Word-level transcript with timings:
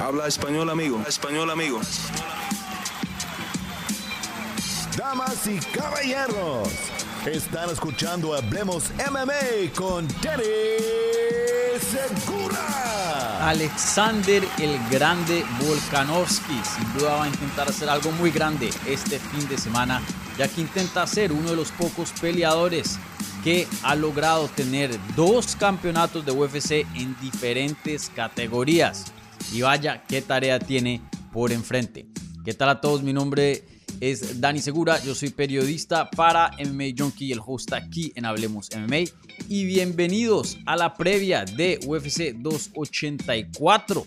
Habla 0.00 0.26
español, 0.26 0.70
amigo. 0.70 1.02
Español, 1.06 1.50
amigo. 1.50 1.78
Damas 4.96 5.46
y 5.46 5.58
caballeros, 5.76 6.68
están 7.26 7.68
escuchando 7.68 8.34
Hablemos 8.34 8.90
MMA 9.10 9.72
con 9.76 10.08
Danny 10.22 10.44
Segura. 11.80 13.48
Alexander 13.48 14.42
el 14.58 14.78
Grande 14.90 15.44
Volkanovski 15.60 16.58
sin 16.64 16.92
duda 16.94 17.16
va 17.16 17.24
a 17.24 17.28
intentar 17.28 17.68
hacer 17.68 17.90
algo 17.90 18.10
muy 18.12 18.30
grande 18.30 18.70
este 18.86 19.18
fin 19.18 19.46
de 19.48 19.58
semana, 19.58 20.00
ya 20.38 20.48
que 20.48 20.62
intenta 20.62 21.06
ser 21.06 21.30
uno 21.30 21.50
de 21.50 21.56
los 21.56 21.72
pocos 21.72 22.12
peleadores 22.20 22.98
que 23.44 23.68
ha 23.82 23.94
logrado 23.94 24.48
tener 24.48 24.98
dos 25.14 25.56
campeonatos 25.56 26.24
de 26.24 26.32
UFC 26.32 26.86
en 26.94 27.14
diferentes 27.20 28.10
categorías. 28.14 29.12
Y 29.52 29.62
vaya, 29.62 30.04
qué 30.06 30.22
tarea 30.22 30.58
tiene 30.58 31.00
por 31.32 31.52
enfrente. 31.52 32.06
¿Qué 32.44 32.54
tal 32.54 32.68
a 32.68 32.80
todos? 32.80 33.02
Mi 33.02 33.12
nombre 33.12 33.64
es 34.00 34.40
Dani 34.40 34.60
Segura, 34.60 35.02
yo 35.02 35.14
soy 35.14 35.30
periodista 35.30 36.10
para 36.10 36.50
MMA 36.58 36.94
Junkie 36.96 37.26
y 37.26 37.32
el 37.32 37.40
host 37.44 37.72
aquí 37.72 38.12
en 38.14 38.24
Hablemos 38.24 38.70
MMA. 38.74 39.10
Y 39.48 39.64
bienvenidos 39.64 40.58
a 40.66 40.76
la 40.76 40.94
previa 40.94 41.44
de 41.44 41.80
UFC 41.86 42.34
284. 42.34 44.06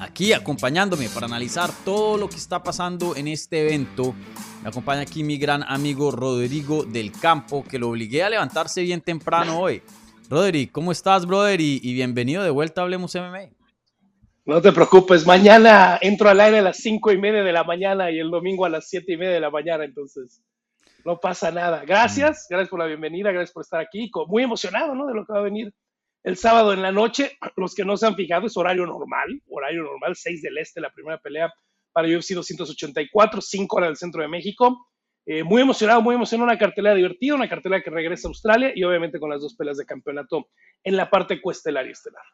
Aquí 0.00 0.32
acompañándome 0.32 1.08
para 1.08 1.26
analizar 1.26 1.70
todo 1.84 2.16
lo 2.16 2.28
que 2.28 2.36
está 2.36 2.62
pasando 2.62 3.16
en 3.16 3.28
este 3.28 3.66
evento 3.66 4.14
me 4.62 4.70
acompaña 4.70 5.02
aquí 5.02 5.22
mi 5.22 5.38
gran 5.38 5.62
amigo 5.62 6.10
Rodrigo 6.10 6.84
del 6.84 7.12
Campo, 7.12 7.62
que 7.62 7.78
lo 7.78 7.90
obligué 7.90 8.24
a 8.24 8.30
levantarse 8.30 8.82
bien 8.82 9.00
temprano 9.00 9.60
hoy. 9.60 9.82
Rodrigo, 10.28 10.72
¿cómo 10.72 10.90
estás, 10.90 11.26
brother? 11.26 11.60
Y, 11.60 11.78
bienvenido 11.94 12.42
de 12.42 12.50
vuelta 12.50 12.80
a 12.80 12.84
Hablemos 12.84 13.14
MMA. 13.14 13.57
No 14.48 14.62
te 14.62 14.72
preocupes, 14.72 15.26
mañana 15.26 15.98
entro 16.00 16.30
al 16.30 16.40
aire 16.40 16.60
a 16.60 16.62
las 16.62 16.78
cinco 16.78 17.12
y 17.12 17.18
media 17.18 17.42
de 17.42 17.52
la 17.52 17.64
mañana 17.64 18.10
y 18.10 18.18
el 18.18 18.30
domingo 18.30 18.64
a 18.64 18.70
las 18.70 18.88
siete 18.88 19.12
y 19.12 19.18
media 19.18 19.34
de 19.34 19.40
la 19.40 19.50
mañana, 19.50 19.84
entonces 19.84 20.42
no 21.04 21.20
pasa 21.20 21.50
nada. 21.50 21.84
Gracias, 21.84 22.46
mm. 22.48 22.54
gracias 22.54 22.70
por 22.70 22.78
la 22.78 22.86
bienvenida, 22.86 23.30
gracias 23.30 23.52
por 23.52 23.60
estar 23.60 23.78
aquí, 23.78 24.10
muy 24.26 24.44
emocionado, 24.44 24.94
¿no? 24.94 25.06
De 25.06 25.12
lo 25.12 25.26
que 25.26 25.34
va 25.34 25.40
a 25.40 25.42
venir 25.42 25.74
el 26.24 26.38
sábado 26.38 26.72
en 26.72 26.80
la 26.80 26.90
noche. 26.90 27.36
Los 27.58 27.74
que 27.74 27.84
no 27.84 27.98
se 27.98 28.06
han 28.06 28.14
fijado 28.14 28.46
es 28.46 28.56
horario 28.56 28.86
normal, 28.86 29.38
horario 29.50 29.82
normal, 29.82 30.16
6 30.16 30.40
del 30.40 30.56
este, 30.56 30.80
la 30.80 30.94
primera 30.94 31.18
pelea 31.18 31.52
para 31.92 32.08
UFC 32.08 32.30
284, 32.30 33.42
5 33.42 33.76
horas 33.76 33.90
del 33.90 33.96
centro 33.98 34.22
de 34.22 34.28
México. 34.28 34.88
Eh, 35.26 35.44
muy 35.44 35.60
emocionado, 35.60 36.00
muy 36.00 36.14
emocionado, 36.14 36.50
una 36.50 36.58
cartelera 36.58 36.94
divertida, 36.94 37.34
una 37.34 37.50
cartelera 37.50 37.82
que 37.82 37.90
regresa 37.90 38.28
a 38.28 38.30
Australia 38.30 38.72
y 38.74 38.82
obviamente 38.82 39.20
con 39.20 39.28
las 39.28 39.42
dos 39.42 39.54
peleas 39.56 39.76
de 39.76 39.84
campeonato 39.84 40.48
en 40.82 40.96
la 40.96 41.10
parte 41.10 41.38
cuestelar 41.38 41.86
y 41.86 41.90
estelar. 41.90 42.24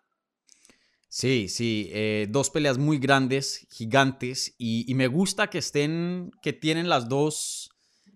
Sí, 1.17 1.48
sí, 1.48 1.91
eh, 1.93 2.27
dos 2.29 2.51
peleas 2.51 2.77
muy 2.77 2.98
grandes, 2.98 3.69
gigantes, 3.70 4.53
y, 4.59 4.93
me 4.97 5.07
gusta 5.07 5.48
que 5.48 5.59
estén, 5.59 6.33
que 6.43 6.53
tienen 6.53 6.89
las 6.89 7.09
dos 7.09 7.71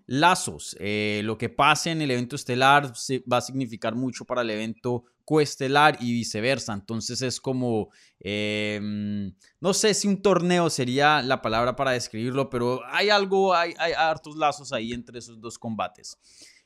lazos. 0.06 0.76
Eh, 0.80 1.20
lo 1.22 1.38
que 1.38 1.48
pase 1.48 1.92
en 1.92 2.02
el 2.02 2.10
evento 2.10 2.34
estelar 2.34 2.92
va 3.32 3.36
a 3.36 3.40
significar 3.40 3.94
mucho 3.94 4.24
para 4.24 4.42
el 4.42 4.50
evento 4.50 5.04
coestelar 5.24 5.96
y 6.00 6.10
viceversa. 6.10 6.72
Entonces 6.72 7.22
es 7.22 7.40
como, 7.40 7.90
em, 8.18 9.32
no 9.60 9.74
sé 9.74 9.94
si 9.94 10.08
un 10.08 10.20
torneo 10.20 10.68
sería 10.68 11.22
la 11.22 11.40
palabra 11.40 11.76
para 11.76 11.92
describirlo, 11.92 12.50
pero 12.50 12.80
hay 12.84 13.10
algo, 13.10 13.54
hay, 13.54 13.74
hartos 13.96 14.36
lazos 14.36 14.72
ahí 14.72 14.92
entre 14.92 15.20
esos 15.20 15.40
dos 15.40 15.56
combates. 15.56 16.18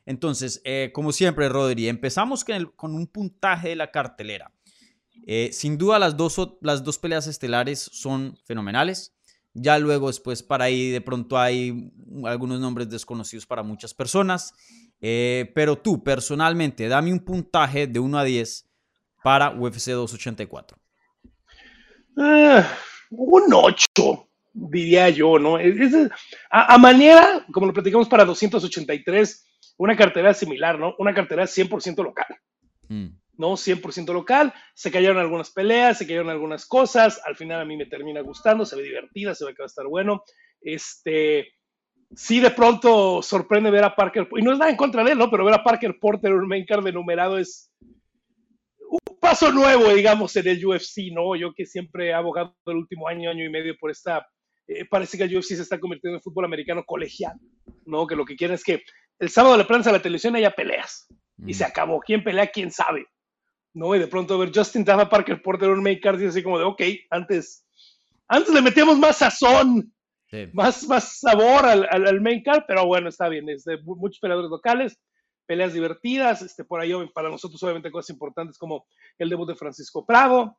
Entonces, 0.06 0.62
eh, 0.64 0.92
como 0.94 1.12
siempre, 1.12 1.50
Rodri, 1.50 1.88
empezamos 1.88 2.42
con, 2.42 2.72
con, 2.74 2.94
un 2.94 3.06
puntaje 3.06 3.68
de 3.68 3.76
la 3.76 3.90
cartelera. 3.90 4.50
Eh, 5.26 5.50
sin 5.52 5.78
duda, 5.78 5.98
las 5.98 6.16
dos, 6.16 6.58
las 6.60 6.82
dos 6.82 6.98
peleas 6.98 7.26
estelares 7.26 7.78
son 7.92 8.36
fenomenales. 8.44 9.14
Ya 9.54 9.78
luego, 9.78 10.06
después, 10.06 10.42
para 10.42 10.64
ahí, 10.64 10.90
de 10.90 11.00
pronto 11.00 11.38
hay 11.38 11.92
algunos 12.24 12.58
nombres 12.58 12.88
desconocidos 12.88 13.46
para 13.46 13.62
muchas 13.62 13.92
personas. 13.92 14.54
Eh, 15.00 15.50
pero 15.54 15.76
tú, 15.76 16.02
personalmente, 16.02 16.88
dame 16.88 17.12
un 17.12 17.20
puntaje 17.20 17.86
de 17.86 17.98
1 17.98 18.18
a 18.18 18.24
10 18.24 18.68
para 19.22 19.50
UFC 19.50 19.90
284. 19.90 20.78
Ah, 22.16 22.66
un 23.10 23.52
8, 23.52 24.28
diría 24.52 25.10
yo, 25.10 25.38
¿no? 25.38 25.58
a, 26.50 26.78
manera, 26.78 27.44
como 27.52 27.66
lo 27.66 27.72
platicamos 27.72 28.08
para 28.08 28.24
283, 28.24 29.46
una 29.78 29.96
cartera 29.96 30.34
similar, 30.34 30.78
¿no? 30.78 30.94
Una 30.98 31.14
cartera 31.14 31.44
100% 31.44 32.02
local. 32.02 32.26
Mm. 32.88 33.21
¿No? 33.38 33.56
100% 33.56 34.12
local, 34.12 34.52
se 34.74 34.90
cayeron 34.90 35.18
algunas 35.18 35.50
peleas, 35.50 35.98
se 35.98 36.06
cayeron 36.06 36.30
algunas 36.30 36.66
cosas, 36.66 37.20
al 37.24 37.36
final 37.36 37.60
a 37.60 37.64
mí 37.64 37.76
me 37.76 37.86
termina 37.86 38.20
gustando, 38.20 38.64
se 38.64 38.76
ve 38.76 38.82
divertida, 38.82 39.34
se 39.34 39.44
ve 39.44 39.54
que 39.54 39.62
va 39.62 39.66
a 39.66 39.66
estar 39.66 39.86
bueno. 39.86 40.22
Este, 40.60 41.48
sí 42.14 42.40
de 42.40 42.50
pronto 42.50 43.22
sorprende 43.22 43.70
ver 43.70 43.84
a 43.84 43.96
Parker, 43.96 44.28
y 44.36 44.42
no 44.42 44.52
es 44.52 44.58
nada 44.58 44.70
en 44.70 44.76
contra 44.76 45.02
de 45.04 45.12
él, 45.12 45.18
¿no? 45.18 45.30
Pero 45.30 45.44
ver 45.44 45.54
a 45.54 45.64
Parker 45.64 45.98
Porter, 46.00 46.32
un 46.34 46.48
main 46.48 46.64
card 46.66 46.84
de 46.84 46.92
numerado 46.92 47.38
es 47.38 47.72
un 48.88 49.18
paso 49.18 49.50
nuevo, 49.50 49.88
digamos, 49.94 50.36
en 50.36 50.48
el 50.48 50.64
UFC, 50.64 51.12
¿no? 51.12 51.34
Yo 51.34 51.54
que 51.54 51.64
siempre 51.64 52.08
he 52.08 52.14
abogado 52.14 52.54
el 52.66 52.76
último 52.76 53.08
año, 53.08 53.30
año 53.30 53.44
y 53.44 53.50
medio 53.50 53.74
por 53.78 53.90
esta, 53.90 54.26
eh, 54.66 54.84
parece 54.84 55.16
que 55.16 55.24
el 55.24 55.36
UFC 55.36 55.56
se 55.56 55.62
está 55.62 55.80
convirtiendo 55.80 56.18
en 56.18 56.22
fútbol 56.22 56.44
americano 56.44 56.84
colegial, 56.84 57.38
¿no? 57.86 58.06
Que 58.06 58.16
lo 58.16 58.24
que 58.24 58.36
quieren 58.36 58.54
es 58.54 58.64
que 58.64 58.82
el 59.18 59.30
sábado 59.30 59.56
le 59.56 59.64
prensa 59.64 59.90
a 59.90 59.94
la 59.94 60.02
televisión 60.02 60.36
haya 60.36 60.50
peleas, 60.50 61.08
y 61.46 61.54
se 61.54 61.64
acabó. 61.64 62.00
¿Quién 62.00 62.22
pelea? 62.22 62.46
¿Quién 62.48 62.70
sabe? 62.70 63.06
¿No? 63.74 63.94
Y 63.94 63.98
de 63.98 64.06
pronto 64.06 64.38
ver 64.38 64.52
Justin 64.54 64.84
Taffa, 64.84 65.08
Parker 65.08 65.40
Porter, 65.42 65.70
un 65.70 65.82
main 65.82 65.98
card, 66.00 66.20
y 66.20 66.26
así 66.26 66.42
como 66.42 66.58
de, 66.58 66.64
ok, 66.64 66.82
antes, 67.10 67.66
antes 68.28 68.52
le 68.52 68.60
metíamos 68.60 68.98
más 68.98 69.16
sazón 69.16 69.92
más, 70.52 70.86
más 70.88 71.20
sabor 71.20 71.66
al, 71.66 71.86
al, 71.90 72.20
main 72.20 72.42
card, 72.42 72.64
pero 72.66 72.86
bueno, 72.86 73.08
está 73.08 73.28
bien. 73.28 73.46
Muchos 73.84 74.18
peleadores 74.18 74.50
locales, 74.50 74.98
peleas 75.46 75.74
divertidas. 75.74 76.42
Este, 76.42 76.64
por 76.64 76.80
ahí, 76.80 76.92
para 77.14 77.28
nosotros, 77.28 77.62
obviamente, 77.62 77.90
cosas 77.90 78.10
importantes 78.10 78.56
como 78.56 78.86
el 79.18 79.28
debut 79.28 79.48
de 79.48 79.56
Francisco 79.56 80.06
Prado. 80.06 80.58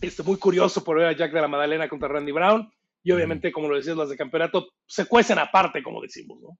Este, 0.00 0.22
muy 0.22 0.36
curioso 0.36 0.84
por 0.84 0.98
ver 0.98 1.06
a 1.08 1.16
Jack 1.16 1.32
de 1.32 1.40
la 1.40 1.48
Madalena 1.48 1.88
contra 1.88 2.08
Randy 2.08 2.32
Brown. 2.32 2.70
Y 3.02 3.12
obviamente, 3.12 3.52
como 3.52 3.68
lo 3.68 3.76
decías, 3.76 3.96
las 3.96 4.08
de 4.08 4.16
campeonato 4.16 4.68
se 4.86 5.06
cuecen 5.06 5.38
aparte, 5.38 5.82
como 5.82 6.00
decimos, 6.00 6.40
¿no? 6.40 6.58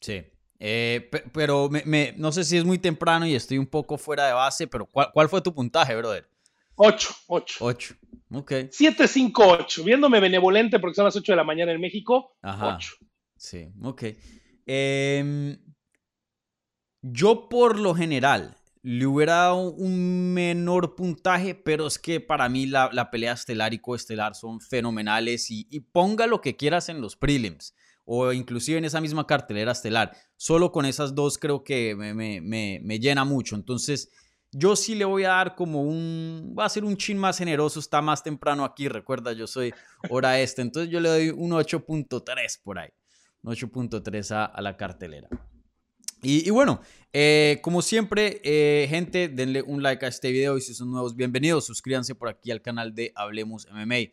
Sí. 0.00 0.22
Eh, 0.62 1.10
pero 1.32 1.70
me, 1.70 2.12
no 2.18 2.30
sé 2.32 2.44
si 2.44 2.58
es 2.58 2.64
muy 2.64 2.78
temprano 2.78 3.26
y 3.26 3.34
estoy 3.34 3.56
un 3.56 3.66
poco 3.66 3.96
fuera 3.96 4.26
de 4.26 4.34
base, 4.34 4.66
pero 4.66 4.84
¿cuál, 4.84 5.10
cuál 5.12 5.28
fue 5.30 5.40
tu 5.40 5.54
puntaje, 5.54 5.96
brother? 5.96 6.28
8, 6.76 7.08
8. 7.28 7.56
8. 7.60 7.94
Ok. 8.32 8.52
7, 8.70 9.08
5, 9.08 9.42
8. 9.42 9.84
Viéndome 9.84 10.20
benevolente 10.20 10.78
porque 10.78 10.94
son 10.94 11.06
las 11.06 11.16
8 11.16 11.32
de 11.32 11.36
la 11.36 11.44
mañana 11.44 11.72
en 11.72 11.80
México, 11.80 12.36
Ajá. 12.42 12.76
8. 12.76 12.96
Sí, 13.36 13.72
ok. 13.82 14.04
Eh, 14.66 15.58
yo 17.00 17.48
por 17.48 17.78
lo 17.78 17.94
general 17.94 18.56
le 18.82 19.06
hubiera 19.06 19.34
dado 19.34 19.70
un 19.70 20.34
menor 20.34 20.94
puntaje, 20.94 21.54
pero 21.54 21.86
es 21.86 21.98
que 21.98 22.20
para 22.20 22.48
mí 22.50 22.66
la, 22.66 22.90
la 22.92 23.10
pelea 23.10 23.32
estelar 23.32 23.72
y 23.72 23.78
coestelar 23.78 24.34
son 24.34 24.60
fenomenales 24.60 25.50
y, 25.50 25.66
y, 25.70 25.80
ponga 25.80 26.26
lo 26.26 26.40
que 26.40 26.56
quieras 26.56 26.88
en 26.88 27.00
los 27.00 27.16
prelims 27.16 27.74
o 28.12 28.32
inclusive 28.32 28.76
en 28.76 28.84
esa 28.84 29.00
misma 29.00 29.24
cartelera 29.24 29.70
estelar. 29.70 30.10
Solo 30.36 30.72
con 30.72 30.84
esas 30.84 31.14
dos 31.14 31.38
creo 31.38 31.62
que 31.62 31.94
me, 31.94 32.12
me, 32.12 32.80
me, 32.82 32.98
llena 32.98 33.24
mucho. 33.24 33.54
Entonces 33.54 34.10
yo 34.50 34.74
sí 34.74 34.96
le 34.96 35.04
voy 35.04 35.22
a 35.22 35.28
dar 35.28 35.54
como 35.54 35.82
un, 35.82 36.52
va 36.58 36.64
a 36.64 36.68
ser 36.68 36.82
un 36.82 36.96
chin 36.96 37.16
más 37.16 37.38
generoso, 37.38 37.78
está 37.78 38.02
más 38.02 38.24
temprano 38.24 38.64
aquí, 38.64 38.88
recuerda, 38.88 39.32
yo 39.32 39.46
soy 39.46 39.72
hora 40.08 40.40
este, 40.40 40.60
entonces 40.60 40.90
yo 40.90 40.98
le 40.98 41.08
doy 41.08 41.28
un 41.30 41.52
8.3 41.52 42.60
por 42.64 42.80
ahí, 42.80 42.88
un 43.42 43.54
8.3 43.54 44.32
a, 44.32 44.44
a, 44.44 44.60
la 44.60 44.76
cartelera. 44.76 45.28
Y, 46.20 46.50
bueno, 46.50 46.80
eh, 47.12 47.60
como 47.62 47.80
siempre, 47.80 48.40
eh, 48.42 48.88
gente, 48.90 49.28
denle 49.28 49.62
un 49.62 49.84
like 49.84 50.04
a 50.04 50.08
este 50.08 50.32
video 50.32 50.58
y 50.58 50.60
si 50.62 50.74
son 50.74 50.90
nuevos, 50.90 51.14
bienvenidos, 51.14 51.64
suscríbanse 51.64 52.16
por 52.16 52.28
aquí 52.28 52.50
al 52.50 52.60
canal 52.60 52.92
de 52.92 53.12
Hablemos 53.14 53.68
MMA. 53.70 54.10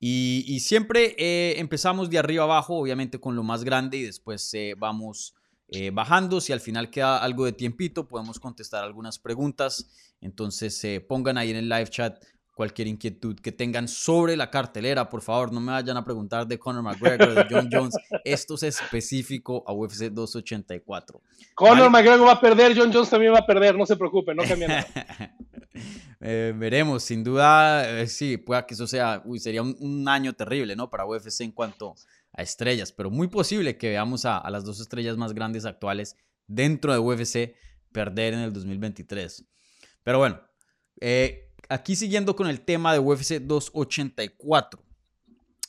Y, 0.00 0.44
y 0.48 0.60
siempre 0.60 1.14
eh, 1.18 1.60
empezamos 1.60 2.10
de 2.10 2.18
arriba 2.18 2.44
abajo, 2.44 2.74
obviamente 2.74 3.20
con 3.20 3.36
lo 3.36 3.42
más 3.42 3.62
grande 3.64 3.98
y 3.98 4.02
después 4.02 4.52
vamos 4.78 5.34
eh, 5.72 5.90
bajando. 5.92 6.40
Si 6.40 6.52
al 6.52 6.60
final 6.60 6.90
queda 6.90 7.18
algo 7.18 7.44
de 7.44 7.52
tiempito, 7.52 8.08
podemos 8.08 8.40
contestar 8.40 8.82
algunas 8.82 9.18
preguntas. 9.20 9.88
Entonces 10.20 10.82
eh, 10.84 11.00
pongan 11.00 11.38
ahí 11.38 11.50
en 11.50 11.56
el 11.56 11.68
live 11.68 11.88
chat 11.88 12.22
cualquier 12.56 12.88
inquietud 12.88 13.38
que 13.38 13.52
tengan 13.52 13.86
sobre 13.86 14.36
la 14.36 14.50
cartelera. 14.50 15.08
Por 15.08 15.22
favor, 15.22 15.52
no 15.52 15.60
me 15.60 15.72
vayan 15.72 15.96
a 15.96 16.04
preguntar 16.04 16.46
de 16.46 16.58
Conor 16.58 16.82
McGregor, 16.82 17.34
de 17.34 17.46
John 17.48 17.68
Jones. 17.70 17.94
Esto 18.24 18.54
es 18.54 18.64
específico 18.64 19.62
a 19.66 19.72
UFC 19.72 20.10
284. 20.10 21.22
Conor 21.54 21.88
McGregor 21.88 22.26
va 22.26 22.32
a 22.32 22.40
perder, 22.40 22.76
John 22.76 22.92
Jones 22.92 23.08
también 23.08 23.32
va 23.32 23.38
a 23.38 23.46
perder. 23.46 23.76
No 23.76 23.86
se 23.86 23.96
preocupe, 23.96 24.34
no 24.34 24.42
cambia 24.42 24.68
nada. 24.68 24.86
Eh, 26.20 26.52
veremos, 26.54 27.02
sin 27.02 27.24
duda, 27.24 28.06
sí, 28.06 28.36
pueda 28.36 28.66
que 28.66 28.74
eso 28.74 28.86
sea, 28.86 29.22
sería 29.38 29.62
un, 29.62 29.74
un, 29.80 30.06
año 30.06 30.34
terrible, 30.34 30.76
¿no? 30.76 30.90
Para 30.90 31.06
UFC 31.06 31.40
en 31.40 31.52
cuanto 31.52 31.94
a 32.32 32.42
estrellas, 32.42 32.92
pero 32.92 33.10
muy 33.10 33.28
posible 33.28 33.76
que 33.78 33.88
veamos 33.88 34.24
a, 34.24 34.48
las 34.50 34.64
dos 34.64 34.80
estrellas 34.80 35.16
más 35.16 35.32
grandes 35.32 35.64
actuales 35.64 36.16
dentro 36.46 36.92
de 36.92 36.98
UFC 36.98 37.56
perder 37.92 38.34
en 38.34 38.40
el 38.40 38.52
2023. 38.52 39.44
Pero 40.02 40.18
bueno, 40.18 40.40
eh, 41.00 41.52
aquí 41.68 41.96
siguiendo 41.96 42.36
con 42.36 42.48
el 42.48 42.60
tema 42.60 42.92
de 42.92 42.98
UFC 42.98 43.40
284. 43.40 44.82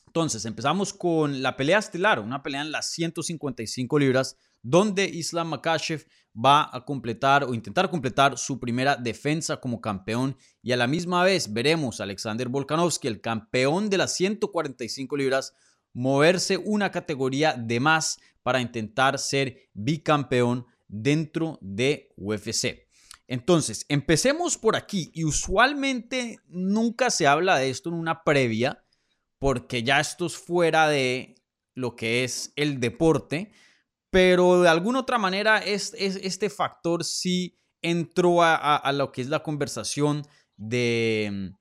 Entonces, 0.07 0.43
empezamos 0.45 0.93
con 0.93 1.41
la 1.41 1.55
pelea 1.55 1.79
estelar, 1.79 2.19
una 2.19 2.43
pelea 2.43 2.61
en 2.61 2.71
las 2.71 2.91
155 2.91 3.97
libras, 3.97 4.37
donde 4.61 5.05
Islam 5.05 5.49
Makashev 5.49 6.05
va 6.33 6.69
a 6.71 6.85
completar 6.85 7.43
o 7.43 7.53
intentar 7.53 7.89
completar 7.89 8.37
su 8.37 8.59
primera 8.59 8.95
defensa 8.95 9.57
como 9.57 9.81
campeón. 9.81 10.37
Y 10.61 10.71
a 10.71 10.77
la 10.77 10.87
misma 10.87 11.23
vez 11.23 11.51
veremos 11.51 11.99
a 11.99 12.03
Alexander 12.03 12.47
Volkanovski, 12.49 13.07
el 13.07 13.21
campeón 13.21 13.89
de 13.89 13.97
las 13.97 14.13
145 14.15 15.17
libras, 15.17 15.53
moverse 15.93 16.57
una 16.57 16.91
categoría 16.91 17.53
de 17.53 17.79
más 17.79 18.19
para 18.43 18.61
intentar 18.61 19.19
ser 19.19 19.69
bicampeón 19.73 20.65
dentro 20.87 21.57
de 21.61 22.13
UFC. 22.17 22.87
Entonces, 23.27 23.85
empecemos 23.87 24.57
por 24.57 24.75
aquí. 24.75 25.11
Y 25.13 25.23
usualmente 25.23 26.39
nunca 26.47 27.09
se 27.09 27.27
habla 27.27 27.57
de 27.57 27.69
esto 27.69 27.89
en 27.89 27.95
una 27.95 28.23
previa 28.23 28.83
porque 29.39 29.83
ya 29.83 29.99
esto 29.99 30.25
es 30.27 30.37
fuera 30.37 30.87
de 30.87 31.35
lo 31.73 31.95
que 31.95 32.23
es 32.23 32.53
el 32.55 32.79
deporte, 32.79 33.51
pero 34.11 34.61
de 34.61 34.69
alguna 34.69 34.99
otra 34.99 35.17
manera 35.17 35.57
es, 35.57 35.95
este 35.97 36.49
factor 36.49 37.03
sí 37.03 37.57
entró 37.81 38.43
a, 38.43 38.91
lo 38.93 39.11
que 39.11 39.21
es 39.21 39.29
la 39.29 39.41
conversación 39.41 40.27
de, 40.57 41.53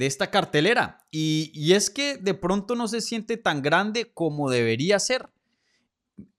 esta 0.00 0.30
cartelera. 0.30 1.06
Y, 1.10 1.52
y, 1.54 1.74
es 1.74 1.90
que 1.90 2.16
de 2.16 2.34
pronto 2.34 2.74
no 2.74 2.88
se 2.88 3.00
siente 3.00 3.36
tan 3.36 3.62
grande 3.62 4.10
como 4.12 4.50
debería 4.50 4.98
ser. 4.98 5.28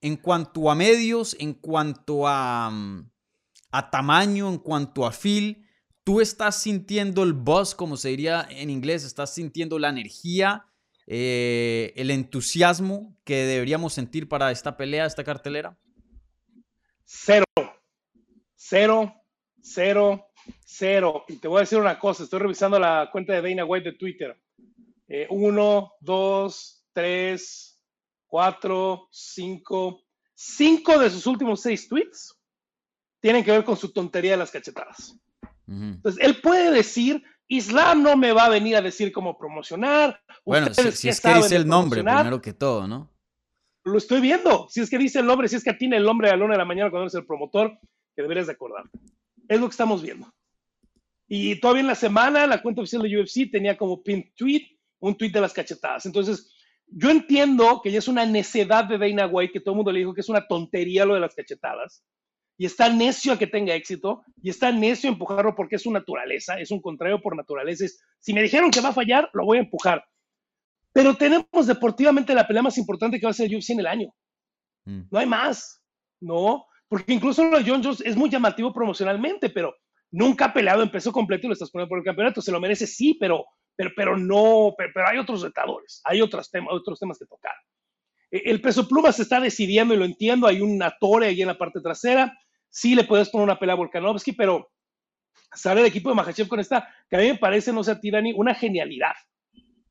En 0.02 0.18
cuanto 0.18 0.72
a 0.72 0.75
medios, 0.75 1.36
en 1.40 1.54
cuanto 1.54 2.28
a, 2.28 2.72
a 3.72 3.90
tamaño, 3.92 4.50
en 4.50 4.57
cuanto 4.57 5.06
a 5.06 5.12
feel, 5.12 5.66
tú 6.04 6.19
estás 6.19 6.62
sintiendo 6.62 7.24
el 7.24 7.34
buzz, 7.34 7.75
como 7.75 7.96
se 7.96 8.10
diría 8.10 8.48
en 8.50 8.69
inglés, 8.69 9.04
estás 9.04 9.34
sintiendo 9.34 9.78
la 9.78 9.90
energía, 9.90 10.66
eh, 11.07 11.94
el 11.96 12.12
entusiasmo 12.12 13.16
que 13.24 13.46
deberíamos 13.46 13.94
sentir 13.94 14.28
para 14.28 14.52
esta 14.52 14.78
pelea, 14.78 15.06
esta 15.06 15.24
cartelera. 15.24 15.78
Cero, 17.04 17.46
cero, 18.56 19.13
cero, 19.62 20.28
cero. 20.66 21.25
Y 21.28 21.38
te 21.38 21.48
voy 21.48 21.57
a 21.57 21.62
decir 21.62 21.80
una 21.80 22.00
cosa, 22.00 22.24
estoy 22.24 22.40
revisando 22.40 22.80
la 22.80 23.10
cuenta 23.12 23.34
de 23.34 23.42
Dana 23.42 23.66
White 23.66 23.92
de 23.92 23.98
Twitter. 23.98 24.42
Eh, 25.07 25.28
uno, 25.30 25.94
dos, 26.00 26.84
tres, 26.92 27.80
cuatro, 28.25 29.07
cinco, 29.12 30.04
cinco 30.34 30.98
de 30.98 31.10
sus 31.10 31.28
últimos 31.28 31.62
seis 31.62 31.88
tweets 31.88 32.36
tienen 33.19 33.44
que 33.44 33.52
ver 33.52 33.63
con 33.63 33.78
su 33.78 33.92
tontería 33.92 34.31
de 34.31 34.38
las 34.38 34.52
cachetadas. 34.52 35.18
Entonces, 35.68 36.24
él 36.24 36.42
puede 36.42 36.69
decir, 36.69 37.24
Islam 37.47 38.01
no 38.01 38.18
me 38.18 38.31
va 38.31 38.45
a 38.45 38.50
venir 38.50 38.75
a 38.75 38.81
decir 38.81 39.12
cómo 39.12 39.38
promocionar. 39.38 40.19
Bueno, 40.45 40.74
si, 40.74 41.09
es 41.09 41.21
que 41.21 41.33
dice 41.33 41.56
el 41.56 41.68
nombre 41.68 42.03
primero 42.03 42.42
que 42.42 42.53
todo, 42.53 42.88
¿no? 42.88 43.12
Lo 43.83 43.97
estoy 43.97 44.19
viendo. 44.19 44.68
Si 44.69 44.81
es 44.81 44.89
que 44.89 44.97
dice 44.97 45.19
el 45.19 45.27
nombre, 45.27 45.47
si 45.47 45.56
es 45.56 45.63
que 45.63 45.74
tiene 45.74 45.97
el 45.97 46.03
nombre 46.03 46.30
a 46.30 46.31
la 46.31 46.38
luna 46.38 46.53
de 46.53 46.57
la 46.57 46.65
mañana 46.65 46.89
cuando 46.89 47.03
eres 47.03 47.15
el 47.15 47.25
promotor, 47.25 47.77
que 48.15 48.21
deberías 48.24 48.47
de 48.47 48.53
acordarte. 48.53 48.97
Es 49.47 49.59
lo 49.59 49.68
que 49.68 49.71
estamos 49.71 50.01
viendo. 50.01 50.27
Y 51.27 51.59
todavía 51.59 51.81
en 51.81 51.88
la 51.88 51.95
semana, 51.95 52.47
la 52.47 52.62
cuenta 52.62 52.81
oficial 52.81 53.03
de 53.03 53.19
UFC 53.19 53.51
tenía 53.51 53.77
como 53.77 54.01
pin 54.01 54.31
tweet 54.36 54.80
un 55.00 55.15
tweet 55.15 55.31
de 55.31 55.42
las 55.42 55.53
cachetadas. 55.53 56.06
Entonces, 56.07 56.51
yo 56.88 57.12
entiendo 57.12 57.81
que 57.83 57.92
ya 57.92 58.00
es 58.00 58.07
una 58.07 58.25
necedad 58.25 58.86
de 58.86 58.97
Dana 58.97 59.27
White, 59.27 59.53
que 59.53 59.59
todo 59.59 59.74
el 59.74 59.77
mundo 59.77 59.92
le 59.92 60.00
dijo 60.00 60.13
que 60.13 60.21
es 60.21 60.30
una 60.30 60.47
tontería 60.47 61.06
lo 61.06 61.13
de 61.13 61.19
las 61.19 61.36
cachetadas 61.36 62.03
y 62.57 62.66
está 62.66 62.90
necio 62.90 63.34
a 63.34 63.38
que 63.38 63.48
tenga 63.48 63.75
éxito 63.75 64.24
y 64.42 64.50
está 64.50 64.72
necio 64.72 65.10
a 65.10 65.13
empujarlo 65.13 65.56
porque 65.56 65.75
es 65.75 65.81
su 65.81 65.92
naturaleza, 65.92 66.60
es 66.60 66.72
un 66.72 66.81
contrario 66.81 67.22
por 67.22 67.36
naturaleza. 67.36 67.86
si 68.19 68.34
me 68.34 68.42
dijeron 68.42 68.72
que 68.72 68.81
va 68.81 68.90
a 68.90 68.94
fallar, 68.94 69.30
lo 69.34 69.46
voy 69.46 69.57
a 69.57 69.62
empujar. 69.62 70.04
Pero 70.94 71.16
tenemos 71.16 71.68
deportivamente 71.68 72.34
la 72.34 72.48
pelea 72.48 72.62
más 72.62 72.78
importante 72.78 73.19
que 73.19 73.25
va 73.25 73.31
a 73.31 73.34
ser 73.34 73.54
UFC 73.54 73.72
en 73.72 73.81
el 73.81 73.88
año. 73.88 74.13
Mm. 74.86 75.02
No 75.12 75.19
hay 75.19 75.25
más, 75.25 75.81
¿no? 76.22 76.66
Porque 76.88 77.13
incluso 77.13 77.44
lo 77.44 77.57
de 77.57 77.69
John 77.69 77.84
Jones 77.84 78.02
es 78.06 78.16
muy 78.16 78.30
llamativo 78.30 78.74
promocionalmente, 78.74 79.50
pero 79.50 79.75
nunca 80.12 80.46
ha 80.46 80.54
peleado 80.54 80.81
en 80.81 80.92
peso 80.92 81.12
completo 81.12 81.46
y 81.46 81.50
lo 81.50 81.54
estás 81.54 81.72
poniendo 81.72 81.90
por 81.90 81.98
el 81.98 82.06
campeonato. 82.06 82.42
Se 82.42 82.52
lo 82.52 82.62
merece, 82.62 82.88
sí, 82.88 83.18
pero, 83.19 83.46
pero, 83.75 83.92
pero 83.94 84.18
no, 84.18 84.74
pero, 84.78 84.92
hay 85.06 85.18
otros 85.18 85.42
retadores, 85.42 86.02
hay 86.06 86.22
otros 86.22 86.50
temas, 86.50 86.69
otros 86.72 86.98
temas 86.98 87.19
que 87.19 87.25
tocar. 87.25 87.56
E, 88.31 88.44
el 88.46 88.62
peso 88.62 88.88
pluma 88.88 89.12
se 89.12 89.24
está 89.24 89.42
decidiendo 89.42 89.94
y 89.94 89.98
lo 89.98 90.06
entiendo, 90.06 90.48
hay 90.48 90.62
una 90.62 90.96
torre 90.98 91.28
ahí 91.28 91.42
en 91.42 91.48
la 91.48 91.57
parte 91.57 91.81
trasera 91.81 92.34
sí 92.75 92.94
le 92.94 93.06
puedes 93.06 93.30
poner 93.30 93.45
una 93.45 93.57
pelea 93.57 93.74
a 93.74 93.77
Volkanovski, 93.77 94.33
pero 94.33 94.69
sale 95.54 95.80
el 95.80 95.88
equipo 95.88 96.10
de 96.10 96.16
Mahachev 96.16 96.50
con 96.50 96.60
esta, 96.60 96.94
que 97.10 97.16
a 97.16 97.19
mí 97.19 97.27
me 97.27 97.38
parece, 97.38 97.72
no 97.72 97.86
sé, 97.86 97.95
Tirani, 97.95 98.33
una 98.36 98.54
genialidad 98.54 99.13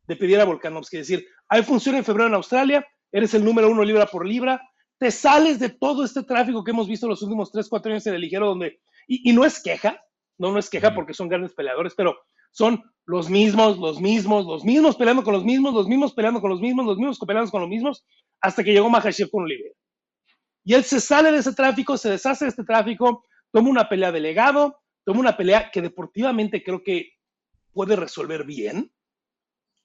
de 0.07 0.17
pedir 0.17 0.39
a 0.39 0.45
Volkanovski. 0.45 0.99
Es 0.99 1.09
decir, 1.09 1.27
hay 1.49 1.63
función 1.63 1.95
en 1.95 2.05
febrero 2.05 2.29
en 2.29 2.35
Australia, 2.35 2.87
eres 3.11 3.33
el 3.33 3.43
número 3.43 3.71
uno 3.71 3.83
libra 3.83 4.05
por 4.05 4.27
libra, 4.27 4.61
te 4.99 5.11
sales 5.11 5.59
de 5.59 5.71
todo 5.71 6.05
este 6.05 6.25
tráfico 6.25 6.63
que 6.63 6.73
hemos 6.73 6.87
visto 6.87 7.09
los 7.09 7.23
últimos 7.23 7.51
3, 7.53 7.67
4 7.71 7.91
años 7.91 8.07
en 8.07 8.15
el 8.17 8.21
ligero, 8.21 8.49
donde, 8.49 8.81
y, 9.09 9.33
no 9.33 9.47
es 9.47 9.63
queja, 9.63 9.99
no, 10.37 10.53
no 10.53 10.59
es 10.59 10.69
queja 10.69 10.95
porque 10.95 11.15
son 11.15 11.29
grandes 11.29 11.55
peleadores, 11.55 11.95
pero 11.97 12.19
son 12.51 12.83
los 13.07 13.31
mismos, 13.31 13.79
los 13.79 13.99
mismos, 13.99 14.45
los 14.45 14.63
mismos 14.63 14.97
peleando 14.97 15.25
con 15.25 15.33
los 15.33 15.45
mismos, 15.45 15.73
los 15.73 15.89
mismos 15.89 16.13
peleando 16.13 16.43
con 16.43 16.51
los 16.51 16.61
mismos, 16.61 16.85
los 16.85 16.99
mismos 16.99 17.19
peleando 17.19 17.51
con 17.51 17.63
los 17.63 17.71
mismos, 17.71 18.05
hasta 18.43 18.63
que 18.63 18.73
llegó 18.73 18.91
Mahachev 18.91 19.31
con 19.31 19.45
un 19.45 19.49
libre. 19.49 19.73
Y 20.65 20.75
él 20.75 20.85
se 20.85 21.01
sale 21.01 21.31
de 21.31 21.39
ese 21.39 21.53
tráfico, 21.53 21.97
se 21.97 22.11
deshace 22.11 22.47
de 22.47 22.51
este 22.51 22.65
tráfico, 22.65 23.25
toma 23.53 23.69
una 23.69 23.89
pelea 23.89 24.11
de 24.11 24.21
legado, 24.21 24.81
toma 25.05 25.21
una 25.21 25.37
pelea 25.37 25.71
que 25.71 25.83
deportivamente 25.83 26.63
creo 26.63 26.83
que 26.83 27.13
puede 27.73 27.97
resolver 27.97 28.45
bien. 28.45 28.91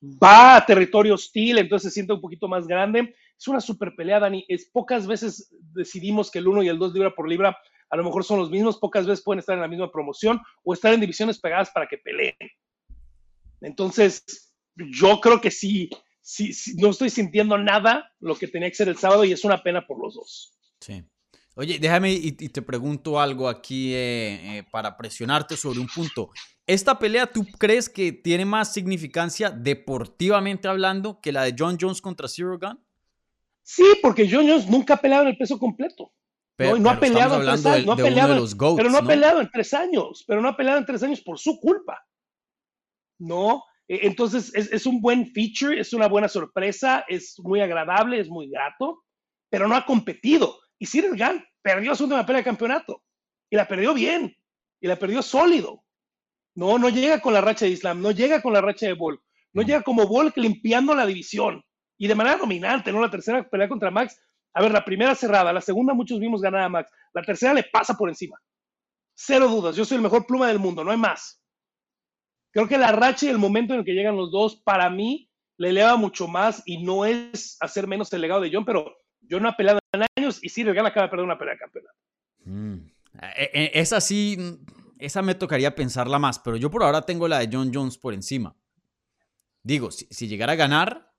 Va 0.02 0.56
a 0.56 0.66
territorio 0.66 1.16
hostil, 1.16 1.58
entonces 1.58 1.92
se 1.92 1.94
siente 1.96 2.14
un 2.14 2.22
poquito 2.22 2.48
más 2.48 2.66
grande. 2.66 3.14
Es 3.38 3.48
una 3.50 3.60
super 3.60 3.94
pelea, 3.96 4.20
Dani. 4.20 4.46
Es, 4.48 4.70
pocas 4.70 5.06
veces 5.06 5.54
decidimos 5.74 6.32
que 6.32 6.40
el 6.40 6.48
1 6.48 6.64
y 6.64 6.70
el 6.70 6.80
2 6.80 6.94
libra 6.94 7.14
por 7.14 7.28
libra 7.28 7.58
a 7.90 7.98
lo 7.98 8.04
mejor 8.04 8.24
son 8.24 8.40
los 8.40 8.52
mismos, 8.52 8.78
pocas 8.78 9.06
veces 9.08 9.24
pueden 9.24 9.40
estar 9.40 9.56
en 9.56 9.62
la 9.62 9.68
misma 9.68 9.92
promoción 9.92 10.40
o 10.64 10.74
estar 10.74 10.94
en 10.94 11.02
divisiones 11.02 11.40
pegadas 11.40 11.72
para 11.72 11.88
que 11.88 11.98
peleen. 11.98 12.36
Entonces, 13.62 14.54
yo 14.76 15.20
creo 15.20 15.42
que 15.42 15.52
sí, 15.52 15.90
sí, 16.22 16.54
sí, 16.54 16.76
no 16.78 16.90
estoy 16.90 17.10
sintiendo 17.10 17.58
nada 17.58 18.12
lo 18.20 18.36
que 18.36 18.48
tenía 18.48 18.70
que 18.70 18.76
ser 18.76 18.90
el 18.90 18.98
sábado 18.98 19.26
y 19.26 19.32
es 19.32 19.44
una 19.44 19.62
pena 19.64 19.86
por 19.86 20.00
los 20.00 20.16
dos. 20.16 20.59
Sí. 20.80 21.04
Oye, 21.56 21.78
déjame 21.78 22.14
y, 22.14 22.32
te 22.32 22.62
pregunto 22.62 23.20
algo 23.20 23.50
aquí 23.50 23.94
eh, 23.94 24.60
eh, 24.60 24.64
para 24.72 24.96
presionarte 24.96 25.58
sobre 25.58 25.80
un 25.80 25.88
punto. 25.88 26.30
¿Esta 26.66 26.98
pelea 26.98 27.28
tú 27.28 27.46
crees 27.58 27.90
que 27.90 28.14
tiene 28.14 28.46
más 28.46 28.72
significancia 28.72 29.50
deportivamente 29.50 30.68
hablando 30.68 31.20
que 31.20 31.32
la 31.32 31.44
de 31.44 31.56
John 31.58 31.78
Jones 31.78 32.02
contra 32.02 32.28
Zero 32.30 32.58
Gun? 32.58 32.80
Sí, 33.62 33.84
porque 34.02 34.30
John 34.32 34.48
Jones 34.48 34.70
nunca 34.70 34.94
ha 34.94 34.98
peleado 34.98 35.24
en 35.24 35.30
el 35.32 35.38
peso 35.38 35.60
completo. 35.60 36.14
Pero, 36.56 36.78
no, 36.78 36.90
ha 36.90 37.00
peleado 37.00 37.36
en 37.36 37.46
tres 37.46 37.66
años. 37.66 37.86
no 37.86 37.92
ha 37.92 37.98
peleado, 37.98 38.36
los 38.36 38.56
pero 38.56 38.90
no, 38.90 38.98
ha 38.98 39.06
peleado 39.06 39.42
en 39.42 39.50
tres 39.50 39.74
años. 39.74 40.24
Pero 40.28 40.42
no 40.42 40.50
ha 40.50 40.56
peleado 40.56 40.80
en 40.80 40.86
tres 40.86 41.04
años 41.04 41.22
por 41.22 41.40
su 41.40 41.60
culpa. 41.60 42.02
No. 43.18 43.64
E, 43.88 44.08
entonces 44.08 44.54
es, 44.56 44.72
es 44.72 44.86
un 44.86 45.02
buen 45.02 45.32
feature, 45.34 45.80
es 45.80 45.94
una 45.94 46.08
buena 46.08 46.30
sorpresa, 46.30 47.04
es 47.08 47.36
muy 47.40 47.60
agradable, 47.60 48.20
es 48.20 48.30
muy 48.30 48.50
grato, 48.50 49.04
pero 49.50 49.68
no 49.68 49.76
ha 49.76 49.86
competido. 49.86 50.58
Y 50.80 50.88
Cyril 50.88 51.16
Gall 51.16 51.46
perdió 51.62 51.94
su 51.94 52.06
última 52.06 52.26
pelea 52.26 52.40
de 52.40 52.46
campeonato. 52.46 53.04
Y 53.50 53.56
la 53.56 53.68
perdió 53.68 53.94
bien. 53.94 54.36
Y 54.80 54.88
la 54.88 54.96
perdió 54.96 55.22
sólido. 55.22 55.84
No, 56.56 56.80
no 56.80 56.90
llega 56.90 57.20
con 57.20 57.34
la 57.34 57.42
racha 57.42 57.66
de 57.66 57.72
Islam, 57.72 58.02
no 58.02 58.12
llega 58.12 58.42
con 58.42 58.54
la 58.54 58.62
racha 58.62 58.88
de 58.88 58.94
Volk. 58.94 59.22
No 59.54 59.62
llega 59.62 59.82
como 59.82 60.08
Volk 60.08 60.38
limpiando 60.38 60.96
la 60.96 61.06
división. 61.06 61.64
Y 61.98 62.08
de 62.08 62.16
manera 62.16 62.38
dominante, 62.38 62.92
¿no? 62.92 63.02
La 63.02 63.12
tercera 63.12 63.48
pelea 63.48 63.68
contra 63.68 63.92
Max. 63.92 64.18
A 64.54 64.62
ver, 64.62 64.72
la 64.72 64.84
primera 64.86 65.14
cerrada, 65.16 65.54
la 65.54 65.62
segunda 65.62 65.94
muchos 65.94 66.20
vimos 66.20 66.42
ganar 66.42 66.62
a 66.62 66.70
Max. 66.70 66.92
La 67.14 67.22
tercera 67.22 67.54
le 67.54 67.64
pasa 67.64 67.94
por 67.96 68.10
encima. 68.10 68.38
Cero 69.14 69.50
dudas, 69.50 69.76
yo 69.76 69.84
soy 69.84 69.98
el 69.98 70.02
mejor 70.02 70.26
pluma 70.26 70.48
del 70.48 70.60
mundo, 70.60 70.84
no 70.84 70.92
hay 70.92 70.98
más. 70.98 71.44
Creo 72.52 72.68
que 72.68 72.78
la 72.78 72.92
racha 72.94 73.26
y 73.26 73.30
el 73.30 73.38
momento 73.38 73.74
en 73.74 73.80
el 73.80 73.86
que 73.86 73.94
llegan 73.94 74.16
los 74.16 74.32
dos, 74.32 74.56
para 74.56 74.90
mí, 74.90 75.30
le 75.58 75.70
eleva 75.70 75.98
mucho 75.98 76.28
más 76.28 76.64
y 76.66 76.82
no 76.84 77.06
es 77.06 77.58
hacer 77.60 77.86
menos 77.86 78.12
el 78.14 78.22
legado 78.22 78.42
de 78.42 78.50
John, 78.52 78.64
pero 78.64 78.96
yo 79.30 79.40
no 79.40 79.50
he 79.50 79.54
peleado 79.54 79.80
en 79.94 80.06
años 80.18 80.40
y 80.42 80.50
Cyril 80.50 80.74
Gana 80.74 80.90
acaba 80.90 81.06
de 81.06 81.12
perder 81.12 81.26
una 81.26 81.38
pelea 81.38 81.54
de 81.54 81.60
campeonato. 81.60 81.96
Mm. 82.46 82.76
E, 83.38 83.52
e, 83.54 83.72
esa 83.80 84.02
sí, 84.02 84.38
esa 84.98 85.22
me 85.22 85.36
tocaría 85.36 85.76
pensarla 85.76 86.20
más, 86.20 86.40
pero 86.40 86.58
yo 86.58 86.70
por 86.70 86.84
ahora 86.84 87.04
tengo 87.04 87.28
la 87.28 87.40
de 87.40 87.50
John 87.52 87.72
Jones 87.74 87.98
por 87.98 88.14
encima. 88.14 88.56
Digo, 89.62 89.92
si, 89.92 90.28
llegara 90.28 90.54
a 90.54 90.56
ganar, 90.56 91.12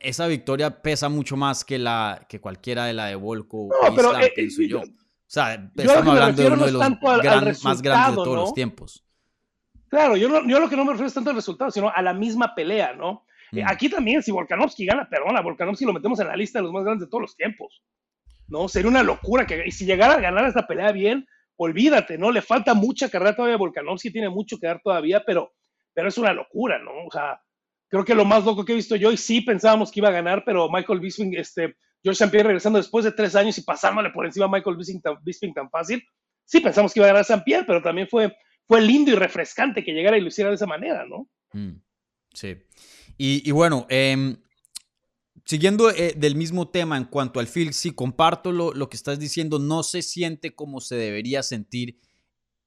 esa 0.00 0.26
victoria 0.26 0.82
pesa 0.82 1.08
mucho 1.08 1.36
más 1.36 1.64
que 1.64 1.78
la 1.78 2.26
que 2.28 2.40
cualquiera 2.40 2.86
de 2.86 2.94
la 2.94 3.06
de 3.06 3.14
Volko 3.16 3.68
no, 3.68 3.94
pero, 3.94 4.10
Islam, 4.18 4.22
eh, 4.36 4.68
yo. 4.68 4.80
O 4.80 4.84
sea, 5.26 5.70
estamos 5.76 6.08
hablando 6.08 6.42
de 6.42 6.48
uno 6.48 6.66
de 6.66 6.72
los 6.72 7.62
más 7.62 7.82
grandes 7.82 8.12
de 8.12 8.14
todos 8.14 8.36
los 8.36 8.54
tiempos. 8.54 9.04
Claro, 9.88 10.16
yo, 10.16 10.28
yo 10.46 10.60
lo 10.60 10.68
que 10.68 10.76
no 10.76 10.84
me 10.84 10.92
refiero 10.92 11.08
es 11.08 11.14
tanto 11.14 11.30
al 11.30 11.36
resultado, 11.36 11.70
sino 11.70 11.90
a 11.90 12.00
la 12.00 12.14
misma 12.14 12.54
pelea, 12.54 12.94
¿no? 12.94 13.24
Mm. 13.52 13.62
Aquí 13.66 13.88
también, 13.88 14.22
si 14.22 14.30
Volkanovski 14.30 14.86
gana, 14.86 15.08
perdona, 15.08 15.40
Volkanovski 15.40 15.84
lo 15.84 15.92
metemos 15.92 16.20
en 16.20 16.28
la 16.28 16.36
lista 16.36 16.58
de 16.58 16.64
los 16.64 16.72
más 16.72 16.84
grandes 16.84 17.06
de 17.06 17.10
todos 17.10 17.22
los 17.22 17.36
tiempos. 17.36 17.82
¿No? 18.48 18.68
Sería 18.68 18.90
una 18.90 19.02
locura 19.02 19.46
que, 19.46 19.64
y 19.66 19.70
si 19.70 19.84
llegara 19.84 20.14
a 20.14 20.20
ganar 20.20 20.44
esta 20.46 20.66
pelea 20.66 20.90
bien, 20.92 21.26
olvídate, 21.56 22.18
¿no? 22.18 22.32
Le 22.32 22.42
falta 22.42 22.74
mucha 22.74 23.08
carrera 23.08 23.36
todavía 23.36 23.54
a 23.54 23.58
Volkanovski, 23.58 24.10
tiene 24.10 24.28
mucho 24.28 24.58
que 24.58 24.66
dar 24.66 24.80
todavía, 24.82 25.22
pero, 25.24 25.52
pero 25.92 26.08
es 26.08 26.18
una 26.18 26.32
locura, 26.32 26.78
¿no? 26.78 26.90
O 27.06 27.10
sea, 27.10 27.40
creo 27.88 28.04
que 28.04 28.14
lo 28.14 28.24
más 28.24 28.44
loco 28.44 28.64
que 28.64 28.72
he 28.72 28.76
visto 28.76 28.96
yo, 28.96 29.12
y 29.12 29.16
sí 29.16 29.42
pensábamos 29.42 29.90
que 29.90 30.00
iba 30.00 30.08
a 30.08 30.12
ganar, 30.12 30.42
pero 30.44 30.70
Michael 30.70 31.00
Bisping, 31.00 31.34
este, 31.34 31.76
George 32.02 32.22
St. 32.22 32.30
Pierre 32.30 32.46
regresando 32.46 32.78
después 32.78 33.04
de 33.04 33.12
tres 33.12 33.36
años 33.36 33.58
y 33.58 33.62
pasándole 33.62 34.10
por 34.10 34.24
encima 34.24 34.46
a 34.46 34.48
Michael 34.48 34.76
Bisping 34.76 35.02
tan, 35.02 35.22
Bisping 35.22 35.52
tan 35.52 35.68
fácil, 35.68 36.02
sí 36.44 36.60
pensamos 36.60 36.94
que 36.94 37.00
iba 37.00 37.06
a 37.06 37.12
ganar 37.12 37.22
St. 37.22 37.42
Pierre, 37.44 37.64
pero 37.66 37.82
también 37.82 38.08
fue, 38.08 38.34
fue 38.66 38.80
lindo 38.80 39.10
y 39.10 39.14
refrescante 39.16 39.84
que 39.84 39.92
llegara 39.92 40.16
y 40.16 40.20
lo 40.20 40.28
hiciera 40.28 40.50
de 40.50 40.56
esa 40.56 40.66
manera, 40.66 41.04
¿no? 41.04 41.28
Mm, 41.52 41.80
sí. 42.32 42.56
Y, 43.22 43.50
bueno, 43.50 43.86
eh, 43.90 44.36
Siguiendo 45.44 45.90
eh, 45.90 46.14
del 46.16 46.36
mismo 46.36 46.68
tema 46.68 46.96
en 46.96 47.04
cuanto 47.04 47.40
al 47.40 47.48
feel, 47.48 47.74
sí, 47.74 47.90
comparto 47.90 48.52
lo, 48.52 48.72
lo, 48.72 48.88
que 48.88 48.96
estás 48.96 49.18
diciendo, 49.18 49.58
no 49.58 49.82
se 49.82 50.00
siente 50.00 50.54
como 50.54 50.80
se 50.80 50.94
debería 50.94 51.42
sentir 51.42 51.98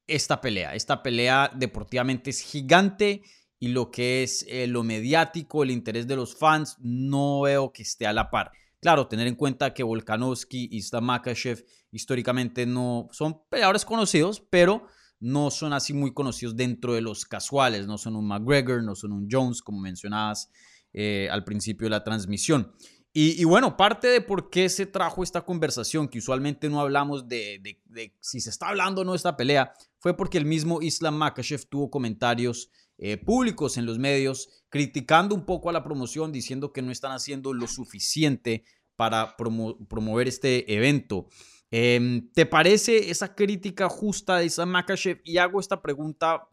esta 0.05 0.41
pelea. 0.41 0.75
Esta 0.75 1.01
pelea 1.01 1.49
deportivamente 1.55 2.29
es 2.29 2.41
gigante 2.41 3.21
y 3.57 3.69
lo 3.69 3.89
que 3.89 4.23
es 4.23 4.45
eh, 4.49 4.67
lo 4.67 4.83
mediático, 4.83 5.63
el 5.63 5.71
interés 5.71 6.07
de 6.07 6.17
los 6.17 6.35
fans, 6.35 6.77
no 6.81 7.41
veo 7.41 7.71
que 7.71 7.83
esté 7.83 8.05
a 8.05 8.13
la 8.13 8.29
par. 8.29 8.51
Claro, 8.81 9.07
tener 9.07 9.27
en 9.27 9.35
cuenta 9.35 9.73
que 9.73 9.83
Volkanovski 9.83 10.67
y 10.71 10.81
Stamakashev 10.81 11.65
históricamente 11.91 12.65
no 12.65 13.07
son 13.11 13.41
peleadores 13.49 13.85
conocidos, 13.85 14.43
pero 14.49 14.87
no 15.23 15.49
son 15.51 15.71
así 15.71 15.93
muy 15.93 16.13
conocidos 16.13 16.55
dentro 16.57 16.93
de 16.93 17.01
los 17.01 17.23
casuales, 17.25 17.87
no 17.87 17.97
son 17.97 18.17
un 18.17 18.27
McGregor, 18.27 18.83
no 18.83 18.93
son 18.93 19.13
un 19.13 19.27
Jones, 19.31 19.61
como 19.61 19.79
mencionabas 19.79 20.49
eh, 20.91 21.29
al 21.31 21.45
principio 21.45 21.85
de 21.85 21.91
la 21.91 22.03
transmisión. 22.03 22.73
Y, 23.15 23.43
bueno, 23.43 23.77
parte 23.77 24.07
de 24.07 24.21
por 24.21 24.49
qué 24.49 24.69
se 24.69 24.87
trajo 24.87 25.21
esta 25.21 25.45
conversación, 25.45 26.07
que 26.07 26.17
usualmente 26.17 26.67
no 26.67 26.81
hablamos 26.81 27.27
de, 27.27 27.79
si 28.19 28.41
se 28.41 28.49
está 28.49 28.69
hablando 28.69 29.01
o 29.01 29.03
no 29.05 29.11
de 29.11 29.17
esta 29.17 29.37
pelea, 29.37 29.71
fue 29.99 30.17
porque 30.17 30.39
el 30.39 30.45
mismo 30.45 30.81
Islam 30.81 31.17
Makashev 31.17 31.63
tuvo 31.69 31.91
comentarios 31.91 32.71
eh, 32.97 33.17
públicos 33.17 33.77
en 33.77 33.85
los 33.85 33.99
medios 33.99 34.49
criticando 34.67 35.35
un 35.35 35.45
poco 35.45 35.69
a 35.69 35.73
la 35.73 35.83
promoción, 35.83 36.31
diciendo 36.31 36.73
que 36.73 36.81
no 36.81 36.91
están 36.91 37.11
haciendo 37.11 37.53
lo 37.53 37.67
suficiente 37.67 38.63
para 38.95 39.37
promo 39.37 39.77
promover 39.87 40.27
este 40.27 40.73
evento. 40.75 41.27
Eh, 41.75 42.21
¿Te 42.35 42.45
parece 42.45 43.09
esa 43.09 43.33
crítica 43.33 43.89
justa 43.89 44.37
de 44.37 44.45
Islam 44.45 44.69
Makashev? 44.69 45.21
Y 45.23 45.39
hago 45.39 45.59
esta 45.59 45.81
pregunta 45.81 46.47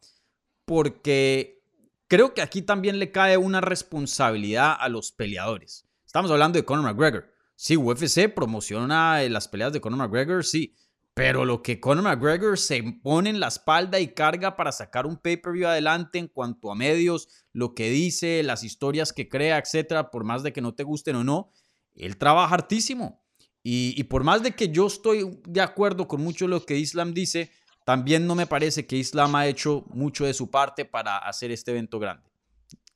porque 0.64 1.62
creo 2.08 2.32
que 2.32 2.40
aquí 2.40 2.62
también 2.62 2.98
le 2.98 3.12
cae 3.12 3.36
una 3.36 3.60
responsabilidad 3.60 4.74
a 4.80 4.88
los 4.88 5.12
peleadores. 5.12 5.86
Estamos 6.06 6.30
hablando 6.30 6.58
de 6.58 6.64
Conor 6.64 6.86
McGregor. 6.86 7.30
Sí, 7.54 7.76
UFC 7.76 8.32
promociona 8.34 9.20
las 9.28 9.46
peleas 9.46 9.74
de 9.74 9.82
Conor 9.82 9.98
McGregor, 9.98 10.42
sí. 10.42 10.74
Pero 11.12 11.44
lo 11.44 11.60
que 11.60 11.80
Conor 11.80 12.04
McGregor 12.04 12.58
se 12.58 12.82
pone 13.02 13.28
en 13.28 13.40
la 13.40 13.48
espalda 13.48 14.00
y 14.00 14.14
carga 14.14 14.56
para 14.56 14.72
sacar 14.72 15.04
un 15.04 15.18
pay-per-view 15.18 15.68
adelante 15.68 16.18
en 16.18 16.28
cuanto 16.28 16.72
a 16.72 16.74
medios, 16.74 17.28
lo 17.52 17.74
que 17.74 17.90
dice, 17.90 18.42
las 18.42 18.64
historias 18.64 19.12
que 19.12 19.28
crea, 19.28 19.58
etcétera, 19.58 20.10
por 20.10 20.24
más 20.24 20.42
de 20.42 20.54
que 20.54 20.62
no 20.62 20.74
te 20.74 20.82
gusten 20.82 21.16
o 21.16 21.24
no, 21.24 21.52
él 21.94 22.16
trabaja 22.16 22.54
hartísimo. 22.54 23.20
Y, 23.62 23.95
y 23.97 24.05
por 24.05 24.25
más 24.25 24.43
de 24.43 24.52
que 24.52 24.71
yo 24.71 24.87
estoy 24.87 25.38
de 25.47 25.61
acuerdo 25.61 26.09
con 26.09 26.23
mucho 26.23 26.47
de 26.47 26.50
lo 26.50 26.64
que 26.64 26.79
Islam 26.79 27.12
dice, 27.12 27.50
también 27.85 28.26
no 28.26 28.35
me 28.35 28.47
parece 28.47 28.87
que 28.87 28.97
Islam 28.97 29.35
ha 29.37 29.47
hecho 29.47 29.85
mucho 29.88 30.25
de 30.25 30.35
su 30.35 30.50
parte 30.50 30.85
para 30.85 31.19
hacer 31.19 31.50
este 31.50 31.73
evento 31.73 31.99
grande. 31.99 32.29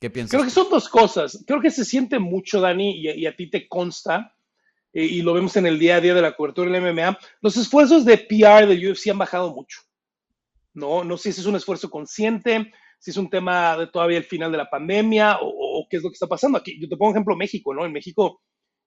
¿Qué 0.01 0.11
piensas? 0.11 0.33
Creo 0.33 0.45
que 0.45 0.51
son 0.51 0.71
dos 0.71 0.89
cosas. 0.89 1.43
Creo 1.47 1.61
que 1.61 1.71
se 1.71 1.85
siente 1.85 2.19
mucho, 2.19 2.61
Dani, 2.61 3.01
y, 3.01 3.11
y 3.11 3.27
a 3.27 3.37
ti 3.37 3.51
te 3.51 3.69
consta, 3.69 4.35
eh, 4.95 5.05
y 5.05 5.23
lo 5.23 5.35
vemos 5.35 5.57
en 5.57 5.67
el 5.67 5.79
día 5.79 5.97
a 5.97 6.01
día 6.01 6.15
de 6.15 6.23
la 6.23 6.37
cobertura 6.37 6.71
del 6.71 6.81
MMA, 6.81 7.19
los 7.41 7.57
esfuerzos 7.57 8.05
de 8.05 8.19
PR 8.19 8.67
del 8.67 8.91
UFC 8.91 9.09
han 9.09 9.19
bajado 9.19 9.53
mucho. 9.53 9.81
No, 10.73 11.05
no 11.05 11.17
sé 11.17 11.33
si 11.33 11.41
es 11.41 11.47
un 11.47 11.57
esfuerzo 11.57 11.91
consciente, 11.91 12.73
si 12.99 13.11
es 13.11 13.17
un 13.17 13.29
tema 13.29 13.77
de 13.77 13.89
todavía 13.89 14.19
el 14.19 14.25
final 14.25 14.53
de 14.53 14.59
la 14.59 14.71
pandemia 14.71 15.39
o, 15.41 15.49
o, 15.49 15.87
qué 15.91 15.97
es 15.97 16.03
lo 16.03 16.11
que 16.11 16.15
está 16.15 16.29
pasando 16.29 16.59
aquí. 16.59 16.79
Yo 16.81 16.89
te 16.89 16.97
pongo 16.97 17.11
ejemplo 17.11 17.37
México, 17.37 17.75
¿no? 17.75 17.85
En 17.85 17.93
México, 17.93 18.41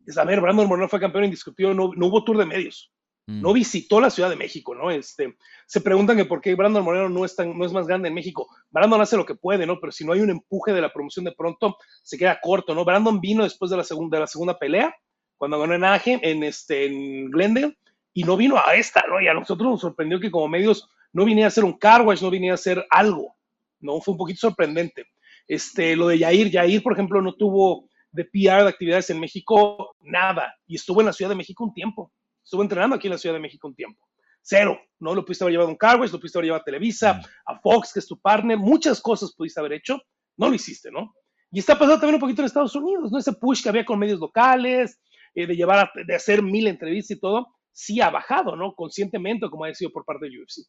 es, 0.08 0.18
a 0.18 0.24
ver, 0.24 0.42
Brandon 0.42 0.68
Moreno 0.68 0.90
fue 0.90 1.00
campeón 1.00 1.26
indiscutido, 1.26 1.74
no, 1.74 1.92
no 1.96 2.08
hubo 2.08 2.24
tour 2.24 2.38
de 2.38 2.46
medios 2.46 2.92
no 3.28 3.52
visitó 3.52 4.00
la 4.00 4.10
Ciudad 4.10 4.30
de 4.30 4.38
México, 4.38 4.74
¿no? 4.74 4.90
Este, 4.90 5.36
se 5.66 5.82
preguntan 5.82 6.16
que 6.16 6.24
por 6.24 6.40
qué 6.40 6.56
Brandon 6.56 6.84
Moreno 6.84 7.10
no 7.10 7.26
es, 7.26 7.36
tan, 7.36 7.58
no 7.58 7.66
es 7.66 7.74
más 7.74 7.86
grande 7.86 8.08
en 8.08 8.14
México. 8.14 8.48
Brandon 8.72 9.02
hace 9.02 9.18
lo 9.18 9.26
que 9.26 9.36
puede, 9.36 9.66
¿no? 9.66 9.82
Pero 9.82 9.92
si 9.92 10.06
no 10.06 10.14
hay 10.14 10.22
un 10.22 10.30
empuje 10.30 10.72
de 10.72 10.80
la 10.80 10.94
promoción 10.94 11.26
de 11.26 11.34
pronto, 11.34 11.78
se 12.04 12.18
queda 12.18 12.40
corto, 12.42 12.74
¿no? 12.74 12.86
Brandon 12.86 13.20
vino 13.20 13.44
después 13.44 13.70
de 13.70 13.76
la 13.76 13.84
segunda, 13.84 14.16
de 14.16 14.22
la 14.22 14.28
segunda 14.28 14.58
pelea, 14.58 14.96
cuando 15.36 15.60
ganó 15.60 15.74
en 15.74 15.84
Anaheim, 15.84 16.20
en, 16.24 16.44
este, 16.44 16.86
en 16.86 17.30
Glendale, 17.30 17.78
y 18.14 18.24
no 18.24 18.38
vino 18.38 18.58
a 18.58 18.76
esta, 18.76 19.04
¿no? 19.10 19.20
Y 19.20 19.28
a 19.28 19.34
nosotros 19.34 19.70
nos 19.70 19.82
sorprendió 19.82 20.22
que 20.22 20.32
como 20.32 20.48
medios 20.48 20.90
no 21.12 21.26
viniera 21.26 21.48
a 21.48 21.50
hacer 21.50 21.66
un 21.66 21.78
car 21.78 22.04
wash, 22.04 22.22
no 22.22 22.30
viniera 22.30 22.54
a 22.54 22.56
hacer 22.56 22.86
algo, 22.90 23.36
¿no? 23.82 24.00
Fue 24.00 24.14
un 24.14 24.18
poquito 24.18 24.40
sorprendente. 24.40 25.06
Este, 25.50 25.98
lo 25.98 26.08
de 26.08 26.20
Yair, 26.20 26.50
Yair, 26.50 26.82
por 26.82 26.94
ejemplo, 26.94 27.22
no 27.22 27.34
tuvo 27.36 27.90
de 28.18 28.26
PR 28.26 28.64
de 28.64 28.70
actividades 28.70 29.10
en 29.10 29.20
México, 29.20 29.96
nada, 30.02 30.54
y 30.66 30.76
estuvo 30.76 31.00
en 31.02 31.08
la 31.08 31.14
Ciudad 31.14 31.30
de 31.30 31.36
México 31.36 31.64
un 31.64 31.74
tiempo 31.74 32.12
estuvo 32.48 32.62
entrenando 32.62 32.96
aquí 32.96 33.08
en 33.08 33.12
la 33.12 33.18
Ciudad 33.18 33.36
de 33.36 33.42
México 33.42 33.68
un 33.68 33.76
tiempo. 33.76 34.08
Cero, 34.42 34.80
¿no? 35.00 35.14
Lo 35.14 35.26
pudiste 35.26 35.44
haber 35.44 35.52
llevado 35.52 35.68
a 35.68 35.72
un 35.74 35.78
Carways, 35.78 36.14
lo 36.14 36.18
pudiste 36.18 36.38
haber 36.38 36.46
llevado 36.46 36.62
a 36.62 36.64
Televisa, 36.64 37.16
mm. 37.16 37.22
a 37.46 37.60
Fox, 37.60 37.92
que 37.92 38.00
es 38.00 38.08
tu 38.08 38.18
partner, 38.18 38.58
muchas 38.58 39.02
cosas 39.02 39.34
pudiste 39.36 39.60
haber 39.60 39.74
hecho, 39.74 40.02
no 40.38 40.48
lo 40.48 40.56
hiciste, 40.56 40.90
¿no? 40.90 41.14
Y 41.52 41.60
está 41.60 41.78
pasando 41.78 42.00
también 42.00 42.16
un 42.16 42.22
poquito 42.22 42.42
en 42.42 42.46
Estados 42.46 42.74
Unidos, 42.76 43.12
¿no? 43.12 43.20
Ese 43.20 43.34
push 43.34 43.62
que 43.62 43.68
había 43.68 43.84
con 43.84 44.00
medios 44.00 44.22
locales, 44.22 44.98
eh, 45.36 45.46
de 45.46 45.56
llevar, 45.58 45.80
a, 45.80 46.04
de 46.06 46.16
hacer 46.16 46.42
mil 46.42 46.68
entrevistas 46.68 47.18
y 47.18 47.20
todo, 47.20 47.48
sí 47.74 48.00
ha 48.00 48.10
bajado, 48.10 48.56
¿no? 48.56 48.74
Conscientemente, 48.76 49.50
como 49.50 49.66
ha 49.66 49.74
sido 49.74 49.92
por 49.92 50.06
parte 50.06 50.30
de 50.30 50.40
UFC. 50.40 50.66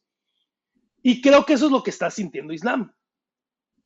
Y 1.01 1.21
creo 1.21 1.45
que 1.45 1.53
eso 1.53 1.67
es 1.67 1.71
lo 1.71 1.81
que 1.81 1.91
está 1.91 2.11
sintiendo 2.11 2.51
Islam. 2.51 2.93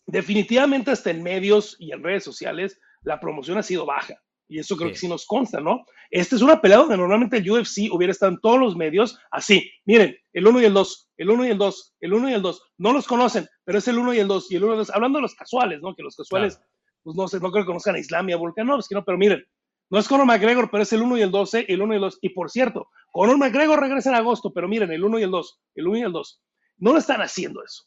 Definitivamente 0.08 0.90
hasta 0.90 1.12
en 1.12 1.22
medios 1.22 1.76
y 1.78 1.92
en 1.92 2.04
redes 2.04 2.24
sociales, 2.24 2.80
la 3.04 3.20
promoción 3.20 3.58
ha 3.58 3.64
sido 3.64 3.86
baja. 3.86 4.16
Y 4.48 4.60
eso 4.60 4.76
creo 4.76 4.90
sí. 4.90 4.94
que 4.94 5.00
sí 5.00 5.08
nos 5.08 5.26
consta, 5.26 5.60
¿no? 5.60 5.86
Esta 6.12 6.36
es 6.36 6.42
una 6.42 6.62
pelea 6.62 6.78
donde 6.78 6.98
normalmente 6.98 7.38
el 7.38 7.50
UFC 7.50 7.92
hubiera 7.92 8.12
estado 8.12 8.34
en 8.34 8.40
todos 8.40 8.60
los 8.60 8.76
medios 8.76 9.18
así. 9.32 9.72
Miren, 9.86 10.16
el 10.34 10.46
1 10.46 10.62
y 10.62 10.66
el 10.66 10.74
2, 10.74 11.12
el 11.18 11.30
1 11.30 11.46
y 11.46 11.50
el 11.50 11.58
2, 11.58 11.96
el 12.02 12.14
1 12.14 12.30
y 12.30 12.34
el 12.34 12.42
2. 12.42 12.64
No 12.78 12.94
los 12.94 13.08
conocen, 13.08 13.48
pero 13.64 13.80
es 13.80 13.88
el 13.88 13.98
1 13.98 14.14
y 14.14 14.20
el 14.20 14.28
2 14.28 14.52
y 14.52 14.56
el 14.58 14.64
1 14.64 14.74
y 14.74 14.76
el 14.76 14.80
2. 14.80 14.90
Hablando 14.92 15.18
de 15.18 15.24
los 15.24 15.36
casuales, 15.36 15.82
¿no? 15.82 15.96
Que 15.96 16.04
los 16.04 16.16
casuales, 16.16 16.56
claro. 16.56 16.70
pues 17.04 17.16
no 17.16 17.28
sé, 17.28 17.40
no 17.40 17.52
creo 17.52 17.64
que 17.64 17.68
conozcan 17.68 17.96
a 17.96 18.00
Islam 18.00 18.30
y 18.30 18.34
a 18.34 18.38
Volkanovski, 18.38 18.94
¿no? 18.94 19.04
Pero 19.04 19.18
miren, 19.18 19.44
no 19.90 20.00
es 20.00 20.08
Conor 20.08 20.26
McGregor, 20.26 20.70
pero 20.70 20.84
es 20.84 20.94
el 20.94 21.02
1 21.02 21.18
y 21.18 21.22
el 21.22 21.32
12, 21.32 21.66
el 21.68 21.82
1 21.82 21.94
y 21.94 21.96
el 21.96 22.02
2. 22.02 22.20
Y 22.22 22.30
por 22.30 22.50
cierto, 22.50 22.90
Conor 23.12 23.38
McGregor 23.38 23.80
regresa 23.80 24.10
en 24.10 24.16
agosto, 24.16 24.52
pero 24.54 24.68
miren, 24.68 24.92
el 24.92 25.04
1 25.04 25.20
y 25.20 25.24
el 25.24 25.32
2, 25.32 25.62
el 25.76 25.88
1 25.88 25.98
y 25.98 26.02
el 26.02 26.12
2. 26.12 26.42
No 26.78 26.94
lo 26.94 27.00
están 27.00 27.22
haciendo 27.22 27.64
eso. 27.64 27.84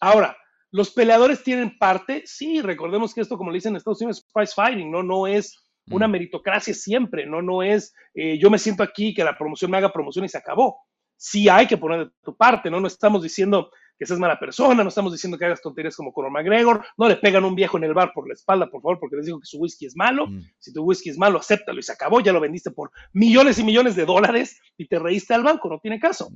Ahora, 0.00 0.36
los 0.70 0.90
peleadores 0.90 1.42
tienen 1.42 1.78
parte, 1.78 2.22
sí, 2.26 2.60
recordemos 2.60 3.14
que 3.14 3.20
esto, 3.20 3.36
como 3.38 3.50
le 3.50 3.56
dicen 3.56 3.72
en 3.72 3.76
Estados 3.76 4.00
Unidos, 4.00 4.18
es 4.18 4.32
price 4.32 4.52
fighting, 4.54 4.90
¿no? 4.90 5.02
No 5.02 5.26
es 5.26 5.62
una 5.88 6.08
meritocracia 6.08 6.74
siempre, 6.74 7.26
no, 7.26 7.40
no 7.42 7.62
es 7.62 7.94
eh, 8.14 8.38
yo 8.38 8.50
me 8.50 8.58
siento 8.58 8.82
aquí, 8.82 9.14
que 9.14 9.22
la 9.22 9.38
promoción 9.38 9.70
me 9.70 9.76
haga 9.76 9.92
promoción 9.92 10.24
y 10.24 10.28
se 10.28 10.38
acabó. 10.38 10.78
Sí 11.16 11.48
hay 11.48 11.66
que 11.66 11.76
poner 11.76 12.06
de 12.06 12.12
tu 12.22 12.36
parte, 12.36 12.70
¿no? 12.70 12.80
No 12.80 12.88
estamos 12.88 13.22
diciendo 13.22 13.70
que 13.98 14.04
seas 14.04 14.18
mala 14.18 14.38
persona, 14.38 14.82
no 14.82 14.88
estamos 14.88 15.12
diciendo 15.12 15.38
que 15.38 15.46
hagas 15.46 15.62
tonterías 15.62 15.96
como 15.96 16.12
Conor 16.12 16.30
McGregor, 16.30 16.84
no 16.98 17.08
le 17.08 17.16
pegan 17.16 17.44
un 17.44 17.54
viejo 17.54 17.78
en 17.78 17.84
el 17.84 17.94
bar 17.94 18.12
por 18.14 18.28
la 18.28 18.34
espalda, 18.34 18.68
por 18.68 18.82
favor, 18.82 18.98
porque 19.00 19.16
les 19.16 19.26
digo 19.26 19.40
que 19.40 19.46
su 19.46 19.58
whisky 19.58 19.86
es 19.86 19.96
malo. 19.96 20.26
Mm. 20.26 20.40
Si 20.58 20.72
tu 20.72 20.82
whisky 20.82 21.10
es 21.10 21.18
malo, 21.18 21.38
acéptalo 21.38 21.78
y 21.78 21.82
se 21.82 21.92
acabó, 21.92 22.20
ya 22.20 22.32
lo 22.32 22.40
vendiste 22.40 22.70
por 22.70 22.90
millones 23.12 23.58
y 23.58 23.64
millones 23.64 23.96
de 23.96 24.04
dólares 24.04 24.60
y 24.76 24.86
te 24.86 24.98
reíste 24.98 25.34
al 25.34 25.42
banco, 25.42 25.68
no 25.68 25.78
tiene 25.78 25.98
caso. 25.98 26.28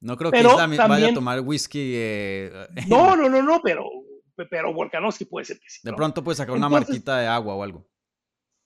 No 0.00 0.16
creo 0.16 0.30
pero 0.30 0.50
que 0.50 0.54
Islam 0.54 0.76
también, 0.76 0.88
vaya 0.88 1.08
a 1.08 1.14
tomar 1.14 1.40
whisky. 1.40 1.92
Eh... 1.94 2.52
No, 2.86 3.16
no, 3.16 3.28
no, 3.28 3.42
no, 3.42 3.60
pero, 3.62 3.84
pero 4.50 4.72
Volkanovski 4.72 5.24
puede 5.24 5.46
ser 5.46 5.58
que 5.58 5.68
sí. 5.68 5.80
De 5.82 5.90
¿no? 5.90 5.96
pronto 5.96 6.22
puede 6.22 6.36
sacar 6.36 6.54
una 6.54 6.68
marquita 6.68 7.18
de 7.18 7.26
agua 7.26 7.54
o 7.54 7.62
algo. 7.62 7.88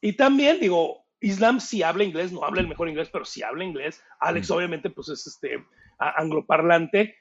Y 0.00 0.14
también, 0.14 0.60
digo, 0.60 1.06
Islam 1.20 1.60
sí 1.60 1.82
habla 1.82 2.04
inglés, 2.04 2.32
no 2.32 2.44
habla 2.44 2.60
el 2.60 2.68
mejor 2.68 2.88
inglés, 2.88 3.08
pero 3.10 3.24
sí 3.24 3.42
habla 3.42 3.64
inglés. 3.64 4.02
Alex, 4.20 4.50
mm. 4.50 4.52
obviamente, 4.52 4.90
pues 4.90 5.08
es 5.08 5.26
este 5.26 5.64
angloparlante. 5.98 7.16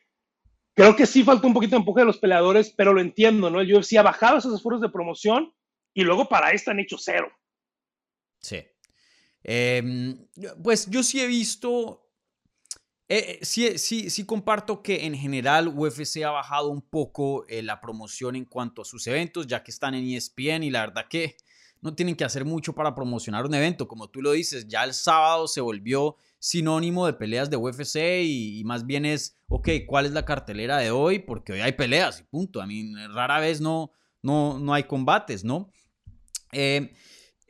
Creo 0.74 0.96
que 0.96 1.06
sí 1.06 1.24
falta 1.24 1.48
un 1.48 1.54
poquito 1.54 1.72
de 1.72 1.80
empuje 1.80 2.02
de 2.02 2.08
los 2.08 2.18
peleadores, 2.18 2.74
pero 2.76 2.94
lo 2.94 3.02
entiendo, 3.02 3.50
¿no? 3.50 3.62
El 3.62 3.74
UFC 3.74 3.98
ha 3.98 4.04
bajado 4.04 4.38
esos 4.38 4.56
esfuerzos 4.56 4.82
de 4.82 4.90
promoción 4.90 5.54
y 5.94 6.04
luego 6.04 6.28
para 6.28 6.52
esta 6.52 6.72
han 6.72 6.80
hecho 6.80 6.98
cero. 6.98 7.32
Sí. 8.40 8.66
Eh, 9.44 10.16
pues 10.64 10.90
yo 10.90 11.04
sí 11.04 11.20
he 11.22 11.28
visto. 11.28 12.11
Eh, 13.14 13.40
sí, 13.42 13.78
sí, 13.78 14.10
sí 14.10 14.26
comparto 14.26 14.82
que 14.82 15.06
en 15.06 15.14
general 15.18 15.68
UFC 15.68 16.24
ha 16.24 16.32
bajado 16.32 16.70
un 16.70 16.82
poco 16.82 17.46
eh, 17.50 17.62
la 17.62 17.82
promoción 17.82 18.38
en 18.38 18.46
cuanto 18.46 18.84
a 18.84 18.86
sus 18.86 19.06
eventos, 19.06 19.48
ya 19.48 19.66
que 19.66 19.72
están 19.72 19.96
en 19.96 20.08
ESPN 20.08 20.64
y 20.64 20.70
la 20.70 20.86
verdad 20.86 21.08
que 21.10 21.36
no 21.82 21.94
tienen 21.94 22.16
que 22.16 22.24
hacer 22.24 22.46
mucho 22.46 22.72
para 22.72 22.96
promocionar 22.96 23.46
un 23.46 23.54
evento. 23.54 23.86
Como 23.86 24.10
tú 24.10 24.22
lo 24.22 24.32
dices, 24.32 24.66
ya 24.70 24.86
el 24.86 24.94
sábado 24.94 25.50
se 25.50 25.60
volvió 25.60 26.16
sinónimo 26.40 27.06
de 27.06 27.12
peleas 27.12 27.50
de 27.50 27.58
UFC 27.58 27.98
y, 28.24 28.58
y, 28.58 28.64
más 28.64 28.86
bien 28.86 29.04
es, 29.04 29.36
ok, 29.50 29.68
¿cuál 29.86 30.06
es 30.06 30.14
la 30.14 30.24
cartelera 30.24 30.78
de 30.78 30.92
hoy? 30.92 31.20
Porque 31.20 31.52
hoy 31.52 31.60
hay 31.60 31.74
peleas 31.74 32.22
y 32.22 32.24
punto. 32.24 32.62
A 32.62 32.66
mí 32.66 32.94
rara 33.14 33.42
vez 33.42 33.60
no, 33.60 33.92
no, 34.22 34.58
no 34.58 34.74
hay 34.74 34.84
combates, 34.84 35.44
¿no? 35.44 35.70
Eh, 36.54 36.94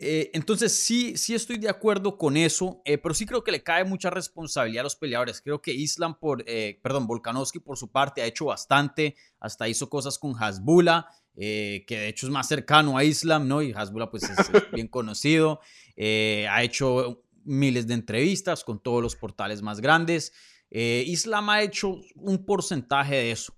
Eh, 0.04 0.32
entonces 0.34 0.74
sí, 0.74 1.16
sí 1.16 1.36
estoy 1.36 1.60
de 1.60 1.70
acuerdo 1.70 2.18
con 2.18 2.36
eso, 2.36 2.82
eh, 2.86 2.98
pero 2.98 3.14
sí 3.14 3.28
creo 3.28 3.44
que 3.44 3.52
le 3.52 3.62
cae 3.62 3.84
mucha 3.84 4.10
responsabilidad 4.10 4.82
a 4.82 4.86
los 4.86 4.96
peleadores. 4.96 5.42
Creo 5.42 5.62
que 5.62 5.74
Islam 5.74 6.18
por, 6.20 6.44
eh, 6.48 6.80
perdón, 6.82 7.06
Volkanovski 7.06 7.60
por 7.60 7.78
su 7.78 7.92
parte 7.92 8.24
ha 8.24 8.26
hecho 8.26 8.46
bastante, 8.46 9.16
hasta 9.40 9.70
hizo 9.70 9.92
cosas 9.92 10.18
con 10.18 10.34
Hasbula, 10.34 11.08
que 11.36 11.86
de 11.88 12.08
hecho 12.08 12.26
es 12.26 12.32
más 12.32 12.48
cercano 12.48 12.98
a 12.98 13.04
Islam, 13.04 13.48
¿no? 13.48 13.62
Y 13.62 13.74
Hasbula 13.74 14.10
pues 14.10 14.24
es, 14.24 14.52
bien 14.74 14.88
conocido, 14.88 15.62
ha 15.98 16.64
hecho 16.64 17.24
miles 17.46 17.86
de 17.88 17.94
entrevistas 17.94 18.64
con 18.64 18.82
todos 18.82 19.04
los 19.04 19.16
portales 19.16 19.62
más 19.62 19.82
grandes. 19.82 20.34
Islam 20.72 21.50
ha 21.52 21.62
hecho 21.62 22.02
un 22.16 22.44
porcentaje 22.44 23.16
de 23.16 23.32
eso. 23.32 23.54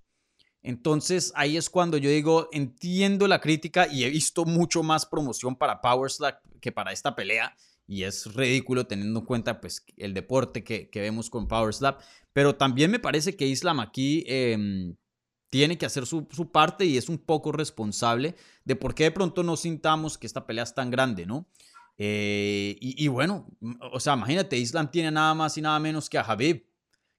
Entonces 0.64 1.34
ahí 1.36 1.58
es 1.58 1.70
cuando 1.70 1.98
yo 1.98 2.10
digo, 2.10 2.48
entiendo 2.54 3.28
la 3.28 3.42
crítica 3.42 3.86
y 3.88 4.06
he 4.06 4.10
visto 4.10 4.46
mucho 4.46 4.82
más 4.82 5.06
promoción 5.06 5.58
para 5.58 5.82
Power 5.82 6.10
que 6.62 6.72
para 6.72 6.94
esta 6.94 7.16
pelea. 7.16 7.56
Y 7.86 8.04
es 8.04 8.34
ridículo 8.34 8.88
teniendo 8.88 9.20
en 9.20 9.26
cuenta 9.26 9.60
pues, 9.60 9.86
el 9.98 10.14
deporte 10.14 10.64
que, 10.64 10.90
vemos 10.94 11.30
con 11.30 11.50
Power 11.50 11.74
Slap. 11.74 12.02
Pero 12.32 12.56
también 12.56 12.90
me 12.90 13.00
parece 13.00 13.36
que 13.36 13.46
Islam 13.46 13.82
aquí 13.82 14.24
em, 14.26 14.96
tiene 15.50 15.78
que 15.78 15.86
hacer 15.86 16.06
su, 16.06 16.26
parte 16.52 16.86
y 16.86 16.96
es 16.96 17.10
un 17.10 17.18
poco 17.18 17.52
responsable 17.52 18.36
de 18.64 18.78
por 18.78 18.96
qué 18.96 19.04
de 19.04 19.12
pronto 19.12 19.44
no 19.44 19.58
sintamos 19.58 20.18
que 20.18 20.28
esta 20.28 20.48
pelea 20.48 20.64
es 20.64 20.74
tan 20.74 20.90
grande, 20.90 21.26
¿no? 21.26 21.46
Eh, 21.98 22.78
y, 22.80 23.04
y, 23.04 23.08
bueno, 23.10 23.48
o 23.92 24.00
sea, 24.00 24.14
imagínate, 24.14 24.58
Islam 24.58 24.90
tiene 24.90 25.12
nada 25.12 25.34
más 25.34 25.58
y 25.58 25.62
nada 25.62 25.78
menos 25.80 26.10
que 26.10 26.18
a 26.18 26.22
Habib. 26.22 26.66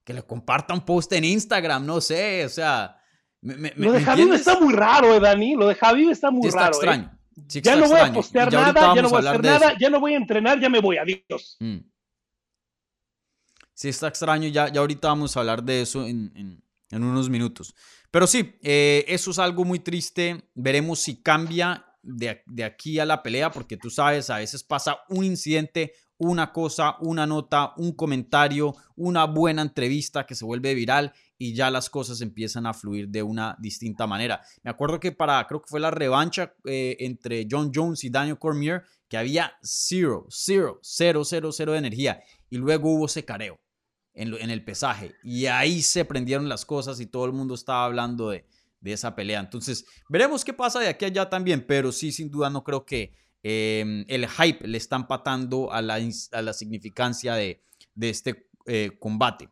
Que 0.02 0.14
le 0.14 0.22
comparta 0.22 0.74
un 0.74 0.84
post 0.84 1.12
en 1.12 1.24
Instagram, 1.24 1.86
no 1.86 2.00
sé, 2.00 2.44
o 2.44 2.48
sea, 2.48 2.98
lo 3.44 3.92
de 3.92 4.00
Javi 4.00 4.22
está 4.30 4.58
muy 4.58 4.72
raro, 4.72 5.14
eh, 5.14 5.20
Dani. 5.20 5.54
Lo 5.54 5.68
de 5.68 5.74
Javi 5.74 6.08
está 6.08 6.30
muy 6.30 6.48
está 6.48 6.70
raro. 6.70 6.72
Eh. 6.72 6.76
Extraño. 6.76 7.18
ya 7.62 7.76
no 7.76 7.88
voy 7.88 8.00
a 8.00 8.12
postear 8.12 8.52
nada, 8.52 8.94
ya 8.94 9.02
no 9.02 9.10
voy 9.10 9.26
a 9.26 9.30
hacer 9.30 9.42
nada, 9.42 9.74
ya 9.78 9.90
no 9.90 10.00
voy 10.00 10.14
a 10.14 10.16
entrenar, 10.16 10.60
ya 10.60 10.70
me 10.70 10.80
voy, 10.80 10.96
adiós. 10.96 11.56
Mm. 11.60 11.78
Sí, 13.74 13.88
está 13.88 14.08
extraño, 14.08 14.48
ya, 14.48 14.72
ya 14.72 14.80
ahorita 14.80 15.08
vamos 15.08 15.36
a 15.36 15.40
hablar 15.40 15.62
de 15.62 15.82
eso 15.82 16.06
en, 16.06 16.62
unos 16.90 17.28
minutos. 17.28 17.74
Pero 18.10 18.26
sí, 18.26 18.54
eh, 18.62 19.04
eso 19.08 19.32
es 19.32 19.38
algo 19.38 19.64
muy 19.64 19.80
triste. 19.80 20.48
Veremos 20.54 21.00
si 21.00 21.20
cambia 21.20 21.84
de, 22.00 22.42
de, 22.46 22.64
aquí 22.64 23.00
a 23.00 23.04
la 23.04 23.22
pelea, 23.22 23.50
porque 23.50 23.76
tú 23.76 23.90
sabes, 23.90 24.30
a 24.30 24.38
veces 24.38 24.62
pasa 24.62 25.00
un 25.08 25.24
incidente, 25.24 25.92
una 26.18 26.52
cosa, 26.52 26.96
una 27.00 27.26
nota, 27.26 27.74
un 27.76 27.92
comentario, 27.92 28.74
una 28.94 29.24
buena 29.24 29.60
entrevista 29.60 30.24
que 30.24 30.36
se 30.36 30.44
vuelve 30.44 30.72
viral 30.74 31.12
y 31.38 31.55
ya 31.55 31.71
las 31.71 31.91
cosas 31.91 32.21
empiezan 32.21 32.67
a 32.67 32.75
fluir 32.75 33.09
de 33.09 33.23
una 33.23 33.57
distinta 33.59 34.07
manera. 34.07 34.41
Me 34.62 34.71
acuerdo 34.71 35.00
que 35.00 35.12
para, 35.12 35.47
creo 35.47 35.61
que 35.62 35.69
fue 35.69 35.81
la 35.81 35.91
revancha 35.91 36.55
eh, 36.64 36.97
entre 37.00 37.47
John 37.50 37.71
Jones 37.75 38.05
y 38.05 38.11
Daniel 38.11 38.38
Cormier, 38.38 38.83
que 39.09 39.17
había 39.17 39.57
cero, 39.62 40.26
cero, 40.29 40.79
cero, 40.83 41.25
cero, 41.25 41.53
cero 41.53 41.73
de 41.73 41.79
energía 41.79 42.23
y 42.49 42.57
luego 42.57 42.95
hubo 42.95 43.07
ese 43.07 43.25
careo 43.25 43.61
en, 44.12 44.35
en 44.35 44.50
el 44.50 44.64
pesaje 44.64 45.14
y 45.23 45.47
ahí 45.47 45.83
se 45.83 46.05
prendieron 46.05 46.49
las 46.49 46.64
cosas 46.64 47.00
y 47.00 47.07
todo 47.07 47.25
el 47.26 47.33
mundo 47.33 47.55
estaba 47.55 47.85
hablando 47.85 48.31
de, 48.31 48.47
de 48.85 48.93
esa 48.93 49.17
pelea. 49.17 49.41
Entonces, 49.41 49.87
veremos 50.09 50.45
qué 50.45 50.53
pasa 50.53 50.79
de 50.79 50.88
aquí 50.88 51.07
a 51.07 51.09
allá 51.09 51.31
también, 51.31 51.67
pero 51.67 51.91
sí, 51.91 52.12
sin 52.12 52.31
duda 52.31 52.50
no 52.50 52.62
creo 52.62 52.85
que 52.85 53.14
em, 53.43 54.05
el 54.09 54.29
hype 54.29 54.69
le 54.69 54.76
está 54.76 54.97
empatando 54.97 55.73
a 55.73 55.81
la, 55.81 55.99
a 56.33 56.43
la 56.43 56.53
significancia 56.53 57.35
de, 57.35 57.62
de 57.95 58.11
este 58.11 58.50
eh, 58.67 58.91
combate. 59.00 59.49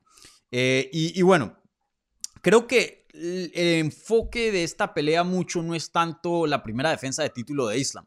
Eh, 0.51 0.91
y, 0.93 1.23
bueno, 1.23 1.59
Creo 2.43 2.67
que 2.67 3.07
el 3.15 3.51
enfoque 3.55 4.51
de 4.51 4.65
esta 4.65 4.93
pelea 4.95 5.23
mucho 5.23 5.63
no 5.63 5.77
es 5.77 5.93
tanto 5.93 6.47
la 6.47 6.63
primera 6.63 6.91
defensa 6.91 7.23
de 7.23 7.31
título 7.31 7.69
de 7.69 7.79
Islam. 7.79 8.05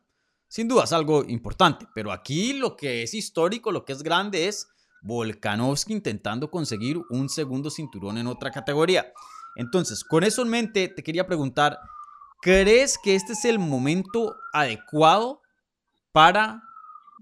Sin 0.49 0.67
duda 0.67 0.83
es 0.83 0.91
algo 0.91 1.23
importante, 1.23 1.87
pero 1.95 2.11
aquí 2.11 2.53
lo 2.53 2.75
que 2.75 3.01
es 3.01 3.13
histórico, 3.13 3.71
lo 3.71 3.85
que 3.85 3.93
es 3.93 4.03
grande 4.03 4.47
es 4.47 4.67
Volkanovski 5.01 5.93
intentando 5.93 6.51
conseguir 6.51 7.01
un 7.09 7.29
segundo 7.29 7.69
cinturón 7.69 8.17
en 8.17 8.27
otra 8.27 8.51
categoría. 8.51 9.13
Entonces, 9.55 10.03
con 10.03 10.23
eso 10.23 10.41
en 10.41 10.49
mente, 10.49 10.89
te 10.89 11.01
quería 11.01 11.25
preguntar, 11.25 11.79
¿crees 12.41 12.97
que 13.01 13.15
este 13.15 13.33
es 13.33 13.45
el 13.45 13.57
momento 13.57 14.35
adecuado 14.51 15.41
para 16.11 16.61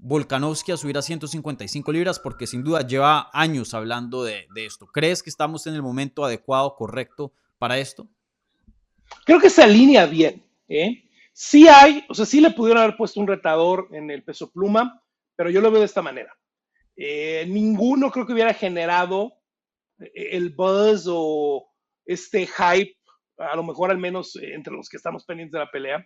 Volkanovski 0.05 0.73
a 0.73 0.77
subir 0.77 0.97
a 0.97 1.01
155 1.01 1.89
libras 1.93 2.19
porque 2.19 2.45
sin 2.45 2.61
duda 2.61 2.85
lleva 2.85 3.29
años 3.31 3.73
hablando 3.73 4.25
de, 4.25 4.47
esto. 4.53 4.85
¿Crees 4.87 5.23
que 5.23 5.29
estamos 5.29 5.65
en 5.65 5.75
el 5.75 5.81
momento 5.81 6.25
adecuado, 6.25 6.75
correcto 6.75 7.31
para 7.57 7.77
esto? 7.77 8.09
Creo 9.25 9.39
que 9.39 9.49
se 9.49 9.63
alinea 9.63 10.05
bien. 10.05 10.43
¿eh? 10.67 11.05
Sí 11.31 11.69
hay, 11.69 12.03
o 12.09 12.13
sea, 12.13 12.25
sí 12.25 12.41
le 12.41 12.51
pudieron 12.51 12.83
haber 12.83 12.97
puesto 12.97 13.21
un 13.21 13.27
retador 13.27 13.87
en 13.93 14.11
el 14.11 14.23
peso 14.23 14.51
pluma, 14.51 15.01
pero 15.37 15.49
yo 15.49 15.61
lo 15.61 15.71
veo 15.71 15.79
de 15.79 15.85
esta 15.85 16.01
manera. 16.01 16.37
Eh, 16.97 17.45
ninguno 17.47 18.11
creo 18.11 18.25
que 18.25 18.33
hubiera 18.33 18.53
generado 18.53 19.31
el 20.13 20.49
buzz 20.49 21.05
o 21.07 21.65
este 22.05 22.45
hype, 22.45 22.97
a 23.37 23.55
lo 23.55 23.63
mejor 23.63 23.89
al 23.89 23.99
menos 23.99 24.35
entre 24.35 24.73
los 24.73 24.89
que 24.89 24.97
estamos 24.97 25.23
pendientes 25.23 25.53
de 25.53 25.59
la 25.59 25.71
pelea, 25.71 26.05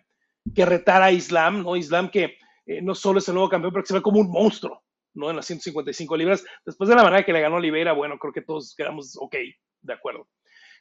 que 0.54 0.64
retara 0.64 1.06
a 1.06 1.12
Islam, 1.12 1.64
¿no? 1.64 1.74
Islam 1.74 2.10
que 2.10 2.36
eh, 2.68 2.82
no 2.82 2.94
solo 2.94 3.18
es 3.18 3.26
el 3.28 3.34
nuevo 3.34 3.48
campeón, 3.48 3.72
pero 3.72 3.82
que 3.82 3.88
se 3.88 3.94
ve 3.94 4.02
como 4.02 4.20
un 4.20 4.30
monstruo, 4.30 4.84
¿no? 5.14 5.30
En 5.30 5.36
las 5.36 5.46
155 5.46 6.16
libras. 6.18 6.44
Después 6.66 6.90
de 6.90 6.96
la 6.96 7.02
manera 7.02 7.24
que 7.24 7.32
le 7.32 7.40
ganó 7.40 7.56
Oliveira, 7.56 7.94
bueno, 7.94 8.18
creo 8.18 8.32
que 8.32 8.42
todos 8.42 8.74
quedamos 8.76 9.16
ok, 9.18 9.34
de 9.80 9.92
acuerdo. 9.94 10.28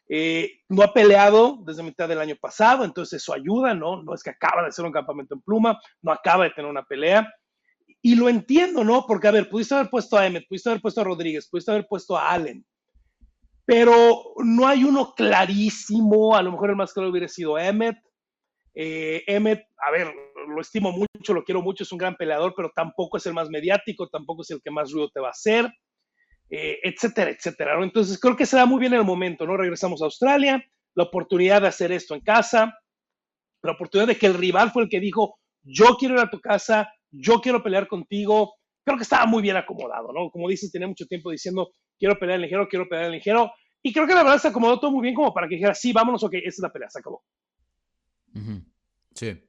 Eh, 0.10 0.62
no 0.67 0.84
ha 0.84 0.93
peleado 0.93 1.60
desde 1.65 1.84
mitad 1.84 2.10
del 2.10 2.19
año 2.19 2.36
pasado, 2.39 2.84
entonces 2.84 3.21
eso 3.21 3.34
ayuda, 3.34 3.73
¿no? 3.73 4.04
No 4.04 4.13
es 4.13 4.21
que 4.21 4.32
acaba 4.32 4.63
de 4.63 4.67
hacer 4.67 4.84
un 4.84 4.91
campamento 4.91 5.34
en 5.34 5.41
pluma, 5.41 5.80
no 6.02 6.12
acaba 6.12 6.43
de 6.43 6.52
tener 6.52 6.69
una 6.69 6.84
pelea. 6.84 7.26
Y 8.02 8.15
lo 8.15 8.28
entiendo, 8.28 8.84
¿no? 8.84 9.06
Porque, 9.08 9.30
a 9.30 9.32
ver, 9.32 9.50
pudiste 9.50 9.73
haber 9.73 9.89
puesto 9.89 10.17
a 10.17 10.28
Emmett, 10.28 10.45
pudiste 10.47 10.69
haber 10.69 10.82
puesto 10.82 11.00
a 11.00 11.06
Rodríguez, 11.06 11.47
pudiste 11.50 11.71
haber 11.71 11.88
puesto 11.88 12.17
a 12.17 12.32
Allen, 12.32 12.65
pero 13.65 14.34
no 14.43 14.67
hay 14.67 14.84
uno 14.84 15.13
clarísimo, 15.13 16.36
a 16.36 16.41
lo 16.41 16.52
mejor 16.52 16.69
el 16.69 16.76
más 16.76 16.93
claro 16.93 17.10
hubiera 17.10 17.30
sido 17.30 17.58
Emmett. 17.58 17.97
Eh, 18.79 19.23
Emmett, 19.25 19.65
a 19.79 19.89
ver, 19.89 20.13
lo 20.47 20.61
estimo 20.61 20.91
mucho, 20.91 21.33
lo 21.33 21.43
quiero 21.43 21.63
mucho, 21.63 21.81
es 21.81 21.91
un 21.91 21.97
gran 21.97 22.15
peleador, 22.15 22.53
pero 22.55 22.71
tampoco 22.75 23.17
es 23.17 23.25
el 23.25 23.33
más 23.33 23.49
mediático, 23.49 24.07
tampoco 24.07 24.43
es 24.43 24.51
el 24.51 24.61
que 24.61 24.69
más 24.69 24.91
ruido 24.91 25.09
te 25.09 25.19
va 25.19 25.29
a 25.29 25.31
hacer, 25.31 25.65
eh, 26.51 26.77
etcétera, 26.83 27.31
etcétera. 27.31 27.81
Entonces 27.81 28.19
creo 28.19 28.35
que 28.37 28.45
se 28.45 28.55
da 28.55 28.67
muy 28.67 28.79
bien 28.79 28.93
el 28.93 29.03
momento, 29.03 29.47
¿no? 29.47 29.57
Regresamos 29.57 30.03
a 30.03 30.05
Australia, 30.05 30.63
la 30.93 31.03
oportunidad 31.05 31.63
de 31.63 31.69
hacer 31.69 31.91
esto 31.91 32.13
en 32.13 32.21
casa, 32.21 32.77
la 33.63 33.71
oportunidad 33.71 34.09
de 34.09 34.17
que 34.19 34.27
el 34.27 34.35
rival 34.35 34.69
fue 34.69 34.83
el 34.83 34.89
que 34.89 34.99
dijo, 34.99 35.39
yo 35.63 35.97
quiero 35.97 36.13
ir 36.13 36.21
a 36.21 36.29
tu 36.29 36.39
casa, 36.39 36.93
yo 37.09 37.41
quiero 37.41 37.63
pelear 37.63 37.87
contigo. 37.87 38.53
Creo 38.85 38.95
que 38.95 39.03
estaba 39.03 39.25
muy 39.25 39.41
bien 39.41 39.57
acomodado, 39.57 40.13
¿no? 40.13 40.29
Como 40.29 40.47
dices, 40.47 40.71
tenía 40.71 40.87
mucho 40.87 41.07
tiempo 41.07 41.31
diciendo, 41.31 41.71
quiero 41.97 42.19
pelear 42.19 42.39
ligero, 42.39 42.67
quiero 42.67 42.87
pelear 42.87 43.09
ligero. 43.09 43.51
Y 43.81 43.91
creo 43.91 44.05
que 44.05 44.13
la 44.13 44.21
verdad 44.21 44.37
se 44.37 44.49
acomodó 44.49 44.79
todo 44.79 44.91
muy 44.91 45.01
bien 45.01 45.15
como 45.15 45.33
para 45.33 45.47
que 45.47 45.55
dijera, 45.55 45.73
sí, 45.73 45.91
vámonos, 45.93 46.23
ok, 46.23 46.35
esa 46.35 46.47
es 46.47 46.59
la 46.59 46.71
pelea, 46.71 46.91
se 46.91 46.99
acabó. 46.99 47.23
Sí. 49.13 49.43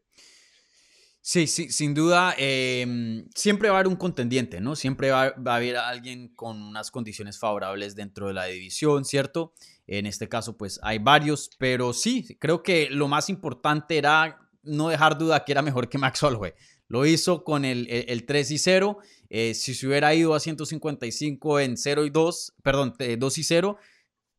Sí, 1.21 1.47
sí, 1.47 1.71
sin 1.71 1.93
duda, 1.93 2.35
em, 2.39 3.29
siempre 3.35 3.69
va 3.69 3.77
a 3.77 3.81
haber 3.81 3.89
un 3.89 3.97
contendiente, 3.97 4.63
¿no? 4.63 4.75
Siempre 4.75 5.11
va, 5.11 5.25
a 5.25 5.55
haber 5.57 5.77
alguien 5.77 6.29
con 6.29 6.63
unas 6.63 6.91
condiciones 6.91 7.39
favorables 7.39 7.95
dentro 7.95 8.29
de 8.29 8.33
la 8.33 8.47
división, 8.47 9.05
¿cierto? 9.05 9.53
En 9.87 10.07
este 10.07 10.27
caso, 10.31 10.57
pues 10.57 10.81
hay 10.83 10.99
varios, 10.99 11.51
pero 11.59 11.93
sí, 11.93 12.39
creo 12.41 12.63
que 12.63 12.89
lo 12.91 13.09
más 13.09 13.29
importante 13.29 13.99
era 13.99 14.39
no 14.63 14.89
dejar 14.89 15.19
duda 15.19 15.45
que 15.45 15.53
era 15.53 15.61
mejor 15.61 15.91
que 15.91 15.99
Max 15.99 16.23
Holloway. 16.23 16.55
Lo 16.89 17.05
hizo 17.05 17.45
con 17.45 17.67
el, 17.67 17.87
el, 17.91 18.25
3 18.25 18.51
y 18.51 18.59
0. 18.59 18.99
Eh, 19.29 19.53
si 19.53 19.75
se 19.75 19.87
hubiera 19.87 20.15
ido 20.15 20.35
a 20.35 20.41
155 20.41 21.61
en 21.61 21.77
0 21.77 22.07
y 22.07 22.11
2, 22.11 22.55
perdón, 22.63 22.95
2 23.19 23.39
y 23.39 23.45
0, 23.45 23.77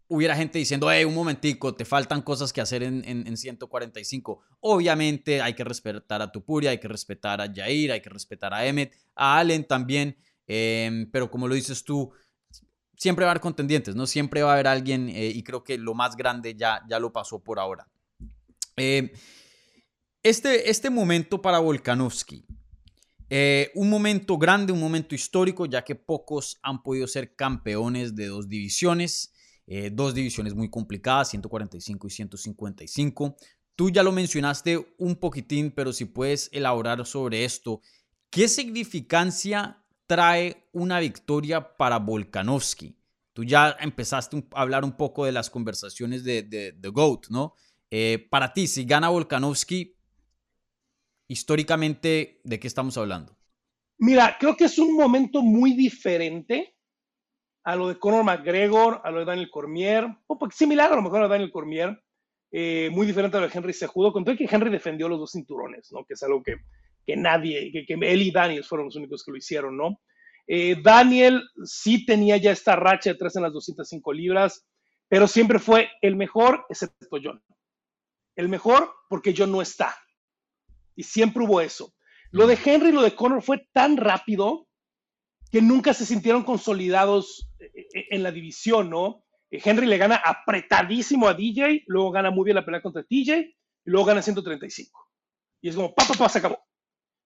hubiera 0.09 0.35
gente 0.35 0.57
diciendo, 0.57 0.91
hey, 0.91 1.05
un 1.05 1.13
momentico, 1.13 1.75
te 1.75 1.85
faltan 1.85 2.23
cosas 2.23 2.51
que 2.51 2.59
hacer 2.59 2.83
en, 2.83 3.03
en, 3.05 3.37
145. 3.37 4.41
Obviamente 4.59 5.41
hay 5.41 5.53
que 5.53 5.63
respetar 5.63 6.21
a 6.21 6.31
Tupuria, 6.31 6.71
hay 6.71 6.79
que 6.79 6.87
respetar 6.87 7.39
a 7.39 7.51
Jair, 7.53 7.91
hay 7.91 8.01
que 8.01 8.09
respetar 8.09 8.53
a 8.53 8.65
Emmet, 8.65 8.91
a 9.15 9.37
Allen 9.37 9.63
también, 9.65 10.17
em, 10.47 11.09
pero 11.11 11.29
como 11.29 11.47
lo 11.47 11.53
dices 11.53 11.83
tú, 11.83 12.11
siempre 12.97 13.23
va 13.23 13.29
a 13.29 13.33
haber 13.33 13.41
contendientes, 13.41 13.95
¿no? 13.95 14.07
Siempre 14.07 14.41
va 14.41 14.49
a 14.49 14.53
haber 14.55 14.67
alguien 14.67 15.09
eh, 15.09 15.27
y 15.27 15.43
creo 15.43 15.63
que 15.63 15.77
lo 15.77 15.93
más 15.93 16.15
grande 16.15 16.55
ya, 16.55 16.83
ya 16.89 16.99
lo 16.99 17.13
pasó 17.13 17.43
por 17.43 17.59
ahora. 17.59 17.87
Em, 18.75 19.11
este, 20.23 20.71
este 20.71 20.89
momento 20.89 21.39
para 21.39 21.59
Volkanovski, 21.59 22.45
eh, 23.29 23.71
un 23.75 23.91
momento 23.91 24.39
grande, 24.39 24.73
un 24.73 24.79
momento 24.79 25.13
histórico, 25.13 25.67
ya 25.67 25.83
que 25.83 25.93
pocos 25.93 26.57
han 26.63 26.81
podido 26.81 27.05
ser 27.05 27.35
campeones 27.35 28.15
de 28.15 28.25
dos 28.25 28.49
divisiones. 28.49 29.33
Eh, 29.71 29.91
dos 29.93 30.15
divisiones 30.15 30.55
muy 30.55 30.67
complicadas, 30.67 31.29
145 31.29 32.07
y 32.07 32.09
155. 32.09 33.37
Tú 33.75 33.91
ya 33.91 34.01
lo 34.01 34.11
mencionaste 34.11 34.95
un 34.97 35.15
poquitín, 35.15 35.69
pero 35.69 35.93
si 35.93 36.05
puedes 36.05 36.49
elaborar 36.51 37.05
sobre 37.05 37.45
esto, 37.45 37.79
¿qué 38.31 38.47
significancia 38.47 39.85
trae 40.07 40.67
una 40.71 40.99
victoria 40.99 41.77
para 41.77 41.99
Volkanovski? 41.99 42.97
Tú 43.31 43.43
ya 43.43 43.77
empezaste 43.79 44.43
a 44.55 44.61
hablar 44.61 44.83
un 44.83 44.97
poco 44.97 45.25
de 45.25 45.33
las 45.33 45.51
conversaciones 45.51 46.23
de, 46.23 46.41
The 46.41 46.89
GOAT, 46.89 47.27
¿no? 47.29 47.53
Eh, 47.91 48.27
para 48.31 48.51
ti, 48.53 48.65
si 48.65 48.85
gana 48.85 49.09
Volkanovski, 49.09 49.95
históricamente, 51.27 52.41
¿de 52.43 52.59
qué 52.59 52.65
estamos 52.65 52.97
hablando? 52.97 53.37
Mira, 53.99 54.35
creo 54.39 54.57
que 54.57 54.65
es 54.65 54.79
un 54.79 54.95
momento 54.95 55.43
muy 55.43 55.75
diferente 55.75 56.78
a 57.63 57.75
lo 57.75 57.87
de 57.87 57.99
Conor 57.99 58.23
McGregor, 58.23 59.01
a 59.03 59.11
lo 59.11 59.19
de 59.19 59.25
Daniel 59.25 59.49
Cormier, 59.49 60.07
poco 60.25 60.49
similar 60.51 60.91
a 60.91 60.95
lo 60.95 61.01
mejor 61.01 61.23
a 61.23 61.27
Daniel 61.27 61.51
Cormier, 61.51 62.01
eh, 62.51 62.89
muy 62.91 63.05
diferente 63.05 63.37
a 63.37 63.41
lo 63.41 63.47
de 63.47 63.57
Henry 63.57 63.73
Sejudo, 63.73 64.11
con 64.11 64.25
todo 64.25 64.35
que 64.35 64.47
Henry 64.49 64.69
defendió 64.69 65.07
los 65.07 65.19
dos 65.19 65.31
cinturones, 65.31 65.91
¿no? 65.91 66.03
Que 66.05 66.13
es 66.13 66.23
algo 66.23 66.41
que, 66.41 66.55
que 67.05 67.15
nadie, 67.15 67.71
que, 67.71 67.85
que, 67.85 67.93
él 67.93 68.21
y 68.21 68.31
Daniel 68.31 68.63
fueron 68.63 68.85
los 68.87 68.95
únicos 68.95 69.23
que 69.23 69.31
lo 69.31 69.37
hicieron, 69.37 69.77
¿no? 69.77 69.99
Eh, 70.47 70.77
Daniel 70.81 71.43
sí 71.63 72.05
tenía 72.07 72.37
ya 72.37 72.51
esta 72.51 72.75
racha 72.75 73.11
de 73.11 73.19
tres 73.19 73.35
en 73.35 73.43
las 73.43 73.53
205 73.53 74.13
libras, 74.13 74.67
pero 75.07 75.27
siempre 75.27 75.59
fue 75.59 75.89
el 76.01 76.15
mejor, 76.15 76.65
excepto 76.69 77.17
John. 77.23 77.43
El 78.35 78.49
mejor 78.49 78.91
porque 79.09 79.35
John 79.37 79.51
no 79.51 79.61
está. 79.61 79.95
Y 80.95 81.03
siempre 81.03 81.43
hubo 81.43 81.61
eso. 81.61 81.93
Lo 82.31 82.47
de 82.47 82.57
Henry 82.63 82.89
y 82.89 82.93
lo 82.93 83.01
de 83.01 83.15
Conor 83.15 83.41
fue 83.41 83.67
tan 83.73 83.97
rápido 83.97 84.68
que 85.51 85.61
nunca 85.61 85.93
se 85.93 86.05
sintieron 86.05 86.43
consolidados 86.43 87.51
eh, 87.59 87.87
eh, 87.93 88.07
en 88.11 88.23
la 88.23 88.31
división, 88.31 88.89
¿no? 88.89 89.23
Eh, 89.49 89.61
Henry 89.63 89.87
le 89.87 89.97
gana 89.97 90.15
apretadísimo 90.17 91.27
a 91.27 91.33
DJ, 91.33 91.83
luego 91.87 92.11
gana 92.11 92.31
muy 92.31 92.45
bien 92.45 92.55
la 92.55 92.65
pelea 92.65 92.81
contra 92.81 93.03
TJ, 93.03 93.37
y 93.39 93.55
luego 93.85 94.05
gana 94.05 94.21
135. 94.21 95.07
Y 95.61 95.69
es 95.69 95.75
como, 95.75 95.93
pa, 95.93 96.05
pa, 96.07 96.13
pa, 96.13 96.29
se 96.29 96.39
acabó. 96.39 96.59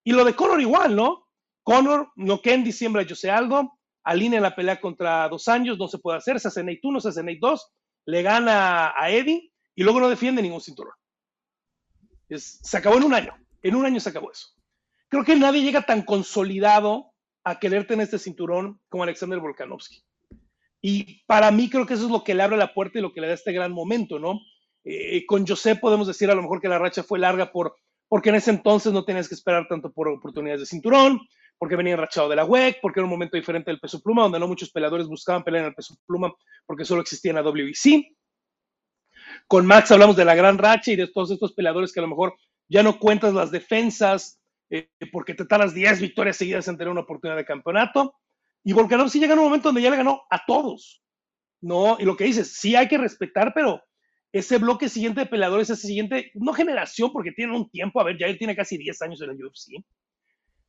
Y 0.04 0.12
lo 0.12 0.26
de 0.26 0.36
Conor 0.36 0.62
igual, 0.62 0.96
¿no? 0.96 1.28
Conor 1.64 2.12
noquea 2.16 2.56
en 2.56 2.64
diciembre 2.64 3.04
a 3.04 3.08
Jose 3.08 3.30
Aldo, 3.30 3.80
alinea 4.04 4.42
la 4.42 4.56
pelea 4.56 4.82
contra 4.82 5.30
dos 5.30 5.48
años, 5.48 5.78
no 5.78 5.88
se 5.88 6.00
puede 6.00 6.18
hacer, 6.18 6.40
se 6.40 6.50
hace 6.50 6.64
Nate 6.64 6.82
1, 6.84 7.00
se 7.00 7.10
hace 7.10 7.24
Nate 7.24 7.40
2, 7.40 7.72
le 8.06 8.22
gana 8.22 8.94
a 8.98 9.10
Eddie 9.10 9.52
y 9.76 9.84
luego 9.84 10.00
no 10.00 10.10
defiende 10.10 10.42
ningún 10.42 10.62
cinturón. 10.62 10.94
Es, 12.28 12.60
se 12.64 12.78
acabó 12.78 12.98
en 12.98 13.04
un 13.04 13.14
año, 13.14 13.34
en 13.62 13.76
un 13.76 13.86
año 13.86 14.00
se 14.00 14.10
acabó 14.10 14.32
eso 14.32 14.48
creo 15.14 15.26
que 15.26 15.36
nadie 15.36 15.62
llega 15.62 15.84
tan 15.84 16.02
consolidado 16.02 17.13
a 17.44 17.60
querer 17.60 17.86
tener 17.86 18.06
este 18.06 18.20
cinturón 18.20 18.80
como 18.90 19.04
Alexander 19.04 19.40
Volkanovski. 19.40 20.04
Y 20.82 21.24
para 21.26 21.52
mí 21.52 21.70
creo 21.70 21.86
que 21.86 21.94
eso 21.94 22.06
es 22.06 22.12
lo 22.12 22.24
que 22.24 22.34
le 22.34 22.44
abre 22.44 22.58
la 22.58 22.74
puerta 22.74 23.00
y 23.00 23.02
lo 23.02 23.14
que 23.14 23.22
le 23.22 23.28
da 23.28 23.34
este 23.34 23.54
gran 23.54 23.72
momento, 23.72 24.20
¿no? 24.20 24.40
Eh, 24.84 25.26
con 25.26 25.48
José 25.48 25.78
podemos 25.78 26.08
decir 26.08 26.30
a 26.30 26.36
lo 26.36 26.42
mejor 26.42 26.60
que 26.60 26.68
la 26.68 26.78
racha 26.78 27.04
fue 27.04 27.20
larga 27.20 27.52
por, 27.52 27.76
porque 28.10 28.30
en 28.30 28.36
ese 28.36 28.52
entonces 28.52 28.92
no 28.92 29.06
tenías 29.06 29.30
que 29.30 29.36
esperar 29.36 29.68
tanto 29.70 29.92
por 29.94 30.10
oportunidades 30.10 30.62
de 30.62 30.66
cinturón, 30.66 31.22
porque 31.58 31.78
venía 31.78 31.94
enrachado 31.94 32.28
de 32.28 32.36
la 32.36 32.44
WEC, 32.44 32.80
porque 32.82 33.00
era 33.00 33.06
un 33.06 33.12
momento 33.12 33.38
diferente 33.38 33.72
del 33.72 33.80
peso 33.80 34.02
pluma, 34.02 34.24
donde 34.24 34.40
no 34.40 34.48
muchos 34.48 34.72
peleadores 34.72 35.08
buscaban 35.08 35.44
pelear 35.44 35.64
en 35.64 35.70
el 35.70 35.76
peso 35.76 35.96
pluma 36.06 36.34
porque 36.66 36.84
solo 36.84 37.02
existía 37.02 37.32
en 37.32 37.38
la 37.38 37.44
WBC. 37.44 38.06
Con 39.48 39.66
Max 39.66 39.92
hablamos 39.92 40.18
de 40.18 40.26
la 40.26 40.36
gran 40.36 40.58
racha 40.58 40.92
y 40.92 40.98
de 40.98 41.08
todos 41.08 41.32
estos 41.32 41.54
peleadores 41.54 41.94
que 41.94 42.02
a 42.02 42.04
lo 42.04 42.10
mejor 42.10 42.36
ya 42.68 42.84
no 42.84 43.00
cuentas 43.00 43.34
las 43.34 43.52
defensas 43.52 44.42
eh, 44.76 44.90
porque 45.12 45.36
te 45.36 45.46
tardas 45.46 45.76
10 45.76 46.02
victorias 46.02 46.36
seguidas 46.36 46.68
en 46.68 46.78
tener 46.78 46.90
una 46.90 47.02
oportunidad 47.02 47.38
de 47.38 47.46
campeonato. 47.46 48.16
Y 48.64 48.74
Volkanovski 48.74 49.20
llega 49.20 49.34
en 49.34 49.40
un 49.40 49.46
momento 49.46 49.68
donde 49.68 49.84
ya 49.84 49.92
le 49.92 49.98
ganó 49.98 50.24
a 50.32 50.44
todos. 50.48 51.04
¿no? 51.62 51.98
Y 52.00 52.06
lo 52.06 52.18
que 52.18 52.24
dices, 52.24 52.54
sí 52.54 52.76
hay 52.76 52.88
que 52.88 52.98
respetar, 52.98 53.54
pero 53.54 53.84
ese 54.32 54.58
bloque 54.58 54.90
siguiente 54.90 55.22
de 55.22 55.28
peleadores, 55.28 55.70
ese 55.70 55.86
siguiente, 55.86 56.32
no 56.34 56.54
generación, 56.54 57.14
porque 57.14 57.32
tienen 57.32 57.56
un 57.56 57.70
tiempo, 57.70 58.02
a 58.02 58.04
ver, 58.04 58.18
ya 58.18 58.26
él 58.26 58.40
tiene 58.40 58.56
casi 58.56 58.78
10 58.80 59.00
años 59.04 59.22
en 59.22 59.30
el 59.30 59.46
UFC. 59.46 59.86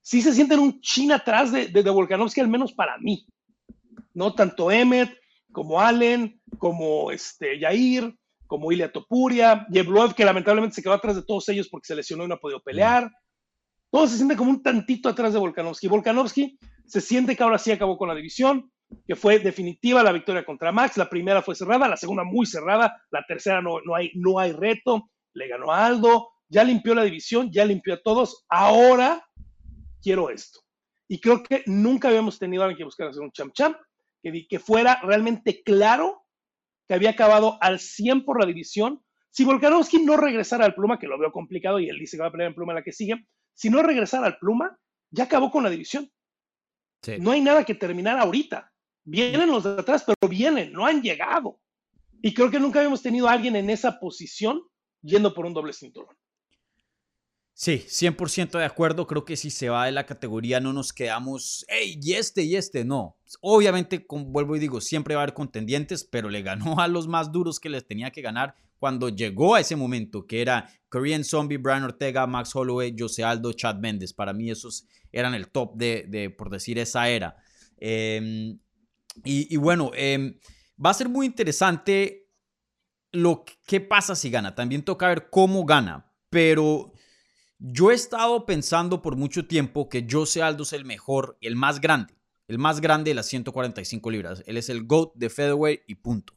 Sí 0.02 0.20
se 0.20 0.34
sienten 0.34 0.58
un 0.58 0.82
chin 0.82 1.10
atrás 1.10 1.50
de, 1.50 1.68
de, 1.68 1.90
Volkanovski, 1.90 2.42
al 2.42 2.48
menos 2.48 2.74
para 2.74 2.98
mí. 2.98 3.26
¿no? 4.12 4.34
Tanto 4.34 4.70
Emmet, 4.70 5.18
como 5.50 5.80
Allen, 5.80 6.42
como 6.58 7.10
este, 7.10 7.58
Yair, 7.58 8.14
como 8.46 8.70
Ilya 8.70 8.92
Topuria, 8.92 9.66
Yevlov, 9.70 10.14
que 10.14 10.26
lamentablemente 10.26 10.74
se 10.74 10.82
quedó 10.82 10.92
atrás 10.92 11.16
de 11.16 11.24
todos 11.24 11.48
ellos 11.48 11.70
porque 11.70 11.86
se 11.86 11.96
lesionó 11.96 12.24
y 12.24 12.28
no 12.28 12.34
ha 12.34 12.40
podido 12.40 12.62
pelear 12.62 13.10
todo 13.94 14.08
se 14.08 14.16
siente 14.16 14.34
como 14.34 14.50
un 14.50 14.60
tantito 14.60 15.08
atrás 15.08 15.32
de 15.32 15.38
Volkanovski. 15.38 15.86
Volkanovski 15.86 16.58
se 16.84 17.00
siente 17.00 17.36
que 17.36 17.44
ahora 17.44 17.58
sí 17.58 17.70
acabó 17.70 17.96
con 17.96 18.08
la 18.08 18.14
división, 18.16 18.72
que 19.06 19.14
fue 19.14 19.38
definitiva 19.38 20.02
la 20.02 20.10
victoria 20.10 20.44
contra 20.44 20.72
Max. 20.72 20.96
La 20.96 21.08
primera 21.08 21.42
fue 21.42 21.54
cerrada, 21.54 21.86
la 21.86 21.96
segunda 21.96 22.24
muy 22.24 22.44
cerrada, 22.44 23.00
la 23.12 23.24
tercera 23.24 23.62
no, 23.62 23.80
no, 23.82 23.94
hay, 23.94 24.10
no 24.14 24.40
hay 24.40 24.50
reto, 24.50 25.12
le 25.34 25.46
ganó 25.46 25.70
Aldo, 25.70 26.30
ya 26.48 26.64
limpió 26.64 26.92
la 26.96 27.04
división, 27.04 27.52
ya 27.52 27.64
limpió 27.64 27.94
a 27.94 28.02
todos. 28.02 28.44
Ahora 28.48 29.24
quiero 30.02 30.28
esto. 30.28 30.58
Y 31.06 31.20
creo 31.20 31.44
que 31.44 31.62
nunca 31.66 32.08
habíamos 32.08 32.36
tenido 32.40 32.64
a 32.64 32.66
alguien 32.66 32.78
que 32.78 32.84
buscara 32.86 33.10
hacer 33.10 33.22
un 33.22 33.30
champ 33.30 33.52
champ, 33.52 33.76
que, 34.20 34.48
que 34.48 34.58
fuera 34.58 34.98
realmente 35.04 35.62
claro 35.62 36.24
que 36.88 36.94
había 36.94 37.10
acabado 37.10 37.58
al 37.60 37.78
100 37.78 38.24
por 38.24 38.40
la 38.40 38.46
división. 38.46 39.04
Si 39.30 39.44
Volkanovski 39.44 40.02
no 40.02 40.16
regresara 40.16 40.64
al 40.64 40.74
pluma, 40.74 40.98
que 40.98 41.06
lo 41.06 41.16
veo 41.16 41.30
complicado 41.30 41.78
y 41.78 41.88
él 41.88 42.00
dice 42.00 42.16
que 42.16 42.22
va 42.22 42.28
a 42.30 42.32
pelear 42.32 42.48
en 42.48 42.56
pluma 42.56 42.74
la 42.74 42.82
que 42.82 42.90
sigue, 42.90 43.24
si 43.54 43.70
no 43.70 43.82
regresara 43.82 44.26
al 44.26 44.38
Pluma, 44.38 44.78
ya 45.10 45.24
acabó 45.24 45.50
con 45.50 45.64
la 45.64 45.70
división. 45.70 46.10
Sí. 47.02 47.16
No 47.18 47.30
hay 47.30 47.40
nada 47.40 47.64
que 47.64 47.74
terminar 47.74 48.18
ahorita. 48.18 48.72
Vienen 49.04 49.50
los 49.50 49.64
de 49.64 49.80
atrás, 49.80 50.04
pero 50.04 50.30
vienen, 50.30 50.72
no 50.72 50.86
han 50.86 51.02
llegado. 51.02 51.60
Y 52.22 52.32
creo 52.32 52.50
que 52.50 52.58
nunca 52.58 52.80
habíamos 52.80 53.02
tenido 53.02 53.28
a 53.28 53.32
alguien 53.32 53.54
en 53.56 53.70
esa 53.70 53.98
posición 54.00 54.62
yendo 55.02 55.34
por 55.34 55.46
un 55.46 55.54
doble 55.54 55.72
cinturón. 55.72 56.16
Sí, 57.56 57.84
100% 57.86 58.58
de 58.58 58.64
acuerdo. 58.64 59.06
Creo 59.06 59.24
que 59.24 59.36
si 59.36 59.50
se 59.50 59.68
va 59.68 59.86
de 59.86 59.92
la 59.92 60.06
categoría 60.06 60.58
no 60.58 60.72
nos 60.72 60.92
quedamos, 60.92 61.64
hey, 61.68 62.00
y 62.02 62.14
este 62.14 62.42
y 62.42 62.56
este, 62.56 62.84
no. 62.84 63.16
Obviamente, 63.40 64.04
como 64.04 64.24
vuelvo 64.24 64.56
y 64.56 64.58
digo, 64.58 64.80
siempre 64.80 65.14
va 65.14 65.20
a 65.20 65.24
haber 65.24 65.34
contendientes, 65.34 66.02
pero 66.02 66.28
le 66.28 66.42
ganó 66.42 66.80
a 66.80 66.88
los 66.88 67.06
más 67.06 67.30
duros 67.30 67.60
que 67.60 67.68
les 67.68 67.86
tenía 67.86 68.10
que 68.10 68.22
ganar 68.22 68.56
cuando 68.84 69.08
llegó 69.08 69.54
a 69.54 69.60
ese 69.60 69.76
momento, 69.76 70.26
que 70.26 70.42
era 70.42 70.70
Korean 70.90 71.24
Zombie, 71.24 71.56
Brian 71.56 71.84
Ortega, 71.84 72.26
Max 72.26 72.54
Holloway, 72.54 72.94
Jose 72.94 73.24
Aldo, 73.24 73.54
Chad 73.54 73.76
Mendes. 73.76 74.12
Para 74.12 74.34
mí 74.34 74.50
esos 74.50 74.86
eran 75.10 75.32
el 75.32 75.48
top 75.48 75.74
de, 75.74 76.34
por 76.36 76.50
decir, 76.50 76.78
esa 76.78 77.08
era. 77.08 77.34
Eh, 77.78 78.54
y, 79.24 79.56
bueno, 79.56 79.90
eh, 79.94 80.38
va 80.84 80.90
a 80.90 80.92
ser 80.92 81.08
muy 81.08 81.24
interesante 81.24 82.28
lo 83.10 83.46
que 83.66 83.80
pasa 83.80 84.14
si 84.14 84.28
gana. 84.28 84.54
También 84.54 84.82
toca 84.82 85.08
ver 85.08 85.30
cómo 85.30 85.64
gana, 85.64 86.12
pero 86.28 86.92
yo 87.58 87.90
he 87.90 87.94
estado 87.94 88.44
pensando 88.44 89.00
por 89.00 89.16
mucho 89.16 89.46
tiempo 89.46 89.88
que 89.88 90.06
Jose 90.06 90.42
Aldo 90.42 90.64
es 90.64 90.74
el 90.74 90.84
mejor, 90.84 91.38
el 91.40 91.56
más 91.56 91.80
grande, 91.80 92.18
el 92.48 92.58
más 92.58 92.82
grande 92.82 93.12
de 93.12 93.14
las 93.14 93.28
145 93.28 94.10
libras. 94.10 94.42
Él 94.44 94.58
es 94.58 94.68
el 94.68 94.84
GOAT 94.84 95.14
de 95.14 95.30
featherweight 95.30 95.80
y 95.86 95.94
punto. 95.94 96.34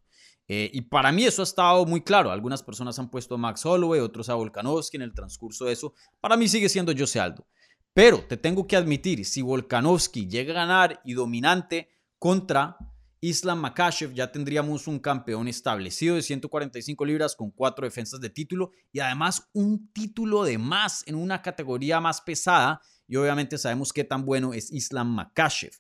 Eh, 0.48 0.70
y 0.74 0.82
para 0.82 1.12
mí 1.12 1.26
eso 1.26 1.42
ha 1.42 1.44
estado 1.44 1.86
muy 1.86 2.02
claro. 2.02 2.32
Algunas 2.32 2.64
personas 2.64 2.98
han 3.00 3.10
puesto 3.10 3.36
a 3.36 3.38
Max 3.38 3.66
Holloway, 3.66 4.00
otros 4.00 4.30
a 4.30 4.36
Volkanovski 4.36 4.98
en 4.98 5.04
el 5.04 5.14
transcurso 5.14 5.66
de 5.66 5.74
eso. 5.74 5.94
Para 6.22 6.38
mí 6.38 6.48
sigue 6.48 6.70
siendo 6.70 6.94
Jose 6.98 7.20
Aldo. 7.20 7.46
Pero 7.94 8.24
te 8.24 8.38
tengo 8.38 8.68
que 8.68 8.76
admitir, 8.76 9.26
si 9.26 9.42
Volkanovski 9.42 10.28
llega 10.28 10.54
a 10.54 10.66
ganar 10.66 11.02
y 11.04 11.14
dominante 11.14 11.90
contra 12.20 12.78
Islam 13.20 13.60
Makashev, 13.60 14.14
ya 14.14 14.32
tendríamos 14.32 14.88
un 14.88 15.00
campeón 15.00 15.48
establecido 15.48 16.16
de 16.16 16.22
145 16.22 17.06
libras 17.06 17.36
con 17.36 17.50
cuatro 17.50 17.86
defensas 17.86 18.22
de 18.22 18.30
título 18.30 18.72
y 18.92 19.00
además 19.00 19.50
un 19.54 19.92
título 19.92 20.44
de 20.44 20.60
más 20.60 21.04
en 21.08 21.16
una 21.16 21.42
categoría 21.42 22.00
más 22.00 22.22
pesada. 22.22 22.82
Y 23.08 23.16
obviamente 23.16 23.58
sabemos 23.58 23.92
qué 23.92 24.04
tan 24.04 24.24
bueno 24.24 24.54
es 24.54 24.72
Islam 24.72 25.16
Makashev. 25.16 25.72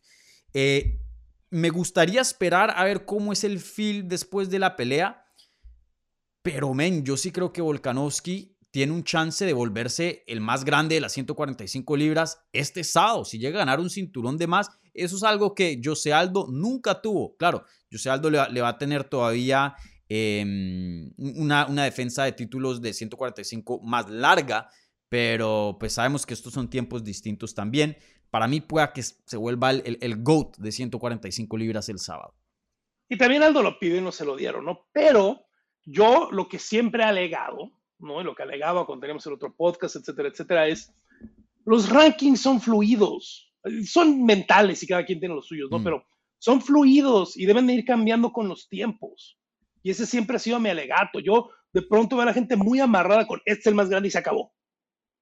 Eh, 0.53 0.99
me 1.49 1.69
gustaría 1.69 2.21
esperar 2.21 2.73
a 2.75 2.83
ver 2.83 3.05
cómo 3.05 3.31
es 3.31 3.43
el 3.43 3.59
feel 3.59 4.07
después 4.07 4.49
de 4.49 4.59
la 4.59 4.75
pelea. 4.75 5.25
Pero, 6.41 6.73
men, 6.73 7.03
yo 7.03 7.17
sí 7.17 7.31
creo 7.31 7.51
que 7.51 7.61
Volkanovski 7.61 8.57
tiene 8.71 8.93
un 8.93 9.03
chance 9.03 9.45
de 9.45 9.53
volverse 9.53 10.23
el 10.27 10.41
más 10.41 10.63
grande 10.63 10.95
de 10.95 11.01
las 11.01 11.13
145 11.13 11.97
libras 11.97 12.39
este 12.51 12.83
sábado. 12.83 13.25
Si 13.25 13.39
llega 13.39 13.57
a 13.57 13.65
ganar 13.65 13.79
un 13.79 13.89
cinturón 13.89 14.37
de 14.37 14.47
más, 14.47 14.69
eso 14.93 15.15
es 15.15 15.23
algo 15.23 15.55
que 15.55 15.79
Jose 15.83 16.13
Aldo 16.13 16.47
nunca 16.49 17.01
tuvo. 17.01 17.35
Claro, 17.37 17.63
Jose 17.91 18.09
Aldo 18.09 18.29
le 18.29 18.61
va, 18.61 18.69
a 18.69 18.77
tener 18.77 19.05
todavía 19.05 19.75
eh, 20.09 21.11
una, 21.17 21.65
una 21.67 21.83
defensa 21.85 22.25
de 22.25 22.33
títulos 22.33 22.81
de 22.81 22.93
145 22.93 23.81
más 23.83 24.09
larga, 24.09 24.69
pero 25.09 25.77
pues 25.79 25.93
sabemos 25.93 26.25
que 26.25 26.33
estos 26.33 26.53
son 26.53 26.69
tiempos 26.69 27.03
distintos 27.03 27.55
también 27.55 27.97
para 28.29 28.47
mí 28.47 28.61
pueda 28.61 28.93
que 28.93 29.03
se 29.03 29.37
vuelva 29.37 29.71
el, 29.71 29.97
el, 30.01 30.23
GOAT 30.23 30.57
de 30.57 30.71
145 30.71 31.57
libras 31.57 31.89
el 31.89 31.99
sábado. 31.99 32.33
Y 33.09 33.17
también 33.17 33.43
Aldo 33.43 33.63
lo 33.63 33.79
pidió 33.79 33.97
y 33.97 34.01
no 34.01 34.11
se 34.11 34.25
lo 34.25 34.35
dieron, 34.35 34.65
¿no? 34.65 34.87
Pero 34.91 35.45
yo 35.85 36.29
lo 36.31 36.49
que 36.49 36.59
siempre 36.59 37.03
he 37.03 37.05
alegado, 37.05 37.71
¿no? 37.99 38.21
Y 38.21 38.23
lo 38.23 38.35
que 38.35 38.43
alegaba 38.43 38.85
cuando 38.85 39.01
teníamos 39.01 39.25
el 39.27 39.33
otro 39.33 39.55
podcast, 39.55 39.95
etcétera, 39.95 40.29
etcétera, 40.29 40.67
es 40.67 40.93
los 41.65 41.89
rankings 41.89 42.41
son 42.41 42.61
fluidos, 42.61 43.53
son 43.85 44.23
mentales 44.23 44.83
y 44.83 44.87
cada 44.87 45.05
quien 45.05 45.19
tiene 45.19 45.35
los 45.35 45.47
suyos, 45.47 45.69
¿no? 45.71 45.79
Mm. 45.79 45.83
Pero 45.83 46.05
son 46.39 46.61
fluidos 46.61 47.37
y 47.37 47.45
deben 47.45 47.67
de 47.67 47.73
ir 47.73 47.85
cambiando 47.85 48.31
con 48.31 48.47
los 48.47 48.69
tiempos. 48.69 49.37
Y 49.83 49.91
ese 49.91 50.05
siempre 50.05 50.35
ha 50.35 50.39
sido 50.39 50.59
mi 50.59 50.69
alegato. 50.69 51.19
Yo 51.19 51.49
de 51.73 51.81
pronto 51.81 52.15
veo 52.15 52.23
a 52.23 52.27
la 52.27 52.33
gente 52.33 52.55
muy 52.55 52.79
amarrada 52.79 53.25
con 53.27 53.41
este 53.45 53.61
es 53.61 53.67
el 53.67 53.75
más 53.75 53.89
grande 53.89 54.09
y 54.09 54.11
se 54.11 54.17
acabó. 54.17 54.53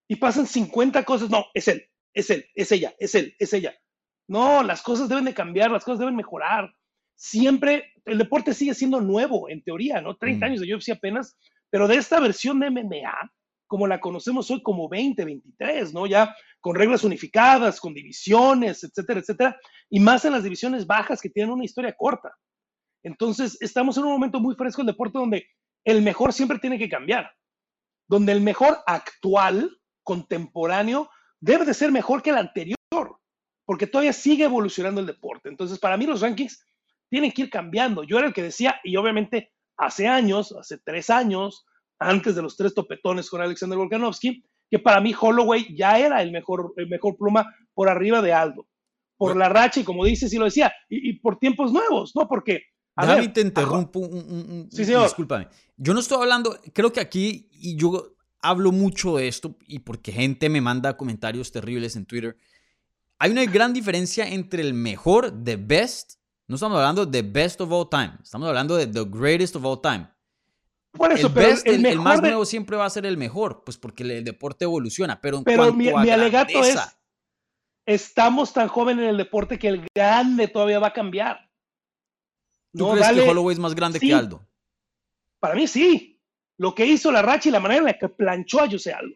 Y 0.08 0.16
pasan 0.18 0.46
50 0.46 1.04
cosas, 1.04 1.30
no, 1.30 1.46
es 1.54 1.68
él, 1.68 1.84
es 2.16 2.30
él, 2.30 2.46
es 2.56 2.72
ella, 2.72 2.96
es 2.98 3.14
él, 3.14 3.36
es 3.38 3.54
ella. 3.54 3.76
No, 4.28 4.64
las 4.64 4.82
cosas 4.82 5.08
deben 5.08 5.26
de 5.26 5.34
cambiar, 5.34 5.70
las 5.70 5.84
cosas 5.84 6.00
deben 6.00 6.16
mejorar. 6.16 6.74
Siempre, 7.16 7.92
el 8.06 8.18
deporte 8.18 8.54
sigue 8.54 8.74
siendo 8.74 9.00
nuevo, 9.02 9.50
en 9.50 9.64
teoría, 9.64 10.02
¿no? 10.02 10.16
30 10.16 10.40
mm. 10.40 10.50
años 10.50 10.62
de 10.62 10.74
UFC 10.74 10.90
apenas, 10.90 11.38
pero 11.70 11.88
de 11.88 11.98
esta 11.98 12.20
versión 12.20 12.60
de 12.60 12.72
MMA, 12.72 13.32
como 13.68 13.88
la 13.88 14.00
conocemos 14.00 14.50
hoy 14.50 14.64
como 14.64 14.84
2023, 14.84 15.94
¿no? 15.94 16.08
Ya 16.08 16.36
con 16.60 16.76
reglas 16.76 17.04
unificadas, 17.04 17.80
con 17.80 17.94
divisiones, 17.94 18.84
etcétera, 18.84 19.20
etcétera, 19.20 19.60
y 19.90 20.00
más 20.00 20.26
en 20.26 20.32
las 20.32 20.44
divisiones 20.44 20.88
bajas 20.88 21.22
que 21.22 21.30
tienen 21.30 21.54
una 21.54 21.66
historia 21.66 21.94
corta. 21.96 22.34
Entonces, 23.04 23.58
estamos 23.62 23.98
en 23.98 24.06
un 24.06 24.14
momento 24.14 24.40
muy 24.40 24.56
fresco 24.56 24.82
del 24.82 24.94
deporte 24.94 25.20
donde 25.20 25.46
el 25.84 26.02
mejor 26.02 26.34
siempre 26.34 26.58
tiene 26.58 26.80
que 26.80 26.90
cambiar, 26.90 27.32
donde 28.08 28.32
el 28.32 28.42
mejor 28.42 28.80
actual, 28.88 29.70
contemporáneo, 30.04 31.10
debe 31.46 31.64
de 31.64 31.76
ser 31.76 31.92
mejor 31.92 32.24
que 32.24 32.32
el 32.32 32.38
anterior, 32.38 32.76
porque 33.66 33.86
todavía 33.86 34.14
sigue 34.14 34.46
evolucionando 34.46 35.00
el 35.00 35.08
deporte. 35.08 35.48
Entonces, 35.48 35.78
para 35.78 35.96
mí 35.96 36.08
los 36.08 36.22
rankings 36.22 36.66
tienen 37.08 37.32
que 37.32 37.44
ir 37.44 37.50
cambiando. 37.52 38.04
Yo 38.04 38.18
era 38.18 38.28
el 38.28 38.34
que 38.34 38.42
decía, 38.42 38.80
y 38.84 38.96
obviamente 38.96 39.52
hace 39.78 40.08
años, 40.08 40.56
hace 40.60 40.80
tres 40.80 41.12
años, 41.12 41.66
antes 42.00 42.36
de 42.36 42.42
los 42.42 42.58
tres 42.58 42.74
topetones 42.74 43.30
con 43.30 43.42
Alexander 43.42 43.78
Volkanovski, 43.78 44.44
que 44.72 44.80
para 44.80 45.00
mí 45.00 45.14
Holloway 45.20 45.76
ya 45.76 46.00
era 46.00 46.24
el 46.24 46.32
mejor, 46.32 46.74
el 46.78 46.88
mejor 46.90 47.16
pluma 47.16 47.56
por 47.76 47.90
arriba 47.90 48.24
de 48.24 48.34
Aldo. 48.34 48.68
Por 49.16 49.38
la 49.38 49.48
racha, 49.48 49.80
y 49.80 49.84
como 49.84 50.04
dices, 50.04 50.34
y 50.34 50.38
lo 50.38 50.46
decía, 50.46 50.74
y, 50.90 51.14
por 51.20 51.38
tiempos 51.38 51.72
nuevos, 51.72 52.14
¿no? 52.16 52.28
Porque. 52.28 52.64
David, 52.98 53.32
te 53.32 53.42
interrumpo 53.42 54.00
un, 54.00 54.68
sí, 54.72 54.84
señor. 54.84 55.04
Discúlpame. 55.04 55.48
Yo 55.78 55.94
no 55.94 56.00
estoy 56.00 56.18
hablando, 56.22 56.58
creo 56.74 56.92
que 56.92 57.00
aquí, 57.00 57.48
y 57.52 57.78
yo 57.78 58.15
hablo 58.50 58.72
mucho 58.72 59.18
de 59.18 59.28
esto, 59.28 59.58
y 59.68 59.80
porque 59.80 60.12
gente 60.12 60.50
me 60.50 60.62
manda 60.62 60.98
comentarios 60.98 61.52
terribles 61.52 61.96
en 61.96 62.06
Twitter. 62.06 62.38
Hay 63.18 63.32
una 63.32 63.46
gran 63.46 63.74
diferencia 63.74 64.28
entre 64.28 64.62
el 64.62 64.74
mejor, 64.74 65.44
the 65.44 65.56
best. 65.56 66.16
No 66.48 66.56
estamos 66.56 66.78
hablando 66.78 67.06
de 67.06 67.22
best 67.22 67.62
of 67.62 67.72
all 67.72 67.90
time. 67.90 68.14
Estamos 68.22 68.48
hablando 68.48 68.76
de 68.76 68.88
the 68.88 69.06
greatest 69.06 69.56
of 69.56 69.66
all 69.66 69.82
time. 69.82 70.08
Por 70.92 71.12
eso, 71.12 71.28
el, 71.28 71.34
pero 71.34 71.58
el, 71.66 72.00
más 72.00 72.22
nuevo 72.22 72.46
siempre 72.46 72.78
va 72.78 72.86
a 72.86 72.90
ser 72.90 73.06
el 73.06 73.18
mejor, 73.18 73.64
pues 73.66 73.78
porque 73.78 74.04
el, 74.04 74.24
deporte 74.24 74.64
evoluciona. 74.64 75.20
Pero, 75.20 75.40
en 75.40 75.44
pero 75.44 75.74
mi, 75.74 75.90
alegato 75.90 76.64
es, 76.64 76.78
estamos 77.86 78.54
tan 78.54 78.68
jóvenes 78.68 79.04
en 79.04 79.10
el 79.10 79.18
deporte 79.18 79.60
que 79.60 79.68
el 79.68 79.86
grande 79.94 80.48
todavía 80.48 80.80
va 80.80 80.88
a 80.88 80.94
cambiar. 80.94 81.50
¿Tú 82.74 82.92
crees 82.92 83.12
que 83.12 83.30
Holloway 83.30 83.54
es 83.54 83.60
más 83.60 83.76
grande 83.76 84.00
que 84.00 84.14
Aldo? 84.14 84.46
Para 85.40 85.56
mí 85.56 85.68
sí. 85.68 86.15
Lo 86.58 86.74
que 86.74 86.86
hizo 86.86 87.12
la 87.12 87.22
racha 87.22 87.50
y 87.50 87.52
la 87.52 87.60
manera 87.60 87.80
en 87.80 87.86
la 87.86 87.98
que 87.98 88.10
planchó 88.10 88.62
a 88.62 88.70
José 88.70 88.94
Aldo. 88.94 89.16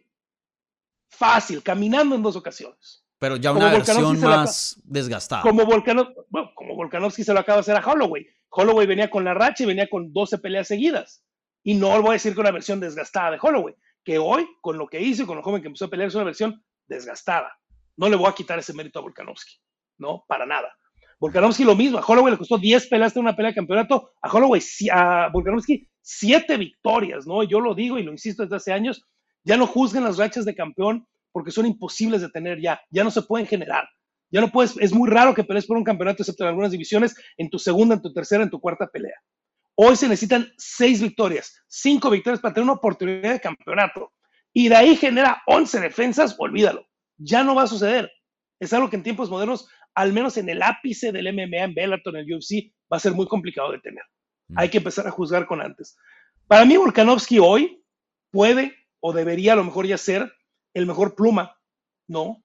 Fácil, 1.09 1.63
caminando 1.63 2.15
en 2.15 2.23
dos 2.23 2.35
ocasiones. 2.35 3.03
Pero 3.17 3.35
ya 3.35 3.51
una 3.51 3.71
versión 3.71 4.19
más 4.21 4.79
desgastada. 4.83 5.41
Como, 5.41 5.65
como 5.65 6.75
Volkanovski 6.75 7.23
se 7.23 7.33
lo 7.33 7.39
acaba 7.39 7.57
de 7.57 7.61
hacer 7.61 7.75
a 7.75 7.85
Holloway. 7.85 8.25
Holloway 8.49 8.87
venía 8.87 9.09
con 9.09 9.23
la 9.23 9.33
racha 9.33 9.63
y 9.63 9.67
venía 9.67 9.89
con 9.89 10.13
12 10.13 10.37
peleas 10.39 10.67
seguidas. 10.67 11.23
Y 11.63 11.75
no 11.75 12.01
voy 12.01 12.11
a 12.11 12.13
decir 12.13 12.33
que 12.33 12.39
una 12.39 12.51
versión 12.51 12.79
desgastada 12.79 13.31
de 13.31 13.39
Holloway, 13.41 13.75
que 14.03 14.17
hoy, 14.17 14.47
con 14.61 14.77
lo 14.77 14.87
que 14.87 15.01
hizo 15.01 15.23
y 15.23 15.25
con 15.25 15.37
lo 15.37 15.43
joven 15.43 15.61
que 15.61 15.67
empezó 15.67 15.85
a 15.85 15.89
pelear, 15.89 16.07
es 16.07 16.15
una 16.15 16.23
versión 16.23 16.63
desgastada. 16.87 17.51
No 17.97 18.07
le 18.07 18.15
voy 18.15 18.27
a 18.27 18.33
quitar 18.33 18.57
ese 18.57 18.73
mérito 18.73 18.99
a 18.99 19.01
Volkanovski, 19.01 19.57
no, 19.97 20.23
para 20.27 20.45
nada. 20.45 20.73
Volkanovski 21.19 21.65
lo 21.65 21.75
mismo, 21.75 21.97
a 21.97 22.05
Holloway 22.05 22.31
le 22.31 22.37
costó 22.37 22.57
10 22.57 22.87
peleas 22.87 23.13
de 23.13 23.19
una 23.19 23.35
pelea 23.35 23.51
de 23.51 23.55
campeonato, 23.55 24.11
a 24.21 24.31
Holloway, 24.31 24.61
a 24.91 25.29
Volkanovski 25.33 25.89
7 26.11 26.57
victorias, 26.57 27.27
¿no? 27.27 27.43
Yo 27.43 27.59
lo 27.59 27.75
digo 27.75 27.99
y 27.99 28.03
lo 28.03 28.11
insisto 28.11 28.41
desde 28.41 28.55
hace 28.55 28.73
años, 28.73 29.05
ya 29.43 29.57
no 29.57 29.67
juzguen 29.67 30.03
las 30.03 30.17
rachas 30.17 30.43
de 30.43 30.55
campeón 30.55 31.07
porque 31.31 31.51
son 31.51 31.67
imposibles 31.67 32.21
de 32.21 32.29
tener 32.29 32.59
ya, 32.59 32.81
ya 32.89 33.03
no 33.03 33.11
se 33.11 33.21
pueden 33.21 33.45
generar. 33.45 33.87
Ya 34.31 34.41
no 34.41 34.51
puedes, 34.51 34.75
es 34.77 34.91
muy 34.91 35.07
raro 35.07 35.35
que 35.35 35.43
pelees 35.43 35.67
por 35.67 35.77
un 35.77 35.83
campeonato, 35.83 36.23
excepto 36.23 36.43
en 36.43 36.49
algunas 36.49 36.71
divisiones, 36.71 37.15
en 37.37 37.49
tu 37.49 37.59
segunda, 37.59 37.95
en 37.95 38.01
tu 38.01 38.11
tercera, 38.11 38.43
en 38.43 38.49
tu 38.49 38.59
cuarta 38.59 38.87
pelea. 38.87 39.15
Hoy 39.75 39.95
se 39.95 40.07
necesitan 40.07 40.51
seis 40.57 41.01
victorias, 41.01 41.63
cinco 41.67 42.09
victorias 42.09 42.41
para 42.41 42.53
tener 42.53 42.63
una 42.63 42.73
oportunidad 42.73 43.33
de 43.33 43.39
campeonato. 43.39 44.11
Y 44.51 44.67
de 44.67 44.75
ahí 44.75 44.95
genera 44.95 45.41
11 45.45 45.79
defensas, 45.79 46.35
olvídalo. 46.39 46.85
Ya 47.17 47.43
no 47.43 47.53
va 47.53 47.63
a 47.63 47.67
suceder. 47.67 48.11
Es 48.59 48.73
algo 48.73 48.89
que 48.89 48.95
en 48.95 49.03
tiempos 49.03 49.29
modernos, 49.29 49.67
al 49.93 50.11
menos 50.11 50.37
en 50.37 50.49
el 50.49 50.61
ápice 50.63 51.11
del 51.11 51.31
MMA, 51.33 51.63
en 51.63 51.73
Bellator, 51.75 52.15
en 52.15 52.25
el 52.27 52.35
UFC, 52.35 52.73
va 52.91 52.97
a 52.97 52.99
ser 52.99 53.13
muy 53.13 53.27
complicado 53.27 53.71
de 53.71 53.79
tener. 53.79 54.03
Hay 54.55 54.69
que 54.69 54.79
empezar 54.79 55.07
a 55.07 55.11
juzgar 55.11 55.45
con 55.45 55.61
antes. 55.61 55.97
Para 56.47 56.65
mí, 56.65 56.77
Volkanovski 56.77 57.39
hoy 57.39 57.83
puede 58.31 58.75
o 58.99 59.13
debería 59.13 59.53
a 59.53 59.55
lo 59.55 59.63
mejor 59.63 59.85
ya 59.85 59.97
ser 59.97 60.31
el 60.73 60.85
mejor 60.85 61.15
pluma, 61.15 61.57
¿no? 62.07 62.43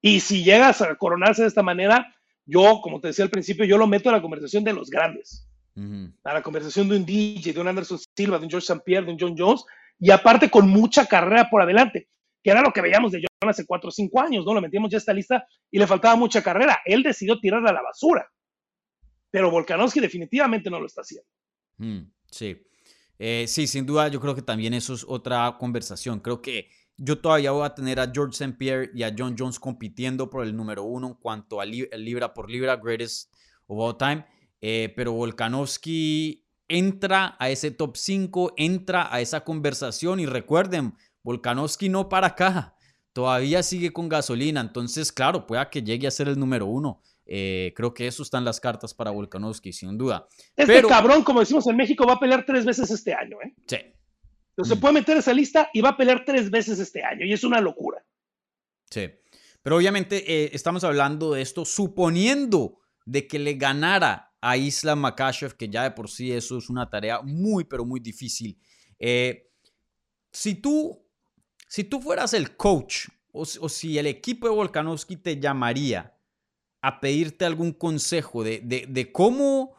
Y 0.00 0.20
si 0.20 0.42
llegas 0.42 0.80
a 0.80 0.94
coronarse 0.96 1.42
de 1.42 1.48
esta 1.48 1.62
manera, 1.62 2.14
yo, 2.44 2.80
como 2.82 3.00
te 3.00 3.08
decía 3.08 3.24
al 3.24 3.30
principio, 3.30 3.64
yo 3.64 3.78
lo 3.78 3.86
meto 3.86 4.08
a 4.08 4.12
la 4.12 4.22
conversación 4.22 4.64
de 4.64 4.72
los 4.72 4.90
grandes 4.90 5.46
a 5.74 6.34
la 6.34 6.42
conversación 6.42 6.88
de 6.88 6.96
un 6.96 7.06
DJ, 7.06 7.52
de 7.52 7.60
un 7.60 7.68
Anderson 7.68 7.98
Silva, 8.14 8.38
de 8.38 8.44
un 8.44 8.50
George 8.50 8.66
St. 8.66 8.82
Pierre, 8.84 9.06
de 9.06 9.12
un 9.12 9.18
John 9.18 9.34
Jones, 9.36 9.64
y 9.98 10.10
aparte 10.10 10.50
con 10.50 10.68
mucha 10.68 11.06
carrera 11.06 11.48
por 11.50 11.62
adelante, 11.62 12.08
que 12.42 12.50
era 12.50 12.60
lo 12.60 12.72
que 12.72 12.80
veíamos 12.80 13.12
de 13.12 13.20
John 13.20 13.48
hace 13.48 13.64
4 13.64 13.88
o 13.88 13.90
5 13.90 14.20
años, 14.20 14.44
¿no? 14.44 14.54
Lo 14.54 14.60
metíamos 14.60 14.90
ya 14.90 14.98
esta 14.98 15.12
lista 15.12 15.46
y 15.70 15.78
le 15.78 15.86
faltaba 15.86 16.16
mucha 16.16 16.42
carrera. 16.42 16.80
Él 16.84 17.02
decidió 17.02 17.40
tirarla 17.40 17.70
a 17.70 17.74
la 17.74 17.82
basura, 17.82 18.30
pero 19.32 19.50
Volkanovski 19.50 19.98
definitivamente 19.98 20.70
no 20.70 20.78
lo 20.78 20.86
está 20.86 21.00
haciendo. 21.00 21.26
Mm, 21.78 22.02
sí. 22.30 22.56
Eh, 23.18 23.46
sí, 23.48 23.66
sin 23.66 23.86
duda, 23.86 24.08
yo 24.08 24.20
creo 24.20 24.34
que 24.34 24.42
también 24.42 24.74
eso 24.74 24.94
es 24.94 25.04
otra 25.08 25.56
conversación. 25.58 26.20
Creo 26.20 26.42
que 26.42 26.68
yo 26.98 27.18
todavía 27.18 27.50
voy 27.50 27.64
a 27.64 27.74
tener 27.74 27.98
a 27.98 28.10
George 28.12 28.32
St. 28.32 28.56
Pierre 28.58 28.90
y 28.94 29.02
a 29.02 29.14
John 29.16 29.34
Jones 29.38 29.58
compitiendo 29.58 30.28
por 30.28 30.44
el 30.44 30.54
número 30.54 30.84
uno 30.84 31.08
en 31.08 31.14
cuanto 31.14 31.60
a 31.60 31.64
libra 31.64 32.34
por 32.34 32.50
libra, 32.50 32.76
greatest 32.76 33.32
of 33.66 33.78
all 33.80 33.96
time. 33.96 34.24
Eh, 34.60 34.92
pero 34.94 35.12
Volkanovski 35.12 36.44
entra 36.68 37.36
a 37.38 37.48
ese 37.48 37.70
top 37.70 37.96
5, 37.96 38.52
entra 38.56 39.12
a 39.12 39.20
esa 39.20 39.44
conversación 39.44 40.20
y 40.20 40.26
recuerden, 40.26 40.94
Volkanovski 41.22 41.88
no 41.88 42.08
para 42.08 42.28
acá, 42.28 42.76
todavía 43.12 43.62
sigue 43.62 43.92
con 43.92 44.08
gasolina, 44.08 44.60
entonces 44.60 45.10
claro, 45.10 45.46
pueda 45.46 45.70
que 45.70 45.82
llegue 45.82 46.06
a 46.06 46.10
ser 46.10 46.28
el 46.28 46.38
número 46.38 46.66
uno. 46.66 47.00
Eh, 47.34 47.72
creo 47.74 47.94
que 47.94 48.06
eso 48.06 48.22
están 48.22 48.44
las 48.44 48.60
cartas 48.60 48.92
para 48.92 49.10
Volkanovski, 49.10 49.72
sin 49.72 49.96
duda. 49.96 50.28
Este 50.54 50.82
cabrón, 50.82 51.24
como 51.24 51.40
decimos 51.40 51.66
en 51.66 51.76
México, 51.76 52.06
va 52.06 52.12
a 52.12 52.20
pelear 52.20 52.44
tres 52.44 52.66
veces 52.66 52.90
este 52.90 53.14
año. 53.14 53.38
¿eh? 53.42 53.54
Sí. 53.66 53.76
Entonces 54.50 54.68
se 54.68 54.76
mm. 54.76 54.80
puede 54.80 54.92
meter 54.92 55.16
esa 55.16 55.32
lista 55.32 55.70
y 55.72 55.80
va 55.80 55.90
a 55.90 55.96
pelear 55.96 56.26
tres 56.26 56.50
veces 56.50 56.78
este 56.78 57.02
año, 57.02 57.24
y 57.24 57.32
es 57.32 57.42
una 57.42 57.58
locura. 57.62 58.04
Sí. 58.90 59.08
Pero 59.62 59.78
obviamente 59.78 60.30
eh, 60.30 60.50
estamos 60.52 60.84
hablando 60.84 61.32
de 61.32 61.40
esto 61.40 61.64
suponiendo 61.64 62.80
de 63.06 63.26
que 63.26 63.38
le 63.38 63.54
ganara 63.54 64.34
a 64.42 64.58
Islam 64.58 64.98
Makashev, 64.98 65.56
que 65.56 65.70
ya 65.70 65.84
de 65.84 65.92
por 65.92 66.10
sí 66.10 66.32
eso 66.32 66.58
es 66.58 66.68
una 66.68 66.90
tarea 66.90 67.22
muy, 67.22 67.64
pero 67.64 67.86
muy 67.86 67.98
difícil. 67.98 68.58
Eh, 68.98 69.48
si, 70.30 70.56
tú, 70.56 71.02
si 71.66 71.84
tú 71.84 71.98
fueras 71.98 72.34
el 72.34 72.58
coach 72.58 73.06
o, 73.32 73.46
si 73.46 73.96
el 73.96 74.06
equipo 74.06 74.48
de 74.48 74.54
Volkanovski 74.54 75.16
te 75.16 75.40
llamaría 75.40 76.11
a 76.82 77.00
pedirte 77.00 77.44
algún 77.44 77.72
consejo 77.72 78.44
de, 78.44 79.10
cómo, 79.12 79.74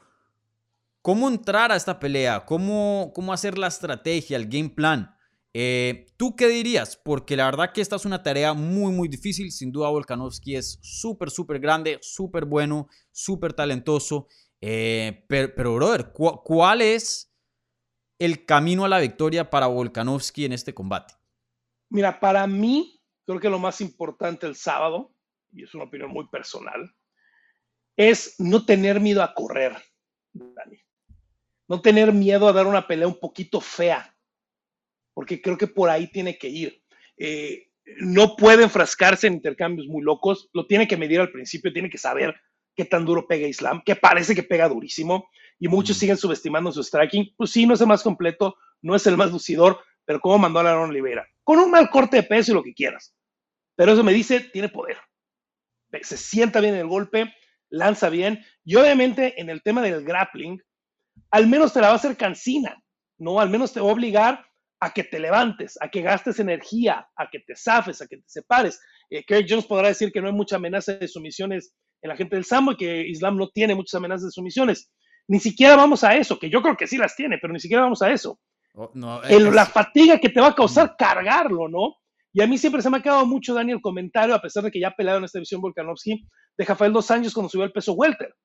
cómo 1.01 1.27
entrar 1.27 1.71
a 1.71 1.75
esta 1.75 1.99
pelea, 1.99 2.45
cómo, 2.45 3.11
cómo 3.13 3.33
hacer 3.33 3.57
la 3.57 3.67
estrategia, 3.67 4.37
el 4.37 4.47
game 4.47 4.69
plan, 4.69 5.13
eh, 5.55 6.07
¿Tú 6.17 6.35
qué 6.35 6.47
dirías? 6.47 6.97
Porque 6.97 7.37
la 7.37 7.45
verdad 7.45 7.71
que 7.71 7.81
esta 7.81 7.95
es 7.95 8.05
una 8.05 8.23
tarea 8.23 8.53
muy, 8.53 8.91
muy 8.91 9.07
difícil. 9.07 9.51
Sin 9.51 9.71
duda, 9.71 9.89
Volkanovski 9.89 10.55
es 10.55 10.79
súper, 10.81 11.29
súper 11.29 11.59
grande, 11.59 11.99
súper 12.01 12.45
bueno, 12.45 12.87
súper 13.11 13.53
talentoso. 13.53 14.27
Eh, 14.61 15.25
pero, 15.27 15.75
brother, 15.75 16.11
¿cuál 16.11 16.81
es 16.81 17.31
el 18.17 18.45
camino 18.45 18.85
a 18.85 18.89
la 18.89 18.99
victoria 18.99 19.49
para 19.49 19.67
Volkanovski 19.67 20.45
en 20.45 20.53
este 20.53 20.73
combate? 20.73 21.13
Mira, 21.89 22.19
para 22.19 22.47
mí, 22.47 23.01
creo 23.25 23.39
que 23.39 23.49
lo 23.49 23.59
más 23.59 23.79
importante 23.81 24.47
el 24.47 24.55
sábado, 24.55 25.12
y 25.53 25.63
es 25.63 25.73
una 25.73 25.85
opinión 25.85 26.11
muy 26.11 26.27
personal, 26.27 26.93
es 27.95 28.35
no 28.39 28.65
tener 28.65 28.99
miedo 28.99 29.21
a 29.21 29.33
correr, 29.33 29.75
Dani. 30.33 30.79
No 31.67 31.81
tener 31.81 32.11
miedo 32.11 32.47
a 32.47 32.53
dar 32.53 32.67
una 32.67 32.87
pelea 32.87 33.07
un 33.07 33.19
poquito 33.19 33.61
fea, 33.61 34.15
porque 35.13 35.41
creo 35.41 35.57
que 35.57 35.67
por 35.67 35.89
ahí 35.89 36.07
tiene 36.07 36.37
que 36.37 36.49
ir. 36.49 36.83
Eh, 37.17 37.69
no 37.97 38.35
puede 38.35 38.63
enfrascarse 38.63 39.27
en 39.27 39.33
intercambios 39.33 39.87
muy 39.87 40.03
locos, 40.03 40.49
lo 40.53 40.67
tiene 40.67 40.87
que 40.87 40.97
medir 40.97 41.19
al 41.19 41.31
principio, 41.31 41.71
tiene 41.71 41.89
que 41.89 41.97
saber 41.97 42.35
qué 42.75 42.85
tan 42.85 43.05
duro 43.05 43.27
pega 43.27 43.47
Islam, 43.47 43.81
que 43.85 43.95
parece 43.95 44.33
que 44.33 44.43
pega 44.43 44.67
durísimo, 44.67 45.29
y 45.59 45.67
muchos 45.67 45.97
siguen 45.97 46.17
subestimando 46.17 46.71
su 46.71 46.83
striking. 46.83 47.33
Pues 47.37 47.51
sí, 47.51 47.65
no 47.65 47.75
es 47.75 47.81
el 47.81 47.87
más 47.87 48.03
completo, 48.03 48.57
no 48.81 48.95
es 48.95 49.05
el 49.07 49.17
más 49.17 49.31
lucidor, 49.31 49.79
pero 50.05 50.19
como 50.19 50.39
mandó 50.39 50.59
a 50.59 50.63
Aaron 50.63 50.89
Olivera, 50.89 51.27
con 51.43 51.59
un 51.59 51.71
mal 51.71 51.89
corte 51.89 52.17
de 52.17 52.23
peso 52.23 52.51
y 52.51 52.55
lo 52.55 52.63
que 52.63 52.73
quieras. 52.73 53.15
Pero 53.75 53.93
eso 53.93 54.03
me 54.03 54.13
dice, 54.13 54.39
tiene 54.39 54.69
poder. 54.69 54.97
Se 56.01 56.17
sienta 56.17 56.59
bien 56.59 56.75
el 56.75 56.87
golpe, 56.87 57.33
lanza 57.69 58.09
bien, 58.09 58.43
y 58.63 58.75
obviamente 58.75 59.39
en 59.39 59.49
el 59.49 59.61
tema 59.61 59.81
del 59.81 60.03
grappling, 60.03 60.61
al 61.31 61.47
menos 61.47 61.73
te 61.73 61.81
la 61.81 61.87
va 61.87 61.93
a 61.93 61.97
hacer 61.97 62.17
cansina, 62.17 62.81
¿no? 63.19 63.39
Al 63.39 63.49
menos 63.49 63.73
te 63.73 63.79
va 63.79 63.89
a 63.89 63.93
obligar 63.93 64.45
a 64.79 64.93
que 64.93 65.03
te 65.03 65.19
levantes, 65.19 65.77
a 65.81 65.89
que 65.89 66.01
gastes 66.01 66.39
energía, 66.39 67.07
a 67.15 67.29
que 67.29 67.39
te 67.39 67.55
zafes, 67.55 68.01
a 68.01 68.07
que 68.07 68.17
te 68.17 68.23
separes. 68.27 68.81
Eh, 69.09 69.23
Kerry 69.25 69.45
Jones 69.47 69.65
podrá 69.65 69.87
decir 69.87 70.11
que 70.11 70.19
no 70.21 70.27
hay 70.27 70.33
mucha 70.33 70.57
amenaza 70.57 70.93
de 70.93 71.07
sumisiones 71.07 71.73
en 72.01 72.09
la 72.09 72.17
gente 72.17 72.35
del 72.35 72.43
Sambo 72.43 72.73
y 72.73 72.77
que 72.77 73.07
Islam 73.07 73.37
no 73.37 73.49
tiene 73.49 73.75
muchas 73.75 73.95
amenazas 73.95 74.25
de 74.25 74.31
sumisiones. 74.31 74.91
Ni 75.27 75.39
siquiera 75.39 75.77
vamos 75.77 76.03
a 76.03 76.15
eso, 76.17 76.37
que 76.37 76.49
yo 76.49 76.61
creo 76.61 76.75
que 76.75 76.87
sí 76.87 76.97
las 76.97 77.15
tiene, 77.15 77.37
pero 77.37 77.53
ni 77.53 77.59
siquiera 77.61 77.83
vamos 77.83 78.01
a 78.01 78.11
eso. 78.11 78.39
Oh, 78.75 78.91
no, 78.93 79.23
El- 79.23 79.53
la 79.55 79.65
fatiga 79.65 80.19
que 80.19 80.29
te 80.29 80.41
va 80.41 80.47
a 80.47 80.55
causar 80.55 80.95
cargarlo, 80.97 81.69
¿no? 81.69 81.95
Y 82.33 82.41
a 82.41 82.47
mí 82.47 82.57
siempre 82.57 82.81
se 82.81 82.89
me 82.89 82.97
ha 82.97 83.01
quedado 83.03 83.25
mucho, 83.27 83.53
Dani, 83.53 83.73
el 83.73 83.81
comentario, 83.81 84.35
a 84.35 84.41
pesar 84.41 84.63
de 84.63 84.71
que 84.71 84.79
ya 84.81 84.93
en 84.97 85.23
esta 85.25 85.39
división 85.39 85.61
Volkanovski, 85.61 86.27
de 86.57 86.65
Rafael 86.65 86.93
Dos 86.93 87.11
Años 87.11 87.33
cuando 87.33 87.49
subió 87.49 87.65
el 87.65 87.71
peso 87.73 87.93
welter. 87.93 88.35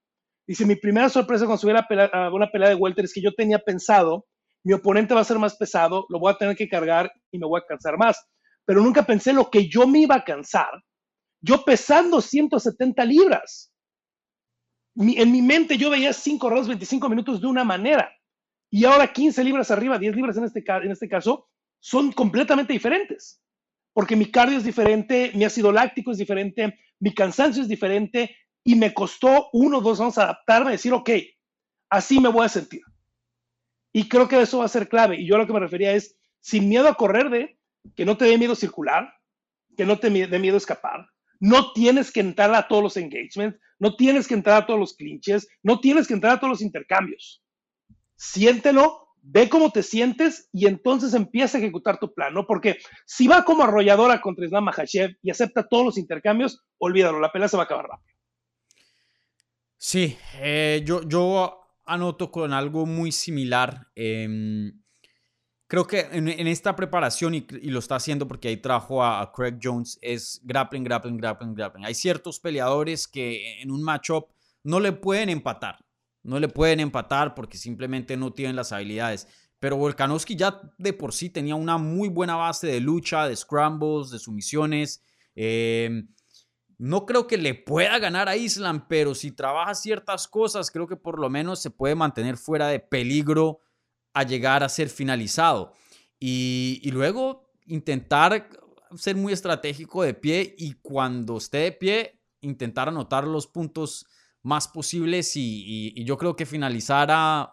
Dice, 0.47 0.67
mi 0.67 0.77
primera 0.77 1.09
sorpresa 1.11 1.47
cuando 1.47 1.61
subí 1.61 1.73
a, 1.73 2.31
una 2.33 2.51
pelea 2.51 2.71
de 2.71 2.77
welter 2.77 3.07
es 3.07 3.15
que 3.15 3.23
yo 3.23 3.33
tenía 3.35 3.59
pensado, 3.61 4.27
mi 4.65 4.75
oponente 4.75 5.15
va 5.15 5.23
a 5.23 5.25
ser 5.25 5.39
más 5.39 5.57
pesado, 5.57 6.07
lo 6.11 6.21
voy 6.21 6.33
a 6.33 6.39
tener 6.39 6.57
que 6.57 6.69
cargar 6.69 7.13
y 7.33 7.39
me 7.39 7.47
voy 7.47 7.61
a 7.63 7.67
cansar 7.69 7.99
más. 7.99 8.19
Pero 8.67 8.83
nunca 8.83 9.05
pensé 9.05 9.33
lo 9.33 9.51
que 9.51 9.69
yo 9.69 9.87
me 9.89 10.01
iba 10.01 10.17
a 10.17 10.25
cansar, 10.25 10.71
yo 11.43 11.65
pesando 11.65 12.21
170 12.21 13.05
libras. 13.05 13.73
Mi- 14.97 15.19
en 15.21 15.33
mi 15.33 15.43
mente 15.43 15.79
yo 15.79 15.91
veía 15.91 16.13
5 16.13 16.51
rounds, 16.51 16.69
25 16.69 17.09
minutos 17.09 17.41
de 17.41 17.47
una 17.47 17.65
manera. 17.65 18.11
Y 18.71 18.85
ahora 18.85 19.13
15 19.13 19.45
libras 19.45 19.71
arriba, 19.71 19.99
10 19.99 20.17
libras 20.17 20.37
en 20.37 20.45
este, 20.45 20.65
en 20.67 20.91
este 20.93 21.09
caso, 21.09 21.49
son 21.81 22.13
completamente 22.13 22.73
diferentes. 22.73 23.41
Porque 23.93 24.17
mi 24.17 24.31
cardio 24.31 24.59
es 24.59 24.65
diferente, 24.65 25.33
mi 25.35 25.45
ácido 25.45 25.73
láctico 25.73 26.13
es 26.13 26.19
diferente, 26.19 26.79
mi 27.01 27.15
cansancio 27.15 27.63
es 27.63 27.69
diferente 27.69 28.37
y 28.65 28.75
me 28.75 28.93
costó 28.93 29.49
uno 29.53 29.79
o 29.79 29.81
dos 29.81 30.01
años 30.01 30.19
adaptarme 30.19 30.69
a 30.69 30.73
decir, 30.73 30.93
ok, 30.93 31.11
así 31.91 32.21
me 32.21 32.29
voy 32.29 32.47
a 32.47 32.49
sentir. 32.51 32.83
Y 33.93 34.09
creo 34.09 34.29
que 34.29 34.41
eso 34.41 34.59
va 34.59 34.67
a 34.67 34.69
ser 34.69 34.89
clave. 34.89 35.21
Y 35.21 35.27
yo 35.27 35.35
a 35.35 35.39
lo 35.39 35.47
que 35.47 35.53
me 35.53 35.61
refería 35.61 35.93
es, 35.93 36.19
sin 36.41 36.69
miedo 36.69 36.89
a 36.89 36.95
correr 36.95 37.31
de, 37.31 37.59
que 37.97 38.05
no 38.05 38.17
te 38.17 38.27
dé 38.27 38.39
miedo 38.39 38.55
circular, 38.55 39.13
que 39.77 39.87
no 39.87 39.99
te 39.99 40.11
dé 40.11 40.39
miedo 40.39 40.57
escapar. 40.57 41.07
No 41.41 41.73
tienes 41.73 42.11
que 42.11 42.21
entrar 42.21 42.55
a 42.55 42.69
todos 42.69 42.83
los 42.83 42.97
engagements, 42.97 43.59
no 43.79 43.97
tienes 43.97 44.27
que 44.27 44.35
entrar 44.35 44.63
a 44.63 44.67
todos 44.67 44.79
los 44.79 44.95
clinches, 44.95 45.49
no 45.63 45.81
tienes 45.81 46.07
que 46.07 46.15
entrar 46.15 46.35
a 46.35 46.41
todos 46.41 46.51
los 46.51 46.63
intercambios. 46.63 47.43
Siéntelo, 48.17 49.08
ve 49.31 49.49
cómo 49.49 49.71
te 49.71 49.83
sientes 49.83 50.49
y 50.53 50.67
entonces 50.67 51.13
empieza 51.13 51.59
a 51.59 51.61
ejecutar 51.61 51.99
tu 51.99 52.15
plan, 52.15 52.33
¿no? 52.33 52.47
Porque 52.47 52.79
si 53.05 53.29
va 53.29 53.45
como 53.45 53.63
arrolladora 53.63 54.21
contra 54.23 54.47
Islam 54.47 54.65
Makhachev 54.65 55.17
y 55.23 55.31
acepta 55.31 55.69
todos 55.69 55.85
los 55.85 55.99
intercambios, 55.99 56.65
olvídalo, 56.79 57.21
la 57.21 57.31
pelea 57.31 57.49
se 57.49 57.57
va 57.57 57.65
a 57.65 57.67
acabar 57.67 57.89
rápido. 57.89 58.17
Sí, 59.77 60.17
eh, 60.41 60.83
yo, 60.85 61.03
yo 61.07 61.61
anoto 61.85 62.31
con 62.31 62.53
algo 62.53 62.87
muy 62.87 63.13
similar. 63.13 63.89
em, 63.95 64.83
creo 65.67 65.87
que 65.87 66.01
en, 66.11 66.29
esta 66.47 66.75
preparación, 66.75 67.35
y, 67.35 67.47
y 67.61 67.69
lo 67.71 67.81
está 67.81 67.97
haciendo 67.97 68.27
porque 68.27 68.49
ahí 68.49 68.57
trajo 68.57 69.05
a, 69.05 69.21
a 69.21 69.31
Craig 69.31 69.59
Jones, 69.63 69.99
es 70.01 70.41
grappling, 70.43 70.85
grappling, 70.85 71.19
grappling, 71.19 71.55
grappling. 71.55 71.85
Hay 71.85 71.95
ciertos 71.95 72.41
peleadores 72.41 73.07
que 73.07 73.61
en 73.61 73.71
un 73.71 73.83
matchup 73.83 74.29
no 74.65 74.81
le 74.81 74.93
pueden 74.93 75.29
empatar. 75.29 75.85
No 76.29 76.39
le 76.39 76.49
pueden 76.49 76.81
empatar 76.81 77.35
porque 77.35 77.57
simplemente 77.57 78.17
no 78.17 78.33
tienen 78.33 78.55
las 78.55 78.73
habilidades. 78.73 79.27
Pero 79.59 79.77
Volkanovski 79.77 80.37
ya 80.37 80.61
de 80.79 80.93
por 80.93 81.13
sí 81.13 81.31
tenía 81.31 81.55
una 81.55 81.79
muy 81.79 82.09
buena 82.09 82.37
base 82.37 82.67
de 82.67 82.81
lucha, 82.81 83.27
de 83.27 83.35
scrambles, 83.35 84.11
de 84.11 84.19
sumisiones. 84.19 85.03
em, 85.35 86.09
no 86.79 87.07
creo 87.07 87.27
que 87.27 87.39
le 87.39 87.55
pueda 87.55 87.99
ganar 87.99 88.29
a 88.29 88.37
Islam, 88.37 88.87
pero 88.89 89.15
si 89.15 89.33
trabaja 89.33 89.75
ciertas 89.75 90.29
cosas, 90.29 90.71
creo 90.71 90.87
que 90.87 90.97
por 90.97 91.19
lo 91.19 91.31
menos 91.31 91.61
se 91.61 91.71
puede 91.71 91.95
mantener 91.95 92.37
fuera 92.37 92.69
de 92.69 92.79
peligro 92.79 93.61
a 94.13 94.23
llegar 94.23 94.63
a 94.63 94.69
ser 94.69 94.89
finalizado. 94.89 95.73
Y 96.21 96.89
luego 96.93 97.51
intentar 97.67 98.49
ser 98.97 99.17
muy 99.17 99.33
estratégico 99.33 100.03
de 100.03 100.15
pie 100.15 100.55
y 100.59 100.75
cuando 100.75 101.39
esté 101.39 101.59
de 101.59 101.73
pie, 101.73 102.21
intentar 102.41 102.89
anotar 102.89 103.27
los 103.27 103.47
puntos 103.47 104.07
más 104.49 104.67
posibles 104.67 105.33
y, 105.37 105.93
yo 106.05 106.17
creo 106.17 106.35
que 106.35 106.47
finalizar 106.47 107.11
a, 107.11 107.53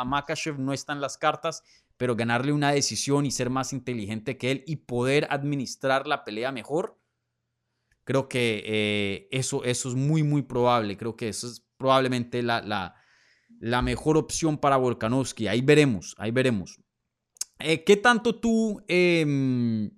a, 0.00 0.04
Makachev 0.04 0.60
no 0.60 0.72
está 0.72 0.92
en 0.92 1.00
las 1.00 1.18
cartas, 1.18 1.64
pero 1.96 2.14
ganarle 2.14 2.52
una 2.52 2.70
decisión 2.70 3.26
y 3.26 3.32
ser 3.32 3.50
más 3.50 3.72
inteligente 3.72 4.38
que 4.38 4.52
él 4.52 4.64
y 4.64 4.76
poder 4.76 5.26
administrar 5.30 6.06
la 6.06 6.24
pelea 6.24 6.52
mejor, 6.52 7.00
creo 8.04 8.28
que 8.28 8.62
eh, 8.64 9.28
eso, 9.32 9.64
eso 9.64 9.88
es 9.88 9.96
muy, 9.96 10.22
muy 10.22 10.42
probable. 10.42 10.96
Creo 10.96 11.16
que 11.16 11.28
eso 11.28 11.48
es 11.48 11.66
probablemente 11.78 12.44
la, 12.44 12.60
la, 12.60 12.94
la 13.58 13.82
mejor 13.82 14.16
opción 14.16 14.56
para 14.56 14.76
Volkanovski. 14.76 15.48
Ahí 15.48 15.62
veremos, 15.62 16.14
ahí 16.16 16.30
veremos. 16.30 16.78
Eh, 17.58 17.82
¿Qué 17.82 17.96
tanto 17.96 18.36
tú 18.36 18.84
em, 18.86 19.90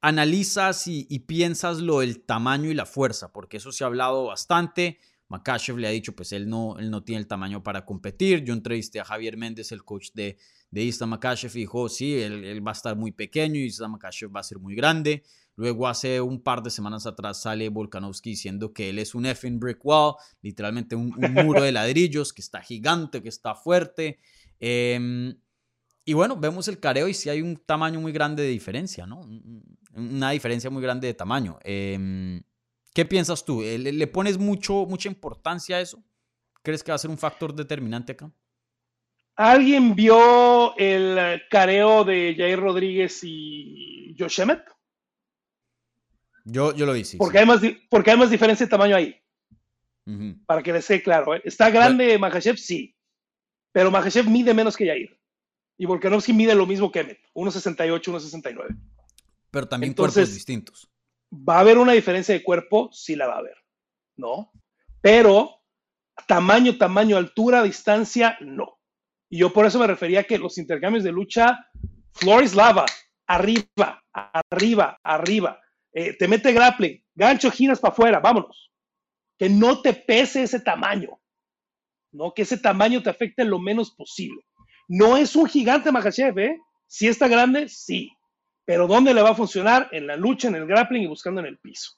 analizas 0.00 0.88
y, 0.88 1.06
y 1.08 1.20
piensas 1.20 1.78
lo 1.78 2.00
del 2.00 2.24
tamaño 2.24 2.68
y 2.68 2.74
la 2.74 2.84
fuerza? 2.84 3.32
Porque 3.32 3.58
eso 3.58 3.70
se 3.70 3.84
ha 3.84 3.86
hablado 3.86 4.24
bastante. 4.24 4.98
Makachev 5.28 5.76
le 5.78 5.86
ha 5.86 5.90
dicho, 5.90 6.14
pues 6.16 6.32
él 6.32 6.48
no, 6.48 6.78
él 6.78 6.90
no 6.90 7.02
tiene 7.04 7.20
el 7.20 7.26
tamaño 7.26 7.62
para 7.62 7.84
competir. 7.84 8.44
Yo 8.44 8.54
entrevisté 8.54 8.98
a 9.00 9.04
Javier 9.04 9.36
Méndez, 9.36 9.72
el 9.72 9.84
coach 9.84 10.08
de, 10.14 10.38
de 10.70 10.82
Islam 10.82 11.10
Makachev, 11.10 11.50
y 11.54 11.60
dijo, 11.60 11.88
sí, 11.88 12.14
él, 12.20 12.44
él 12.44 12.66
va 12.66 12.70
a 12.70 12.74
estar 12.74 12.96
muy 12.96 13.12
pequeño 13.12 13.56
y 13.56 13.64
Islam 13.64 13.92
Makachev 13.92 14.34
va 14.34 14.40
a 14.40 14.42
ser 14.44 14.58
muy 14.58 14.74
grande. 14.74 15.22
Luego 15.56 15.88
hace 15.88 16.20
un 16.20 16.40
par 16.40 16.62
de 16.62 16.70
semanas 16.70 17.04
atrás 17.04 17.42
sale 17.42 17.68
Volkanovski 17.68 18.30
diciendo 18.30 18.72
que 18.72 18.90
él 18.90 18.98
es 19.00 19.14
un 19.14 19.26
effing 19.26 19.58
brick 19.58 19.84
wall, 19.84 20.14
literalmente 20.40 20.94
un, 20.96 21.10
muro 21.16 21.62
de 21.62 21.72
ladrillos, 21.72 22.32
que 22.32 22.40
está 22.42 22.62
gigante, 22.62 23.22
que 23.22 23.28
está 23.28 23.54
fuerte. 23.56 24.18
Em, 24.60 25.34
y 26.04 26.12
bueno, 26.14 26.36
vemos 26.36 26.68
el 26.68 26.78
careo 26.80 27.06
y 27.08 27.12
sí 27.14 27.28
hay 27.28 27.42
un 27.42 27.56
tamaño 27.56 28.00
muy 28.00 28.12
grande 28.12 28.42
de 28.44 28.48
diferencia, 28.50 29.06
¿no? 29.06 29.20
Un- 29.20 29.42
un- 29.44 29.78
Una 30.14 30.30
diferencia 30.30 30.70
muy 30.70 30.80
grande 30.82 31.08
de 31.08 31.14
tamaño. 31.14 31.58
Em, 31.64 32.40
¿Qué 32.94 33.04
piensas 33.04 33.44
tú? 33.44 33.62
Eh, 33.62 33.78
¿Le, 33.78 33.92
le 33.92 34.06
pones 34.06 34.38
mucho, 34.38 34.86
mucha 34.86 35.08
importancia 35.08 35.76
a 35.76 35.80
eso? 35.80 36.02
¿Crees 36.62 36.82
que 36.82 36.90
va 36.90 36.96
a 36.96 36.98
ser 36.98 37.10
un 37.10 37.18
factor 37.18 37.54
determinante 37.54 38.12
acá? 38.12 38.30
¿Alguien 39.36 39.94
vio 39.94 40.76
el 40.76 41.40
careo 41.48 42.02
de 42.04 42.34
Jair 42.36 42.58
Rodríguez 42.58 43.20
y 43.22 44.14
Josh 44.18 44.40
Emmett? 44.40 44.64
Yo, 46.44 46.74
yo 46.74 46.86
lo 46.86 46.92
vi, 46.92 47.04
sí. 47.04 47.16
Porque, 47.18 47.38
hay 47.38 47.46
más, 47.46 47.60
porque 47.88 48.10
hay 48.10 48.16
más 48.16 48.30
diferencia 48.30 48.66
de 48.66 48.70
tamaño 48.70 48.96
ahí, 48.96 49.14
sí. 50.06 50.34
Para 50.46 50.62
que 50.62 50.72
les 50.72 50.86
quede 50.86 51.02
claro. 51.02 51.34
¿eh? 51.34 51.42
¿Está 51.44 51.70
grande 51.70 52.18
Makhachev? 52.18 52.56
Sí. 52.56 52.96
Pero 53.70 53.90
Makhachev 53.90 54.26
mide 54.28 54.54
menos 54.54 54.76
que 54.76 54.86
Jair. 54.86 55.20
Y 55.76 55.86
Volkanovski 55.86 56.32
mide 56.32 56.54
lo 56.54 56.66
mismo 56.66 56.90
que 56.90 57.00
Emmett, 57.00 57.20
1.68, 57.34 58.02
1.69. 58.02 58.76
Pero 59.50 59.68
también 59.68 59.90
Entonces- 59.92 60.14
cuerpos 60.14 60.34
distintos. 60.34 60.90
¿Va 61.32 61.56
a 61.56 61.60
haber 61.60 61.78
una 61.78 61.92
diferencia 61.92 62.34
de 62.34 62.42
cuerpo? 62.42 62.90
Sí 62.92 63.14
la 63.16 63.26
va 63.26 63.34
a 63.34 63.38
haber, 63.38 63.56
¿no? 64.16 64.50
Pero 65.00 65.62
tamaño, 66.26 66.76
tamaño, 66.76 67.16
altura, 67.16 67.62
distancia, 67.62 68.36
no. 68.40 68.78
Y 69.30 69.38
yo 69.38 69.52
por 69.52 69.66
eso 69.66 69.78
me 69.78 69.86
refería 69.86 70.20
a 70.20 70.24
que 70.24 70.38
los 70.38 70.58
intercambios 70.58 71.04
de 71.04 71.12
lucha, 71.12 71.66
floor 72.14 72.42
is 72.42 72.54
lava, 72.54 72.86
arriba, 73.26 74.02
arriba, 74.12 74.98
arriba. 75.02 75.60
Eh, 75.92 76.16
te 76.16 76.28
mete 76.28 76.52
grappling, 76.52 77.04
gancho, 77.14 77.50
giras 77.50 77.80
para 77.80 77.92
afuera, 77.92 78.20
vámonos. 78.20 78.72
Que 79.38 79.48
no 79.48 79.82
te 79.82 79.92
pese 79.92 80.42
ese 80.42 80.60
tamaño, 80.60 81.20
¿no? 82.12 82.32
Que 82.32 82.42
ese 82.42 82.58
tamaño 82.58 83.02
te 83.02 83.10
afecte 83.10 83.44
lo 83.44 83.58
menos 83.58 83.94
posible. 83.94 84.42
No 84.88 85.16
es 85.16 85.36
un 85.36 85.46
gigante 85.46 85.92
Makhachev, 85.92 86.38
¿eh? 86.38 86.58
Si 86.86 87.06
está 87.06 87.28
grande, 87.28 87.68
sí. 87.68 88.10
Pero 88.68 88.86
¿dónde 88.86 89.14
le 89.14 89.22
va 89.22 89.30
a 89.30 89.34
funcionar? 89.34 89.88
En 89.92 90.06
la 90.06 90.14
lucha, 90.14 90.48
en 90.48 90.54
el 90.56 90.66
grappling 90.66 91.02
y 91.04 91.06
buscando 91.06 91.40
en 91.40 91.46
el 91.46 91.56
piso. 91.56 91.92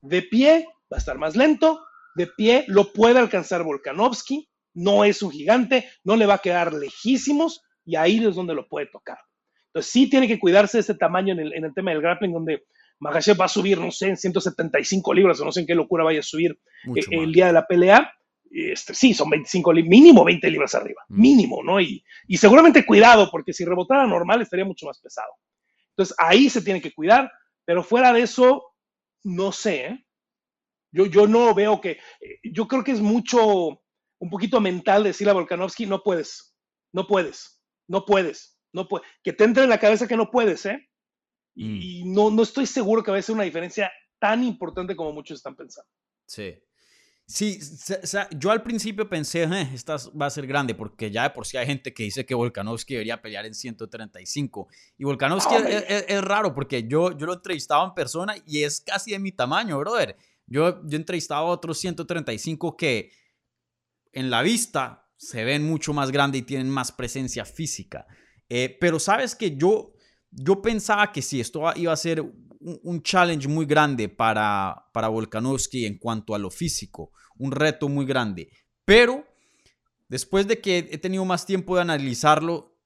De 0.00 0.22
pie 0.22 0.66
va 0.90 0.96
a 0.96 0.98
estar 0.98 1.18
más 1.18 1.36
lento, 1.36 1.84
de 2.14 2.26
pie 2.28 2.64
lo 2.66 2.94
puede 2.94 3.18
alcanzar 3.18 3.62
Volkanovski, 3.62 4.48
no 4.72 5.04
es 5.04 5.20
un 5.22 5.30
gigante, 5.30 5.86
no 6.02 6.16
le 6.16 6.24
va 6.24 6.34
a 6.34 6.38
quedar 6.38 6.72
lejísimos 6.72 7.60
y 7.84 7.96
ahí 7.96 8.24
es 8.24 8.34
donde 8.36 8.54
lo 8.54 8.66
puede 8.68 8.86
tocar. 8.86 9.18
Entonces 9.66 9.92
sí 9.92 10.08
tiene 10.08 10.26
que 10.26 10.38
cuidarse 10.38 10.78
de 10.78 10.80
ese 10.80 10.94
tamaño 10.94 11.34
en 11.34 11.40
el, 11.40 11.52
en 11.52 11.64
el 11.66 11.74
tema 11.74 11.90
del 11.90 12.00
grappling 12.00 12.32
donde 12.32 12.64
Makhachev 13.00 13.38
va 13.38 13.44
a 13.44 13.48
subir, 13.48 13.78
no 13.78 13.90
sé, 13.90 14.08
en 14.08 14.16
175 14.16 15.12
libras 15.12 15.38
o 15.40 15.44
no 15.44 15.52
sé 15.52 15.60
en 15.60 15.66
qué 15.66 15.74
locura 15.74 16.04
vaya 16.04 16.20
a 16.20 16.22
subir 16.22 16.58
eh, 17.12 17.18
el 17.22 17.32
día 17.32 17.48
de 17.48 17.52
la 17.52 17.66
pelea. 17.66 18.10
Este, 18.50 18.94
sí, 18.94 19.12
son 19.12 19.28
25, 19.28 19.72
li- 19.74 19.82
mínimo 19.82 20.24
20 20.24 20.48
libras 20.50 20.74
arriba, 20.74 21.02
Mm. 21.08 21.20
mínimo, 21.20 21.62
¿no? 21.62 21.80
Y, 21.82 22.02
y 22.28 22.36
seguramente 22.38 22.86
cuidado, 22.86 23.28
porque 23.30 23.52
si 23.52 23.64
rebotara 23.66 24.06
normal 24.06 24.40
estaría 24.40 24.64
mucho 24.64 24.86
más 24.86 24.98
pesado. 25.00 25.32
Entonces 25.96 26.16
ahí 26.18 26.50
se 26.50 26.62
tiene 26.62 26.80
que 26.82 26.92
cuidar, 26.92 27.30
pero 27.64 27.82
fuera 27.82 28.12
de 28.12 28.22
eso, 28.22 28.62
no 29.22 29.52
sé. 29.52 29.86
¿eh? 29.86 30.06
Yo, 30.92 31.06
yo 31.06 31.26
no 31.26 31.54
veo 31.54 31.80
que, 31.80 31.92
eh, 32.20 32.40
yo 32.52 32.66
creo 32.68 32.82
que 32.84 32.92
es 32.92 33.00
mucho, 33.00 33.40
un 34.20 34.30
poquito 34.30 34.60
mental 34.60 35.04
decirle 35.04 35.30
a 35.30 35.34
Volkanovski, 35.34 35.86
no 35.86 36.02
puedes, 36.02 36.56
no 36.92 37.06
puedes, 37.06 37.62
no 37.88 38.04
puedes, 38.04 38.58
no 38.72 38.88
puedes. 38.88 39.06
Que 39.22 39.32
te 39.32 39.44
entre 39.44 39.64
en 39.64 39.70
la 39.70 39.78
cabeza 39.80 40.08
que 40.08 40.16
no 40.16 40.30
puedes, 40.30 40.66
¿eh? 40.66 40.88
Y, 41.56 41.64
Mm. 41.68 41.78
y 41.82 42.04
no, 42.06 42.30
no 42.30 42.42
estoy 42.42 42.66
seguro 42.66 43.02
que 43.02 43.12
va 43.12 43.18
a 43.18 43.22
ser 43.22 43.34
una 43.36 43.44
diferencia 43.44 43.92
tan 44.18 44.42
importante 44.42 44.96
como 44.96 45.12
muchos 45.12 45.36
están 45.38 45.54
pensando. 45.54 45.88
Sí. 46.26 46.54
Sí, 47.26 47.58
se- 47.60 48.00
yo 48.38 48.50
al 48.50 48.62
principio 48.62 49.08
pensé, 49.08 49.44
"Eh, 49.44 49.70
esta 49.72 49.96
va 50.20 50.26
a 50.26 50.30
ser 50.30 50.46
grande, 50.46 50.74
porque 50.74 51.10
ya 51.10 51.22
de 51.22 51.30
por 51.30 51.46
sí 51.46 51.56
hay 51.56 51.64
gente 51.66 51.94
que 51.94 52.02
dice 52.02 52.26
que 52.26 52.34
Volkanovski 52.34 52.94
debería 52.94 53.22
pelear 53.22 53.46
en 53.46 53.54
135. 53.54 54.68
Y 54.98 55.04
Volkanovski 55.04 55.54
Ah, 55.54 55.58
es, 55.58 55.62
hombre. 55.64 55.84
es- 55.88 56.04
es 56.08 56.20
raro, 56.22 56.54
porque 56.54 56.86
yo, 56.86 57.16
yo 57.16 57.24
lo 57.26 57.32
entrevistaba 57.32 57.82
en 57.86 57.94
persona 57.94 58.34
y 58.46 58.62
es 58.64 58.80
casi 58.82 59.12
de 59.12 59.18
mi 59.18 59.32
tamaño, 59.32 59.78
brother. 59.78 60.16
Yo, 60.46 60.86
yo 60.86 60.96
entrevistaba 60.96 61.40
a 61.40 61.44
otros 61.44 61.78
135 61.78 62.76
que 62.76 63.10
en 64.12 64.28
la 64.30 64.42
vista 64.42 65.08
se 65.16 65.44
ven 65.44 65.64
mucho 65.64 65.94
más 65.94 66.10
grandes 66.10 66.42
y 66.42 66.44
tienen 66.44 66.68
más 66.68 66.92
presencia 66.92 67.46
física. 67.46 68.06
Eh, 68.50 68.76
pero 68.78 68.98
sabes 69.00 69.34
que 69.34 69.56
yo, 69.56 69.94
yo 70.30 70.60
pensaba 70.60 71.10
que 71.10 71.22
sí, 71.22 71.40
esto 71.40 71.62
iba 71.76 71.92
a 71.92 71.96
ser 71.96 72.22
un, 72.82 73.02
challenge 73.02 73.46
muy 73.48 73.66
grande 73.66 74.08
para, 74.08 74.88
para 74.92 75.08
Volkanovski 75.08 75.86
en 75.86 75.98
cuanto 75.98 76.34
a 76.34 76.38
lo 76.38 76.50
físico, 76.50 77.12
un 77.36 77.52
reto 77.52 77.88
muy 77.88 78.06
grande. 78.06 78.50
Pero 78.84 79.26
después 80.08 80.46
de 80.46 80.60
que 80.60 80.78
he 80.90 80.98
tenido 80.98 81.24
más 81.24 81.46
tiempo 81.46 81.76
de 81.76 81.82
analizarlo, 81.82 82.76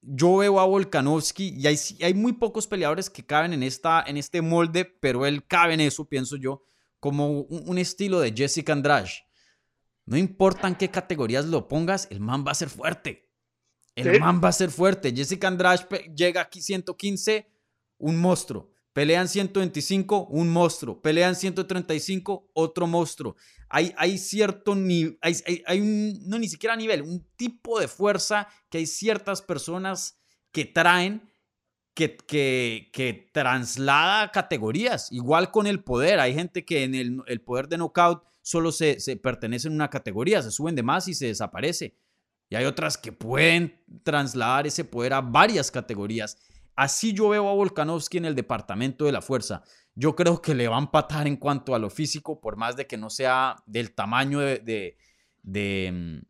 yo 0.00 0.36
veo 0.38 0.60
a 0.60 0.64
Volkanovski 0.64 1.54
y 1.58 1.66
hay, 1.66 1.76
hay, 2.02 2.14
muy 2.14 2.32
pocos 2.32 2.66
peleadores 2.66 3.10
que 3.10 3.26
caben 3.26 3.52
en, 3.52 3.62
esta, 3.62 4.02
en 4.06 4.16
este 4.16 4.40
molde, 4.40 4.84
pero 4.84 5.26
él 5.26 5.46
cabe 5.46 5.74
en 5.74 5.80
eso, 5.80 6.04
pienso 6.04 6.36
yo, 6.36 6.62
como 7.00 7.28
un, 7.40 7.68
un 7.68 7.78
estilo 7.78 8.20
de 8.20 8.32
Jessica 8.32 8.72
Andrade. 8.72 9.10
No 10.06 10.16
importa 10.16 10.68
en 10.68 10.74
qué 10.74 10.88
categorías 10.88 11.44
lo 11.46 11.68
pongas, 11.68 12.08
el 12.10 12.20
man 12.20 12.44
va 12.46 12.52
a 12.52 12.54
ser 12.54 12.70
fuerte. 12.70 13.28
El 13.94 14.14
Sí. 14.14 14.20
man 14.20 14.40
va 14.42 14.48
a 14.48 14.52
ser 14.52 14.70
fuerte. 14.70 15.12
Jessica 15.14 15.48
Andrade 15.48 15.84
llega 16.14 16.40
aquí 16.40 16.62
115, 16.62 17.50
un 17.98 18.16
monstruo. 18.16 18.70
Pelean 18.98 19.28
125, 19.28 20.26
un 20.26 20.48
monstruo. 20.48 21.00
Pelean 21.00 21.36
135, 21.36 22.50
otro 22.52 22.88
monstruo. 22.88 23.36
Hay, 23.68 23.94
hay 23.96 24.18
cierto 24.18 24.74
nivel, 24.74 25.16
hay, 25.22 25.36
hay- 25.66 25.80
un, 25.80 26.18
no 26.28 26.36
ni 26.36 26.48
siquiera 26.48 26.74
nivel, 26.74 27.02
un 27.02 27.24
tipo 27.36 27.78
de 27.78 27.86
fuerza 27.86 28.48
que 28.68 28.78
hay 28.78 28.86
ciertas 28.86 29.40
personas 29.40 30.18
que 30.50 30.64
traen 30.64 31.30
que, 31.94 32.16
que, 32.16 32.90
que 32.92 33.30
traslada 33.32 34.32
categorías. 34.32 35.12
Igual 35.12 35.52
con 35.52 35.68
el 35.68 35.84
poder. 35.84 36.18
Hay 36.18 36.34
gente 36.34 36.64
que 36.64 36.82
en 36.82 36.96
el, 36.96 37.18
el 37.28 37.40
poder 37.40 37.68
de 37.68 37.78
knockout 37.78 38.24
solo 38.42 38.72
se, 38.72 38.98
se 38.98 39.14
pertenece 39.16 39.68
en 39.68 39.74
una 39.74 39.90
categoría, 39.90 40.42
se 40.42 40.50
suben 40.50 40.74
de 40.74 40.82
más 40.82 41.06
y 41.06 41.14
se 41.14 41.26
desaparece. 41.26 41.94
Y 42.48 42.56
hay 42.56 42.64
otras 42.64 42.98
que 42.98 43.12
pueden 43.12 43.80
trasladar 44.02 44.66
ese 44.66 44.82
poder 44.84 45.12
a 45.12 45.20
varias 45.20 45.70
categorías. 45.70 46.36
Así 46.78 47.12
yo 47.12 47.28
veo 47.30 47.48
a 47.48 47.54
Volkanovski 47.54 48.18
en 48.18 48.24
el 48.24 48.36
departamento 48.36 49.04
de 49.04 49.10
la 49.10 49.20
fuerza. 49.20 49.64
Yo 49.96 50.14
creo 50.14 50.40
que 50.40 50.54
le 50.54 50.68
va 50.68 50.76
a 50.76 50.78
empatar 50.78 51.26
en 51.26 51.34
cuanto 51.34 51.74
a 51.74 51.78
lo 51.80 51.90
físico, 51.90 52.40
por 52.40 52.56
más 52.56 52.76
de 52.76 52.86
que 52.86 52.96
no 52.96 53.10
sea 53.10 53.56
del 53.66 53.96
tamaño 53.96 54.38
de, 54.38 54.60
de, 54.60 54.96
de, 55.42 56.22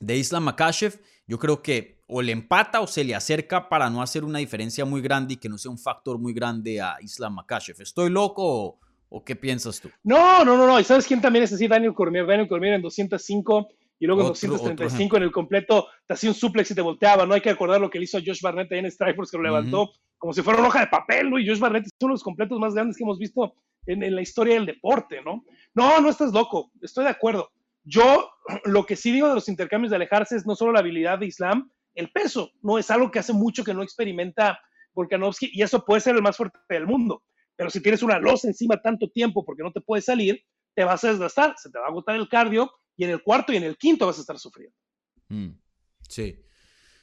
mm, 0.00 0.10
Islam 0.10 0.42
Makhachev. 0.42 1.00
Yo 1.28 1.38
creo 1.38 1.62
que 1.62 2.02
o 2.08 2.22
le 2.22 2.32
empata 2.32 2.80
o 2.80 2.88
se 2.88 3.04
le 3.04 3.14
acerca 3.14 3.68
para 3.68 3.88
no 3.88 4.02
hacer 4.02 4.24
una 4.24 4.40
diferencia 4.40 4.84
muy 4.84 5.00
grande 5.00 5.34
y 5.34 5.36
que 5.36 5.48
no 5.48 5.56
sea 5.56 5.70
un 5.70 5.78
factor 5.78 6.18
muy 6.18 6.32
grande 6.32 6.80
a 6.80 6.96
Islam 7.00 7.36
Makhachev. 7.36 7.80
¿Estoy 7.80 8.10
loco 8.10 8.42
o, 8.44 8.80
o 9.10 9.24
qué 9.24 9.36
piensas 9.36 9.80
tú? 9.80 9.90
No, 10.02 10.44
no, 10.44 10.56
no, 10.56 10.66
no. 10.66 10.80
¿Y 10.80 10.82
sabes 10.82 11.06
quién 11.06 11.20
también 11.20 11.44
es 11.44 11.52
así? 11.52 11.68
Daniel 11.68 11.94
Cormier. 11.94 12.26
Daniel 12.26 12.48
Cormier 12.48 12.74
en 12.74 12.82
205 12.82 13.68
y 14.00 14.06
luego 14.06 14.22
en 14.22 14.26
Otro- 14.28 14.48
235 14.50 15.16
en 15.16 15.22
el 15.24 15.32
completo 15.32 15.88
te 16.06 16.14
hacía 16.14 16.30
un 16.30 16.34
suplex 16.34 16.70
y 16.70 16.74
te 16.74 16.80
volteaba. 16.80 17.26
No 17.26 17.34
hay 17.34 17.40
que 17.40 17.50
recordar 17.50 17.80
lo 17.80 17.90
que 17.90 17.98
le 17.98 18.04
hizo 18.04 18.18
a 18.18 18.22
Josh 18.24 18.40
Barnett 18.42 18.70
ahí 18.72 18.78
en 18.78 18.90
Strikeforce, 18.90 19.30
que 19.32 19.36
lo 19.38 19.42
levantó 19.44 19.90
como 20.18 20.32
si 20.32 20.42
fuera 20.42 20.58
una 20.58 20.68
hoja 20.68 20.80
de 20.80 20.86
papel, 20.88 21.30
¿no? 21.30 21.38
Y 21.38 21.46
Josh 21.46 21.58
Barnett 21.60 21.86
es 21.86 21.92
uno 22.00 22.10
de 22.10 22.14
los 22.14 22.22
completos 22.22 22.58
más 22.58 22.74
grandes 22.74 22.96
que 22.96 23.04
hemos 23.04 23.18
visto 23.18 23.54
en, 23.86 24.02
en 24.02 24.14
la 24.14 24.22
historia 24.22 24.54
del 24.54 24.66
deporte, 24.66 25.20
¿no? 25.24 25.44
No, 25.74 26.00
no 26.00 26.08
estás 26.10 26.32
loco. 26.32 26.70
Estoy 26.82 27.04
de 27.04 27.10
acuerdo. 27.10 27.50
Yo 27.84 28.30
lo 28.64 28.84
que 28.86 28.96
sí 28.96 29.12
digo 29.12 29.28
de 29.28 29.34
los 29.34 29.48
intercambios 29.48 29.90
de 29.90 29.96
alejarse 29.96 30.36
es 30.36 30.46
no 30.46 30.54
solo 30.56 30.72
la 30.72 30.80
habilidad 30.80 31.18
de 31.18 31.26
Islam, 31.26 31.70
el 31.94 32.10
peso. 32.10 32.50
No 32.62 32.78
es 32.78 32.90
algo 32.90 33.10
que 33.10 33.18
hace 33.18 33.32
mucho 33.32 33.64
que 33.64 33.74
no 33.74 33.82
experimenta 33.82 34.60
Volkanovski 34.94 35.50
y 35.52 35.62
eso 35.62 35.84
puede 35.84 36.00
ser 36.00 36.16
el 36.16 36.22
más 36.22 36.36
fuerte 36.36 36.58
del 36.68 36.86
mundo. 36.86 37.22
Pero 37.56 37.70
si 37.70 37.82
tienes 37.82 38.02
una 38.02 38.18
losa 38.18 38.48
encima 38.48 38.80
tanto 38.80 39.08
tiempo 39.10 39.44
porque 39.44 39.62
no 39.62 39.72
te 39.72 39.80
puedes 39.80 40.04
salir, 40.04 40.40
te 40.74 40.84
vas 40.84 41.02
a 41.04 41.08
desgastar, 41.10 41.54
se 41.56 41.70
te 41.70 41.78
va 41.78 41.86
a 41.86 41.88
agotar 41.88 42.14
el 42.16 42.28
cardio 42.28 42.70
y 42.98 43.04
en 43.04 43.10
el 43.10 43.22
cuarto 43.22 43.52
y 43.52 43.56
en 43.56 43.62
el 43.62 43.78
quinto 43.78 44.06
vas 44.06 44.18
a 44.18 44.20
estar 44.20 44.38
sufriendo. 44.38 44.76
Mm, 45.28 45.52
sí. 46.08 46.44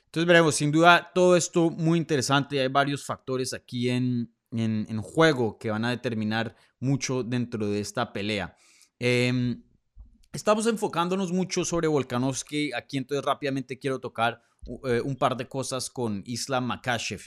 Entonces 0.06 0.28
veremos, 0.28 0.56
sin 0.56 0.72
duda 0.72 1.12
todo 1.16 1.36
esto 1.36 1.72
muy 1.72 1.98
interesante. 1.98 2.60
Hay 2.60 2.68
varios 2.68 3.06
factores 3.06 3.54
aquí 3.54 3.90
en, 3.90 4.32
en, 4.52 5.02
juego 5.02 5.58
que 5.58 5.72
van 5.72 5.86
a 5.86 5.90
determinar 5.90 6.56
mucho 6.80 7.24
dentro 7.24 7.68
de 7.68 7.80
esta 7.80 8.12
pelea. 8.12 8.56
Em, 9.00 9.64
estamos 10.34 10.68
enfocándonos 10.68 11.32
mucho 11.32 11.64
sobre 11.64 11.88
Volkanovski. 11.88 12.74
Aquí 12.74 12.98
entonces 12.98 13.26
rápidamente 13.26 13.80
quiero 13.80 14.00
tocar 14.00 14.42
eh, 14.86 15.02
un 15.02 15.16
par 15.16 15.38
de 15.38 15.48
cosas 15.48 15.90
con 15.90 16.24
Islam 16.26 16.66
Makhachev. 16.66 17.22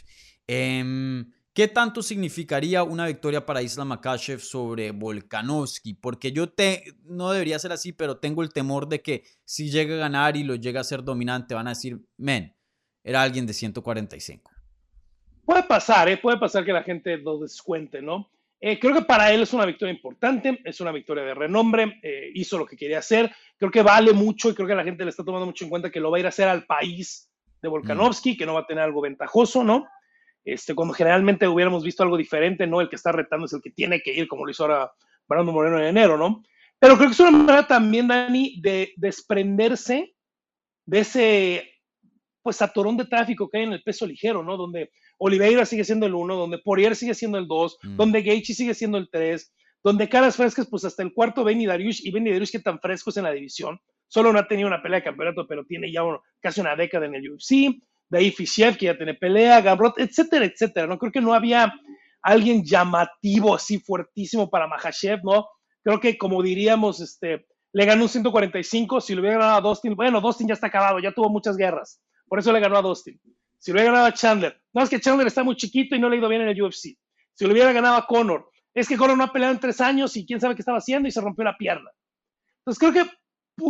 Em, 0.46 1.30
¿Qué 1.58 1.66
tanto 1.66 2.02
significaría 2.02 2.84
una 2.84 3.08
victoria 3.08 3.44
para 3.44 3.62
Islam 3.62 3.88
Makhachev 3.88 4.38
sobre 4.38 4.92
Volkanovski? 4.92 5.94
Porque 5.94 6.30
yo 6.30 6.50
te, 6.50 6.84
no 7.02 7.32
debería 7.32 7.58
ser 7.58 7.72
así, 7.72 7.92
pero 7.92 8.18
tengo 8.18 8.44
el 8.44 8.52
temor 8.52 8.88
de 8.88 9.02
que 9.02 9.24
si 9.44 9.68
llega 9.68 9.96
a 9.96 9.98
ganar 9.98 10.36
y 10.36 10.44
lo 10.44 10.54
llega 10.54 10.80
a 10.80 10.84
ser 10.84 11.02
dominante, 11.02 11.56
van 11.56 11.66
a 11.66 11.70
decir, 11.70 11.98
men, 12.16 12.54
era 13.02 13.22
alguien 13.22 13.44
de 13.44 13.54
145. 13.54 14.52
Puede 15.44 15.64
pasar, 15.64 16.08
¿eh? 16.08 16.18
puede 16.18 16.38
pasar 16.38 16.64
que 16.64 16.72
la 16.72 16.84
gente 16.84 17.16
lo 17.16 17.40
descuente, 17.40 18.00
¿no? 18.00 18.30
Eh, 18.60 18.78
creo 18.78 18.94
que 18.94 19.02
para 19.02 19.32
él 19.32 19.42
es 19.42 19.52
una 19.52 19.66
victoria 19.66 19.92
importante, 19.92 20.60
es 20.64 20.80
una 20.80 20.92
victoria 20.92 21.24
de 21.24 21.34
renombre, 21.34 21.98
eh, 22.04 22.30
hizo 22.34 22.56
lo 22.56 22.66
que 22.66 22.76
quería 22.76 23.00
hacer, 23.00 23.34
creo 23.56 23.72
que 23.72 23.82
vale 23.82 24.12
mucho 24.12 24.50
y 24.50 24.54
creo 24.54 24.68
que 24.68 24.76
la 24.76 24.84
gente 24.84 25.02
le 25.02 25.10
está 25.10 25.24
tomando 25.24 25.46
mucho 25.46 25.64
en 25.64 25.70
cuenta 25.70 25.90
que 25.90 25.98
lo 25.98 26.12
va 26.12 26.18
a 26.18 26.20
ir 26.20 26.26
a 26.26 26.28
hacer 26.28 26.46
al 26.46 26.66
país 26.66 27.28
de 27.60 27.68
Volkanovski, 27.68 28.36
que 28.36 28.46
no 28.46 28.54
va 28.54 28.60
a 28.60 28.66
tener 28.66 28.84
algo 28.84 29.00
ventajoso, 29.00 29.64
¿no? 29.64 29.88
Este, 30.52 30.74
cuando 30.74 30.94
generalmente 30.94 31.46
hubiéramos 31.48 31.84
visto 31.84 32.02
algo 32.02 32.16
diferente, 32.16 32.66
¿no? 32.66 32.80
El 32.80 32.88
que 32.88 32.96
está 32.96 33.12
retando 33.12 33.46
es 33.46 33.52
el 33.52 33.60
que 33.60 33.70
tiene 33.70 34.00
que 34.00 34.12
ir, 34.14 34.28
como 34.28 34.44
lo 34.44 34.50
hizo 34.50 34.64
ahora 34.64 34.90
Brando 35.28 35.52
Moreno 35.52 35.78
en 35.78 35.86
enero, 35.86 36.16
¿no? 36.16 36.42
Pero 36.78 36.96
creo 36.96 37.08
que 37.08 37.12
es 37.14 37.20
una 37.20 37.30
manera 37.32 37.66
también, 37.66 38.08
Dani, 38.08 38.60
de 38.60 38.92
desprenderse 38.96 40.14
de 40.86 40.98
ese, 41.00 41.70
pues, 42.42 42.62
atorón 42.62 42.96
de 42.96 43.04
tráfico 43.04 43.48
que 43.48 43.58
hay 43.58 43.64
en 43.64 43.72
el 43.74 43.82
peso 43.82 44.06
ligero, 44.06 44.42
¿no? 44.42 44.56
Donde 44.56 44.90
Oliveira 45.18 45.66
sigue 45.66 45.84
siendo 45.84 46.06
el 46.06 46.14
1, 46.14 46.34
donde 46.36 46.58
Poirier 46.58 46.94
sigue 46.96 47.14
siendo 47.14 47.36
el 47.38 47.46
2, 47.46 47.78
Mm. 47.82 47.96
donde 47.96 48.22
Gaethje 48.22 48.54
sigue 48.54 48.74
siendo 48.74 48.96
el 48.98 49.10
3, 49.10 49.52
donde 49.84 50.08
caras 50.08 50.36
frescas, 50.36 50.66
pues 50.70 50.84
hasta 50.84 51.02
el 51.02 51.12
cuarto 51.12 51.44
Benny 51.44 51.66
Dariush, 51.66 52.06
y 52.06 52.10
Benny 52.10 52.30
Dariush 52.30 52.52
que 52.52 52.58
tan 52.60 52.80
frescos 52.80 53.16
en 53.16 53.24
la 53.24 53.32
división, 53.32 53.78
solo 54.06 54.32
no 54.32 54.38
ha 54.38 54.48
tenido 54.48 54.66
una 54.68 54.80
pelea 54.82 55.00
de 55.00 55.04
campeonato, 55.04 55.46
pero 55.46 55.64
tiene 55.66 55.92
ya 55.92 56.02
uno- 56.04 56.22
casi 56.40 56.60
una 56.60 56.74
década 56.76 57.06
en 57.06 57.16
el 57.16 57.30
UFC, 57.30 57.80
de 58.10 58.18
ahí 58.18 58.32
que 58.32 58.46
ya 58.46 58.96
tiene 58.96 59.14
pelea, 59.14 59.60
Gamrot, 59.60 59.98
etcétera, 59.98 60.44
etcétera, 60.46 60.86
¿no? 60.86 60.98
Creo 60.98 61.12
que 61.12 61.20
no 61.20 61.34
había 61.34 61.72
alguien 62.22 62.64
llamativo 62.64 63.54
así 63.54 63.78
fuertísimo 63.78 64.48
para 64.48 64.66
Mahashev, 64.66 65.20
¿no? 65.22 65.46
Creo 65.82 66.00
que 66.00 66.16
como 66.16 66.42
diríamos, 66.42 67.00
este, 67.00 67.46
le 67.72 67.84
ganó 67.84 68.04
un 68.04 68.08
145, 68.08 69.00
si 69.00 69.14
le 69.14 69.20
hubiera 69.20 69.38
ganado 69.38 69.58
a 69.58 69.60
Dustin, 69.60 69.94
bueno, 69.94 70.20
Dustin 70.20 70.48
ya 70.48 70.54
está 70.54 70.68
acabado, 70.68 70.98
ya 70.98 71.12
tuvo 71.12 71.28
muchas 71.28 71.56
guerras, 71.56 72.00
por 72.26 72.38
eso 72.38 72.52
le 72.52 72.60
ganó 72.60 72.78
a 72.78 72.82
Dustin. 72.82 73.20
Si 73.58 73.72
le 73.72 73.76
hubiera 73.76 73.92
ganado 73.92 74.06
a 74.06 74.14
Chandler, 74.14 74.60
no 74.72 74.82
es 74.82 74.88
que 74.88 75.00
Chandler 75.00 75.26
está 75.26 75.42
muy 75.42 75.56
chiquito 75.56 75.96
y 75.96 75.98
no 75.98 76.08
le 76.08 76.16
ha 76.16 76.18
ido 76.20 76.28
bien 76.28 76.42
en 76.42 76.48
el 76.48 76.62
UFC. 76.62 76.96
Si 77.34 77.44
le 77.44 77.52
hubiera 77.52 77.72
ganado 77.72 77.96
a 77.96 78.06
Conor, 78.06 78.48
es 78.72 78.88
que 78.88 78.96
Conor 78.96 79.16
no 79.16 79.24
ha 79.24 79.32
peleado 79.32 79.54
en 79.54 79.60
tres 79.60 79.80
años 79.80 80.16
y 80.16 80.24
quién 80.24 80.40
sabe 80.40 80.54
qué 80.54 80.62
estaba 80.62 80.78
haciendo 80.78 81.08
y 81.08 81.10
se 81.10 81.20
rompió 81.20 81.44
la 81.44 81.56
pierna. 81.56 81.90
Entonces 82.60 82.78
creo 82.78 82.92
que 82.92 83.10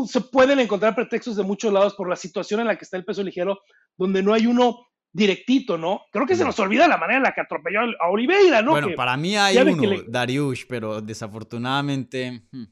se 0.07 0.21
pueden 0.21 0.59
encontrar 0.59 0.95
pretextos 0.95 1.37
de 1.37 1.43
muchos 1.43 1.73
lados 1.73 1.95
por 1.95 2.09
la 2.09 2.17
situación 2.17 2.61
en 2.61 2.67
la 2.67 2.77
que 2.77 2.85
está 2.85 2.97
el 2.97 3.05
peso 3.05 3.23
ligero, 3.23 3.61
donde 3.97 4.23
no 4.23 4.35
hay 4.35 4.47
uno 4.47 4.87
directito, 5.13 5.79
¿no? 5.79 6.03
Creo 6.13 6.27
que 6.27 6.37
se 6.37 6.45
nos 6.45 6.59
olvida 6.61 6.87
la 6.87 6.99
manera 6.99 7.17
en 7.17 7.23
la 7.25 7.33
que 7.33 7.41
atropelló 7.41 7.81
a 7.99 8.11
Oliveira, 8.11 8.61
¿no? 8.63 8.73
bueno, 8.73 8.89
Que- 8.89 8.95
para 8.95 9.17
mí 9.17 9.37
hay 9.37 9.57
uno, 9.59 9.83
le- 9.83 10.05
Dariush, 10.07 10.65
pero 10.69 11.01
desafortunadamente 11.01 12.43
hmm, 12.53 12.65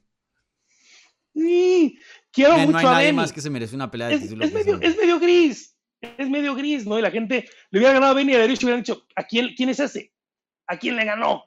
y 1.34 1.98
quiero 2.32 2.56
mucho 2.58 2.72
no 2.72 2.78
hay 2.78 2.86
a 2.86 2.90
nadie 2.90 3.06
Benny. 3.06 3.16
más 3.16 3.32
que 3.32 3.40
se 3.40 3.50
merece 3.50 3.74
una 3.74 3.90
pelea 3.90 4.08
de 4.08 4.14
es, 4.14 4.22
título. 4.22 4.44
es 4.44 4.52
medio, 4.52 4.80
es 4.80 4.96
medio 4.96 5.18
gris, 5.20 5.76
es 6.00 6.30
medio 6.30 6.54
gris, 6.54 6.86
¿no? 6.86 6.98
Y 6.98 7.02
la 7.02 7.10
gente 7.10 7.48
le 7.70 7.78
hubiera 7.78 7.94
ganado 7.94 8.12
a 8.12 8.14
Benny 8.14 8.32
y 8.32 8.36
a 8.36 8.38
Dariush 8.38 8.60
y 8.62 8.64
hubieran 8.64 8.80
dicho, 8.82 9.06
¿a 9.14 9.24
quién, 9.24 9.54
quién 9.56 9.68
es 9.68 9.80
ese? 9.80 10.12
¿A 10.66 10.76
quién 10.78 10.96
le 10.96 11.04
ganó? 11.04 11.44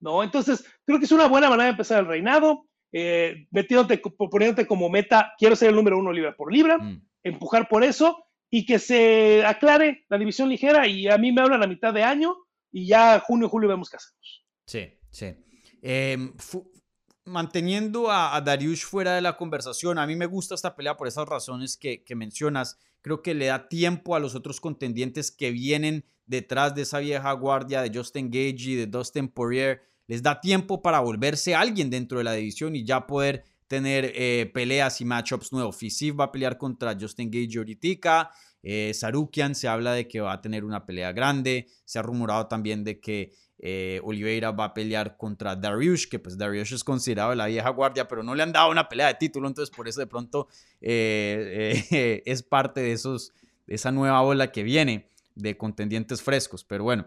¿No? 0.00 0.22
Entonces, 0.22 0.64
creo 0.84 0.98
que 0.98 1.06
es 1.06 1.12
una 1.12 1.26
buena 1.26 1.48
manera 1.48 1.64
de 1.64 1.70
empezar 1.70 2.00
el 2.00 2.06
reinado, 2.06 2.66
eh, 2.98 3.46
metiéndote, 3.50 3.98
poniéndote 3.98 4.66
como 4.66 4.88
meta, 4.88 5.32
quiero 5.38 5.54
ser 5.54 5.68
el 5.70 5.74
número 5.76 5.98
uno 5.98 6.12
libra 6.12 6.34
por 6.34 6.50
libra, 6.52 6.78
Mm. 6.78 7.02
empujar 7.24 7.68
por 7.68 7.84
eso 7.84 8.24
y 8.50 8.64
que 8.64 8.78
se 8.78 9.44
aclare 9.44 10.04
la 10.08 10.16
división 10.16 10.48
ligera 10.48 10.86
y 10.86 11.06
a 11.08 11.18
mí 11.18 11.30
me 11.32 11.42
hablan 11.42 11.62
a 11.62 11.66
mitad 11.66 11.92
de 11.92 12.02
año 12.04 12.36
y 12.72 12.86
ya 12.86 13.20
junio, 13.20 13.48
julio 13.48 13.68
vemos 13.68 13.90
qué 13.90 13.96
hacemos. 13.96 14.44
Sí, 14.66 14.82
sí. 15.10 15.34
Fu- 16.38 16.70
manteniendo 17.24 18.10
a, 18.10 18.34
a 18.36 18.40
Dariush 18.40 18.84
fuera 18.84 19.14
de 19.14 19.20
la 19.20 19.36
conversación, 19.36 19.98
a 19.98 20.06
mí 20.06 20.14
me 20.16 20.26
gusta 20.26 20.54
esta 20.54 20.74
pelea 20.76 20.96
por 20.96 21.08
esas 21.08 21.28
razones 21.28 21.76
que, 21.76 22.02
que 22.04 22.14
mencionas. 22.14 22.78
Creo 23.02 23.20
que 23.22 23.34
le 23.34 23.46
da 23.46 23.68
tiempo 23.68 24.14
a 24.14 24.20
los 24.20 24.34
otros 24.34 24.60
contendientes 24.60 25.30
que 25.30 25.50
vienen 25.50 26.04
detrás 26.26 26.74
de 26.74 26.82
esa 26.82 26.98
vieja 27.00 27.30
guardia 27.32 27.82
de 27.82 27.96
Justin 27.96 28.30
Gage 28.30 28.70
y 28.70 28.74
de 28.76 28.86
Dustin 28.86 29.28
Poirier. 29.28 29.82
Les 30.06 30.22
da 30.22 30.40
tiempo 30.40 30.82
para 30.82 31.00
volverse 31.00 31.54
alguien 31.54 31.90
dentro 31.90 32.18
de 32.18 32.24
la 32.24 32.32
división 32.32 32.76
y 32.76 32.84
ya 32.84 33.06
poder 33.06 33.44
tener 33.66 34.12
eh, 34.14 34.50
peleas 34.54 35.00
y 35.00 35.04
matchups 35.04 35.52
nuevos. 35.52 35.76
Fisiv 35.76 36.20
va 36.20 36.24
a 36.24 36.32
pelear 36.32 36.56
contra 36.58 36.96
Justin 36.98 37.30
Gage 37.30 37.58
ahorita. 37.58 38.30
Eh, 38.62 38.92
Sarukian 38.94 39.54
se 39.54 39.68
habla 39.68 39.92
de 39.92 40.08
que 40.08 40.20
va 40.20 40.32
a 40.32 40.40
tener 40.40 40.64
una 40.64 40.86
pelea 40.86 41.12
grande. 41.12 41.68
Se 41.84 41.98
ha 41.98 42.02
rumorado 42.02 42.46
también 42.46 42.84
de 42.84 43.00
que 43.00 43.32
eh, 43.58 44.00
Oliveira 44.02 44.50
va 44.50 44.64
a 44.64 44.74
pelear 44.74 45.16
contra 45.16 45.56
Dariush, 45.56 46.08
que 46.08 46.18
pues 46.18 46.36
Dariush 46.36 46.74
es 46.74 46.84
considerado 46.84 47.34
la 47.34 47.46
vieja 47.46 47.70
guardia, 47.70 48.06
pero 48.06 48.22
no 48.22 48.34
le 48.34 48.42
han 48.42 48.52
dado 48.52 48.70
una 48.70 48.88
pelea 48.88 49.06
de 49.06 49.14
título, 49.14 49.48
entonces 49.48 49.74
por 49.74 49.88
eso 49.88 50.00
de 50.00 50.06
pronto 50.06 50.48
eh, 50.80 52.22
es 52.26 52.42
parte 52.42 52.80
de, 52.80 52.92
esos, 52.92 53.32
de 53.66 53.76
esa 53.76 53.92
nueva 53.92 54.22
ola 54.22 54.52
que 54.52 54.62
viene. 54.62 55.08
de 55.34 55.56
contendientes 55.56 56.22
frescos. 56.22 56.64
Pero 56.64 56.84
bueno, 56.84 57.06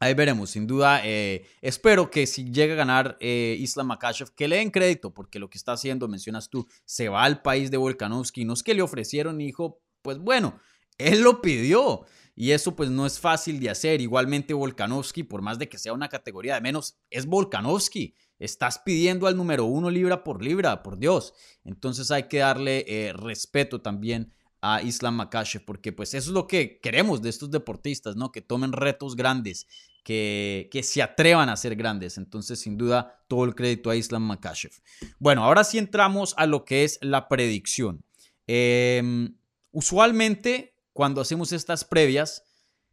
Ahí 0.00 0.14
veremos, 0.14 0.50
sin 0.50 0.66
duda. 0.66 1.00
Eh, 1.04 1.46
espero 1.60 2.10
que 2.10 2.26
si 2.26 2.50
llega 2.52 2.74
a 2.74 2.76
ganar 2.76 3.16
eh, 3.20 3.56
Islam 3.58 3.88
Makashev, 3.88 4.32
que 4.34 4.46
le 4.46 4.56
den 4.56 4.70
crédito, 4.70 5.12
porque 5.12 5.38
lo 5.38 5.50
que 5.50 5.58
está 5.58 5.72
haciendo, 5.72 6.06
mencionas 6.06 6.48
tú, 6.48 6.68
se 6.84 7.08
va 7.08 7.24
al 7.24 7.42
país 7.42 7.70
de 7.70 7.78
Volkanovski. 7.78 8.44
No 8.44 8.52
es 8.52 8.62
que 8.62 8.74
le 8.74 8.82
ofrecieron, 8.82 9.40
hijo, 9.40 9.80
pues 10.02 10.18
bueno, 10.18 10.60
él 10.98 11.22
lo 11.22 11.40
pidió. 11.40 12.04
Y 12.36 12.52
eso 12.52 12.76
pues 12.76 12.88
no 12.88 13.04
es 13.04 13.18
fácil 13.18 13.58
de 13.58 13.70
hacer. 13.70 14.00
Igualmente 14.00 14.54
Volkanovski, 14.54 15.24
por 15.24 15.42
más 15.42 15.58
de 15.58 15.68
que 15.68 15.78
sea 15.78 15.92
una 15.92 16.08
categoría 16.08 16.54
de 16.54 16.60
menos, 16.60 16.96
es 17.10 17.26
Volkanovski. 17.26 18.14
Estás 18.38 18.78
pidiendo 18.78 19.26
al 19.26 19.36
número 19.36 19.64
uno 19.64 19.90
libra 19.90 20.22
por 20.22 20.44
libra, 20.44 20.84
por 20.84 20.98
Dios. 20.98 21.34
Entonces 21.64 22.12
hay 22.12 22.28
que 22.28 22.38
darle 22.38 22.84
eh, 22.86 23.12
respeto 23.12 23.82
también 23.82 24.32
a 24.60 24.82
Islam 24.82 25.16
Makashev, 25.16 25.64
porque 25.64 25.92
pues 25.92 26.14
eso 26.14 26.30
es 26.30 26.34
lo 26.34 26.46
que 26.46 26.80
queremos 26.80 27.22
de 27.22 27.30
estos 27.30 27.50
deportistas, 27.50 28.16
¿no? 28.16 28.32
Que 28.32 28.42
tomen 28.42 28.72
retos 28.72 29.16
grandes, 29.16 29.66
que, 30.02 30.68
que 30.72 30.82
se 30.82 31.02
atrevan 31.02 31.48
a 31.48 31.56
ser 31.56 31.76
grandes. 31.76 32.18
Entonces, 32.18 32.60
sin 32.60 32.76
duda, 32.76 33.24
todo 33.28 33.44
el 33.44 33.54
crédito 33.54 33.90
a 33.90 33.96
Islam 33.96 34.22
Makashev. 34.22 34.72
Bueno, 35.18 35.44
ahora 35.44 35.64
sí 35.64 35.78
entramos 35.78 36.34
a 36.36 36.46
lo 36.46 36.64
que 36.64 36.84
es 36.84 36.98
la 37.02 37.28
predicción. 37.28 38.02
Em, 38.46 39.36
usualmente, 39.70 40.74
cuando 40.92 41.20
hacemos 41.20 41.52
estas 41.52 41.84
previas, 41.84 42.42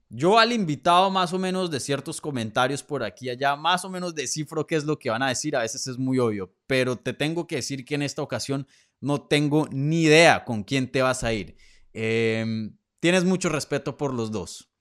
yo 0.10 0.38
al 0.38 0.54
invitado 0.54 1.10
más 1.10 1.34
o 1.34 1.40
menos 1.40 1.72
de 1.72 1.80
ciertos 1.80 2.22
comentarios 2.22 2.84
por 2.84 3.04
aquí 3.04 3.26
y 3.26 3.30
allá, 3.30 3.56
más 3.56 3.84
o 3.86 3.90
menos 3.90 4.14
descifro 4.14 4.68
qué 4.68 4.76
es 4.76 4.86
lo 4.86 5.00
que 5.00 5.10
van 5.10 5.24
a 5.24 5.30
decir, 5.30 5.56
a 5.56 5.62
veces 5.62 5.88
es 5.88 5.98
muy 5.98 6.20
obvio, 6.20 6.54
pero 6.68 6.96
te 6.96 7.14
tengo 7.14 7.48
que 7.48 7.56
decir 7.56 7.84
que 7.84 7.96
en 7.96 8.04
esta 8.04 8.22
ocasión 8.22 8.68
no 9.02 9.22
tengo 9.28 9.68
ni 9.72 10.04
idea 10.04 10.44
con 10.46 10.64
quién 10.64 10.92
te 10.92 11.02
vas 11.02 11.24
a 11.24 11.34
ir. 11.34 11.58
Em, 11.94 12.78
tienes 13.00 13.24
mucho 13.24 13.50
respeto 13.50 13.98
por 13.98 14.14
los 14.14 14.32
dos. 14.32 14.72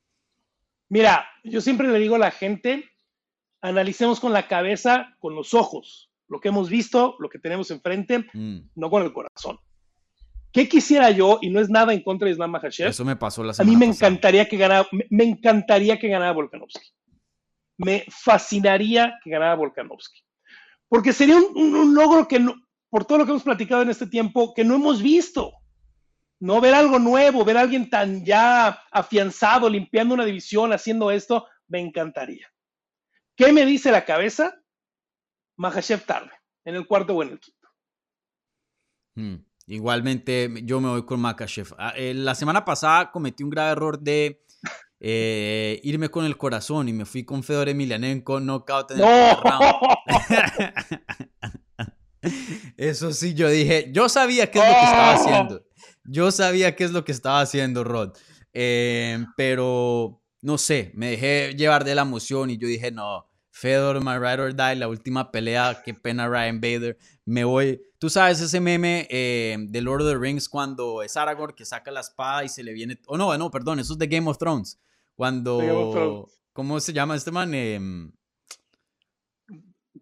Mira, 0.88 1.26
yo 1.42 1.60
siempre 1.60 1.88
le 1.88 1.98
digo 1.98 2.16
a 2.16 2.18
la 2.18 2.30
gente, 2.30 2.90
analicemos 3.60 4.20
con 4.20 4.32
la 4.32 4.48
cabeza, 4.48 5.14
con 5.18 5.34
los 5.34 5.54
ojos, 5.54 6.10
lo 6.28 6.40
que 6.40 6.48
hemos 6.48 6.68
visto, 6.68 7.16
lo 7.18 7.28
que 7.28 7.38
tenemos 7.38 7.70
enfrente, 7.70 8.26
mm. 8.32 8.70
no 8.74 8.90
con 8.90 9.02
el 9.02 9.12
corazón. 9.12 9.58
¿Qué 10.54 10.68
quisiera 10.68 11.10
yo? 11.10 11.40
Y 11.42 11.50
no 11.50 11.60
es 11.60 11.68
nada 11.68 11.92
en 11.92 12.00
contra 12.00 12.26
de 12.26 12.32
Islam 12.32 12.52
Makhachev. 12.52 12.88
Eso 12.88 13.04
me 13.04 13.16
pasó 13.16 13.42
la 13.42 13.52
semana 13.52 13.68
A 13.68 13.72
mí 13.72 13.76
me 13.76 13.92
encantaría 13.92 14.48
que 14.48 14.56
ganara, 14.56 14.86
me, 15.10 15.24
encantaría 15.24 15.98
que 15.98 16.06
ganara 16.06 16.30
Volkanovski. 16.30 16.92
Me 17.76 18.04
fascinaría 18.08 19.18
que 19.24 19.30
ganara 19.30 19.56
Volkanovski. 19.56 20.22
Porque 20.88 21.12
sería 21.12 21.38
un, 21.38 21.92
logro 21.92 22.28
que, 22.28 22.38
no, 22.38 22.54
por 22.94 23.06
todo 23.06 23.18
lo 23.18 23.24
que 23.24 23.32
hemos 23.32 23.42
platicado 23.42 23.82
en 23.82 23.90
este 23.90 24.06
tiempo, 24.06 24.54
que 24.54 24.62
no 24.62 24.76
hemos 24.76 25.02
visto. 25.02 25.54
No 26.38 26.60
ver 26.60 26.74
algo 26.74 27.00
nuevo, 27.00 27.44
ver 27.44 27.56
a 27.56 27.62
alguien 27.62 27.90
tan 27.90 28.24
ya 28.24 28.68
afianzado, 28.92 29.68
limpiando 29.68 30.14
una 30.14 30.24
división, 30.24 30.72
haciendo 30.72 31.10
esto, 31.10 31.44
me 31.66 31.80
encantaría. 31.80 32.46
¿Qué 33.34 33.52
me 33.52 33.66
dice 33.66 33.90
la 33.90 34.04
cabeza? 34.04 34.54
Mahashev 35.56 36.06
tarde, 36.06 36.30
en 36.64 36.76
el 36.76 36.86
cuarto 36.86 37.16
o 37.16 37.22
en 37.24 37.30
el 37.30 37.40
quinto. 37.40 37.68
Hmm. 39.16 39.38
Igualmente, 39.66 40.48
yo 40.62 40.80
me 40.80 40.90
voy 40.90 41.04
con 41.04 41.18
Makachev. 41.18 41.74
Ah, 41.76 41.94
eh, 41.96 42.14
la 42.14 42.36
semana 42.36 42.64
pasada 42.64 43.10
cometí 43.10 43.42
un 43.42 43.50
grave 43.50 43.72
error 43.72 43.98
de 43.98 44.44
eh, 45.00 45.80
irme 45.82 46.10
con 46.10 46.26
el 46.26 46.36
corazón 46.36 46.88
y 46.88 46.92
me 46.92 47.06
fui 47.06 47.24
con 47.24 47.42
Fedor 47.42 47.70
Emelianenko, 47.70 48.38
knockout 48.38 48.92
en 48.92 49.00
el 49.00 49.04
Eso 52.76 53.12
sí, 53.12 53.34
yo 53.34 53.48
dije, 53.48 53.90
yo 53.92 54.08
sabía 54.08 54.50
qué 54.50 54.58
es 54.58 54.64
lo 54.64 54.74
que 54.74 54.84
estaba 54.84 55.10
¡Oh! 55.10 55.14
haciendo. 55.14 55.66
Yo 56.04 56.30
sabía 56.30 56.76
qué 56.76 56.84
es 56.84 56.90
lo 56.92 57.04
que 57.04 57.12
estaba 57.12 57.40
haciendo 57.40 57.84
Rod. 57.84 58.16
Eh, 58.52 59.24
pero 59.36 60.22
no 60.42 60.58
sé, 60.58 60.92
me 60.94 61.10
dejé 61.10 61.54
llevar 61.56 61.84
de 61.84 61.94
la 61.94 62.02
emoción 62.02 62.50
y 62.50 62.58
yo 62.58 62.68
dije, 62.68 62.90
no, 62.90 63.26
Fedor, 63.50 64.02
my 64.04 64.18
ride 64.18 64.42
or 64.42 64.54
die, 64.54 64.76
la 64.76 64.88
última 64.88 65.30
pelea, 65.30 65.80
qué 65.84 65.94
pena 65.94 66.28
Ryan 66.28 66.60
Bader, 66.60 66.98
me 67.24 67.44
voy. 67.44 67.80
Tú 67.98 68.10
sabes 68.10 68.40
ese 68.40 68.60
meme 68.60 69.06
eh, 69.10 69.56
de 69.58 69.80
Lord 69.80 70.02
of 70.02 70.08
the 70.08 70.18
Rings 70.18 70.48
cuando 70.48 71.02
es 71.02 71.16
Aragorn 71.16 71.54
que 71.54 71.64
saca 71.64 71.90
la 71.90 72.00
espada 72.00 72.44
y 72.44 72.48
se 72.48 72.62
le 72.62 72.72
viene... 72.72 73.00
Oh, 73.06 73.16
no, 73.16 73.36
no, 73.38 73.50
perdón, 73.50 73.80
eso 73.80 73.94
es 73.94 73.98
de 73.98 74.06
Game 74.06 74.28
of 74.28 74.38
Thrones. 74.38 74.78
Cuando... 75.14 76.28
¿Cómo 76.52 76.78
se 76.78 76.92
llama 76.92 77.16
este 77.16 77.30
man? 77.30 77.52
Eh, 77.54 77.80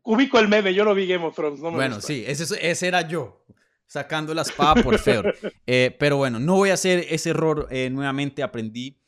Ubico 0.05 0.39
el 0.39 0.49
meme, 0.49 0.75
yo 0.75 0.85
lo 0.85 0.95
vi 0.95 1.07
Game 1.07 1.25
of 1.25 1.35
Thrones. 1.35 1.61
bueno, 1.61 2.01
sí, 2.01 2.25
ese, 2.27 2.45
ese, 2.69 2.89
era 2.89 3.07
yo, 3.07 3.45
sacando 3.87 4.35
la 4.35 4.43
espada 4.43 4.83
por 4.83 4.99
Fedor. 4.99 5.37
Eh, 5.67 5.97
pero 5.99 6.17
bueno, 6.17 6.41
no 6.41 6.57
voy 6.57 6.71
a 6.71 6.75
hacer 6.75 7.07
ese 7.09 7.31
error 7.31 7.69
eh, 7.71 7.89
nuevamente, 7.89 8.43
aprendí. 8.43 8.99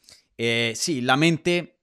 sí, 0.74 1.00
la 1.00 1.16
mente 1.16 1.74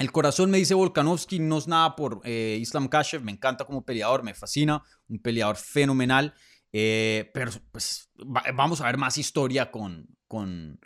el 0.00 0.12
corazón 0.12 0.50
me 0.50 0.56
dice 0.56 0.72
Volkanovski, 0.72 1.40
no 1.40 1.58
es 1.58 1.68
nada 1.68 1.94
por 1.94 2.22
eh, 2.24 2.56
Islam 2.58 2.88
Kashev, 2.88 3.22
me 3.22 3.32
encanta 3.32 3.66
como 3.66 3.84
peleador, 3.84 4.22
me 4.22 4.32
fascina, 4.32 4.82
un 5.08 5.18
peleador 5.18 5.56
fenomenal, 5.56 6.32
eh, 6.72 7.30
pero 7.34 7.50
pues 7.70 8.10
vamos 8.54 8.80
a 8.80 8.86
ver 8.86 8.96
más 8.96 9.18
historia 9.18 9.70
con, 9.70 10.08
con, 10.26 10.80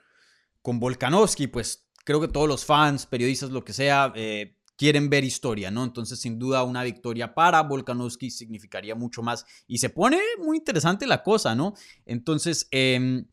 con 0.63 0.81
Volkanovski, 0.81 1.47
pues 1.47 1.89
creo 2.05 2.21
que 2.21 2.27
todos 2.27 2.49
los 2.49 2.65
fans, 2.65 3.07
periodistas, 3.07 3.51
lo 3.51 3.65
que 3.65 3.73
sea, 3.73 4.13
eh, 4.17 4.59
quieren 4.77 5.09
ver 5.09 5.25
historia, 5.25 5.71
¿no? 5.71 5.85
Entonces, 5.85 6.19
sin 6.21 6.39
duda, 6.39 6.65
una 6.65 6.83
victoria 6.83 7.35
para 7.35 7.63
Volkanovski 7.63 8.31
significaría 8.31 8.95
mucho 8.95 9.23
más 9.23 9.47
y 9.67 9.79
se 9.79 9.91
pone 9.91 10.19
muy 10.39 10.59
interesante 10.59 11.07
la 11.07 11.23
cosa, 11.23 11.55
¿no? 11.55 11.75
Entonces, 12.07 12.69
eh, 12.71 13.25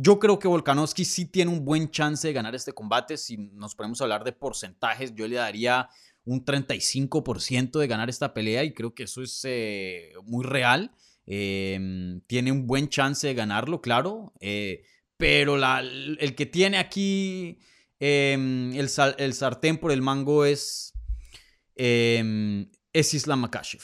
yo 0.00 0.20
creo 0.20 0.38
que 0.38 0.46
Volkanovski 0.46 1.04
sí 1.04 1.26
tiene 1.26 1.50
un 1.50 1.64
buen 1.64 1.90
chance 1.90 2.28
de 2.28 2.32
ganar 2.32 2.54
este 2.54 2.72
combate. 2.72 3.16
Si 3.16 3.36
nos 3.36 3.74
ponemos 3.74 4.00
a 4.00 4.04
hablar 4.04 4.22
de 4.22 4.32
porcentajes, 4.32 5.12
yo 5.12 5.26
le 5.26 5.34
daría 5.34 5.88
un 6.24 6.44
35% 6.44 7.80
de 7.80 7.86
ganar 7.88 8.08
esta 8.08 8.32
pelea 8.32 8.62
y 8.62 8.72
creo 8.72 8.94
que 8.94 9.02
eso 9.04 9.22
es 9.22 9.40
eh, 9.42 10.12
muy 10.22 10.44
real. 10.44 10.92
Em, 11.26 12.20
tiene 12.28 12.52
un 12.52 12.68
buen 12.68 12.88
chance 12.88 13.26
de 13.26 13.34
ganarlo, 13.34 13.80
claro. 13.80 14.32
Eh, 14.38 14.84
pero 15.16 15.56
el 15.56 16.34
que 16.36 16.46
tiene 16.46 16.78
aquí 16.78 17.58
em, 18.00 18.72
el, 18.74 18.88
el, 19.18 19.34
sartén 19.34 19.78
por 19.78 19.92
el 19.92 20.02
mango 20.02 20.44
es, 20.44 20.92
em, 21.74 22.70
es 22.92 23.14
Islam 23.14 23.40
Makashev 23.40 23.82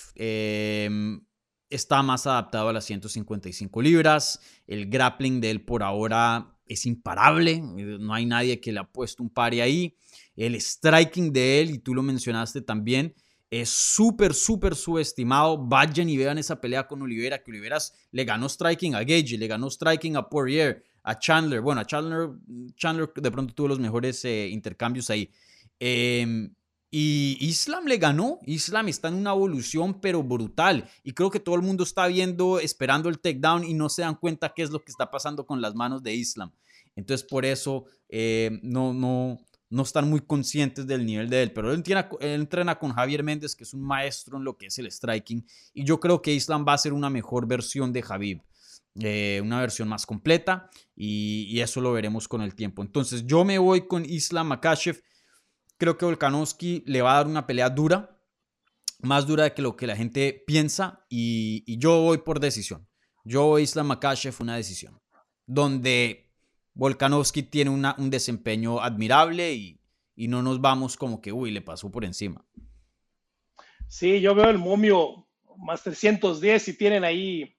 está 1.74 2.02
más 2.02 2.26
adaptado 2.26 2.68
a 2.68 2.72
las 2.72 2.84
155 2.84 3.82
libras. 3.82 4.40
El 4.66 4.86
grappling 4.88 5.40
de 5.40 5.50
él 5.50 5.64
por 5.64 5.82
ahora 5.82 6.56
es 6.66 6.86
imparable. 6.86 7.60
No 7.60 8.14
hay 8.14 8.26
nadie 8.26 8.60
que 8.60 8.72
le 8.72 8.80
ha 8.80 8.90
puesto 8.90 9.22
un 9.22 9.30
pare 9.30 9.62
ahí. 9.62 9.96
El 10.36 10.60
striking 10.60 11.32
de 11.32 11.60
él, 11.60 11.70
y 11.70 11.78
tú 11.78 11.94
lo 11.94 12.02
mencionaste 12.02 12.62
también, 12.62 13.14
es 13.50 13.68
súper, 13.68 14.34
súper 14.34 14.74
subestimado. 14.74 15.58
Vayan 15.58 16.08
y 16.08 16.16
vean 16.16 16.38
esa 16.38 16.60
pelea 16.60 16.86
con 16.86 17.02
Olivera, 17.02 17.42
que 17.42 17.50
Oliveras 17.50 17.92
le 18.10 18.24
ganó 18.24 18.48
striking 18.48 18.94
a 18.94 19.00
Gage, 19.00 19.38
le 19.38 19.46
ganó 19.46 19.70
striking 19.70 20.16
a 20.16 20.28
Poirier, 20.28 20.82
a 21.04 21.18
Chandler. 21.18 21.60
Bueno, 21.60 21.80
a 21.80 21.86
Chandler, 21.86 22.30
Chandler 22.74 23.12
de 23.14 23.30
pronto 23.30 23.54
tuvo 23.54 23.68
los 23.68 23.78
mejores 23.78 24.24
eh, 24.24 24.48
intercambios 24.48 25.08
ahí. 25.10 25.30
Eh, 25.78 26.50
y 26.96 27.36
Islam 27.40 27.86
le 27.86 27.98
ganó. 27.98 28.38
Islam 28.46 28.86
está 28.86 29.08
en 29.08 29.14
una 29.14 29.32
evolución, 29.32 30.00
pero 30.00 30.22
brutal. 30.22 30.88
Y 31.02 31.12
creo 31.12 31.28
que 31.28 31.40
todo 31.40 31.56
el 31.56 31.62
mundo 31.62 31.82
está 31.82 32.06
viendo, 32.06 32.60
esperando 32.60 33.08
el 33.08 33.18
takedown 33.18 33.64
y 33.64 33.74
no 33.74 33.88
se 33.88 34.02
dan 34.02 34.14
cuenta 34.14 34.52
qué 34.54 34.62
es 34.62 34.70
lo 34.70 34.78
que 34.78 34.92
está 34.92 35.10
pasando 35.10 35.44
con 35.44 35.60
las 35.60 35.74
manos 35.74 36.04
de 36.04 36.14
Islam. 36.14 36.52
Entonces, 36.94 37.26
por 37.26 37.44
eso 37.44 37.86
eh, 38.08 38.60
no, 38.62 38.94
no, 38.94 39.40
no 39.70 39.82
están 39.82 40.08
muy 40.08 40.20
conscientes 40.20 40.86
del 40.86 41.04
nivel 41.04 41.28
de 41.28 41.42
él. 41.42 41.52
Pero 41.52 41.70
él 41.70 41.78
entrena, 41.78 42.08
entrena, 42.20 42.78
con 42.78 42.92
Javier 42.92 43.24
Méndez, 43.24 43.56
que 43.56 43.64
es 43.64 43.74
un 43.74 43.82
maestro 43.82 44.36
en 44.36 44.44
lo 44.44 44.56
que 44.56 44.66
es 44.66 44.78
el 44.78 44.86
striking. 44.86 45.44
Y 45.72 45.82
yo 45.82 45.98
creo 45.98 46.22
que 46.22 46.32
Islam 46.32 46.64
va 46.64 46.74
a 46.74 46.78
ser 46.78 46.92
una 46.92 47.10
mejor 47.10 47.48
versión 47.48 47.92
de 47.92 48.02
Javib. 48.02 48.40
Eh, 49.00 49.40
una 49.42 49.60
versión 49.60 49.88
más 49.88 50.06
completa. 50.06 50.70
Y, 50.94 51.46
y, 51.50 51.60
eso 51.60 51.80
lo 51.80 51.92
veremos 51.92 52.28
con 52.28 52.42
el 52.42 52.54
tiempo. 52.54 52.82
Entonces, 52.82 53.26
yo 53.26 53.44
me 53.44 53.58
voy 53.58 53.86
con 53.86 54.04
Islam 54.04 54.48
Makashev 54.48 55.02
Creo 55.76 55.98
que 55.98 56.04
Volkanovski 56.04 56.84
le 56.86 57.02
va 57.02 57.12
a 57.12 57.16
dar 57.16 57.26
una 57.26 57.46
pelea 57.46 57.68
dura, 57.68 58.18
más 59.00 59.26
dura 59.26 59.44
de 59.44 59.54
que 59.54 59.62
lo 59.62 59.76
que 59.76 59.86
la 59.86 59.96
gente 59.96 60.44
piensa, 60.46 61.04
y, 61.08 61.78
yo 61.78 62.00
voy 62.02 62.18
por 62.18 62.40
decisión. 62.40 62.88
Yo, 63.24 63.58
Islam 63.58 63.88
Makashev, 63.88 64.34
una 64.40 64.56
decisión. 64.56 65.00
Donde 65.46 66.32
Volkanovski 66.74 67.42
tiene 67.42 67.70
un 67.70 68.10
desempeño 68.10 68.80
admirable 68.80 69.52
y, 69.52 69.80
no 70.16 70.42
nos 70.42 70.60
vamos 70.60 70.96
como 70.96 71.20
que, 71.20 71.32
uy, 71.32 71.50
le 71.50 71.60
pasó 71.60 71.90
por 71.90 72.04
encima. 72.04 72.46
Sí, 73.88 74.20
yo 74.20 74.34
veo 74.34 74.48
el 74.48 74.58
momio 74.58 75.28
más 75.58 75.82
310 75.82 76.68
y 76.68 76.78
tienen 76.78 77.04
ahí 77.04 77.56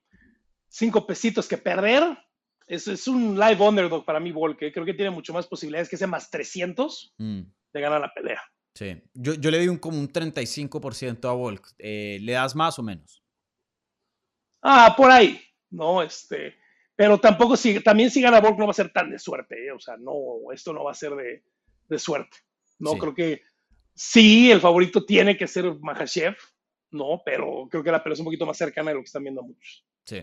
cinco 0.76 1.06
pesitos 1.06 1.48
que 1.48 1.58
perder. 1.58 2.02
Es, 2.66 2.88
es 2.88 3.06
un 3.06 3.38
live 3.38 3.60
underdog 3.62 4.04
para 4.04 4.18
mí, 4.20 4.32
Volke. 4.32 4.72
Creo 4.72 4.84
que 4.84 4.94
tiene 4.94 5.10
mucho 5.10 5.32
más 5.32 5.46
posibilidades 5.46 5.88
que 5.88 5.96
ese 5.96 6.06
más 6.06 6.30
300 6.30 7.14
de 7.18 7.80
ganar 7.80 8.00
la 8.00 8.12
pelea. 8.12 8.40
Sí, 8.74 9.00
yo, 9.14 9.34
yo 9.34 9.50
le 9.50 9.58
doy 9.58 9.68
un, 9.68 9.78
como 9.78 9.98
un 9.98 10.08
35% 10.12 11.28
a 11.28 11.32
Volk. 11.32 11.66
Eh, 11.78 12.18
¿Le 12.20 12.32
das 12.32 12.54
más 12.54 12.78
o 12.78 12.82
menos? 12.82 13.22
Ah, 14.62 14.94
por 14.96 15.10
ahí. 15.10 15.40
No, 15.70 16.02
este. 16.02 16.56
Pero 16.94 17.18
tampoco 17.18 17.56
si, 17.56 17.80
también 17.80 18.10
si 18.10 18.20
gana 18.20 18.40
Volk 18.40 18.58
no 18.58 18.64
va 18.66 18.70
a 18.70 18.74
ser 18.74 18.90
tan 18.92 19.10
de 19.10 19.18
suerte, 19.18 19.66
¿eh? 19.66 19.72
o 19.72 19.78
sea, 19.78 19.96
no, 19.98 20.50
esto 20.52 20.72
no 20.72 20.84
va 20.84 20.92
a 20.92 20.94
ser 20.94 21.14
de, 21.14 21.44
de 21.88 21.98
suerte. 21.98 22.38
No 22.78 22.92
Sí. 22.92 22.98
creo 22.98 23.14
que 23.14 23.42
sí, 23.94 24.50
el 24.50 24.60
favorito 24.62 25.04
tiene 25.04 25.36
que 25.36 25.46
ser 25.46 25.74
Mahashev, 25.80 26.36
no, 26.90 27.20
pero 27.24 27.68
creo 27.70 27.82
que 27.84 27.90
la 27.90 28.02
pelea 28.02 28.14
es 28.14 28.20
un 28.20 28.24
poquito 28.26 28.46
más 28.46 28.56
cercana 28.56 28.90
de 28.90 28.94
lo 28.94 29.00
que 29.02 29.06
están 29.06 29.22
viendo 29.24 29.42
muchos. 29.42 29.86
Sí, 30.04 30.22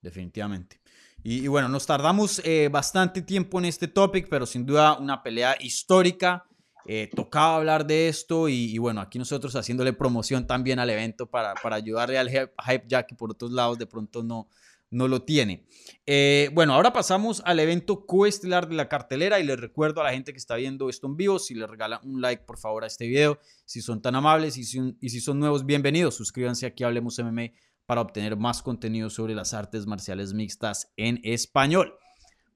definitivamente. 0.00 0.80
Y, 1.22 1.44
y 1.44 1.48
bueno, 1.48 1.68
nos 1.68 1.86
tardamos 1.86 2.40
eh, 2.44 2.68
bastante 2.70 3.22
tiempo 3.22 3.58
en 3.58 3.64
este 3.66 3.88
topic, 3.88 4.28
pero 4.28 4.46
sin 4.46 4.64
duda 4.64 4.98
una 4.98 5.22
pelea 5.22 5.56
histórica. 5.60 6.44
Eh, 6.90 7.10
tocaba 7.14 7.56
hablar 7.56 7.86
de 7.86 8.08
esto 8.08 8.48
y, 8.48 8.78
bueno, 8.78 9.02
aquí 9.02 9.18
nosotros 9.18 9.54
haciéndole 9.54 9.92
promoción 9.92 10.46
también 10.46 10.78
al 10.78 10.88
evento 10.88 11.26
para, 11.26 11.54
para 11.54 11.76
ayudarle 11.76 12.16
al 12.16 12.30
hype, 12.30 12.84
ya 12.86 13.04
que 13.04 13.14
por 13.14 13.30
otros 13.30 13.52
lados 13.52 13.78
de 13.78 13.86
pronto 13.86 14.22
no, 14.22 14.48
no 14.90 15.06
lo 15.06 15.22
tiene. 15.22 15.66
Eh, 16.06 16.50
bueno, 16.54 16.72
ahora 16.72 16.92
pasamos 16.92 17.42
al 17.44 17.60
evento 17.60 18.06
coestelar 18.06 18.68
de 18.68 18.74
la 18.74 18.88
cartelera 18.88 19.38
y 19.38 19.44
les 19.44 19.60
recuerdo 19.60 20.00
a 20.00 20.04
la 20.04 20.12
gente 20.12 20.32
que 20.32 20.38
está 20.38 20.56
viendo 20.56 20.88
esto 20.88 21.06
en 21.06 21.16
vivo, 21.16 21.38
si 21.38 21.54
les 21.54 21.68
regalan 21.68 22.00
un 22.04 22.22
like 22.22 22.44
por 22.44 22.58
favor 22.58 22.84
a 22.84 22.86
este 22.86 23.06
video, 23.06 23.38
si 23.66 23.82
son 23.82 24.00
tan 24.00 24.14
amables 24.14 24.56
y 24.56 24.64
si, 24.64 24.96
y 25.00 25.10
si 25.10 25.20
son 25.20 25.38
nuevos, 25.38 25.66
bienvenidos, 25.66 26.14
suscríbanse 26.14 26.64
aquí 26.64 26.84
Hablemos 26.84 27.18
MMA 27.18 27.50
para 27.88 28.02
obtener 28.02 28.36
más 28.36 28.60
contenido 28.60 29.08
sobre 29.08 29.34
las 29.34 29.54
artes 29.54 29.86
marciales 29.86 30.34
mixtas 30.34 30.92
en 30.98 31.20
español. 31.24 31.94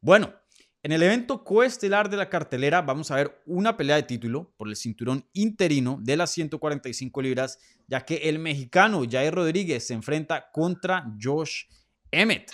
Bueno, 0.03 0.35
en 0.83 0.93
el 0.93 1.03
evento 1.03 1.43
coestelar 1.43 2.11
de 2.11 2.18
la 2.18 2.28
cartelera 2.28 2.83
vamos 2.83 3.11
a 3.11 3.16
ver 3.16 3.41
una 3.47 3.78
pelea 3.78 3.97
de 3.97 4.03
título 4.03 4.53
por 4.59 4.68
el 4.68 4.76
cinturón 4.76 5.26
interino 5.33 5.99
de 6.03 6.18
las 6.18 6.33
145 6.33 7.22
libras, 7.22 7.59
ya 7.87 8.05
que 8.05 8.16
el 8.16 8.41
mexicano 8.41 9.05
Jair 9.11 9.33
Rodríguez 9.33 9.87
se 9.87 9.95
enfrenta 9.95 10.51
contra 10.53 11.11
Josh 11.18 11.62
Emmett. 12.11 12.51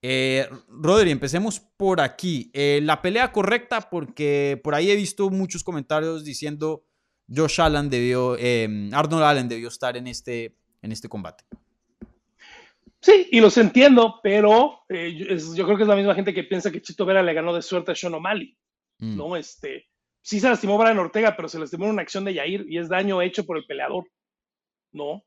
Eh, 0.00 0.48
Rodri, 0.68 1.10
empecemos 1.10 1.58
por 1.58 2.00
aquí. 2.00 2.48
Eh, 2.54 2.78
la 2.84 3.02
pelea 3.02 3.32
correcta, 3.32 3.90
porque 3.90 4.60
por 4.62 4.76
ahí 4.76 4.88
he 4.88 4.94
visto 4.94 5.28
muchos 5.30 5.64
comentarios 5.64 6.24
diciendo 6.24 6.86
Josh 7.28 7.60
Allen 7.60 7.90
debió, 7.90 8.36
eh, 8.38 8.88
Arnold 8.92 9.24
Allen 9.24 9.48
debió 9.48 9.66
estar 9.66 9.96
en 9.96 10.06
este, 10.06 10.56
en 10.80 10.92
este 10.92 11.08
combate. 11.08 11.44
Sí, 13.02 13.28
y 13.30 13.40
los 13.40 13.56
entiendo, 13.56 14.20
pero 14.22 14.80
eh, 14.88 15.14
yo, 15.16 15.26
es- 15.34 15.54
yo 15.54 15.64
creo 15.64 15.76
que 15.76 15.84
es 15.84 15.88
la 15.88 15.96
misma 15.96 16.14
gente 16.14 16.34
que 16.34 16.44
piensa 16.44 16.70
que 16.70 16.82
Chito 16.82 17.06
Vera 17.06 17.22
le 17.22 17.32
ganó 17.32 17.54
de 17.54 17.62
suerte 17.62 17.92
a 17.92 17.94
Sean 17.94 18.14
O'Malley, 18.14 18.56
Mm, 18.98 19.16
¿no? 19.16 19.34
Este, 19.36 19.86
sí 20.20 20.38
se 20.40 20.48
lastimó 20.50 20.76
Brian 20.76 20.98
Ortega, 20.98 21.34
pero 21.34 21.48
se 21.48 21.58
lastimó 21.58 21.86
en 21.86 21.92
una 21.92 22.02
acción 22.02 22.24
de 22.26 22.34
Yair 22.34 22.66
y 22.68 22.76
es 22.76 22.90
daño 22.90 23.22
hecho 23.22 23.46
por 23.46 23.56
el 23.56 23.64
peleador, 23.64 24.04
¿no? 24.92 25.24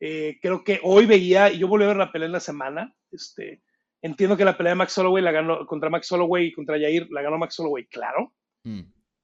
Eh, 0.00 0.38
creo 0.40 0.64
que 0.64 0.80
hoy 0.82 1.04
veía, 1.04 1.52
y 1.52 1.58
yo 1.58 1.68
volví 1.68 1.84
a 1.84 1.88
ver 1.88 1.98
la 1.98 2.10
pelea 2.10 2.26
en 2.26 2.32
la 2.32 2.40
semana, 2.40 2.94
este, 3.12 3.62
entiendo 4.00 4.38
que 4.38 4.46
la 4.46 4.56
pelea 4.56 4.70
de 4.70 4.76
Max 4.76 4.96
Holloway 4.96 5.22
la 5.22 5.32
ganó, 5.32 5.66
contra 5.66 5.90
Max 5.90 6.10
Holloway 6.10 6.46
y 6.46 6.52
contra 6.52 6.78
Yair 6.78 7.08
la 7.10 7.20
ganó 7.20 7.36
Max 7.36 7.60
Holloway, 7.60 7.84
claro, 7.88 8.32
mm, 8.64 8.80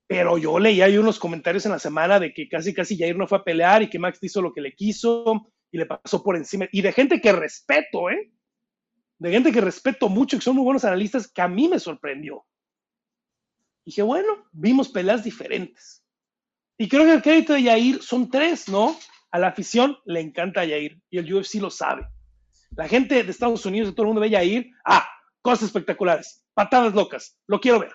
pero 0.07 0.37
yo 0.37 0.59
leía 0.59 0.85
ahí 0.85 0.99
unos 0.99 1.19
comentarios 1.19 1.65
en 1.65 1.73
la 1.73 1.79
semana 1.79 2.21
de 2.21 2.35
que 2.35 2.47
casi 2.51 2.75
casi 2.75 2.99
Jair 2.99 3.17
no 3.17 3.27
fue 3.27 3.39
a 3.39 3.45
pelear 3.45 3.83
y 3.83 3.89
que 3.89 3.99
Max 3.99 4.19
hizo 4.23 4.43
lo 4.43 4.53
que 4.53 4.61
le 4.61 4.75
quiso 4.75 5.51
y 5.71 5.79
le 5.79 5.87
pasó 5.87 6.23
por 6.23 6.37
encima. 6.37 6.67
Y 6.73 6.83
de 6.83 6.93
gente 6.93 7.21
que 7.21 7.33
respeto, 7.33 8.11
¿eh? 8.11 8.33
De 9.19 9.31
gente 9.31 9.53
que 9.53 9.61
respeto 9.61 10.09
mucho, 10.09 10.37
que 10.37 10.43
son 10.43 10.57
muy 10.57 10.64
buenos 10.64 10.85
analistas, 10.85 11.29
que 11.29 11.43
a 11.43 11.49
mí 11.49 11.69
me 11.69 11.79
sorprendió. 11.79 12.45
Dije, 13.85 14.03
bueno, 14.03 14.47
vimos 14.53 14.89
peleas 14.89 15.25
diferentes. 15.25 16.05
Y 16.79 16.89
creo 16.89 17.05
que 17.05 17.12
el 17.12 17.23
crédito 17.23 17.55
de 17.55 17.62
Yair 17.62 18.03
son 18.03 18.31
tres, 18.31 18.69
¿no? 18.69 18.97
A 19.31 19.39
la 19.39 19.49
afición 19.49 19.97
le 20.05 20.21
encanta 20.21 20.61
a 20.61 20.64
Yair 20.64 21.01
y 21.09 21.19
el 21.19 21.33
UFC 21.33 21.55
lo 21.55 21.71
sabe. 21.71 22.07
La 22.73 22.89
gente 22.89 23.23
de 23.23 23.31
Estados 23.31 23.64
Unidos, 23.64 23.89
de 23.91 23.95
todo 23.95 24.03
el 24.03 24.09
mundo 24.09 24.21
ve 24.21 24.27
a 24.29 24.31
Yair, 24.31 24.71
ah, 24.85 25.09
cosas 25.41 25.64
espectaculares, 25.64 26.45
patadas 26.53 26.95
locas, 26.95 27.39
lo 27.47 27.61
quiero 27.61 27.81
ver 27.81 27.93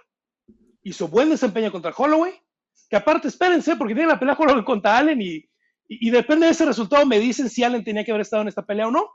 hizo 0.83 1.07
buen 1.07 1.29
desempeño 1.29 1.71
contra 1.71 1.93
Holloway, 1.95 2.33
que 2.89 2.95
aparte, 2.95 3.27
espérense, 3.27 3.75
porque 3.75 3.93
tiene 3.93 4.09
la 4.09 4.19
pelea 4.19 4.35
Holloway 4.37 4.63
contra 4.63 4.97
Allen 4.97 5.21
y, 5.21 5.49
y, 5.91 6.07
y 6.07 6.09
depende 6.09 6.45
de 6.45 6.53
ese 6.53 6.65
resultado, 6.65 7.05
me 7.05 7.19
dicen 7.19 7.49
si 7.49 7.65
Allen 7.65 7.83
tenía 7.83 8.05
que 8.05 8.11
haber 8.11 8.21
estado 8.21 8.43
en 8.43 8.47
esta 8.47 8.65
pelea 8.65 8.87
o 8.87 8.91
no. 8.91 9.09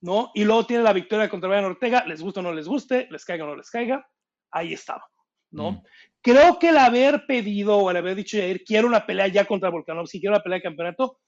¿No? 0.00 0.30
Y 0.34 0.44
luego 0.44 0.66
tiene 0.66 0.82
la 0.82 0.92
victoria 0.92 1.28
contra 1.28 1.48
Brian 1.48 1.64
Ortega, 1.64 2.04
les 2.06 2.22
gusta 2.22 2.40
o 2.40 2.42
no 2.42 2.52
les 2.52 2.68
guste, 2.68 3.08
les 3.10 3.24
caiga 3.24 3.44
o 3.44 3.48
no 3.48 3.56
les 3.56 3.68
caiga, 3.68 4.06
ahí 4.52 4.74
estaba, 4.74 5.02
¿no? 5.50 5.72
Mm. 5.72 5.82
Creo 6.20 6.58
que 6.58 6.68
el 6.68 6.78
haber 6.78 7.26
pedido 7.26 7.78
o 7.78 7.90
el 7.90 7.96
haber 7.96 8.14
dicho 8.14 8.36
Yair, 8.36 8.62
quiero 8.62 8.86
una 8.86 9.04
pelea 9.04 9.26
ya 9.26 9.44
contra 9.44 9.70
Volkanovski, 9.70 10.20
quiero 10.20 10.36
una 10.36 10.42
pelea 10.42 10.58
de 10.58 10.62
campeonato, 10.62 11.18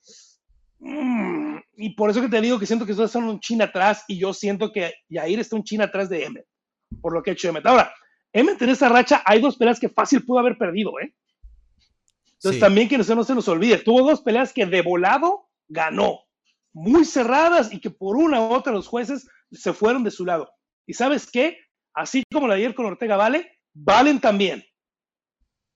mm, 0.79 1.57
y 1.79 1.95
por 1.97 2.11
eso 2.11 2.21
que 2.21 2.29
te 2.29 2.41
digo 2.41 2.61
que 2.61 2.67
siento 2.67 2.87
que 2.87 2.93
ustedes 2.93 3.11
están 3.11 3.25
un 3.25 3.41
chin 3.41 3.61
atrás 3.61 4.05
y 4.07 4.21
yo 4.21 4.33
siento 4.33 4.71
que 4.71 4.93
Yair 5.09 5.41
está 5.41 5.57
un 5.57 5.65
chin 5.65 5.83
atrás 5.83 6.09
de 6.09 6.27
Emmett, 6.27 6.47
por 7.01 7.13
lo 7.13 7.25
que 7.25 7.31
ha 7.31 7.33
hecho 7.33 7.49
Emmett. 7.49 7.67
Ahora, 7.67 7.93
Emmett 8.33 8.63
en 8.63 8.69
esa 8.69 8.89
racha 8.89 9.23
hay 9.25 9.41
dos 9.41 9.57
peleas 9.57 9.81
que 9.81 9.89
fácil 9.89 10.25
pudo 10.25 10.39
haber 10.39 10.57
perdido, 10.57 10.93
¿eh? 11.01 11.13
Entonces 12.41 12.57
sí. 12.57 12.61
también 12.61 12.89
que 12.89 12.97
no 12.97 13.05
se, 13.05 13.15
no 13.15 13.23
se 13.23 13.35
nos 13.35 13.49
olvide, 13.49 13.77
tuvo 13.77 14.03
dos 14.03 14.23
peleas 14.23 14.55
que 14.55 14.65
de 14.65 14.81
volado 14.81 15.51
ganó, 15.69 16.21
muy 16.73 17.05
cerradas 17.05 17.71
y 17.71 17.81
que 17.81 17.91
por 17.91 18.17
una 18.17 18.41
u 18.41 18.55
otra 18.55 18.73
los 18.73 18.89
jueces 18.89 19.29
se 19.53 19.75
fueron 19.75 20.03
de 20.05 20.11
su 20.11 20.25
lado. 20.25 20.51
Y 20.87 20.95
sabes 20.95 21.31
qué, 21.31 21.59
así 21.93 22.23
como 22.33 22.49
la 22.49 22.55
de 22.55 22.61
ayer 22.61 22.75
con 22.75 22.87
Ortega 22.87 23.19
vale, 23.19 23.59
valen 23.75 24.21
también. 24.21 24.65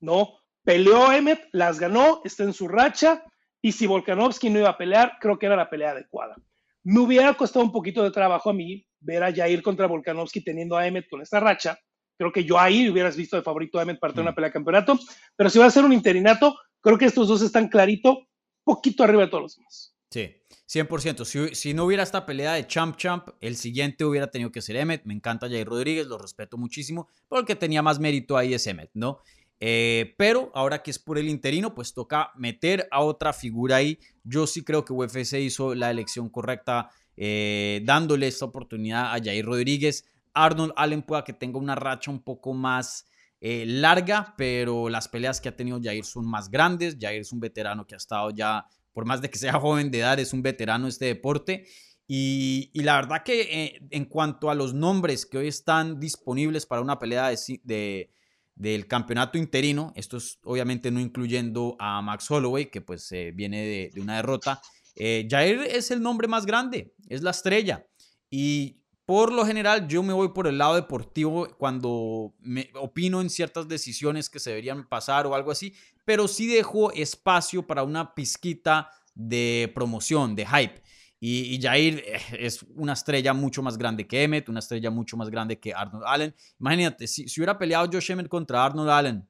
No, 0.01 0.39
peleó 0.65 1.13
Emmett, 1.13 1.49
las 1.53 1.79
ganó, 1.79 2.23
está 2.25 2.45
en 2.45 2.55
su 2.55 2.67
racha 2.67 3.23
y 3.61 3.73
si 3.73 3.87
Volkanovski 3.87 4.49
no 4.49 4.61
iba 4.61 4.71
a 4.71 4.79
pelear, 4.79 5.19
creo 5.21 5.39
que 5.39 5.45
era 5.45 5.57
la 5.57 5.69
pelea 5.69 5.91
adecuada. 5.91 6.35
Me 6.83 7.01
hubiera 7.01 7.35
costado 7.35 7.63
un 7.63 7.73
poquito 7.73 8.03
de 8.03 8.11
trabajo 8.11 8.49
a 8.49 8.55
mí 8.55 8.87
ver 9.01 9.23
a 9.23 9.33
Jair 9.35 9.63
contra 9.63 9.87
Volkanovski 9.87 10.43
teniendo 10.43 10.79
a 10.79 10.87
Emmett 10.87 11.11
con 11.11 11.21
esta 11.21 11.41
racha. 11.41 11.79
Creo 12.17 12.33
que 12.33 12.45
yo 12.45 12.59
ahí 12.59 12.89
hubieras 12.89 13.17
visto 13.17 13.37
de 13.37 13.43
favorito 13.43 13.79
a 13.79 13.83
Emmett 13.83 13.99
para 13.99 14.13
tener 14.13 14.25
Mm. 14.25 14.29
una 14.29 14.35
pelea 14.35 14.49
de 14.49 14.53
campeonato, 14.53 14.99
pero 15.37 15.51
si 15.51 15.59
va 15.59 15.67
a 15.67 15.71
ser 15.71 15.85
un 15.85 15.93
interinato, 15.93 16.55
creo 16.81 16.97
que 16.99 17.07
estos 17.07 17.29
dos 17.29 17.43
están 17.43 17.69
clarito, 17.69 18.27
poquito 18.63 19.03
arriba 19.05 19.23
de 19.23 19.29
todos 19.29 19.43
los 19.43 19.57
demás. 19.57 19.95
Sí, 20.11 20.31
100%. 20.67 21.25
Si, 21.25 21.55
si 21.55 21.75
no 21.75 21.85
hubiera 21.85 22.03
esta 22.05 22.25
pelea 22.25 22.53
de 22.55 22.67
Champ 22.67 22.97
Champ, 22.97 23.29
el 23.41 23.57
siguiente 23.57 24.05
hubiera 24.05 24.29
tenido 24.31 24.53
que 24.53 24.63
ser 24.63 24.77
Emmet. 24.77 25.05
Me 25.05 25.13
encanta 25.15 25.49
Jair 25.49 25.67
Rodríguez, 25.67 26.07
lo 26.07 26.19
respeto 26.19 26.57
muchísimo, 26.57 27.09
porque 27.29 27.57
tenía 27.57 27.83
más 27.83 27.99
mérito 27.99 28.37
ahí 28.37 28.55
es 28.55 28.67
Emmet, 28.67 28.91
¿no? 28.95 29.19
Eh, 29.61 30.15
pero 30.19 30.51
ahora 30.55 30.83
que 30.83 30.91
es 30.91 30.99
por 30.99 31.19
el 31.19 31.29
interino, 31.29 31.75
pues 31.75 31.95
toca 31.95 32.31
meter 32.37 32.87
a 32.91 33.01
otra 33.01 33.33
figura 33.33 33.77
ahí. 33.77 33.99
Yo 34.23 34.47
sí 34.47 34.63
creo 34.63 34.85
que 34.85 34.93
UFC 34.93 35.35
hizo 35.41 35.75
la 35.75 35.91
elección 35.91 36.29
correcta, 36.29 36.91
eh, 37.17 37.81
dándole 37.85 38.27
esta 38.27 38.45
oportunidad 38.45 39.15
a 39.15 39.19
Jair 39.23 39.45
Rodríguez. 39.45 40.05
Arnold 40.35 40.73
Allen 40.77 41.03
pueda 41.03 41.25
que 41.25 41.33
tenga 41.33 41.59
una 41.59 41.75
racha 41.75 42.11
un 42.11 42.23
poco 42.23 42.53
más 42.53 43.07
eh, 43.41 43.65
larga, 43.67 44.35
pero 44.37 44.89
las 44.89 45.09
peleas 45.09 45.41
que 45.41 45.49
ha 45.49 45.57
tenido 45.57 45.81
Jair 45.83 46.05
son 46.05 46.27
más 46.27 46.51
grandes. 46.51 46.97
Jair 47.01 47.21
es 47.21 47.33
un 47.33 47.41
veterano 47.41 47.87
que 47.87 47.95
ha 47.95 47.99
estado 47.99 48.31
ya, 48.31 48.67
por 48.93 49.05
más 49.05 49.21
de 49.21 49.31
que 49.31 49.39
sea 49.39 49.53
joven 49.61 49.91
de 49.91 50.01
edad, 50.01 50.19
es 50.19 50.33
un 50.33 50.43
veterano 50.43 50.85
de 50.85 50.91
este 50.91 51.05
deporte. 51.07 51.67
Y, 52.07 52.71
y 52.75 52.83
la 52.83 52.97
verdad 52.97 53.23
que 53.25 53.43
eh, 53.43 53.81
en 53.91 54.05
cuanto 54.05 54.51
a 54.51 54.55
los 54.55 54.75
nombres 54.75 55.25
que 55.25 55.39
hoy 55.39 55.49
están 55.49 55.99
disponibles 55.99 56.67
para 56.67 56.83
una 56.83 56.99
pelea 56.99 57.31
de, 57.63 58.11
del 58.55 58.87
campeonato 58.87 59.39
interino, 59.39 59.93
esto 59.97 60.19
es 60.19 60.39
obviamente 60.45 60.91
no 60.91 61.01
incluyendo 61.01 61.77
a 61.79 62.03
Max 62.03 62.31
Holloway, 62.31 62.71
que 62.71 62.83
pues 62.83 63.11
eh, 63.13 63.33
viene 63.35 63.65
de, 63.65 63.91
de 63.95 64.01
una 64.03 64.17
derrota, 64.17 64.61
eh, 64.97 65.27
Jair 65.29 65.63
es 65.63 65.91
el 65.91 66.03
nombre 66.03 66.29
más 66.29 66.47
grande, 66.47 66.95
es 67.09 67.23
la 67.23 67.31
estrella. 67.31 67.87
Y 68.31 68.84
por 69.07 69.33
lo 69.33 69.45
general 69.45 69.87
yo 69.87 70.03
me 70.03 70.13
voy 70.13 70.29
por 70.29 70.47
el 70.47 70.59
lado 70.59 70.75
deportivo 70.75 71.49
cuando 71.59 72.35
me 72.41 72.71
opino 72.75 73.21
en 73.21 73.29
ciertas 73.29 73.69
decisiones 73.69 74.31
que 74.31 74.41
se 74.41 74.51
deberían 74.51 74.89
pasar 74.89 75.27
o 75.27 75.35
algo 75.35 75.51
así, 75.51 75.75
pero 76.05 76.27
sí 76.29 76.47
dejo 76.47 76.91
espacio 76.93 77.67
para 77.67 77.83
una 77.83 78.15
pizquita 78.15 78.91
de 79.15 79.71
promoción, 79.75 80.35
de 80.35 80.47
hype. 80.47 80.83
Y, 81.21 81.55
y 81.55 81.63
Jair 81.63 82.03
eh, 82.07 82.21
es 82.39 82.63
una 82.75 82.93
estrella 82.93 83.33
mucho 83.33 83.63
más 83.63 83.79
grande 83.79 84.07
que 84.07 84.25
Emmett, 84.25 84.49
una 84.49 84.59
estrella 84.59 84.91
mucho 84.91 85.17
más 85.17 85.31
grande 85.31 85.59
que 85.59 85.73
Arnold 85.73 86.05
Allen. 86.07 86.35
Imagínate, 86.61 87.07
si, 87.07 87.29
si 87.29 87.41
hubiera 87.41 87.57
peleado 87.57 87.89
Josh 87.91 88.11
Emmett 88.11 88.29
contra 88.29 88.65
Arnold 88.65 88.91
Allen, 88.91 89.29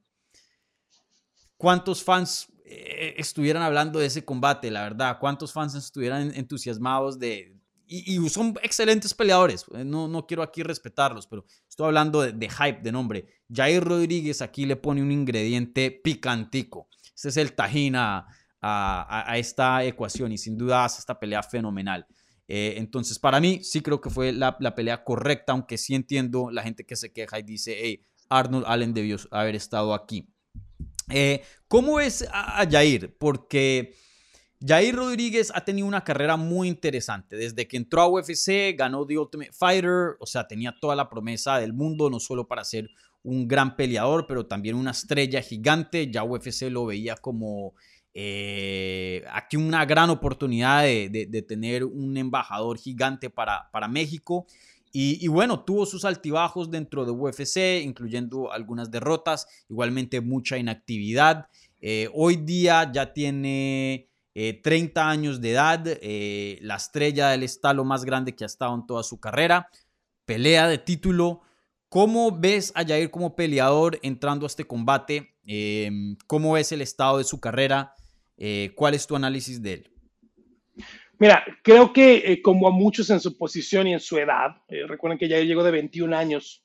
¿cuántos 1.57 2.03
fans 2.03 2.49
eh, 2.65 3.15
estuvieran 3.17 3.63
hablando 3.63 3.99
de 3.99 4.07
ese 4.07 4.25
combate? 4.25 4.71
La 4.71 4.83
verdad, 4.83 5.19
¿cuántos 5.21 5.53
fans 5.53 5.75
estuvieran 5.75 6.33
entusiasmados 6.35 7.19
de... 7.19 7.57
Y, 7.95 8.19
y 8.19 8.29
son 8.29 8.57
excelentes 8.61 9.15
peleadores, 9.15 9.67
eh, 9.73 9.85
no, 9.85 10.09
no 10.09 10.27
quiero 10.27 10.43
aquí 10.43 10.65
respetarlos, 10.65 11.29
pero 11.29 11.45
estoy 11.69 11.87
hablando 11.87 12.23
de, 12.23 12.49
hype, 12.49 12.81
de 12.83 12.91
nombre. 12.91 13.27
Jair 13.49 13.85
Rodríguez 13.85 14.43
aquí 14.43 14.67
le 14.67 14.75
pone 14.75 15.01
un 15.01 15.13
ingrediente 15.13 15.93
picantico. 15.93 16.89
Este 17.15 17.29
es 17.29 17.37
el 17.37 17.53
tajín 17.53 17.95
a, 17.95 18.27
esta 19.37 19.85
ecuación 19.85 20.33
y 20.33 20.39
sin 20.39 20.57
duda 20.57 20.87
hace 20.87 20.99
esta 20.99 21.21
pelea 21.21 21.43
fenomenal. 21.43 22.05
Eh, 22.49 22.75
entonces, 22.79 23.19
para 23.19 23.39
mí, 23.39 23.63
sí 23.63 23.81
creo 23.81 24.01
que 24.01 24.11
fue 24.11 24.33
la, 24.33 24.57
la, 24.59 24.75
pelea 24.75 25.05
correcta, 25.05 25.53
aunque 25.53 25.79
sí 25.79 25.95
entiendo 25.95 26.51
la 26.51 26.63
gente 26.63 26.85
que 26.85 26.97
se 26.97 27.13
queja 27.13 27.39
y 27.39 27.43
dice, 27.43 27.77
hey, 27.79 28.05
Arnold 28.29 28.65
Allen 28.67 28.93
debió 28.93 29.19
haber 29.31 29.55
estado 29.55 29.95
aquí. 29.95 30.27
Eh, 31.11 31.45
¿Cómo 31.69 32.01
es 32.01 32.27
a 32.33 32.67
Jair? 32.69 33.17
Porque 33.19 33.95
Jair 34.67 34.95
Rodríguez 34.95 35.53
ha 35.55 35.63
tenido 35.63 35.87
una 35.87 36.03
carrera 36.03 36.37
muy 36.37 36.69
interesante. 36.69 37.37
Desde 37.37 37.69
que 37.69 37.77
entró 37.77 38.01
a 38.01 38.09
UFC, 38.09 38.75
ganó 38.77 39.07
The 39.07 39.19
Ultimate 39.19 39.53
Fighter, 39.53 40.17
o 40.19 40.27
sea, 40.27 40.47
tenía 40.47 40.75
toda 40.81 40.97
la 40.97 41.11
promesa 41.11 41.59
del 41.59 41.75
mundo, 41.75 42.09
no 42.09 42.19
solo 42.19 42.47
para 42.47 42.65
ser 42.65 42.89
un 43.23 43.47
gran 43.47 43.77
peleador, 43.77 44.27
pero 44.27 44.47
también 44.47 44.77
una 44.77 44.93
estrella 44.93 45.43
gigante. 45.43 46.11
Ya 46.11 46.25
UFC 46.25 46.71
lo 46.71 46.87
veía 46.87 47.17
como 47.17 47.75
eh, 48.15 49.23
aquí 49.33 49.57
una 49.57 49.85
gran 49.85 50.09
oportunidad 50.09 50.85
de, 50.85 51.45
tener 51.47 51.85
un 51.85 52.17
embajador 52.17 52.79
gigante 52.79 53.29
para, 53.29 53.69
para 53.71 53.89
México. 53.89 54.47
Y, 54.97 55.27
bueno, 55.27 55.65
tuvo 55.65 55.87
sus 55.87 56.05
altibajos 56.05 56.71
dentro 56.71 57.05
de 57.05 57.11
UFC, 57.11 57.83
incluyendo 57.83 58.53
algunas 58.53 58.93
derrotas, 58.93 59.49
igualmente 59.69 60.21
mucha 60.21 60.57
inactividad. 60.57 61.49
Eh, 61.81 62.09
hoy 62.15 62.37
día 62.37 62.93
ya 62.93 63.13
tiene 63.13 64.09
30 64.35 65.01
eh, 65.01 65.05
años 65.05 65.41
de 65.41 65.51
edad, 65.53 65.85
eh, 65.87 66.59
la 66.61 66.77
estrella 66.77 67.31
del 67.31 67.43
estalo 67.43 67.85
más 67.85 68.05
grande 68.05 68.35
que 68.35 68.45
ha 68.45 68.47
estado 68.47 68.75
en 68.75 68.87
toda 68.87 69.03
su 69.03 69.21
carrera, 69.21 69.69
pelea 70.25 70.69
de 70.69 70.79
título. 70.79 71.43
¿Cómo 71.89 72.37
ves 72.37 72.73
a 72.75 72.85
Jair 72.85 73.11
como 73.11 73.37
peleador 73.37 73.99
entrando 74.03 74.47
a 74.47 74.49
este 74.49 74.65
combate? 74.65 75.37
Em, 75.47 76.17
¿Cómo 76.27 76.53
ves 76.53 76.73
el 76.73 76.81
estado 76.81 77.19
de 77.19 77.25
su 77.25 77.41
carrera? 77.41 77.95
¿Cuál 78.75 78.95
es 78.95 79.07
tu 79.07 79.15
análisis 79.15 79.63
de 79.63 79.73
él? 79.75 79.95
Mira, 81.19 81.45
creo 81.63 81.93
que 81.93 82.17
eh, 82.17 82.43
como 82.43 82.67
a 82.67 82.71
muchos 82.71 83.09
en 83.11 83.21
su 83.21 83.37
posición 83.37 83.87
y 83.87 83.93
en 83.93 84.01
su 84.01 84.19
edad, 84.19 84.57
eh, 84.69 84.85
recuerden 84.87 85.19
que 85.19 85.29
ya 85.29 85.39
llegó 85.41 85.63
de 85.63 85.71
21 85.71 86.17
años 86.17 86.61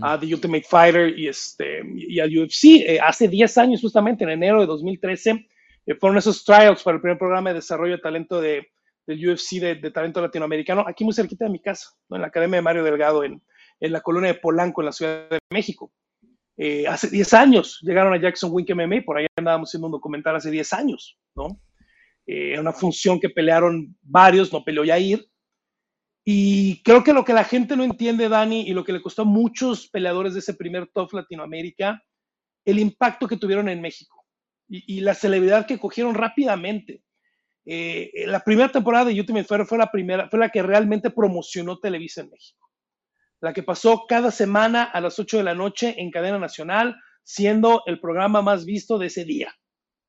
a 0.00 0.18
The 0.18 0.34
Ultimate 0.34 0.64
Fighter 0.68 1.16
y, 1.16 1.28
este, 1.28 1.82
y 1.94 2.18
al 2.18 2.36
UFC, 2.36 2.82
eh, 2.84 2.98
hace 3.00 3.28
10 3.28 3.56
años 3.56 3.80
justamente, 3.80 4.24
en 4.24 4.30
enero 4.30 4.60
de 4.60 4.66
2013, 4.66 5.46
fueron 5.98 6.18
esos 6.18 6.44
trials 6.44 6.82
para 6.82 6.96
el 6.96 7.00
primer 7.00 7.18
programa 7.18 7.50
de 7.50 7.56
desarrollo 7.56 7.96
de 7.96 8.02
talento 8.02 8.40
de, 8.40 8.68
del 9.06 9.28
UFC 9.28 9.60
de, 9.60 9.90
talento 9.90 10.20
latinoamericano, 10.20 10.84
aquí 10.86 11.04
muy 11.04 11.14
cerquita 11.14 11.44
de 11.44 11.50
mi 11.50 11.60
casa, 11.60 11.90
en 12.10 12.20
la 12.20 12.28
Academia 12.28 12.56
de 12.56 12.62
Mario 12.62 12.84
Delgado, 12.84 13.24
en, 13.24 13.42
en 13.80 13.92
la 13.92 14.00
colonia 14.00 14.32
de 14.32 14.38
Polanco, 14.38 14.82
en 14.82 14.86
la 14.86 14.92
Ciudad 14.92 15.28
de 15.28 15.38
México. 15.52 15.92
hace 16.88 17.08
10 17.08 17.34
años 17.34 17.78
llegaron 17.82 18.12
a 18.12 18.20
Jackson 18.20 18.50
Wink 18.52 18.70
MMA, 18.74 19.02
por 19.04 19.18
ahí 19.18 19.26
andábamos 19.36 19.70
haciendo 19.70 19.86
un 19.86 19.92
documental 19.92 20.36
hace 20.36 20.50
10 20.50 20.72
años, 20.74 21.18
¿no? 21.34 21.60
eh, 22.32 22.58
una 22.60 22.72
función 22.72 23.18
que 23.18 23.28
pelearon 23.28 23.96
varios, 24.02 24.52
no 24.52 24.62
peleó 24.62 24.84
Yair. 24.84 25.26
Y 26.24 26.80
creo 26.84 27.02
que 27.02 27.12
lo 27.12 27.24
que 27.24 27.32
la 27.32 27.42
gente 27.42 27.76
no 27.76 27.82
entiende, 27.82 28.28
Dani, 28.28 28.62
y 28.68 28.72
lo 28.72 28.84
que 28.84 28.92
le 28.92 29.02
costó 29.02 29.22
a 29.22 29.24
muchos 29.24 29.88
peleadores 29.88 30.34
de 30.34 30.38
ese 30.38 30.54
primer 30.54 30.86
top 30.92 31.12
Latinoamérica, 31.12 32.00
el 32.64 32.78
impacto 32.78 33.26
que 33.26 33.36
tuvieron 33.36 33.68
en 33.68 33.80
México 33.80 34.19
y, 34.70 35.00
la 35.00 35.14
celebridad 35.14 35.66
que 35.66 35.78
cogieron 35.78 36.14
rápidamente. 36.14 37.02
Eh, 37.66 38.12
la 38.26 38.40
primera 38.40 38.70
temporada 38.70 39.06
de 39.06 39.20
Ultimate 39.20 39.44
Fighter 39.44 39.66
fue 39.66 39.78
la 39.78 39.90
primera, 39.90 40.28
fue 40.30 40.38
la 40.38 40.48
que 40.48 40.62
realmente 40.62 41.10
promocionó 41.10 41.78
Televisa 41.78 42.20
en 42.20 42.30
México. 42.30 42.70
La 43.40 43.52
que 43.52 43.62
pasó 43.62 44.04
cada 44.08 44.30
semana 44.30 44.84
a 44.84 45.00
las 45.00 45.18
8 45.18 45.38
de 45.38 45.44
la 45.44 45.54
noche 45.54 45.96
en 45.98 46.10
cadena 46.10 46.38
nacional, 46.38 46.96
siendo 47.24 47.82
el 47.86 48.00
programa 48.00 48.42
más 48.42 48.64
visto 48.64 48.98
de 48.98 49.06
ese 49.06 49.24
día, 49.24 49.52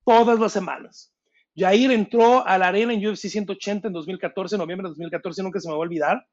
todas 0.05 0.39
las 0.39 0.53
semanas. 0.53 1.13
Jair 1.55 1.91
entró 1.91 2.45
a 2.45 2.57
la 2.57 2.67
arena 2.67 2.93
en 2.93 3.05
UFC 3.05 3.27
180 3.27 3.87
en 3.87 3.93
2014, 3.93 4.57
noviembre 4.57 4.85
de 4.85 4.89
2014, 4.89 5.43
nunca 5.43 5.59
se 5.59 5.67
me 5.67 5.73
va 5.73 5.77
a 5.77 5.81
olvidar. 5.81 6.25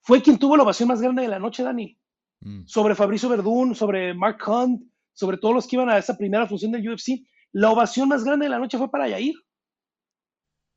Fue 0.00 0.22
quien 0.22 0.38
tuvo 0.38 0.56
la 0.56 0.62
ovación 0.62 0.88
más 0.88 1.00
grande 1.00 1.22
de 1.22 1.28
la 1.28 1.38
noche, 1.38 1.62
Dani. 1.62 1.98
Mm. 2.40 2.66
Sobre 2.66 2.94
Fabricio 2.94 3.28
Verdún, 3.28 3.74
sobre 3.74 4.14
Mark 4.14 4.38
Hunt, 4.46 4.82
sobre 5.12 5.38
todos 5.38 5.54
los 5.54 5.66
que 5.66 5.76
iban 5.76 5.90
a 5.90 5.98
esa 5.98 6.16
primera 6.16 6.46
función 6.46 6.72
del 6.72 6.88
UFC. 6.88 7.26
La 7.56 7.70
ovación 7.70 8.10
más 8.10 8.22
grande 8.22 8.44
de 8.44 8.50
la 8.50 8.58
noche 8.58 8.76
fue 8.76 8.90
para 8.90 9.08
Jair. 9.08 9.34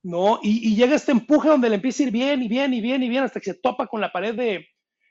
¿No? 0.02 0.40
Y, 0.42 0.78
llega 0.78 0.96
este 0.96 1.12
empuje 1.12 1.50
donde 1.50 1.68
le 1.68 1.76
empieza 1.76 2.04
a 2.04 2.06
ir 2.06 2.14
bien 2.14 2.42
y 2.42 2.48
bien 2.48 2.74
y 2.74 2.80
bien 2.80 3.04
y 3.04 3.10
bien 3.10 3.26
hasta 3.26 3.42
que 3.42 3.52
se 3.52 3.60
topa 3.60 3.86
con 3.86 4.00
la 4.00 4.14
pared 4.14 4.34
de. 4.34 4.66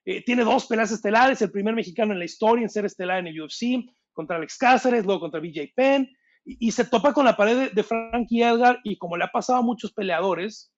Eh, 0.06 0.24
tiene 0.24 0.44
dos 0.44 0.64
peleas 0.64 0.90
estelares, 0.92 1.42
el 1.42 1.50
primer 1.50 1.74
mexicano 1.74 2.14
en 2.14 2.20
la 2.20 2.24
historia 2.24 2.62
en 2.62 2.70
ser 2.70 2.86
estelar 2.86 3.18
en 3.18 3.26
el 3.26 3.42
UFC, 3.42 3.84
contra 4.14 4.36
Alex 4.38 4.56
Cáceres, 4.56 5.04
luego 5.04 5.20
contra 5.20 5.40
BJ 5.40 5.74
Penn 5.76 6.08
y, 6.46 6.72
se 6.72 6.86
topa 6.86 7.12
con 7.12 7.26
la 7.26 7.36
pared 7.36 7.70
de, 7.70 7.82
Frankie 7.82 8.42
Edgar 8.42 8.80
y 8.82 8.96
como 8.96 9.18
le 9.18 9.24
ha 9.24 9.28
pasado 9.28 9.58
a 9.58 9.62
muchos 9.62 9.92
peleadores, 9.92 10.72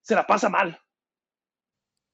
se 0.00 0.16
la 0.16 0.26
pasa 0.26 0.48
mal. 0.48 0.76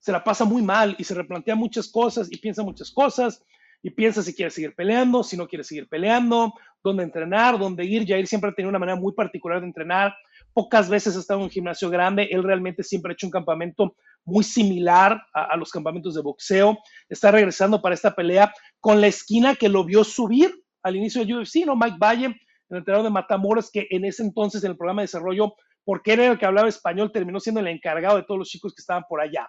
Se 0.01 0.13
la 0.13 0.23
pasa 0.23 0.45
muy 0.45 0.61
mal 0.61 0.95
y 0.99 1.05
se 1.05 1.15
replantea 1.15 1.55
muchas 1.55 1.91
cosas 1.91 2.29
y 2.31 2.37
piensa 2.37 2.63
muchas 2.63 2.91
cosas 2.91 3.43
y 3.83 3.91
piensa 3.91 4.23
si 4.23 4.35
quiere 4.35 4.51
seguir 4.51 4.75
peleando, 4.75 5.23
si 5.23 5.37
no 5.37 5.47
quiere 5.47 5.65
seguir 5.65 5.89
peleando, 5.89 6.53
dónde 6.83 7.05
entrenar, 7.05 7.59
dónde 7.59 7.85
ir. 7.85 8.07
Jair 8.07 8.27
siempre 8.27 8.51
ha 8.51 8.55
tenido 8.55 8.71
una 8.71 8.79
manera 8.79 8.99
muy 8.99 9.13
particular 9.13 9.61
de 9.61 9.67
entrenar. 9.67 10.15
Pocas 10.53 10.89
veces 10.89 11.17
ha 11.17 11.21
estado 11.21 11.41
en 11.41 11.45
un 11.45 11.51
gimnasio 11.51 11.89
grande. 11.91 12.29
Él 12.31 12.43
realmente 12.43 12.83
siempre 12.83 13.13
ha 13.13 13.15
hecho 13.15 13.27
un 13.27 13.33
campamento 13.33 13.95
muy 14.25 14.45
similar 14.45 15.23
a, 15.33 15.57
los 15.57 15.71
campamentos 15.71 16.15
de 16.15 16.23
boxeo. 16.23 16.79
Está 17.09 17.31
regresando 17.31 17.81
para 17.81 17.95
esta 17.95 18.15
pelea 18.15 18.53
con 18.81 19.01
la 19.01 19.07
esquina 19.07 19.55
que 19.55 19.69
lo 19.69 19.85
vio 19.85 20.05
subir 20.05 20.53
al 20.83 20.97
inicio 20.97 21.25
del 21.25 21.39
UFC, 21.39 21.65
¿no? 21.67 21.77
Mike 21.77 21.97
Valle 21.99 22.37
el 22.71 22.79
entrenador 22.79 23.05
de 23.05 23.11
Matamoros, 23.11 23.71
que 23.71 23.87
en 23.91 24.05
ese 24.05 24.23
entonces 24.23 24.63
en 24.63 24.73
el 24.73 24.77
programa 24.77 25.03
de 25.03 25.05
desarrollo, 25.05 25.55
porque 25.85 26.13
era 26.13 26.27
el 26.27 26.39
que 26.39 26.47
hablaba 26.47 26.69
español, 26.69 27.13
terminó 27.13 27.41
siendo 27.41 27.61
el 27.61 27.69
encargado 27.69 28.17
de 28.17 28.25
todos 28.25 28.39
los 28.39 28.49
chicos 28.49 28.75
que 28.75 28.81
estaban 28.81 29.05
por 29.09 29.21
allá. 29.21 29.49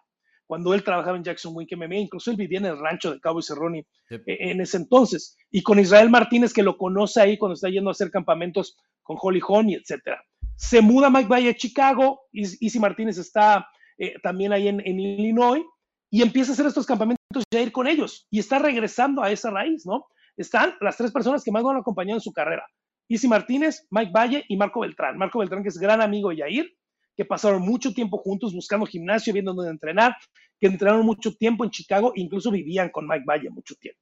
Cuando 0.50 0.74
él 0.74 0.84
trabajaba 0.84 1.16
en 1.16 1.24
Jackson 1.24 1.56
Wink 1.56 1.70
MMA, 1.76 1.98
incluso 1.98 2.32
él 2.32 2.38
vivía 2.38 2.58
en 2.58 2.66
el 2.66 2.80
rancho 2.80 3.14
de 3.14 3.20
Cabo 3.20 3.38
y 3.38 3.44
Cerroni 3.44 3.86
e, 4.10 4.24
en 4.26 4.60
ese 4.62 4.78
entonces. 4.78 5.38
Y 5.52 5.62
con 5.62 5.78
Israel 5.78 6.10
Martínez, 6.10 6.54
que 6.54 6.64
lo 6.64 6.76
conoce 6.76 7.22
ahí 7.22 7.38
cuando 7.38 7.54
está 7.54 7.70
yendo 7.70 7.92
a 7.92 7.92
hacer 7.92 8.10
campamentos 8.10 8.76
con 9.04 9.16
Holly 9.22 9.42
Honey, 9.48 9.76
etc. 9.76 10.18
Se 10.56 10.82
muda 10.82 11.12
Mike 11.12 11.30
Valle 11.30 11.50
a 11.52 11.54
Chicago, 11.54 12.22
Easy 12.34 12.80
Martínez 12.80 13.20
está 13.20 13.68
eh, 14.00 14.16
también 14.24 14.52
ahí 14.52 14.68
en, 14.68 14.82
en 14.84 15.00
Illinois, 15.00 15.64
y 16.10 16.24
empieza 16.24 16.52
a 16.52 16.54
hacer 16.54 16.66
estos 16.66 16.88
campamentos 16.88 17.44
ya 17.54 17.62
ir 17.62 17.72
con 17.72 17.86
ellos 17.86 18.26
y 18.32 18.40
está 18.40 18.58
regresando 18.58 19.22
a 19.22 19.30
esa 19.30 19.52
raíz, 19.52 19.86
¿no? 19.86 20.08
Están 20.36 20.74
las 20.82 20.98
tres 20.98 21.12
personas 21.12 21.44
que 21.44 21.52
más 21.52 21.62
lo 21.62 21.70
han 21.70 21.78
acompañado 21.78 22.18
en 22.18 22.22
su 22.22 22.34
carrera. 22.34 22.66
Isi 23.08 23.28
Martínez, 23.28 23.86
Mike 23.92 24.12
Valle 24.12 24.46
y 24.48 24.58
Marco 24.58 24.80
Beltrán. 24.80 25.16
Marco 25.16 25.38
Beltrán, 25.38 25.62
que 25.62 25.70
es 25.70 25.78
gran 25.78 26.02
amigo 26.02 26.30
de 26.30 26.38
Yair, 26.38 26.76
que 27.20 27.26
pasaron 27.26 27.62
mucho 27.62 27.94
tiempo 27.94 28.18
juntos 28.18 28.54
buscando 28.54 28.86
gimnasio, 28.86 29.34
viendo 29.34 29.54
dónde 29.54 29.72
entrenar, 29.72 30.16
que 30.58 30.68
entrenaron 30.68 31.06
mucho 31.06 31.36
tiempo 31.36 31.66
en 31.66 31.70
Chicago, 31.70 32.14
incluso 32.16 32.50
vivían 32.50 32.92
con 32.92 33.06
Mike 33.06 33.26
Valle 33.28 33.50
mucho 33.50 33.76
tiempo, 33.76 34.00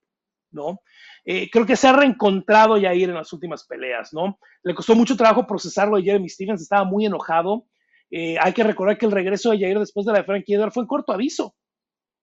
¿no? 0.52 0.82
Eh, 1.26 1.50
creo 1.50 1.66
que 1.66 1.76
se 1.76 1.88
ha 1.88 1.94
reencontrado 1.94 2.78
Yair 2.78 3.10
en 3.10 3.16
las 3.16 3.34
últimas 3.34 3.66
peleas, 3.66 4.14
¿no? 4.14 4.38
Le 4.62 4.76
costó 4.76 4.94
mucho 4.94 5.18
trabajo 5.18 5.48
procesarlo 5.48 5.98
de 5.98 6.04
Jeremy 6.04 6.30
Stevens, 6.30 6.62
estaba 6.62 6.84
muy 6.84 7.08
enojado. 7.08 7.66
Eh, 8.12 8.38
hay 8.40 8.54
que 8.54 8.64
recordar 8.64 9.00
que 9.00 9.08
el 9.08 9.12
regreso 9.12 9.50
de 9.50 9.58
Yair 9.58 9.80
después 9.80 10.06
de 10.06 10.12
la 10.12 10.20
de 10.20 10.26
Frankie 10.26 10.54
Edward 10.54 10.72
fue 10.72 10.84
en 10.84 10.88
corto 10.88 11.12
aviso, 11.12 11.56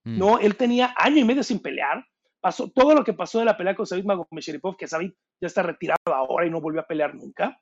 mm. 0.05 0.17
¿no? 0.17 0.39
Él 0.39 0.55
tenía 0.55 0.95
año 0.97 1.19
y 1.19 1.25
medio 1.25 1.43
sin 1.43 1.59
pelear, 1.59 2.07
pasó 2.41 2.71
todo 2.71 2.95
lo 2.95 3.03
que 3.03 3.15
pasó 3.15 3.41
de 3.41 3.47
la 3.47 3.57
pelea 3.57 3.75
con 3.75 3.85
Sabit 3.85 4.05
Magomedov, 4.05 4.77
que 4.77 4.87
Sabit 4.87 5.13
ya 5.41 5.49
está 5.49 5.65
retirado 5.65 5.99
ahora 6.07 6.47
y 6.47 6.51
no 6.51 6.61
volvió 6.61 6.83
a 6.83 6.87
pelear 6.87 7.17
nunca. 7.17 7.61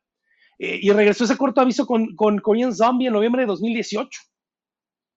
Eh, 0.62 0.78
y 0.80 0.92
regresó 0.92 1.24
ese 1.24 1.36
corto 1.36 1.60
aviso 1.60 1.86
con, 1.86 2.14
con 2.14 2.38
Korean 2.38 2.72
Zombie 2.72 3.08
en 3.08 3.12
noviembre 3.12 3.42
de 3.42 3.46
2018. 3.46 4.08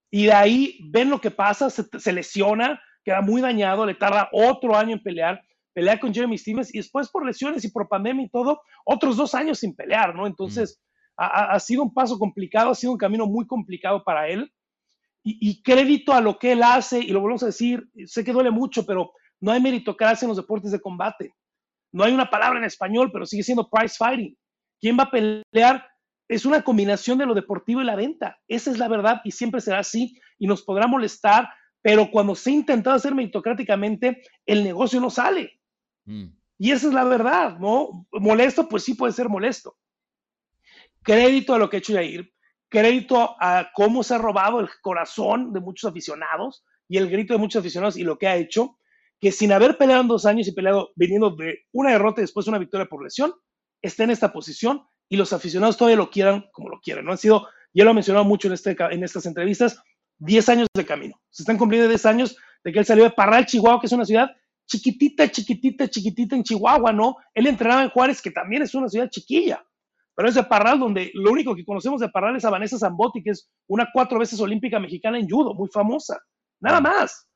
Y 0.10 0.26
de 0.26 0.34
ahí 0.34 0.80
ven 0.90 1.12
lo 1.12 1.22
que 1.22 1.30
pasa, 1.30 1.70
se, 1.70 2.14
lesiona, 2.14 2.82
queda 3.04 3.22
muy 3.22 3.42
dañado, 3.42 3.86
le 3.86 3.94
tarda 3.94 4.28
otro 4.34 4.76
año 4.76 4.94
en 4.94 5.04
pelear, 5.04 5.40
pelea 5.72 6.00
con 6.00 6.12
Jeremy 6.12 6.36
Stevens 6.36 6.74
y 6.74 6.80
después 6.80 7.10
por 7.10 7.24
lesiones 7.24 7.64
y 7.64 7.70
por 7.70 7.88
pandemia 7.88 8.26
y 8.26 8.30
todo, 8.30 8.60
otros 8.86 9.18
dos 9.18 9.36
años 9.36 9.60
sin 9.60 9.76
pelear, 9.76 10.16
¿no? 10.16 10.26
Entonces, 10.26 10.82
mm. 11.16 11.22
ha, 11.22 11.60
sido 11.60 11.84
un 11.84 11.94
paso 11.94 12.18
complicado, 12.18 12.72
ha 12.72 12.76
sido 12.76 12.94
un 12.94 12.98
camino 12.98 13.28
muy 13.28 13.46
complicado 13.46 14.04
para 14.04 14.28
él. 14.28 14.52
Y, 15.24 15.38
y, 15.48 15.62
crédito 15.62 16.14
a 16.14 16.22
lo 16.22 16.40
que 16.40 16.54
él 16.54 16.64
hace, 16.64 17.00
y 17.00 17.10
lo 17.10 17.20
volvemos 17.20 17.44
a 17.44 17.48
decir, 17.48 17.88
sé 18.06 18.24
que 18.24 18.34
duele 18.34 18.50
mucho, 18.50 18.84
pero 18.84 19.12
no 19.42 19.52
hay 19.52 19.62
meritocracia 19.62 20.26
en 20.26 20.30
los 20.30 20.38
deportes 20.38 20.72
de 20.72 20.82
combate. 20.82 21.36
No 21.92 22.04
hay 22.04 22.14
una 22.14 22.30
palabra 22.32 22.58
en 22.58 22.66
español, 22.66 23.12
pero 23.12 23.28
sigue 23.28 23.44
siendo 23.44 23.70
prize 23.70 23.96
fighting. 23.98 24.36
¿Quién 24.80 24.98
va 24.98 25.04
a 25.04 25.12
pelear? 25.12 25.88
Es 26.28 26.46
una 26.46 26.64
combinación 26.64 27.18
de 27.18 27.26
lo 27.26 27.34
deportivo 27.34 27.82
y 27.82 27.86
la 27.86 27.96
venta. 27.96 28.40
Esa 28.48 28.72
es 28.72 28.78
la 28.78 28.88
verdad 28.88 29.22
y 29.24 29.32
siempre 29.32 29.62
será 29.62 29.80
así 29.80 30.20
y 30.40 30.48
nos 30.48 30.64
podrá 30.64 30.88
molestar, 30.88 31.50
pero 31.82 32.10
cuando 32.10 32.36
se 32.36 32.50
ha 32.50 32.54
intentado 32.54 32.96
hacer 32.96 33.14
meritocráticamente, 33.14 34.24
el 34.46 34.64
negocio 34.64 35.00
no 35.00 35.10
sale. 35.10 35.60
Mm. 36.06 36.26
Y 36.58 36.72
esa 36.72 36.88
es 36.88 36.94
la 36.94 37.04
verdad, 37.04 37.60
¿no? 37.60 38.08
Molesto, 38.12 38.68
pues 38.68 38.84
sí 38.84 38.96
puede 38.96 39.14
ser 39.14 39.30
molesto. 39.30 39.78
Crédito 41.04 41.54
a 41.54 41.60
lo 41.60 41.70
que 41.70 41.78
ha 41.78 41.80
hecho 41.80 41.94
Yair, 41.94 42.34
crédito 42.70 43.36
a 43.40 43.70
cómo 43.74 44.02
se 44.02 44.16
ha 44.16 44.18
robado 44.18 44.60
el 44.60 44.70
corazón 44.82 45.54
de 45.54 45.60
muchos 45.60 45.90
aficionados 45.90 46.66
y 46.88 46.98
el 46.98 47.10
grito 47.10 47.34
de 47.34 47.40
muchos 47.40 47.60
aficionados 47.60 47.98
y 47.98 48.04
lo 48.04 48.18
que 48.18 48.28
ha 48.28 48.36
hecho 48.36 48.80
que 49.20 49.32
sin 49.32 49.52
haber 49.52 49.78
peleado 49.78 50.02
en 50.02 50.08
dos 50.08 50.26
años 50.26 50.48
y 50.48 50.52
peleado 50.52 50.92
viniendo 50.96 51.32
de 51.32 51.66
una 51.72 51.92
derrota 51.92 52.22
y 52.22 52.24
después 52.24 52.48
una 52.48 52.58
victoria 52.58 52.86
por 52.86 53.04
lesión, 53.04 53.34
está 53.86 54.04
en 54.04 54.12
esta 54.12 54.32
posición 54.32 54.84
y 55.10 55.18
los 55.18 55.34
aficionados 55.34 55.78
todavía 55.78 55.98
lo 55.98 56.10
quieran 56.10 56.46
como 56.52 56.70
lo 56.70 56.80
quieren. 56.80 57.06
No 57.06 57.12
han 57.12 57.18
sido, 57.18 57.48
ya 57.74 57.84
lo 57.84 57.92
he 57.92 57.94
mencionado 57.94 58.26
mucho 58.26 58.48
en, 58.48 58.54
este, 58.54 58.76
en 58.80 59.04
estas 59.04 59.26
entrevistas, 59.26 59.82
10 60.20 60.50
años 60.50 60.68
de 60.74 60.86
camino. 60.86 61.22
Se 61.30 61.44
están 61.44 61.58
cumpliendo 61.58 61.88
10 61.88 62.06
años 62.06 62.38
de 62.64 62.72
que 62.72 62.80
él 62.80 62.86
salió 62.86 63.04
de 63.04 63.12
Parral, 63.12 63.46
Chihuahua, 63.46 63.80
que 63.80 63.88
es 63.88 63.94
una 63.94 64.06
ciudad 64.06 64.30
chiquitita, 64.68 65.30
chiquitita, 65.30 65.88
chiquitita 65.88 66.36
en 66.36 66.44
Chihuahua, 66.44 66.92
¿no? 66.92 67.18
Él 67.34 67.46
entrenaba 67.48 67.84
en 67.84 67.90
Juárez, 67.90 68.22
que 68.22 68.32
también 68.32 68.64
es 68.64 68.74
una 68.74 68.90
ciudad 68.90 69.10
chiquilla, 69.10 69.64
pero 70.16 70.28
es 70.28 70.36
de 70.36 70.44
Parral, 70.44 70.80
donde 70.80 71.12
lo 71.14 71.32
único 71.32 71.56
que 71.56 71.64
conocemos 71.64 72.02
de 72.02 72.10
Parral 72.10 72.36
es 72.36 72.46
a 72.46 72.50
Vanessa 72.50 72.80
Zambotti, 72.80 73.22
que 73.22 73.32
es 73.32 73.52
una 73.68 73.88
cuatro 73.94 74.18
veces 74.18 74.40
olímpica 74.40 74.80
mexicana 74.80 75.20
en 75.20 75.30
judo, 75.30 75.54
muy 75.54 75.70
famosa. 75.70 76.18
Nada 76.60 76.82
más 76.82 77.28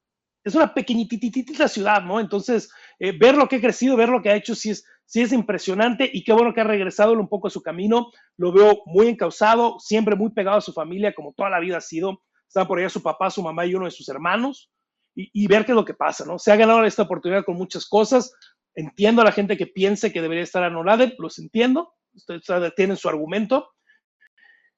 es 0.49 0.55
una 0.55 0.73
pequeñititita 0.73 1.67
ciudad, 1.67 2.03
¿no? 2.03 2.19
Entonces, 2.19 2.71
eh, 2.99 3.17
ver 3.17 3.35
lo 3.35 3.47
que 3.47 3.57
ha 3.57 3.61
crecido, 3.61 3.95
ver 3.95 4.09
lo 4.09 4.21
que 4.21 4.29
ha 4.29 4.35
hecho, 4.35 4.55
sí 4.55 4.71
es, 4.71 5.31
impresionante 5.31 6.09
y 6.11 6.23
qué 6.23 6.33
bueno 6.33 6.53
que 6.53 6.61
ha 6.61 6.65
regresado 6.65 7.13
un 7.13 7.27
poco 7.27 7.47
a 7.47 7.51
su 7.51 7.61
camino. 7.61 8.11
Lo 8.37 8.51
veo 8.51 8.81
muy 8.85 9.07
encausado, 9.07 9.79
siempre 9.79 10.15
muy 10.15 10.31
pegado 10.31 10.57
a 10.57 10.61
su 10.61 10.73
familia, 10.73 11.13
como 11.13 11.33
toda 11.33 11.49
la 11.49 11.59
vida 11.59 11.77
ha 11.77 11.81
sido. 11.81 12.21
Está 12.47 12.67
por 12.67 12.79
allá 12.79 12.89
su 12.89 13.01
papá, 13.01 13.29
su 13.29 13.41
mamá 13.41 13.65
y 13.65 13.75
uno 13.75 13.85
de 13.85 13.91
sus 13.91 14.09
hermanos. 14.09 14.71
Y, 15.15 15.47
ver 15.47 15.65
qué 15.65 15.73
es 15.73 15.75
lo 15.75 15.83
que 15.83 15.93
pasa, 15.93 16.23
¿no? 16.25 16.39
Se 16.39 16.51
ha 16.51 16.55
ganado 16.55 16.85
esta 16.85 17.03
oportunidad 17.03 17.43
con 17.43 17.57
muchas 17.57 17.87
cosas. 17.87 18.33
Entiendo 18.73 19.21
a 19.21 19.25
la 19.25 19.33
gente 19.33 19.57
que 19.57 19.67
piense 19.67 20.13
que 20.13 20.21
debería 20.21 20.43
estar 20.43 20.63
anulada, 20.63 21.11
los 21.17 21.39
entiendo. 21.39 21.93
Ustedes 22.13 22.73
tienen 22.75 22.95
su 22.95 23.09
argumento. 23.09 23.69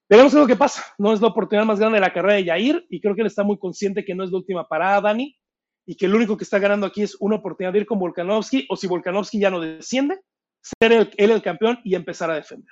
Veremos 0.10 0.34
qué 0.34 0.40
es 0.40 0.42
lo 0.42 0.48
que 0.48 0.56
pasa. 0.56 0.84
No 0.98 1.14
es 1.14 1.22
la 1.22 1.28
oportunidad 1.28 1.66
más 1.66 1.80
grande 1.80 1.98
de 1.98 2.02
la 2.02 2.12
carrera 2.12 2.34
de 2.34 2.46
Yair 2.46 2.86
y 2.90 3.00
creo 3.00 3.14
que 3.14 3.22
él 3.22 3.28
está 3.28 3.44
muy 3.44 3.58
consciente 3.58 4.04
que 4.04 4.16
no 4.16 4.24
es 4.24 4.32
la 4.32 4.40
última 4.40 4.68
parada, 4.68 5.00
Dani, 5.02 5.38
y 5.86 5.96
que 5.96 6.06
el 6.06 6.16
único 6.16 6.38
que 6.38 6.44
está 6.44 6.60
ganando 6.60 6.86
aquí 6.86 7.02
es 7.02 7.16
una 7.20 7.38
oportunidad 7.38 7.74
de 7.74 7.80
ir 7.80 7.86
con 7.86 8.00
Volkanovski 8.00 8.66
o 8.70 8.76
si 8.76 8.88
Volkanovski 8.88 9.40
ya 9.40 9.50
no 9.50 9.60
desciende, 9.60 10.22
ser 10.62 10.92
él 10.92 11.32
el 11.32 11.42
campeón 11.42 11.80
y 11.84 11.96
empezar 11.96 12.30
a 12.30 12.36
defender. 12.36 12.72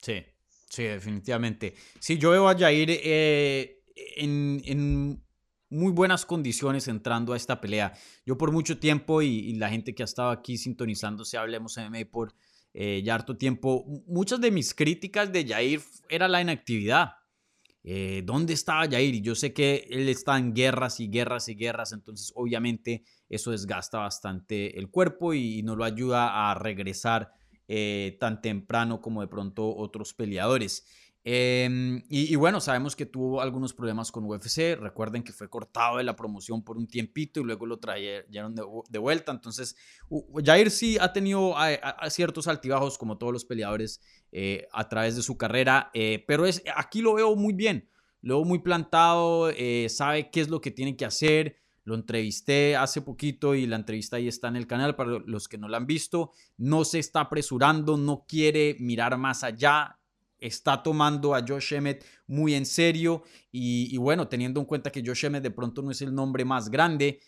Sí, 0.00 0.24
sí, 0.68 0.84
definitivamente. 0.84 1.74
Sí, 2.00 2.18
yo 2.18 2.30
veo 2.30 2.48
a 2.48 2.56
Jair 2.56 2.88
eh, 2.90 3.82
en, 4.16 5.22
muy 5.70 5.92
buenas 5.92 6.24
condiciones 6.24 6.88
entrando 6.88 7.34
a 7.34 7.36
esta 7.36 7.60
pelea. 7.60 7.92
Yo 8.24 8.38
por 8.38 8.52
mucho 8.52 8.78
tiempo 8.78 9.20
y, 9.20 9.52
la 9.54 9.68
gente 9.68 9.94
que 9.94 10.02
ha 10.02 10.04
estado 10.04 10.30
aquí 10.30 10.56
sintonizándose, 10.56 11.36
hablemos 11.36 11.76
MMA 11.76 12.10
por 12.10 12.34
eh, 12.72 13.02
ya 13.04 13.14
harto 13.14 13.36
tiempo, 13.36 13.84
muchas 14.06 14.40
de 14.40 14.50
mis 14.50 14.72
críticas 14.72 15.32
de 15.32 15.46
Jair 15.46 15.82
era 16.08 16.28
la 16.28 16.40
inactividad. 16.40 17.17
Eh, 17.84 18.22
¿dónde 18.24 18.52
estaba 18.54 18.88
Jair? 18.88 19.14
Y 19.14 19.20
yo 19.20 19.34
sé 19.34 19.52
que 19.52 19.86
él 19.90 20.08
está 20.08 20.36
en 20.36 20.52
guerras 20.52 21.00
y 21.00 21.08
guerras 21.08 21.48
y 21.48 21.54
guerras, 21.54 21.92
entonces 21.92 22.32
obviamente 22.34 23.04
eso 23.28 23.50
desgasta 23.50 23.98
bastante 23.98 24.78
el 24.78 24.90
cuerpo 24.90 25.32
y, 25.34 25.62
no 25.62 25.76
lo 25.76 25.84
ayuda 25.84 26.50
a 26.50 26.54
regresar 26.54 27.32
eh, 27.68 28.16
tan 28.20 28.40
temprano 28.40 29.00
como 29.00 29.20
de 29.20 29.28
pronto 29.28 29.74
otros 29.76 30.14
peleadores. 30.14 30.86
Em, 31.30 32.04
y, 32.08 32.34
bueno, 32.36 32.58
sabemos 32.58 32.96
que 32.96 33.04
tuvo 33.04 33.42
algunos 33.42 33.74
problemas 33.74 34.10
con 34.10 34.24
UFC. 34.24 34.76
Recuerden 34.80 35.22
que 35.22 35.34
fue 35.34 35.50
cortado 35.50 35.98
de 35.98 36.02
la 36.02 36.16
promoción 36.16 36.64
por 36.64 36.78
un 36.78 36.86
tiempito 36.86 37.40
y 37.40 37.44
luego 37.44 37.66
lo 37.66 37.78
trajeron 37.78 38.54
de, 38.54 38.98
vuelta. 38.98 39.30
Entonces, 39.30 39.76
Jair 40.42 40.70
sí 40.70 40.96
ha 40.98 41.12
tenido 41.12 41.54
ciertos 42.08 42.48
altibajos 42.48 42.96
como 42.96 43.18
todos 43.18 43.34
los 43.34 43.44
peleadores 43.44 44.00
eh, 44.32 44.68
a 44.72 44.88
través 44.88 45.16
de 45.16 45.22
su 45.22 45.36
carrera, 45.36 45.90
eh, 45.92 46.24
pero 46.26 46.46
es, 46.46 46.62
aquí 46.74 47.02
lo 47.02 47.12
veo 47.12 47.36
muy 47.36 47.52
bien. 47.52 47.90
Lo 48.22 48.36
veo 48.36 48.46
muy 48.46 48.60
plantado, 48.60 49.50
eh, 49.50 49.86
sabe 49.90 50.30
qué 50.30 50.40
es 50.40 50.48
lo 50.48 50.62
que 50.62 50.70
tiene 50.70 50.96
que 50.96 51.04
hacer. 51.04 51.58
Lo 51.84 51.94
entrevisté 51.94 52.74
hace 52.74 53.02
poquito 53.02 53.54
y 53.54 53.66
la 53.66 53.76
entrevista 53.76 54.16
ahí 54.16 54.28
está 54.28 54.48
en 54.48 54.56
el 54.56 54.66
canal 54.66 54.96
para 54.96 55.18
los 55.26 55.46
que 55.46 55.58
no 55.58 55.68
la 55.68 55.76
han 55.76 55.86
visto. 55.86 56.30
No 56.56 56.86
se 56.86 56.98
está 56.98 57.20
apresurando, 57.20 57.98
no 57.98 58.24
quiere 58.26 58.76
mirar 58.80 59.18
más 59.18 59.44
allá 59.44 59.98
está 60.40 60.82
tomando 60.82 61.34
a 61.34 61.44
Josh 61.46 61.74
Emmett 61.74 62.04
muy 62.26 62.54
en 62.54 62.66
serio 62.66 63.22
y, 63.50 63.96
bueno, 63.96 64.28
teniendo 64.28 64.60
en 64.60 64.66
cuenta 64.66 64.90
que 64.90 65.02
Josh 65.04 65.24
Emmett 65.24 65.42
de 65.42 65.50
pronto 65.50 65.82
no 65.82 65.90
es 65.90 66.02
el 66.02 66.14
nombre 66.14 66.44
más 66.44 66.70
grande, 66.70 67.20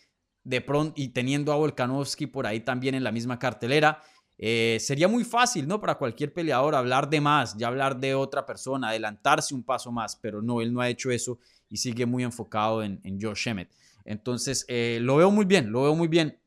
de 0.43 0.61
pronto 0.61 0.93
y 0.95 1.09
teniendo 1.09 1.51
a 1.51 1.55
Volkanovski 1.55 2.27
por 2.27 2.47
ahí 2.47 2.61
también 2.61 2.95
en 2.95 3.03
la 3.03 3.11
misma 3.11 3.37
cartelera, 3.37 4.01
eh, 4.37 4.77
sería 4.79 5.07
muy 5.07 5.23
fácil, 5.23 5.67
¿no? 5.67 5.79
Para 5.79 5.95
cualquier 5.95 6.33
peleador 6.33 6.73
hablar 6.73 7.09
de 7.09 7.21
más, 7.21 7.55
ya 7.57 7.67
hablar 7.67 7.99
de 7.99 8.15
otra 8.15 8.43
persona, 8.45 8.89
adelantarse 8.89 9.53
un 9.53 9.63
paso 9.63 9.91
más, 9.91 10.15
pero 10.15 10.41
no, 10.41 10.61
él 10.61 10.73
no 10.73 10.81
ha 10.81 10.89
hecho 10.89 11.11
eso 11.11 11.37
y 11.69 11.77
sigue 11.77 12.07
muy 12.07 12.23
enfocado 12.23 12.81
en, 12.83 13.19
Josh 13.21 13.47
Emmett. 13.47 13.71
Entonces, 14.03 14.65
eh, 14.67 14.97
lo 14.99 15.17
veo 15.17 15.29
muy 15.29 15.45
bien, 15.45 15.71
lo 15.71 15.83
veo 15.83 15.95
muy 15.95 16.07
bien. 16.07 16.39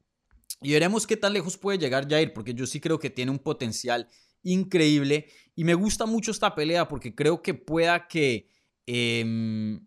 Y 0.60 0.72
veremos 0.72 1.06
qué 1.06 1.16
tan 1.16 1.32
lejos 1.32 1.56
puede 1.56 1.78
llegar 1.78 2.08
Jair, 2.08 2.32
porque 2.32 2.52
yo 2.52 2.66
sí 2.66 2.80
creo 2.80 2.98
que 2.98 3.10
tiene 3.10 3.30
un 3.30 3.38
potencial 3.38 4.08
increíble. 4.44 5.26
Y 5.56 5.64
me 5.64 5.74
gusta 5.74 6.06
mucho 6.06 6.30
esta 6.30 6.54
pelea 6.54 6.86
porque 6.86 7.14
creo 7.14 7.42
que 7.42 7.54
pueda 7.54 8.06
que 8.06 8.48
em, 8.86 9.84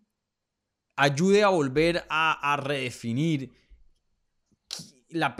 ayude 0.96 1.42
a 1.42 1.48
volver 1.48 2.04
a, 2.08 2.58
redefinir 2.62 3.52
la, 5.08 5.36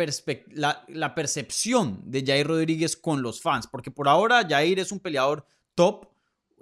la, 0.88 1.14
percepción 1.14 2.00
de 2.04 2.24
Jair 2.24 2.46
Rodríguez 2.46 2.96
con 2.96 3.22
los 3.22 3.40
fans. 3.40 3.66
Porque 3.66 3.90
por 3.90 4.08
ahora 4.08 4.46
Jair 4.48 4.78
es 4.78 4.92
un 4.92 5.00
peleador 5.00 5.46
top, 5.74 6.08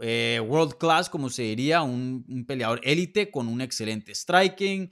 eh, 0.00 0.40
world 0.46 0.76
class, 0.76 1.08
como 1.08 1.28
se 1.30 1.42
diría, 1.42 1.82
un, 1.82 2.44
peleador 2.46 2.80
élite 2.84 3.30
con 3.30 3.48
un 3.48 3.60
excelente 3.60 4.14
striking, 4.14 4.90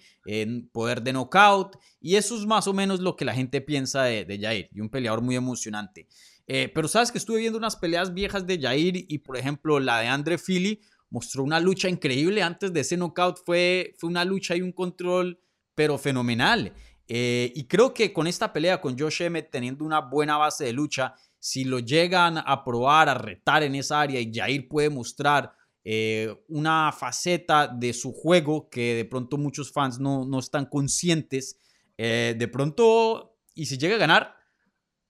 poder 0.72 1.02
de 1.02 1.12
knockout. 1.12 1.76
Y 2.00 2.16
eso 2.16 2.36
es 2.36 2.44
más 2.44 2.66
o 2.66 2.72
menos 2.72 3.00
lo 3.00 3.16
que 3.16 3.24
la 3.24 3.34
gente 3.34 3.60
piensa 3.60 4.04
de 4.04 4.38
Jair. 4.40 4.68
Y 4.72 4.80
un 4.80 4.90
peleador 4.90 5.22
muy 5.22 5.36
emocionante. 5.36 6.08
Eh, 6.46 6.70
pero 6.74 6.88
sabes 6.88 7.10
que 7.10 7.18
estuve 7.18 7.40
viendo 7.40 7.58
unas 7.58 7.76
peleas 7.76 8.12
viejas 8.12 8.46
de 8.46 8.60
Jair 8.60 9.06
y, 9.08 9.18
por 9.18 9.36
ejemplo, 9.36 9.80
la 9.80 10.00
de 10.00 10.08
Andre 10.08 10.38
Philly 10.38 10.80
mostró 11.08 11.42
una 11.42 11.60
lucha 11.60 11.88
increíble 11.88 12.42
antes 12.42 12.72
de 12.72 12.80
ese 12.80 12.96
knockout. 12.96 13.38
Fue, 13.44 13.94
fue 13.98 14.10
una 14.10 14.24
lucha 14.24 14.54
y 14.56 14.62
un 14.62 14.72
control, 14.72 15.40
pero 15.74 15.96
fenomenal. 15.98 16.72
Eh, 17.06 17.52
y 17.54 17.64
creo 17.66 17.94
que 17.94 18.12
con 18.12 18.26
esta 18.26 18.52
pelea 18.52 18.80
con 18.80 18.98
Josh 18.98 19.22
Emmett, 19.22 19.50
teniendo 19.50 19.84
una 19.84 20.00
buena 20.00 20.36
base 20.36 20.64
de 20.64 20.72
lucha, 20.72 21.14
si 21.38 21.64
lo 21.64 21.78
llegan 21.78 22.38
a 22.38 22.64
probar, 22.64 23.08
a 23.08 23.14
retar 23.14 23.62
en 23.62 23.74
esa 23.74 24.00
área 24.00 24.20
y 24.20 24.32
Jair 24.32 24.66
puede 24.66 24.88
mostrar 24.88 25.52
eh, 25.84 26.34
una 26.48 26.90
faceta 26.92 27.68
de 27.68 27.92
su 27.92 28.12
juego 28.12 28.70
que 28.70 28.94
de 28.94 29.04
pronto 29.04 29.36
muchos 29.36 29.70
fans 29.70 29.98
no, 30.00 30.24
no 30.24 30.38
están 30.38 30.66
conscientes, 30.66 31.58
de 31.96 32.48
pronto, 32.52 33.36
y 33.54 33.66
si 33.66 33.78
llega 33.78 33.94
a 33.94 33.98
ganar, 33.98 34.33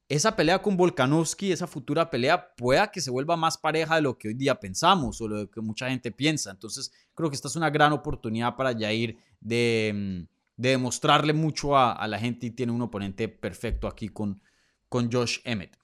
esa 0.08 0.36
pelea 0.36 0.60
con 0.60 0.76
Volkanovski, 0.76 1.52
esa 1.52 1.66
futura 1.66 2.10
pelea, 2.10 2.54
pueda 2.54 2.90
que 2.90 3.00
se 3.00 3.10
vuelva 3.10 3.36
más 3.36 3.56
pareja 3.56 3.96
de 3.96 4.02
lo 4.02 4.18
que 4.18 4.28
hoy 4.28 4.34
día 4.34 4.60
pensamos 4.60 5.20
o 5.20 5.28
lo 5.28 5.50
que 5.50 5.60
mucha 5.60 5.88
gente 5.88 6.10
piensa. 6.10 6.50
Entonces, 6.50 6.92
creo 7.14 7.30
que 7.30 7.36
esta 7.36 7.48
es 7.48 7.56
una 7.56 7.70
gran 7.70 7.92
oportunidad 7.92 8.54
para 8.54 8.78
Jair 8.78 9.16
de, 9.40 9.92
mm, 9.94 10.34
de 10.56 10.68
demostrarle 10.68 11.32
mucho 11.32 11.76
a, 11.76 12.06
la 12.06 12.18
gente 12.18 12.46
y 12.46 12.50
tiene 12.50 12.72
un 12.72 12.82
oponente 12.82 13.28
perfecto 13.28 13.86
aquí 13.86 14.08
con, 14.08 14.40
con 14.88 15.10
Josh 15.10 15.38
Emmett. 15.44 15.76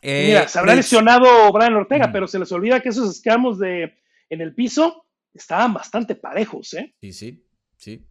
Eh, 0.00 0.26
Mira, 0.28 0.48
se 0.48 0.58
habrá 0.58 0.74
lesionado 0.74 1.52
Brian 1.52 1.74
Ortega, 1.74 2.12
pero 2.12 2.28
se 2.28 2.38
les 2.38 2.52
olvida 2.52 2.80
que 2.80 2.90
esos 2.90 3.10
escamos 3.10 3.58
de, 3.58 3.94
en 4.28 4.40
el 4.40 4.54
piso 4.54 5.06
estaban 5.32 5.74
bastante 5.74 6.14
parejos, 6.14 6.74
¿eh? 6.74 6.94
Sí, 7.00 7.12
sí, 7.12 7.46
sí, 7.76 8.06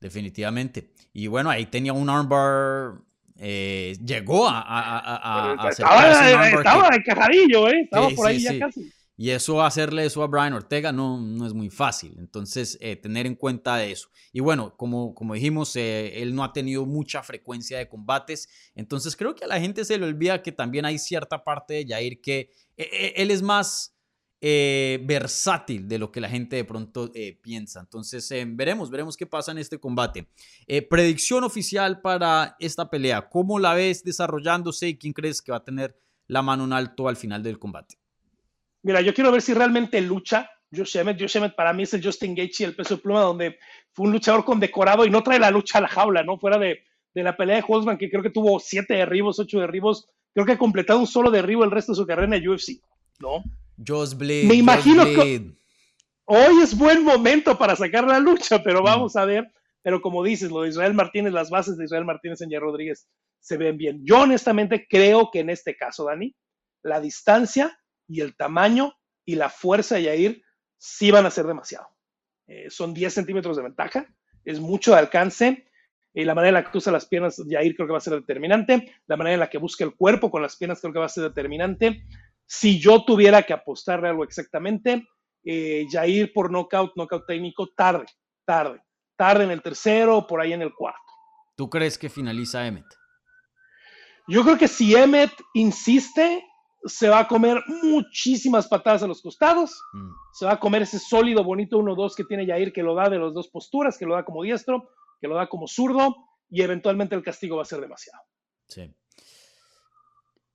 definitivamente. 0.00 0.92
Y 1.12 1.28
bueno, 1.28 1.50
ahí 1.50 1.66
tenía 1.66 1.92
un 1.92 2.08
armbar 2.10 3.02
eh, 3.38 3.96
llegó 4.04 4.48
a, 4.48 4.60
a, 4.60 5.66
a, 5.66 5.70
estaba, 5.70 6.48
estaba 6.48 6.88
encajadillo, 6.94 7.68
¿eh? 7.68 7.80
estaba 7.82 8.08
por 8.10 8.28
ahí 8.28 8.40
ya 8.40 8.58
casi. 8.58 8.92
Y 9.16 9.30
eso, 9.30 9.62
hacerle 9.62 10.04
eso 10.04 10.24
a 10.24 10.26
Brian 10.26 10.54
Ortega 10.54 10.90
no, 10.90 11.20
no 11.20 11.46
es 11.46 11.52
muy 11.52 11.70
fácil. 11.70 12.16
Entonces, 12.18 12.76
eh, 12.80 12.96
tener 12.96 13.26
en 13.26 13.36
cuenta 13.36 13.84
eso. 13.84 14.08
Y 14.32 14.40
bueno, 14.40 14.76
como, 14.76 15.14
como 15.14 15.34
dijimos, 15.34 15.76
eh, 15.76 16.20
él 16.20 16.34
no 16.34 16.42
ha 16.42 16.52
tenido 16.52 16.84
mucha 16.84 17.22
frecuencia 17.22 17.78
de 17.78 17.88
combates. 17.88 18.48
Entonces, 18.74 19.14
creo 19.14 19.36
que 19.36 19.44
a 19.44 19.48
la 19.48 19.60
gente 19.60 19.84
se 19.84 19.98
le 19.98 20.06
olvida 20.06 20.42
que 20.42 20.50
también 20.50 20.84
hay 20.84 20.98
cierta 20.98 21.44
parte 21.44 21.74
de 21.74 21.86
Jair 21.86 22.20
que 22.20 22.50
él 22.76 23.30
es 23.30 23.40
más 23.40 23.93
eh, 24.40 25.00
versátil 25.04 25.88
de 25.88 25.98
lo 25.98 26.12
que 26.12 26.20
la 26.20 26.28
gente 26.28 26.56
de 26.56 26.64
pronto 26.64 27.10
eh, 27.14 27.38
piensa. 27.40 27.80
Entonces, 27.80 28.30
eh, 28.30 28.44
veremos, 28.46 28.90
veremos 28.90 29.16
qué 29.16 29.26
pasa 29.26 29.52
en 29.52 29.58
este 29.58 29.78
combate. 29.78 30.28
predicción 30.90 31.44
oficial 31.44 32.00
para 32.00 32.56
esta 32.58 32.90
pelea. 32.90 33.28
¿Cómo 33.28 33.58
la 33.58 33.74
ves 33.74 34.04
desarrollándose 34.04 34.88
y 34.88 34.98
quién 34.98 35.12
crees 35.12 35.40
que 35.40 35.52
va 35.52 35.58
a 35.58 35.64
tener 35.64 35.96
la 36.26 36.42
mano 36.42 36.64
en 36.64 36.72
alto 36.72 37.08
al 37.08 37.16
final 37.16 37.42
del 37.42 37.58
combate? 37.58 37.96
Mira, 38.82 39.00
yo 39.00 39.14
quiero 39.14 39.32
ver 39.32 39.40
si 39.40 39.54
realmente 39.54 40.00
lucha. 40.00 40.50
Josh 40.74 40.96
Emmett, 40.96 41.20
Josh 41.20 41.36
Emmett 41.36 41.54
para 41.54 41.72
mí 41.72 41.84
es 41.84 41.94
el 41.94 42.04
Justin 42.04 42.34
Gaethje, 42.34 42.64
el 42.64 42.76
peso 42.76 42.96
de 42.96 43.02
pluma, 43.02 43.20
donde 43.20 43.58
fue 43.92 44.06
un 44.06 44.12
luchador 44.12 44.44
condecorado 44.44 45.06
y 45.06 45.10
no 45.10 45.22
trae 45.22 45.38
la 45.38 45.50
lucha 45.50 45.78
a 45.78 45.82
la 45.82 45.88
jaula, 45.88 46.22
¿no? 46.22 46.36
Fuera 46.38 46.58
de, 46.58 46.82
de 47.14 47.22
la 47.22 47.36
pelea 47.36 47.56
de 47.56 47.64
Holtzman, 47.66 47.96
que 47.96 48.10
creo 48.10 48.22
que 48.22 48.30
tuvo 48.30 48.58
siete 48.58 48.94
derribos, 48.94 49.38
ocho 49.38 49.60
derribos, 49.60 50.08
creo 50.34 50.44
que 50.44 50.52
ha 50.52 50.58
completado 50.58 50.98
un 50.98 51.06
solo 51.06 51.30
derribo 51.30 51.64
el 51.64 51.70
resto 51.70 51.92
de 51.92 51.96
su 51.96 52.06
carrera 52.06 52.36
en 52.36 52.48
UFC, 52.48 52.82
¿no? 53.20 53.44
Me 54.44 54.54
imagino 54.54 55.04
que 55.04 55.52
hoy 56.24 56.62
es 56.62 56.76
buen 56.76 57.04
momento 57.04 57.56
para 57.58 57.76
sacar 57.76 58.06
la 58.06 58.18
lucha, 58.18 58.62
pero 58.62 58.80
mm. 58.80 58.84
vamos 58.84 59.16
a 59.16 59.24
ver. 59.24 59.50
Pero 59.82 60.00
como 60.00 60.24
dices, 60.24 60.50
lo 60.50 60.62
de 60.62 60.70
Israel 60.70 60.94
Martínez, 60.94 61.32
las 61.32 61.50
bases 61.50 61.76
de 61.76 61.84
Israel 61.84 62.06
Martínez 62.06 62.40
en 62.40 62.48
Jair 62.48 62.62
Rodríguez 62.62 63.06
se 63.40 63.58
ven 63.58 63.76
bien. 63.76 64.00
Yo 64.02 64.22
honestamente 64.22 64.86
creo 64.88 65.30
que 65.30 65.40
en 65.40 65.50
este 65.50 65.76
caso, 65.76 66.04
Dani, 66.04 66.34
la 66.82 67.00
distancia 67.00 67.78
y 68.08 68.22
el 68.22 68.34
tamaño 68.34 68.94
y 69.26 69.34
la 69.34 69.50
fuerza 69.50 69.96
de 69.96 70.04
Jair 70.04 70.42
sí 70.78 71.10
van 71.10 71.26
a 71.26 71.30
ser 71.30 71.46
demasiado. 71.46 71.86
Eh, 72.46 72.70
son 72.70 72.94
10 72.94 73.12
centímetros 73.12 73.56
de 73.56 73.62
ventaja, 73.62 74.06
es 74.44 74.60
mucho 74.60 74.92
de 74.92 74.98
alcance. 74.98 75.66
y 76.16 76.24
la 76.24 76.34
manera 76.34 76.58
en 76.58 76.64
la 76.64 76.70
que 76.70 76.78
usa 76.78 76.92
las 76.92 77.06
piernas, 77.06 77.42
Jair 77.48 77.74
creo 77.74 77.88
que 77.88 77.92
va 77.92 77.98
a 77.98 78.00
ser 78.00 78.14
determinante. 78.14 78.94
La 79.06 79.16
manera 79.16 79.34
en 79.34 79.40
la 79.40 79.50
que 79.50 79.58
busca 79.58 79.84
el 79.84 79.94
cuerpo 79.94 80.30
con 80.30 80.42
las 80.42 80.56
piernas 80.56 80.80
creo 80.80 80.92
que 80.92 81.00
va 81.00 81.06
a 81.06 81.08
ser 81.08 81.24
determinante. 81.24 82.04
Si 82.46 82.78
yo 82.78 83.04
tuviera 83.04 83.42
que 83.42 83.52
apostarle 83.52 84.08
algo 84.08 84.24
exactamente, 84.24 85.06
eh, 85.44 85.86
por 86.34 86.50
knockout, 86.50 86.92
knockout 86.96 87.26
técnico, 87.26 87.68
tarde, 87.76 88.06
tarde, 88.44 88.80
tarde 89.16 89.44
en 89.44 89.50
el 89.50 89.62
tercero, 89.62 90.26
por 90.26 90.40
ahí 90.40 90.52
en 90.52 90.62
el 90.62 90.74
cuarto. 90.74 91.00
¿Tú 91.56 91.68
crees 91.68 91.98
que 91.98 92.08
finaliza 92.08 92.66
Emmet? 92.66 92.86
Yo 94.26 94.42
creo 94.42 94.56
que 94.56 94.68
si 94.68 94.94
Emmet 94.94 95.30
insiste, 95.52 96.44
se 96.84 97.08
va 97.08 97.20
a 97.20 97.28
comer 97.28 97.62
muchísimas 97.82 98.68
patadas 98.68 99.02
a 99.02 99.06
los 99.06 99.22
costados, 99.22 99.80
mm. 99.92 100.10
se 100.32 100.46
va 100.46 100.52
a 100.52 100.60
comer 100.60 100.82
ese 100.82 100.98
sólido, 100.98 101.44
bonito 101.44 101.78
1-2 101.78 102.14
que 102.14 102.24
tiene 102.24 102.46
Jair, 102.46 102.72
que 102.72 102.82
lo 102.82 102.94
da 102.94 103.08
de 103.08 103.18
las 103.18 103.32
dos 103.32 103.48
posturas, 103.48 103.98
que 103.98 104.06
lo 104.06 104.14
da 104.14 104.24
como 104.24 104.42
diestro, 104.42 104.90
que 105.20 105.28
lo 105.28 105.36
da 105.36 105.46
como 105.48 105.66
zurdo, 105.66 106.14
y 106.50 106.62
eventualmente 106.62 107.14
el 107.14 107.22
castigo 107.22 107.56
va 107.56 107.62
a 107.62 107.66
ser 107.66 107.80
demasiado. 107.80 108.22
Sí. 108.68 108.94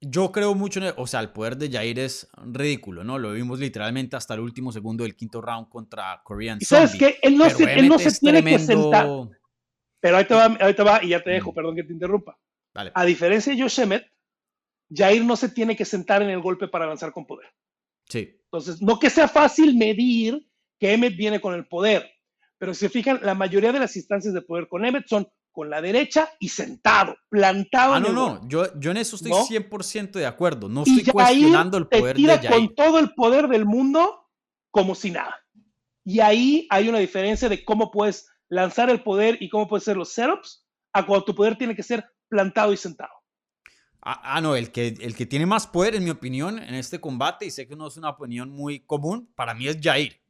Yo 0.02 0.32
creo 0.32 0.56
mucho, 0.56 0.80
en 0.80 0.93
o 0.95 1.08
sea, 1.08 1.20
el 1.20 1.32
poder 1.32 1.58
de 1.58 1.70
Jair 1.70 2.00
es 2.00 2.30
ridículo, 2.45 3.04
¿no? 3.04 3.18
Lo 3.18 3.34
vimos 3.34 3.60
literalmente 3.60 4.16
hasta 4.16 4.34
el 4.34 4.39
último 4.39 4.72
segundo 4.72 5.04
del 5.04 5.16
quinto 5.16 5.41
round 5.41 5.68
contra 5.68 6.22
Korean 6.24 6.58
¿Y 6.62 6.66
sabes 6.66 6.95
que 6.95 7.18
Él 7.22 7.38
no 7.38 7.50
se, 7.50 7.64
él 7.74 7.89
no 7.89 8.00
se 8.00 8.18
tiene 8.18 8.41
que 8.43 8.60
sentar. 8.60 9.08
Pero 10.00 10.18
ahí 10.18 10.26
te, 10.26 10.34
va, 10.34 10.58
ahí 10.62 10.74
te 10.74 10.84
va, 10.84 11.04
y 11.04 11.10
ya 11.10 11.22
te 11.22 11.32
dejo, 11.32 11.52
mm. 11.52 11.56
perdón 11.56 11.76
que 11.76 11.84
te 11.84 11.91
interrumpa. 11.91 12.39
A 12.74 13.04
diferencia 13.04 13.54
de 13.54 13.62
Josh 13.62 13.82
Emmett, 13.82 14.06
Jair 14.89 15.24
no 15.26 15.36
se 15.36 15.50
tiene 15.50 15.76
que 15.76 15.84
sentar 15.84 16.22
en 16.22 16.30
el 16.30 16.39
golpe 16.39 16.70
para 16.70 16.86
avanzar 16.86 17.12
con 17.12 17.26
poder. 17.26 17.50
Sí. 18.08 18.39
Entonces, 18.45 18.82
no 18.82 19.00
que 19.00 19.10
sea 19.10 19.28
fácil 19.28 19.78
medir 19.78 20.47
que 20.80 20.93
Emmett 20.93 21.18
viene 21.18 21.41
con 21.41 21.54
el 21.54 21.68
poder, 21.68 22.10
pero 22.58 22.74
si 22.74 22.82
se 22.82 22.89
fijan, 22.89 23.20
la 23.22 23.36
mayoría 23.36 23.74
de 23.74 23.80
las 23.80 23.95
instancias 23.97 24.34
de 24.34 24.41
poder 24.41 24.68
con 24.68 24.86
Emmett 24.86 25.08
son 25.08 25.28
con 25.60 25.70
la 25.70 25.82
derecha 25.82 26.30
y 26.39 26.47
sentado, 26.47 27.18
plantado. 27.28 27.95
Ah, 27.95 27.99
no, 27.99 28.14
no, 28.14 28.47
yo, 28.47 28.80
yo 28.80 28.91
en 28.91 28.97
eso 28.97 29.18
estoy 29.18 29.34
100% 29.34 30.12
de 30.12 30.26
acuerdo. 30.26 30.70
No 30.70 30.84
estoy 30.84 31.03
cuestionando 31.03 31.78
el 31.78 31.86
poder 31.86 32.16
de 32.16 32.38
Jair. 32.38 32.49
con 32.49 32.76
todo 32.76 32.97
el 32.97 33.14
poder 33.14 33.49
del 33.49 33.66
mundo 33.66 34.30
como 34.72 34.95
si 34.95 35.12
nada. 35.12 35.36
Y 36.05 36.22
ahí 36.22 36.66
hay 36.70 36.88
una 36.88 36.99
diferencia 36.99 37.49
de 37.49 37.66
cómo 37.66 37.91
puedes 37.91 38.30
lanzar 38.47 38.89
el 38.89 39.03
poder 39.03 39.36
y 39.41 39.49
cómo 39.49 39.68
puedes 39.68 39.84
hacer 39.84 39.97
los 39.97 40.14
setups 40.14 40.66
a 40.93 41.05
cuando 41.05 41.26
tu 41.26 41.36
poder 41.36 41.57
tiene 41.57 41.76
que 41.76 41.84
ser 41.84 42.05
plantado 42.30 42.72
y 42.72 42.78
sentado. 42.78 43.12
Ah, 44.01 44.22
ah, 44.38 44.39
no, 44.39 44.55
el 44.55 44.72
que, 44.72 44.95
el 44.97 45.14
que 45.14 45.26
tiene 45.26 45.45
más 45.45 45.68
poder, 45.68 45.93
en 45.93 46.05
mi 46.05 46.10
opinión, 46.10 46.57
en 46.57 46.74
este 46.74 47.01
combate, 47.01 47.47
y 47.47 47.51
sé 47.51 47.68
que 47.68 47.76
no 47.76 47.88
es 47.88 47.97
una 47.97 48.12
opinión 48.12 48.49
muy 48.49 48.80
común, 48.86 49.30
para 49.36 49.53
mí 49.53 49.68
es 49.68 49.78
Jair. 49.82 50.22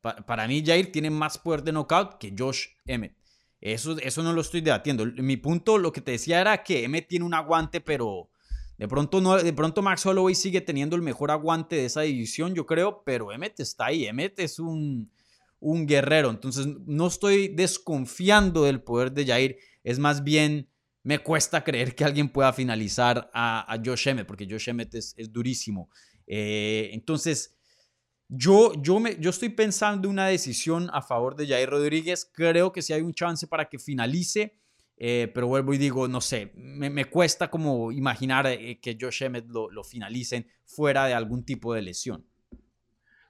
para 0.00 0.48
mí, 0.48 0.64
Jair 0.64 0.90
tiene 0.90 1.10
más 1.10 1.36
poder 1.36 1.62
de 1.62 1.72
knockout 1.72 2.16
que 2.16 2.34
Josh 2.34 2.68
Emmett. 2.86 3.17
Eso, 3.60 3.98
eso 3.98 4.22
no 4.22 4.32
lo 4.32 4.40
estoy 4.40 4.60
debatiendo. 4.60 5.06
Mi 5.06 5.36
punto, 5.36 5.78
lo 5.78 5.92
que 5.92 6.00
te 6.00 6.12
decía 6.12 6.40
era 6.40 6.62
que 6.62 6.84
Emmett 6.84 7.08
tiene 7.08 7.24
un 7.24 7.34
aguante, 7.34 7.80
pero 7.80 8.30
de 8.76 8.86
pronto, 8.86 9.20
no, 9.20 9.36
de 9.36 9.52
pronto 9.52 9.82
Max 9.82 10.06
Holloway 10.06 10.34
sigue 10.34 10.60
teniendo 10.60 10.94
el 10.94 11.02
mejor 11.02 11.32
aguante 11.32 11.76
de 11.76 11.86
esa 11.86 12.02
división, 12.02 12.54
yo 12.54 12.66
creo, 12.66 13.02
pero 13.04 13.32
Emmett 13.32 13.58
está 13.58 13.86
ahí. 13.86 14.06
Emmett 14.06 14.38
es 14.38 14.60
un, 14.60 15.10
un 15.58 15.86
guerrero. 15.86 16.30
Entonces, 16.30 16.66
no 16.86 17.08
estoy 17.08 17.48
desconfiando 17.48 18.64
del 18.64 18.82
poder 18.82 19.12
de 19.12 19.26
Jair. 19.26 19.58
Es 19.82 19.98
más 19.98 20.22
bien, 20.22 20.68
me 21.02 21.18
cuesta 21.18 21.64
creer 21.64 21.96
que 21.96 22.04
alguien 22.04 22.28
pueda 22.28 22.52
finalizar 22.52 23.28
a, 23.34 23.72
a 23.72 23.82
Josh 23.84 24.08
Emmett, 24.08 24.26
porque 24.26 24.46
Josh 24.48 24.68
Emmett 24.68 24.94
es, 24.94 25.14
es 25.16 25.32
durísimo. 25.32 25.90
Eh, 26.28 26.90
entonces, 26.92 27.57
yo, 28.28 28.72
yo, 28.82 29.00
me, 29.00 29.16
yo 29.18 29.30
estoy 29.30 29.48
pensando 29.48 30.08
una 30.08 30.26
decisión 30.26 30.90
a 30.92 31.00
favor 31.00 31.34
de 31.34 31.46
Jair 31.46 31.68
Rodríguez. 31.68 32.30
Creo 32.32 32.72
que 32.72 32.82
sí 32.82 32.92
hay 32.92 33.00
un 33.00 33.14
chance 33.14 33.46
para 33.46 33.68
que 33.68 33.78
finalice. 33.78 34.58
Eh, 35.00 35.30
pero 35.32 35.46
vuelvo 35.46 35.72
y 35.72 35.78
digo, 35.78 36.08
no 36.08 36.20
sé, 36.20 36.50
me, 36.56 36.90
me 36.90 37.04
cuesta 37.04 37.48
como 37.48 37.92
imaginar 37.92 38.48
eh, 38.48 38.80
que 38.80 38.98
Josh 39.00 39.22
Emmett 39.22 39.46
lo, 39.46 39.70
lo, 39.70 39.84
finalicen 39.84 40.44
fuera 40.64 41.06
de 41.06 41.14
algún 41.14 41.44
tipo 41.44 41.72
de 41.72 41.82
lesión. 41.82 42.26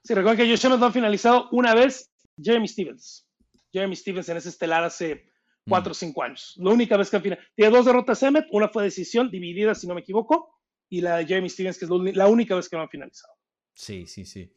Sí, 0.03 0.15
recuerden 0.15 0.47
que 0.47 0.51
Josh 0.51 0.65
Emmett 0.65 0.81
lo 0.81 0.87
han 0.87 0.93
finalizado 0.95 1.49
una 1.53 1.75
vez 1.75 2.11
Jeremy 2.43 2.67
Stevens. 2.67 3.29
Jeremy 3.71 3.95
Stevens 3.95 4.31
en 4.31 4.39
ese 4.39 4.49
estelar 4.49 4.83
hace 4.83 5.27
cuatro 5.69 5.93
o 5.93 5.95
mm. 5.95 5.99
cinco 5.99 6.23
años. 6.23 6.55
La 6.57 6.71
única 6.71 6.97
vez 6.97 7.11
que 7.11 7.17
han 7.17 7.23
finalizado. 7.23 7.53
Tiene 7.55 7.77
dos 7.77 7.85
derrotas 7.85 8.23
Emmett, 8.23 8.47
una 8.51 8.71
fue 8.71 8.85
decisión 8.85 9.31
dividida, 9.31 9.75
si 9.75 9.87
no 9.87 9.95
me 9.95 10.01
equivoco, 10.01 10.59
y 10.89 11.03
la 11.03 11.19
de 11.19 11.27
Jeremy 11.27 11.51
Stevens, 11.51 11.79
que 11.79 11.85
es 11.85 11.91
la 11.91 12.29
única 12.29 12.55
vez 12.55 12.67
que 12.69 12.77
lo 12.77 12.83
han 12.83 12.89
finalizado. 12.89 13.35
Sí, 13.75 14.07
sí, 14.07 14.25
sí. 14.25 14.51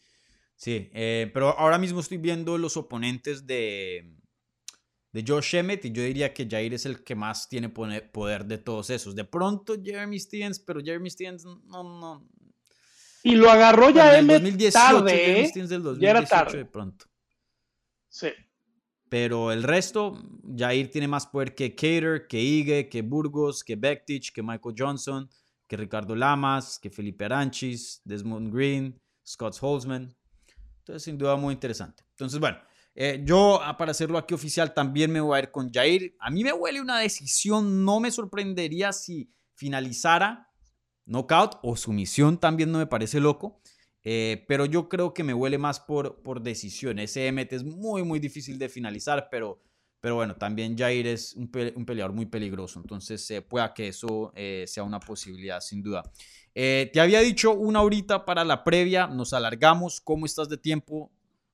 Sí, 0.62 0.91
eh, 0.93 1.32
pero 1.34 1.57
ahora 1.57 1.80
mismo 1.80 2.01
estoy 2.01 2.20
viendo 2.20 2.55
los 2.59 2.78
oponentes 2.78 3.47
de, 3.47 4.16
de 5.12 5.26
Josh 5.28 5.55
Emmett 5.55 5.86
y 5.86 5.91
yo 5.91 6.03
diría 6.03 6.36
que 6.36 6.47
Jair 6.47 6.76
es 6.76 6.86
el 6.86 7.03
que 7.03 7.16
más 7.16 7.49
tiene 7.49 7.70
poder 7.70 8.45
de 8.45 8.59
todos 8.59 8.91
esos. 8.91 9.16
De 9.16 9.24
pronto 9.24 9.74
Jeremy 9.84 10.20
Stevens, 10.20 10.59
pero 10.59 10.80
Jeremy 10.80 11.09
Stevens 11.09 11.45
no... 11.45 11.64
no. 11.66 12.30
Y 13.24 13.34
lo 13.34 13.49
agarró 13.49 13.89
ya 13.89 14.16
Emmett 14.16 14.43
2018, 14.43 14.72
tarde, 14.72 15.12
Jeremy 15.18 15.39
¿eh? 15.39 15.47
Stevens 15.47 15.70
del 15.72 15.82
2018 15.82 15.99
ya 15.99 16.20
era 16.20 16.30
tarde. 16.30 16.57
de 16.59 16.66
pronto. 16.66 17.05
Sí. 18.07 18.28
Pero 19.09 19.51
el 19.51 19.64
resto, 19.64 20.14
Jair 20.55 20.91
tiene 20.91 21.07
más 21.07 21.26
poder 21.26 21.55
que 21.55 21.74
Cater, 21.74 22.28
que 22.28 22.39
Ige, 22.39 22.88
que 22.88 23.01
Burgos, 23.01 23.64
que 23.64 23.76
Bektic, 23.76 24.32
que 24.32 24.43
Michael 24.43 24.76
Johnson, 24.78 25.28
que 25.68 25.76
Ricardo 25.76 26.16
Lamas, 26.16 26.78
que 26.78 26.91
Felipe 26.91 27.26
Aranchis, 27.26 27.99
Desmond 28.05 28.53
Green, 28.53 29.01
Scott 29.26 29.57
Holzman. 29.59 30.16
Entonces, 30.82 31.04
sin 31.04 31.18
duda, 31.18 31.36
muy 31.36 31.54
interesante. 31.54 32.04
Entonces, 32.10 32.40
bueno, 32.40 32.58
eh, 32.96 33.22
yo 33.24 33.62
ah, 33.62 33.78
para 33.78 33.92
hacerlo 33.92 34.18
aquí 34.18 34.34
oficial 34.34 34.74
también 34.74 35.12
me 35.12 35.22
voy 35.22 35.38
a 35.38 35.44
ir 35.44 35.52
con 35.52 35.72
Jair. 35.72 36.16
A 36.20 36.30
mí 36.30 36.44
me 36.44 36.52
huele 36.52 36.82
una 36.82 37.00
decisión, 37.00 37.86
no 37.86 38.00
me 38.00 38.12
sorprendería 38.12 38.92
si 38.92 39.32
finalizara 39.56 40.50
knockout 41.06 41.60
o 41.62 41.76
sumisión, 41.76 42.40
también 42.40 42.72
no 42.72 42.80
me 42.80 42.88
parece 42.88 43.20
loco. 43.20 43.62
Eh, 44.04 44.44
pero 44.48 44.66
yo 44.66 44.90
creo 44.90 45.14
que 45.14 45.24
me 45.24 45.36
huele 45.36 45.60
más 45.60 45.80
por, 45.80 46.24
por 46.24 46.42
decisión. 46.42 46.98
Ese 46.98 47.32
MT 47.32 47.54
es 47.54 47.64
muy, 47.64 48.04
muy 48.04 48.20
difícil 48.20 48.58
de 48.58 48.68
finalizar, 48.68 49.28
pero, 49.30 49.62
pero 50.00 50.16
bueno, 50.16 50.36
también 50.36 50.76
Jair 50.76 51.06
es 51.06 51.36
un, 51.36 51.52
peleador 51.52 52.12
muy 52.12 52.26
peligroso. 52.26 52.80
Entonces, 52.80 53.30
eh, 53.30 53.44
pueda 53.44 53.76
que 53.76 53.90
eso 53.90 54.34
sea 54.66 54.84
una 54.84 55.00
posibilidad, 55.00 55.60
sin 55.62 55.84
duda. 55.84 56.02
Eh, 56.54 56.89
te 56.91 56.99
había 56.99 57.22
dicho 57.22 57.54
una 57.54 57.82
horita 57.82 58.26
para 58.26 58.43
la 58.43 58.64
previa, 58.64 59.08
nos 59.08 59.34
alargamos. 59.34 60.02
¿Cómo 60.02 60.26
estás 60.26 60.49
de 60.49 60.58
tiempo? 60.58 61.12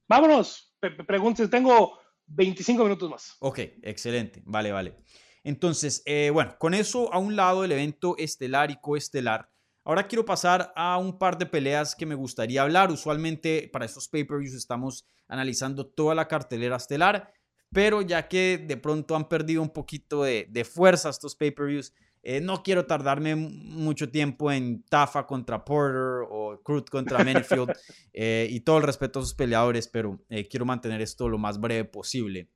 Vámonos, 0.08 0.74
pregúntate, 1.06 1.50
tengo 1.50 2.00
25 2.28 2.84
minutos 2.84 3.10
más. 3.10 3.36
Ok, 3.40 3.60
excelente, 3.84 4.42
vale, 4.46 4.72
vale. 4.72 4.96
Entonces, 5.44 6.02
eh, 6.06 6.30
bueno, 6.32 6.56
con 6.58 6.74
eso 6.74 7.14
a 7.14 7.20
un 7.20 7.36
lado 7.36 7.64
el 7.64 7.72
evento 7.72 8.18
estelar 8.18 8.72
y 8.72 8.78
coestelar. 8.80 9.50
Ahora 9.84 10.08
quiero 10.08 10.26
pasar 10.26 10.74
a 10.76 10.98
un 10.98 11.18
par 11.18 11.38
de 11.38 11.46
peleas 11.46 11.96
que 11.96 12.06
me 12.06 12.16
gustaría 12.16 12.62
hablar. 12.62 12.92
Usualmente 12.92 13.70
para 13.72 13.86
estos 13.86 14.10
pay-per-views 14.10 14.54
estamos 14.54 15.08
analizando 15.30 15.88
toda 15.88 16.16
la 16.16 16.28
cartelera 16.28 16.76
estelar, 16.76 17.32
pero 17.72 18.02
ya 18.02 18.28
que 18.28 18.58
de 18.58 18.76
pronto 18.76 19.16
han 19.16 19.30
perdido 19.30 19.62
un 19.62 19.70
poquito 19.70 20.24
de, 20.24 20.48
de 20.50 20.66
fuerza 20.66 21.10
estos 21.10 21.36
pay-per-views, 21.36 21.94
eh, 22.24 22.42
no 22.42 22.62
quiero 22.62 22.86
tardarme 22.86 23.36
mucho 23.36 24.10
tiempo 24.10 24.52
en 24.52 24.84
Tafa 24.84 25.26
contra 25.26 25.64
Porter 25.64 26.28
o 26.30 26.60
Cruz 26.64 26.84
contra 26.90 27.24
Menfield 27.24 27.72
eh, 28.14 28.48
y 28.50 28.60
todo 28.62 28.78
el 28.78 28.84
respeto 28.84 29.20
a 29.20 29.22
sus 29.22 29.34
peleadores, 29.34 29.88
pero 29.88 30.20
eh, 30.30 30.48
quiero 30.48 30.66
mantener 30.66 31.02
esto 31.02 31.30
lo 31.30 31.38
más 31.38 31.60
breve 31.60 31.86
posible. 31.86 32.50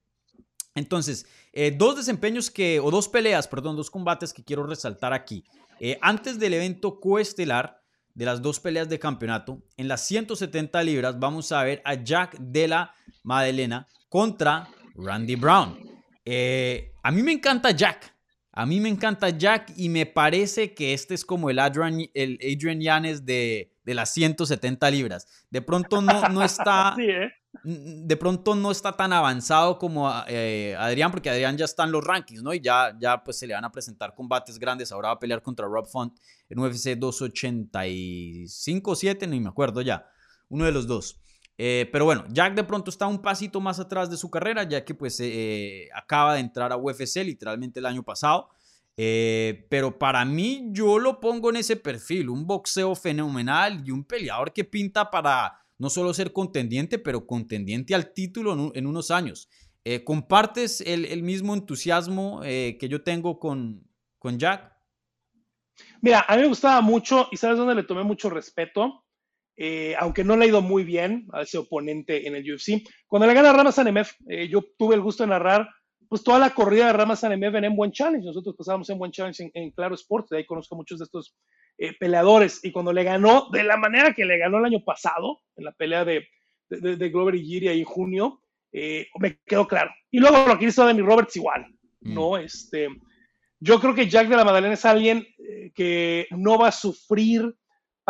Entonces, 0.73 1.25
dos 1.77 1.97
desempeños 1.97 2.49
que, 2.49 2.79
o 2.79 2.91
dos 2.91 3.09
peleas, 3.09 3.45
perdón, 3.45 3.75
dos 3.75 3.91
combates 3.91 4.31
que 4.31 4.43
quiero 4.43 4.65
resaltar 4.65 5.11
aquí. 5.11 5.43
antes 5.99 6.39
del 6.39 6.53
evento 6.53 7.01
coestelar 7.01 7.81
de 8.13 8.25
las 8.25 8.41
dos 8.41 8.61
peleas 8.61 8.87
de 8.87 8.97
campeonato, 8.97 9.61
en 9.75 9.89
las 9.89 10.07
170 10.07 10.81
libras 10.83 11.19
vamos 11.19 11.51
a 11.51 11.63
ver 11.63 11.81
a 11.83 11.95
Jack 11.95 12.37
de 12.39 12.69
la 12.69 12.93
Madelena 13.23 13.85
contra 14.07 14.69
Randy 14.95 15.35
Brown. 15.35 15.77
a 17.03 17.11
mí 17.11 17.21
me 17.21 17.33
encanta 17.33 17.71
Jack. 17.71 18.20
A 18.53 18.65
mí 18.65 18.81
me 18.81 18.89
encanta 18.89 19.29
Jack 19.29 19.71
y 19.77 19.87
me 19.89 20.05
parece 20.05 20.73
que 20.73 20.93
este 20.93 21.13
es 21.13 21.23
como 21.23 21.49
el 21.49 21.59
Adrian, 21.59 21.99
el 22.13 22.37
Adrian 22.41 22.81
Yanes 22.81 23.25
de, 23.25 23.71
de 23.85 23.93
las 23.93 24.13
170 24.13 24.91
libras. 24.91 25.25
De 25.49 25.61
pronto 25.61 26.01
no, 26.01 26.29
no 26.29 26.43
está... 26.43 26.95
¿eh? 26.99 27.31
De 27.63 28.15
pronto 28.15 28.55
no 28.55 28.71
está 28.71 28.95
tan 28.95 29.11
avanzado 29.11 29.77
como 29.77 30.09
eh, 30.27 30.73
Adrián, 30.79 31.11
porque 31.11 31.29
Adrián 31.29 31.57
ya 31.57 31.65
está 31.65 31.83
en 31.83 31.91
los 31.91 32.01
rankings, 32.01 32.41
¿no? 32.41 32.53
Y 32.53 32.61
ya, 32.61 32.97
ya 32.97 33.21
pues 33.23 33.37
se 33.39 33.45
le 33.45 33.53
van 33.53 33.65
a 33.65 33.71
presentar 33.71 34.15
combates 34.15 34.57
grandes. 34.57 34.93
Ahora 34.93 35.09
va 35.09 35.15
a 35.15 35.19
pelear 35.19 35.41
contra 35.41 35.67
Rob 35.67 35.85
Font 35.85 36.17
en 36.49 36.59
UFC 36.59 36.95
285 36.97 38.95
7, 38.95 39.27
ni 39.27 39.41
me 39.41 39.49
acuerdo 39.49 39.81
ya. 39.81 40.07
Uno 40.47 40.63
de 40.63 40.71
los 40.71 40.87
dos. 40.87 41.19
Eh, 41.57 41.87
pero 41.91 42.05
bueno, 42.05 42.25
Jack 42.29 42.55
de 42.55 42.63
pronto 42.63 42.89
está 42.89 43.07
un 43.07 43.21
pasito 43.21 43.61
más 43.61 43.79
atrás 43.79 44.09
de 44.09 44.17
su 44.17 44.29
carrera, 44.29 44.63
ya 44.63 44.83
que 44.83 44.95
pues 44.95 45.19
eh, 45.19 45.89
acaba 45.93 46.33
de 46.33 46.39
entrar 46.39 46.71
a 46.71 46.77
UFC 46.77 47.17
literalmente 47.17 47.79
el 47.79 47.85
año 47.85 48.03
pasado. 48.03 48.49
Eh, 48.97 49.67
pero 49.69 49.97
para 49.97 50.25
mí 50.25 50.69
yo 50.71 50.99
lo 50.99 51.19
pongo 51.19 51.49
en 51.49 51.57
ese 51.57 51.75
perfil, 51.75 52.29
un 52.29 52.45
boxeo 52.45 52.95
fenomenal 52.95 53.83
y 53.85 53.91
un 53.91 54.03
peleador 54.03 54.53
que 54.53 54.63
pinta 54.63 55.09
para 55.09 55.53
no 55.77 55.89
solo 55.89 56.13
ser 56.13 56.33
contendiente, 56.33 56.99
pero 56.99 57.25
contendiente 57.25 57.95
al 57.95 58.13
título 58.13 58.71
en, 58.73 58.85
unos 58.85 59.11
años. 59.11 59.49
¿Compartes 60.03 60.81
el, 60.81 61.23
mismo 61.23 61.55
entusiasmo 61.55 62.41
que 62.41 62.87
yo 62.87 63.03
tengo 63.03 63.39
con, 63.39 63.83
con 64.19 64.37
Jack? 64.37 64.71
Mira, 66.01 66.23
a 66.27 66.35
mí 66.35 66.43
me 66.43 66.47
gustaba 66.49 66.81
mucho 66.81 67.27
y 67.31 67.37
sabes 67.37 67.57
dónde 67.57 67.73
le 67.73 67.83
tomé 67.83 68.03
mucho 68.03 68.29
respeto 68.29 69.03
eh, 69.57 69.95
aunque 69.99 70.23
no 70.23 70.35
le 70.35 70.45
ha 70.45 70.49
ido 70.49 70.61
muy 70.61 70.83
bien 70.83 71.27
a 71.33 71.41
ese 71.41 71.57
oponente 71.57 72.27
en 72.27 72.35
el 72.35 72.53
UFC. 72.53 72.83
Cuando 73.07 73.27
le 73.27 73.33
gana 73.33 73.53
Rama 73.53 73.71
Sanemev, 73.71 74.07
eh, 74.27 74.47
yo 74.47 74.63
tuve 74.77 74.95
el 74.95 75.01
gusto 75.01 75.23
de 75.23 75.29
narrar 75.29 75.67
pues 76.11 76.25
toda 76.25 76.39
la 76.39 76.49
corrida 76.49 76.87
de 76.87 76.93
ramas 76.93 77.23
en 77.23 77.39
ven 77.39 77.63
en 77.63 77.73
Buen 77.73 77.93
Challenge. 77.93 78.25
Nosotros 78.25 78.53
pasábamos 78.57 78.89
en 78.89 78.97
Buen 78.97 79.13
Challenge 79.13 79.49
en, 79.53 79.71
Claro 79.71 79.95
Sports, 79.95 80.27
de 80.29 80.39
ahí 80.39 80.45
conozco 80.45 80.75
muchos 80.75 80.99
de 80.99 81.05
estos 81.05 81.37
eh, 81.77 81.93
peleadores. 81.97 82.59
Y 82.65 82.73
cuando 82.73 82.91
le 82.91 83.05
ganó, 83.05 83.47
de 83.49 83.63
la 83.63 83.77
manera 83.77 84.13
que 84.13 84.25
le 84.25 84.37
ganó 84.37 84.57
el 84.57 84.65
año 84.65 84.83
pasado, 84.83 85.39
en 85.55 85.63
la 85.63 85.71
pelea 85.71 86.03
de, 86.03 86.27
de, 86.67 87.09
Glover 87.09 87.35
y 87.35 87.45
Giri 87.45 87.69
ahí 87.69 87.79
en 87.79 87.85
junio, 87.85 88.41
eh, 88.73 89.07
me 89.21 89.39
quedó 89.45 89.65
claro. 89.65 89.91
Y 90.11 90.19
luego 90.19 90.45
lo 90.45 90.59
que 90.59 90.65
hizo 90.65 90.83
Danny 90.83 91.01
Roberts 91.01 91.37
igual, 91.37 91.65
mm. 92.01 92.13
¿no? 92.13 92.37
Este, 92.37 92.89
yo 93.61 93.79
creo 93.79 93.95
que 93.95 94.09
Jack 94.09 94.27
de 94.27 94.35
la 94.35 94.43
Madalena 94.43 94.73
es 94.73 94.83
alguien 94.83 95.25
eh, 95.37 95.71
que 95.73 96.27
no 96.31 96.57
va 96.57 96.67
a 96.67 96.73
sufrir 96.73 97.55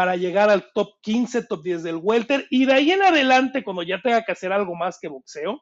para 0.01 0.15
llegar 0.15 0.49
al 0.49 0.71
top 0.73 0.99
15, 1.01 1.43
top 1.43 1.61
10 1.61 1.83
del 1.83 1.97
welter, 1.97 2.47
y 2.49 2.65
de 2.65 2.73
ahí 2.73 2.91
en 2.91 3.03
adelante, 3.03 3.63
cuando 3.63 3.83
ya 3.83 4.01
tenga 4.01 4.23
que 4.23 4.31
hacer 4.31 4.51
algo 4.51 4.73
más 4.73 4.97
que 4.99 5.07
boxeo, 5.07 5.61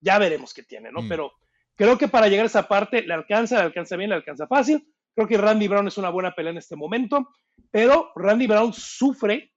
ya 0.00 0.16
veremos 0.20 0.54
qué 0.54 0.62
tiene, 0.62 0.92
¿no? 0.92 1.02
Mm. 1.02 1.08
Pero 1.08 1.32
creo 1.74 1.98
que 1.98 2.06
para 2.06 2.28
llegar 2.28 2.44
a 2.44 2.46
esa 2.46 2.68
parte 2.68 3.02
le 3.02 3.12
alcanza, 3.12 3.56
le 3.56 3.62
alcanza 3.62 3.96
bien, 3.96 4.10
le 4.10 4.14
alcanza 4.14 4.46
fácil. 4.46 4.86
Creo 5.12 5.26
que 5.26 5.36
Randy 5.36 5.66
Brown 5.66 5.88
es 5.88 5.98
una 5.98 6.10
buena 6.10 6.32
pelea 6.36 6.52
en 6.52 6.58
este 6.58 6.76
momento, 6.76 7.30
pero 7.72 8.12
Randy 8.14 8.46
Brown 8.46 8.72
sufre 8.72 9.52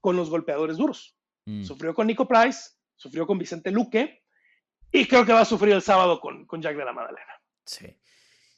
con 0.00 0.16
los 0.16 0.28
golpeadores 0.28 0.76
duros. 0.76 1.16
Mm. 1.46 1.62
Sufrió 1.62 1.94
con 1.94 2.08
Nico 2.08 2.26
Price, 2.26 2.70
sufrió 2.96 3.28
con 3.28 3.38
Vicente 3.38 3.70
Luque, 3.70 4.24
y 4.90 5.06
creo 5.06 5.24
que 5.24 5.34
va 5.34 5.42
a 5.42 5.44
sufrir 5.44 5.72
el 5.72 5.82
sábado 5.82 6.18
con, 6.18 6.46
con 6.46 6.60
Jack 6.60 6.76
de 6.76 6.84
la 6.84 6.92
Madalena. 6.92 7.40
Sí. 7.64 7.96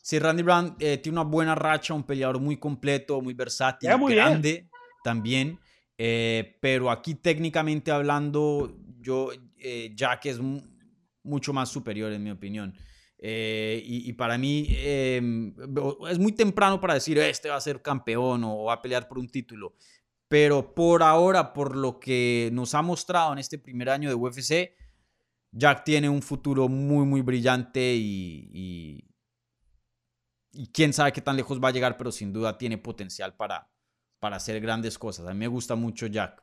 Sí, 0.01 0.19
Randy 0.19 0.43
Brown 0.43 0.77
eh, 0.79 0.97
tiene 0.97 1.21
una 1.21 1.29
buena 1.29 1.55
racha, 1.55 1.93
un 1.93 2.05
peleador 2.05 2.41
muy 2.41 2.59
completo, 2.59 3.21
muy 3.21 3.35
versátil, 3.35 3.91
grande 4.09 4.71
también. 5.05 5.61
Eh, 5.97 6.59
pero 6.61 6.91
aquí 6.91 7.15
técnicamente 7.15 7.93
hablando, 7.93 8.77
yo, 9.01 9.31
eh, 9.59 9.93
Jack 9.95 10.27
es 10.27 10.41
mucho 11.23 11.53
más 11.53 11.69
superior 11.69 12.13
en 12.13 12.25
mi 12.25 12.31
opinión. 12.31 12.75
Eh, 13.27 13.81
y, 13.87 14.13
para 14.15 14.37
mí 14.37 14.67
em, 14.71 15.55
es 16.11 16.19
muy 16.19 16.33
temprano 16.33 16.79
para 16.79 16.93
decir 16.93 17.17
este 17.17 17.49
va 17.49 17.57
a 17.57 17.61
ser 17.61 17.81
campeón 17.81 18.45
o 18.45 18.65
va 18.65 18.75
a 18.75 18.83
pelear 18.83 19.07
por 19.07 19.19
un 19.19 19.29
título. 19.29 19.77
Pero 20.29 20.75
por 20.75 21.03
ahora, 21.03 21.53
por 21.53 21.77
lo 21.77 22.01
que 22.01 22.51
nos 22.53 22.75
ha 22.75 22.83
mostrado 22.83 23.33
en 23.33 23.39
este 23.39 23.59
primer 23.59 23.89
año 23.89 24.09
de 24.09 24.15
UFC, 24.15 24.75
Jack 25.53 25.85
tiene 25.85 26.09
un 26.09 26.23
futuro 26.23 26.69
muy, 26.69 27.07
muy 27.07 27.21
brillante 27.23 27.95
y, 27.95 28.51
y, 28.53 29.05
y 30.53 30.67
quién 30.73 30.93
sabe 30.93 31.13
qué 31.13 31.21
tan 31.21 31.37
lejos 31.37 31.63
va 31.63 31.69
a 31.69 31.73
llegar, 31.73 31.97
pero 31.97 32.11
sin 32.11 32.33
duda 32.33 32.59
tiene 32.59 32.77
potencial 32.79 33.37
para, 33.37 33.71
para 34.25 34.37
hacer 34.37 34.59
grandes 34.59 34.99
cosas. 34.99 35.27
A 35.27 35.35
mí 35.35 35.41
me 35.41 35.49
gusta 35.49 35.75
mucho 35.75 36.07
Jack. 36.07 36.43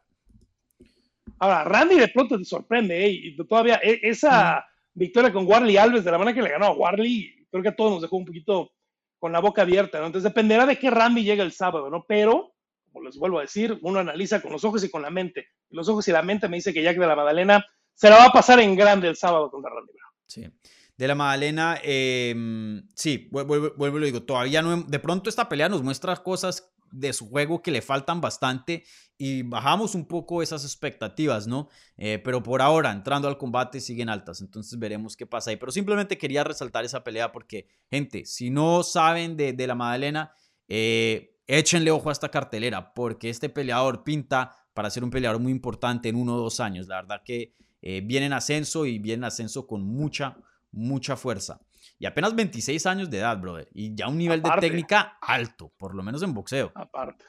Ahora, 1.39 1.63
Randy 1.63 1.95
de 1.95 2.09
pronto 2.09 2.37
te 2.37 2.45
sorprende, 2.45 3.03
¿eh? 3.03 3.09
y 3.09 3.35
todavía 3.35 3.79
e, 3.81 4.01
esa 4.03 4.63
victoria 4.93 5.33
con 5.33 5.47
Warley 5.47 5.77
Alves, 5.77 6.03
de 6.03 6.11
la 6.11 6.19
manera 6.19 6.35
que 6.35 6.43
le 6.43 6.51
ganó 6.51 6.67
a 6.67 6.73
Warley, 6.73 7.47
creo 7.49 7.63
que 7.63 7.69
a 7.69 7.75
todos 7.75 7.93
nos 7.93 8.03
dejó 8.03 8.17
un 8.17 8.25
poquito 8.25 8.71
con 9.17 9.31
la 9.31 9.39
boca 9.39 9.63
abierta, 9.63 9.99
¿no? 9.99 10.05
Entonces 10.05 10.29
dependerá 10.29 10.67
de 10.67 10.77
qué 10.77 10.91
Randy 10.91 11.23
llegue 11.23 11.41
el 11.41 11.53
sábado, 11.53 11.89
¿no? 11.89 12.05
Pero, 12.07 12.53
como 12.91 13.03
les 13.03 13.17
vuelvo 13.17 13.39
a 13.39 13.41
decir, 13.41 13.79
uno 13.81 13.97
analiza 13.97 14.43
con 14.43 14.51
los 14.51 14.63
ojos 14.63 14.83
y 14.83 14.91
con 14.91 15.01
la 15.01 15.09
mente. 15.09 15.47
los 15.71 15.89
ojos 15.89 16.07
y 16.07 16.11
la 16.11 16.21
mente 16.21 16.47
me 16.47 16.57
dice 16.57 16.75
que 16.75 16.83
Jack 16.83 16.99
de 16.99 17.07
la 17.07 17.15
Madalena 17.15 17.65
se 17.95 18.11
la 18.11 18.17
va 18.17 18.25
a 18.25 18.31
pasar 18.31 18.59
en 18.59 18.75
grande 18.75 19.07
el 19.07 19.15
sábado 19.15 19.49
contra 19.49 19.71
Randy 19.71 19.91
Brown. 19.91 20.13
Sí. 20.27 20.47
De 20.95 21.07
la 21.07 21.15
Madalena, 21.15 21.79
em, 21.81 22.87
sí, 22.93 23.27
vuelvo, 23.31 23.73
vuelvo, 23.75 23.97
lo 23.97 24.05
digo, 24.05 24.21
todavía 24.21 24.61
no, 24.61 24.83
de 24.83 24.99
pronto 24.99 25.31
esta 25.31 25.49
pelea 25.49 25.67
nos 25.67 25.81
muestra 25.81 26.15
cosas 26.17 26.71
de 26.91 27.13
su 27.13 27.29
juego 27.29 27.61
que 27.61 27.71
le 27.71 27.81
faltan 27.81 28.21
bastante 28.21 28.83
y 29.17 29.43
bajamos 29.43 29.95
un 29.95 30.05
poco 30.05 30.41
esas 30.41 30.63
expectativas, 30.63 31.47
¿no? 31.47 31.69
Eh, 31.97 32.19
pero 32.23 32.41
por 32.41 32.61
ahora, 32.61 32.91
entrando 32.91 33.27
al 33.27 33.37
combate, 33.37 33.79
siguen 33.79 34.09
altas, 34.09 34.41
entonces 34.41 34.79
veremos 34.79 35.15
qué 35.15 35.25
pasa 35.25 35.51
ahí. 35.51 35.57
Pero 35.57 35.71
simplemente 35.71 36.17
quería 36.17 36.43
resaltar 36.43 36.85
esa 36.85 37.03
pelea 37.03 37.31
porque, 37.31 37.67
gente, 37.89 38.25
si 38.25 38.49
no 38.49 38.83
saben 38.83 39.37
de, 39.37 39.67
la 39.67 39.75
Madalena, 39.75 40.33
eh, 40.67 41.37
échenle 41.45 41.91
ojo 41.91 42.09
a 42.09 42.13
esta 42.13 42.29
cartelera 42.29 42.93
porque 42.93 43.29
este 43.29 43.49
peleador 43.49 44.03
pinta 44.03 44.55
para 44.73 44.89
ser 44.89 45.03
un 45.03 45.11
peleador 45.11 45.39
muy 45.39 45.51
importante 45.51 46.09
en 46.09 46.15
uno 46.15 46.35
o 46.35 46.39
dos 46.39 46.59
años. 46.59 46.87
La 46.87 47.01
verdad 47.01 47.21
que 47.23 47.53
eh, 47.81 48.01
viene 48.03 48.27
en 48.27 48.33
ascenso 48.33 48.85
y 48.85 48.99
viene 48.99 49.21
en 49.21 49.25
ascenso 49.25 49.67
con 49.67 49.83
mucha, 49.83 50.37
mucha 50.71 51.15
fuerza. 51.15 51.61
Y 52.01 52.07
apenas 52.07 52.35
26 52.35 52.83
años 52.87 53.11
de 53.11 53.19
edad, 53.19 53.37
brother. 53.37 53.69
Y 53.75 53.93
ya 53.93 54.07
un 54.07 54.17
nivel 54.17 54.41
de 54.41 54.49
técnica 54.59 55.19
alto, 55.21 55.71
por 55.77 55.93
lo 55.93 56.01
menos 56.01 56.23
en 56.23 56.33
boxeo. 56.33 56.71
Aparte. 56.73 57.25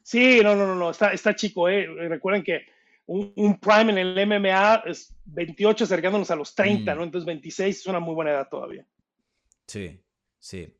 Sí, 0.00 0.38
no, 0.44 0.54
no, 0.54 0.76
no, 0.76 0.90
Está, 0.90 1.12
está 1.12 1.34
chico, 1.34 1.68
¿eh? 1.68 1.84
Recuerden 2.08 2.44
que 2.44 2.66
un, 3.06 3.58
prime 3.58 3.90
en 3.90 3.98
el 3.98 4.26
MMA 4.28 4.84
es 4.86 5.12
28 5.24 5.82
acercándonos 5.82 6.30
a 6.30 6.36
los 6.36 6.54
30, 6.54 6.94
mm. 6.94 6.96
¿no? 6.96 7.02
Entonces 7.02 7.26
26 7.26 7.76
es 7.76 7.86
una 7.86 7.98
muy 7.98 8.14
buena 8.14 8.30
edad 8.30 8.48
todavía. 8.48 8.86
Sí, 9.66 10.00
sí. 10.38 10.72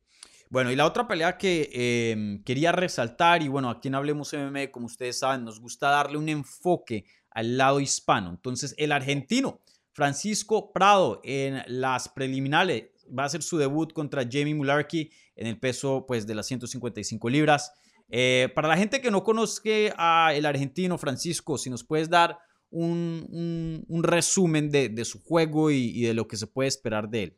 Bueno, 0.49 0.71
y 0.71 0.77
la 0.77 0.85
otra 0.85 1.05
pelea 1.05 1.37
que 1.37 1.69
em, 1.73 2.45
quería 2.45 2.71
resaltar, 2.71 3.43
y 3.43 3.49
bueno, 3.49 3.69
aquí 3.69 3.89
en 3.89 3.95
Hablemos 3.95 4.31
MMA, 4.31 4.71
como 4.71 4.85
ustedes 4.85 5.19
saben, 5.19 5.43
nos 5.43 5.59
gusta 5.59 5.89
darle 5.89 6.17
un 6.17 6.29
enfoque 6.29 7.03
al 7.31 7.57
lado 7.57 7.81
hispano. 7.81 8.29
Entonces, 8.29 8.73
el 8.77 8.93
argentino 8.93 9.59
Francisco 9.95 10.73
Prado 10.73 11.21
en 11.23 11.63
las 11.67 12.09
preliminares 12.09 12.89
va 13.17 13.23
a 13.23 13.25
hacer 13.27 13.41
su 13.41 13.57
debut 13.57 13.93
contra 13.93 14.27
Jamie 14.29 14.53
Mularkey 14.53 15.09
en 15.37 15.47
el 15.47 15.57
peso 15.57 16.05
pues, 16.05 16.27
de 16.27 16.35
las 16.35 16.47
155 16.47 17.29
libras. 17.29 17.73
Eh, 18.09 18.49
para 18.53 18.67
la 18.67 18.75
gente 18.75 18.99
que 18.99 19.09
no 19.09 19.23
conozca 19.23 19.69
al 19.95 20.45
argentino 20.45 20.97
Francisco, 20.97 21.57
si 21.57 21.69
nos 21.69 21.85
puedes 21.85 22.09
dar 22.09 22.37
un, 22.71 23.85
resumen 24.03 24.69
de, 24.69 25.05
su 25.05 25.23
juego 25.23 25.71
y, 25.71 26.01
de 26.01 26.13
lo 26.13 26.27
que 26.27 26.35
se 26.35 26.47
puede 26.47 26.67
esperar 26.67 27.07
de 27.07 27.23
él. 27.23 27.37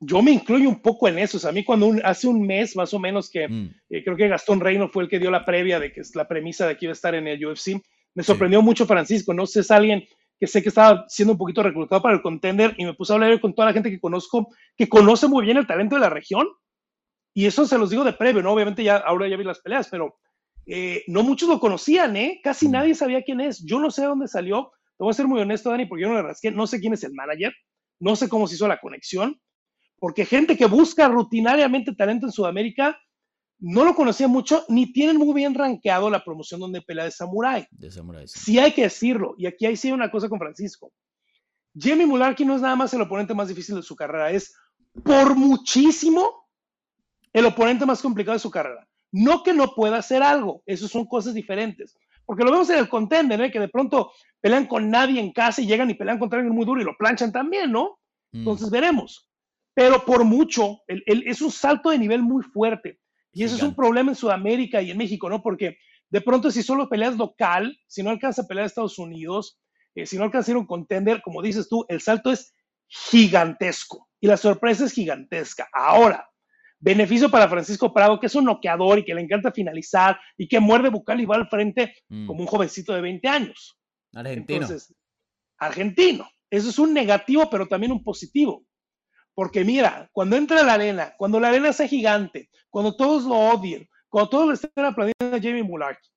Yo 0.00 0.22
me 0.22 0.30
incluyo 0.30 0.70
un 0.70 0.80
poco 0.80 1.06
en 1.06 1.18
eso. 1.18 1.46
a 1.46 1.52
mí 1.52 1.64
cuando 1.64 1.92
hace 2.02 2.28
un 2.28 2.46
mes 2.46 2.76
más 2.76 2.94
o 2.94 2.98
menos 2.98 3.28
que 3.28 3.46
mm. 3.46 3.74
eh, 3.90 4.04
creo 4.04 4.16
que 4.16 4.28
Gastón 4.28 4.60
Reino 4.60 4.88
fue 4.88 5.02
el 5.02 5.10
que 5.10 5.18
dio 5.18 5.30
la 5.30 5.44
previa 5.44 5.78
de 5.78 5.92
que 5.92 6.00
es 6.00 6.14
la 6.14 6.26
premisa 6.26 6.66
de 6.66 6.78
que 6.78 6.86
iba 6.86 6.92
a 6.92 6.94
estar 6.94 7.14
en 7.14 7.26
el 7.26 7.44
UFC, 7.44 7.82
me 8.14 8.22
sorprendió 8.22 8.62
mucho 8.62 8.86
Francisco. 8.86 9.34
No 9.34 9.44
sé, 9.44 9.52
si 9.52 9.58
es 9.60 9.70
alguien 9.70 10.04
que 10.38 10.46
sé 10.46 10.62
que 10.62 10.68
estaba 10.68 11.04
siendo 11.08 11.32
un 11.32 11.38
poquito 11.38 11.62
reclutado 11.62 12.00
para 12.00 12.14
el 12.14 12.22
contender 12.22 12.74
y 12.78 12.84
me 12.84 12.94
puse 12.94 13.12
a 13.12 13.16
hablar 13.16 13.40
con 13.40 13.54
toda 13.54 13.66
la 13.68 13.72
gente 13.72 13.90
que 13.90 14.00
conozco, 14.00 14.48
que 14.76 14.88
conoce 14.88 15.26
muy 15.26 15.44
bien 15.44 15.56
el 15.56 15.66
talento 15.66 15.96
de 15.96 16.00
la 16.00 16.10
región. 16.10 16.46
Y 17.34 17.46
eso 17.46 17.66
se 17.66 17.78
los 17.78 17.90
digo 17.90 18.04
de 18.04 18.12
previo, 18.12 18.42
¿no? 18.42 18.52
Obviamente 18.52 18.82
ya 18.82 18.96
ahora 18.96 19.28
ya 19.28 19.36
vi 19.36 19.44
las 19.44 19.60
peleas, 19.60 19.88
pero 19.90 20.16
eh, 20.66 21.02
no 21.06 21.22
muchos 21.22 21.48
lo 21.48 21.58
conocían, 21.58 22.16
¿eh? 22.16 22.40
Casi 22.42 22.68
mm. 22.68 22.70
nadie 22.70 22.94
sabía 22.94 23.22
quién 23.22 23.40
es. 23.40 23.64
Yo 23.64 23.80
no 23.80 23.90
sé 23.90 24.02
de 24.02 24.08
dónde 24.08 24.28
salió. 24.28 24.70
Te 24.96 25.04
voy 25.04 25.10
a 25.10 25.14
ser 25.14 25.26
muy 25.26 25.40
honesto, 25.40 25.70
Dani, 25.70 25.86
porque 25.86 26.02
yo 26.02 26.08
no 26.08 26.14
le 26.14 26.22
rasqué. 26.22 26.50
No 26.50 26.66
sé 26.66 26.80
quién 26.80 26.92
es 26.92 27.04
el 27.04 27.14
manager. 27.14 27.52
No 28.00 28.16
sé 28.16 28.28
cómo 28.28 28.46
se 28.46 28.54
hizo 28.54 28.68
la 28.68 28.80
conexión. 28.80 29.40
Porque 29.98 30.24
gente 30.24 30.56
que 30.56 30.66
busca 30.66 31.08
rutinariamente 31.08 31.94
talento 31.94 32.26
en 32.26 32.32
Sudamérica 32.32 32.98
no 33.60 33.84
lo 33.84 33.94
conocía 33.94 34.28
mucho, 34.28 34.64
ni 34.68 34.92
tienen 34.92 35.16
muy 35.16 35.34
bien 35.34 35.54
rankeado 35.54 36.10
la 36.10 36.24
promoción 36.24 36.60
donde 36.60 36.82
pelea 36.82 37.04
de 37.04 37.10
Samurai. 37.10 37.66
De 37.70 37.90
Samurai, 37.90 38.26
sí. 38.28 38.58
hay 38.58 38.72
que 38.72 38.82
decirlo, 38.82 39.34
y 39.36 39.46
aquí 39.46 39.66
hay 39.66 39.76
sí 39.76 39.90
una 39.90 40.10
cosa 40.10 40.28
con 40.28 40.38
Francisco. 40.38 40.92
Jamie 41.76 42.06
Mularkey 42.06 42.46
no 42.46 42.56
es 42.56 42.62
nada 42.62 42.76
más 42.76 42.92
el 42.94 43.02
oponente 43.02 43.34
más 43.34 43.48
difícil 43.48 43.76
de 43.76 43.82
su 43.82 43.96
carrera, 43.96 44.30
es 44.30 44.54
por 45.04 45.36
muchísimo 45.36 46.48
el 47.32 47.46
oponente 47.46 47.86
más 47.86 48.00
complicado 48.00 48.34
de 48.34 48.40
su 48.40 48.50
carrera. 48.50 48.86
No 49.10 49.42
que 49.42 49.54
no 49.54 49.74
pueda 49.74 49.98
hacer 49.98 50.22
algo, 50.22 50.62
eso 50.66 50.86
son 50.88 51.06
cosas 51.06 51.34
diferentes. 51.34 51.96
Porque 52.24 52.44
lo 52.44 52.50
vemos 52.50 52.68
en 52.70 52.78
el 52.78 52.88
contender, 52.88 53.40
¿eh? 53.40 53.50
que 53.50 53.60
de 53.60 53.68
pronto 53.68 54.12
pelean 54.40 54.66
con 54.66 54.90
nadie 54.90 55.20
en 55.20 55.32
casa 55.32 55.62
y 55.62 55.66
llegan 55.66 55.90
y 55.90 55.94
pelean 55.94 56.18
contra 56.18 56.38
alguien 56.38 56.54
muy 56.54 56.66
duro 56.66 56.80
y 56.80 56.84
lo 56.84 56.96
planchan 56.96 57.32
también, 57.32 57.72
¿no? 57.72 57.98
Mm. 58.32 58.38
Entonces 58.38 58.70
veremos. 58.70 59.30
Pero 59.74 60.04
por 60.04 60.24
mucho, 60.24 60.80
es 60.86 61.40
un 61.40 61.50
salto 61.50 61.90
de 61.90 61.98
nivel 61.98 62.20
muy 62.22 62.42
fuerte. 62.42 62.98
Y 63.32 63.44
eso 63.44 63.56
es 63.56 63.62
un 63.62 63.74
problema 63.74 64.10
en 64.10 64.16
Sudamérica 64.16 64.80
y 64.82 64.90
en 64.90 64.98
México, 64.98 65.28
¿no? 65.28 65.42
Porque 65.42 65.78
de 66.10 66.20
pronto 66.20 66.50
si 66.50 66.62
solo 66.62 66.88
peleas 66.88 67.16
local, 67.16 67.78
si 67.86 68.02
no 68.02 68.10
alcanza 68.10 68.42
a 68.42 68.46
pelear 68.46 68.64
a 68.64 68.66
Estados 68.66 68.98
Unidos, 68.98 69.60
eh, 69.94 70.06
si 70.06 70.16
no 70.16 70.24
alcanza 70.24 70.50
a 70.50 70.52
ir 70.52 70.56
a 70.56 70.60
un 70.60 70.66
contender, 70.66 71.22
como 71.22 71.42
dices 71.42 71.68
tú, 71.68 71.84
el 71.88 72.00
salto 72.00 72.30
es 72.30 72.54
gigantesco 72.86 74.08
y 74.20 74.26
la 74.26 74.36
sorpresa 74.36 74.84
es 74.84 74.92
gigantesca. 74.92 75.68
Ahora, 75.72 76.28
beneficio 76.80 77.30
para 77.30 77.48
Francisco 77.48 77.92
Prado, 77.92 78.18
que 78.18 78.26
es 78.26 78.34
un 78.34 78.44
noqueador 78.44 79.00
y 79.00 79.04
que 79.04 79.14
le 79.14 79.20
encanta 79.20 79.52
finalizar 79.52 80.18
y 80.36 80.48
que 80.48 80.60
muerde 80.60 80.90
bucal 80.90 81.20
y 81.20 81.26
va 81.26 81.36
al 81.36 81.48
frente 81.48 81.94
mm. 82.08 82.26
como 82.26 82.40
un 82.40 82.46
jovencito 82.46 82.94
de 82.94 83.00
20 83.00 83.28
años. 83.28 83.78
Argentino. 84.14 84.62
Entonces, 84.62 84.94
argentino. 85.58 86.28
Eso 86.50 86.70
es 86.70 86.78
un 86.78 86.94
negativo, 86.94 87.50
pero 87.50 87.66
también 87.66 87.92
un 87.92 88.02
positivo. 88.02 88.64
Porque 89.38 89.64
mira, 89.64 90.10
cuando 90.12 90.34
entra 90.34 90.64
la 90.64 90.72
arena, 90.72 91.14
cuando 91.16 91.38
la 91.38 91.50
arena 91.50 91.72
sea 91.72 91.86
gigante, 91.86 92.50
cuando 92.70 92.96
todos 92.96 93.22
lo 93.22 93.36
odien, 93.36 93.88
cuando 94.08 94.30
todos 94.30 94.48
le 94.48 94.54
estén 94.54 94.84
aplaudiendo 94.84 95.36
a 95.36 95.40
Jamie 95.40 95.62
Mularkey, 95.62 96.10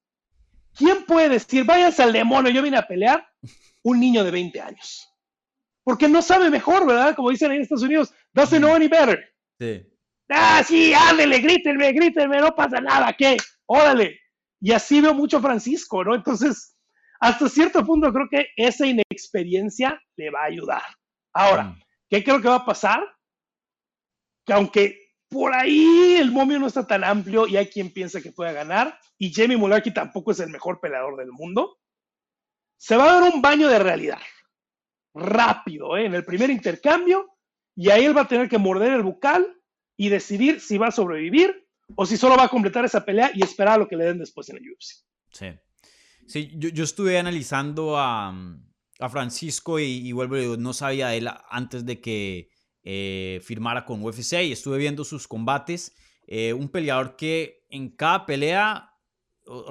¿quién 0.75 1.05
puede 1.05 1.29
decir, 1.29 1.63
váyanse 1.63 2.01
al 2.01 2.13
demonio, 2.13 2.51
yo 2.51 2.63
vine 2.63 2.77
a 2.77 2.87
pelear? 2.87 3.23
Un 3.83 3.99
niño 3.99 4.23
de 4.23 4.31
20 4.31 4.59
años. 4.59 5.07
Porque 5.83 6.09
no 6.09 6.23
sabe 6.23 6.49
mejor, 6.49 6.87
¿verdad? 6.87 7.15
Como 7.15 7.29
dicen 7.29 7.51
en 7.51 7.61
Estados 7.61 7.83
Unidos, 7.83 8.11
doesn't 8.33 8.57
know 8.57 8.73
any 8.73 8.87
better. 8.87 9.23
Sí. 9.59 9.87
Ah, 10.27 10.63
sí, 10.65 10.91
ándele, 10.91 11.41
grítenme, 11.41 11.91
grítenme, 11.91 12.39
no 12.39 12.55
pasa 12.55 12.81
nada, 12.81 13.13
¿qué? 13.15 13.37
Órale. 13.67 14.19
Y 14.59 14.71
así 14.71 14.99
veo 14.99 15.13
mucho 15.13 15.39
Francisco, 15.39 16.03
¿no? 16.03 16.15
Entonces, 16.15 16.75
hasta 17.19 17.47
cierto 17.47 17.85
punto 17.85 18.11
creo 18.11 18.27
que 18.31 18.47
esa 18.55 18.87
inexperiencia 18.87 20.01
le 20.15 20.31
va 20.31 20.41
a 20.41 20.45
ayudar. 20.45 20.81
Ahora, 21.33 21.65
mm 21.65 21.81
¿Qué 22.11 22.25
creo 22.25 22.41
que 22.41 22.49
va 22.49 22.55
a 22.55 22.65
pasar? 22.65 23.01
Que 24.45 24.51
aunque 24.51 25.15
por 25.29 25.55
ahí 25.55 26.17
el 26.19 26.29
momio 26.29 26.59
no 26.59 26.67
está 26.67 26.85
tan 26.85 27.05
amplio 27.05 27.47
y 27.47 27.55
hay 27.55 27.67
quien 27.67 27.89
piensa 27.89 28.21
que 28.21 28.33
pueda 28.33 28.51
ganar, 28.51 28.99
y 29.17 29.33
Jamie 29.33 29.55
Mularkey 29.55 29.93
tampoco 29.93 30.31
es 30.31 30.41
el 30.41 30.49
mejor 30.49 30.81
peleador 30.81 31.15
del 31.15 31.31
mundo, 31.31 31.79
se 32.75 32.97
va 32.97 33.05
a 33.05 33.21
dar 33.21 33.33
un 33.33 33.41
baño 33.41 33.69
de 33.69 33.79
realidad. 33.79 34.19
Rápido, 35.13 35.95
¿eh? 35.95 36.05
en 36.05 36.13
el 36.13 36.25
primer 36.25 36.49
intercambio, 36.49 37.29
y 37.77 37.89
ahí 37.89 38.03
él 38.03 38.17
va 38.17 38.21
a 38.21 38.27
tener 38.27 38.49
que 38.49 38.57
morder 38.57 38.91
el 38.91 39.03
bucal 39.03 39.47
y 39.95 40.09
decidir 40.09 40.59
si 40.59 40.77
va 40.77 40.87
a 40.87 40.91
sobrevivir 40.91 41.65
o 41.95 42.05
si 42.05 42.17
solo 42.17 42.35
va 42.35 42.43
a 42.43 42.49
completar 42.49 42.83
esa 42.83 43.05
pelea 43.05 43.31
y 43.33 43.41
esperar 43.41 43.75
a 43.75 43.77
lo 43.77 43.87
que 43.87 43.95
le 43.95 44.03
den 44.03 44.19
después 44.19 44.49
en 44.49 44.57
el 44.57 44.69
UFC. 44.69 45.05
Sí. 45.31 45.47
Sí, 46.27 46.51
yo, 46.57 46.83
estuve 46.83 47.17
analizando 47.17 47.97
a, 47.97 48.33
Francisco 49.09 49.79
y, 49.79 50.11
vuelvo, 50.11 50.57
no 50.57 50.73
sabía 50.73 51.09
de 51.09 51.17
él 51.17 51.29
antes 51.49 51.85
de 51.85 51.99
que 52.01 52.49
eh, 52.83 53.39
firmara 53.43 53.85
con 53.85 54.03
UFC 54.03 54.33
y 54.43 54.51
estuve 54.51 54.77
viendo 54.77 55.03
sus 55.03 55.27
combates. 55.27 55.95
Eh, 56.27 56.53
un 56.53 56.69
peleador 56.69 57.15
que 57.15 57.65
en 57.69 57.89
cada 57.89 58.25
pelea 58.25 58.87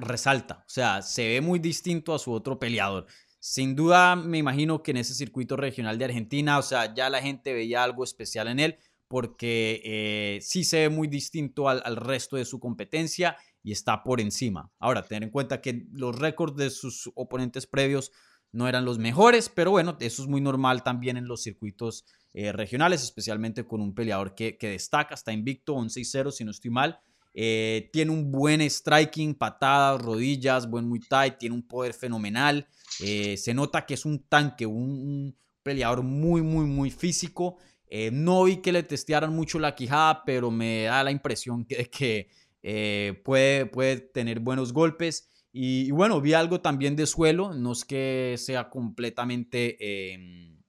resalta, 0.01 0.65
o 0.66 0.69
sea, 0.69 1.01
se 1.01 1.27
ve 1.27 1.40
muy 1.40 1.59
distinto 1.59 2.12
a 2.15 2.19
su 2.19 2.32
otro 2.32 2.59
peleador. 2.59 3.07
Sin 3.39 3.74
duda, 3.74 4.16
me 4.16 4.36
imagino 4.36 4.82
que 4.82 4.90
en 4.90 4.98
ese 4.98 5.15
circuito 5.15 5.57
regional 5.57 5.97
de 5.97 6.05
Argentina, 6.05 6.59
o 6.59 6.62
sea, 6.62 6.94
ya 6.94 7.09
la 7.09 7.23
gente 7.23 7.55
veía 7.55 7.82
algo 7.82 8.05
especial 8.05 8.48
en 8.48 8.61
él 8.61 8.78
porque 9.11 9.82
eh, 9.85 10.39
sí 10.40 10.62
se 10.62 10.82
ve 10.82 10.89
muy 10.89 11.09
distinto 11.09 11.69
al, 11.69 11.97
resto 11.97 12.36
de 12.36 12.44
su 12.44 12.61
competencia 12.61 13.36
y 13.61 13.73
está 13.73 14.05
por 14.05 14.20
encima. 14.20 14.70
Ahora, 14.78 15.02
tener 15.02 15.24
en 15.24 15.31
cuenta 15.31 15.61
que 15.61 15.85
los 15.90 16.16
récords 16.16 16.55
de 16.55 16.70
sus 16.70 17.11
oponentes 17.16 17.66
previos 17.66 18.12
no 18.52 18.68
eran 18.68 18.85
los 18.85 18.98
mejores, 18.98 19.48
pero 19.48 19.70
bueno, 19.70 19.97
eso 20.01 20.22
es 20.22 20.28
muy 20.28 20.40
normal 20.40 20.82
también 20.82 21.16
en 21.16 21.27
los 21.27 21.43
circuitos 21.43 22.05
eh, 22.35 22.52
regionales, 22.52 23.02
especialmente 23.02 23.64
con 23.64 23.81
un 23.81 23.94
peleador 23.94 24.35
que, 24.35 24.56
destaca, 24.60 25.14
está 25.14 25.32
invicto, 25.32 25.74
11-0 25.74 26.31
si 26.31 26.44
no 26.44 26.51
estoy 26.51 26.70
mal. 26.70 27.01
Eh, 27.32 27.90
tiene 27.93 28.10
un 28.10 28.32
buen 28.32 28.60
striking, 28.60 29.35
patadas, 29.35 30.02
rodillas, 30.02 30.68
buen 30.68 30.89
muy 30.89 31.01
tight, 31.01 31.39
tiene 31.39 31.55
un 31.55 31.66
poder 31.66 31.94
fenomenal. 31.94 32.66
se 32.98 33.55
nota 33.55 33.86
que 33.86 33.94
es 33.94 34.05
un 34.05 34.24
tanque, 34.24 34.66
un 34.66 35.36
peleador 35.62 36.02
muy, 36.02 36.43
muy, 36.43 36.64
muy 36.66 36.90
físico. 36.90 37.59
Eh, 37.89 38.10
no 38.12 38.44
vi 38.44 38.59
que 38.59 38.72
le 38.72 38.85
testearan 38.85 39.35
mucho 39.35 39.59
la 39.59 39.74
quijada, 39.74 40.24
pero 40.24 40.51
me 40.51 40.85
da 40.85 41.02
la 41.02 41.10
impresión 41.10 41.66
de 41.68 41.90
que 41.90 42.28
eh, 42.62 43.20
puede, 43.24 43.66
puede 43.66 43.97
tener 44.01 44.40
buenos 44.40 44.72
golpes. 44.72 45.28
Y, 45.52 45.90
bueno, 45.90 46.20
vi 46.20 46.32
algo 46.32 46.60
también 46.60 46.94
de 46.94 47.06
suelo, 47.06 47.55
no 47.55 47.72
es 47.72 47.85
que 47.85 48.36
sea 48.39 48.70
completamente 48.70 50.12
em, 50.14 50.62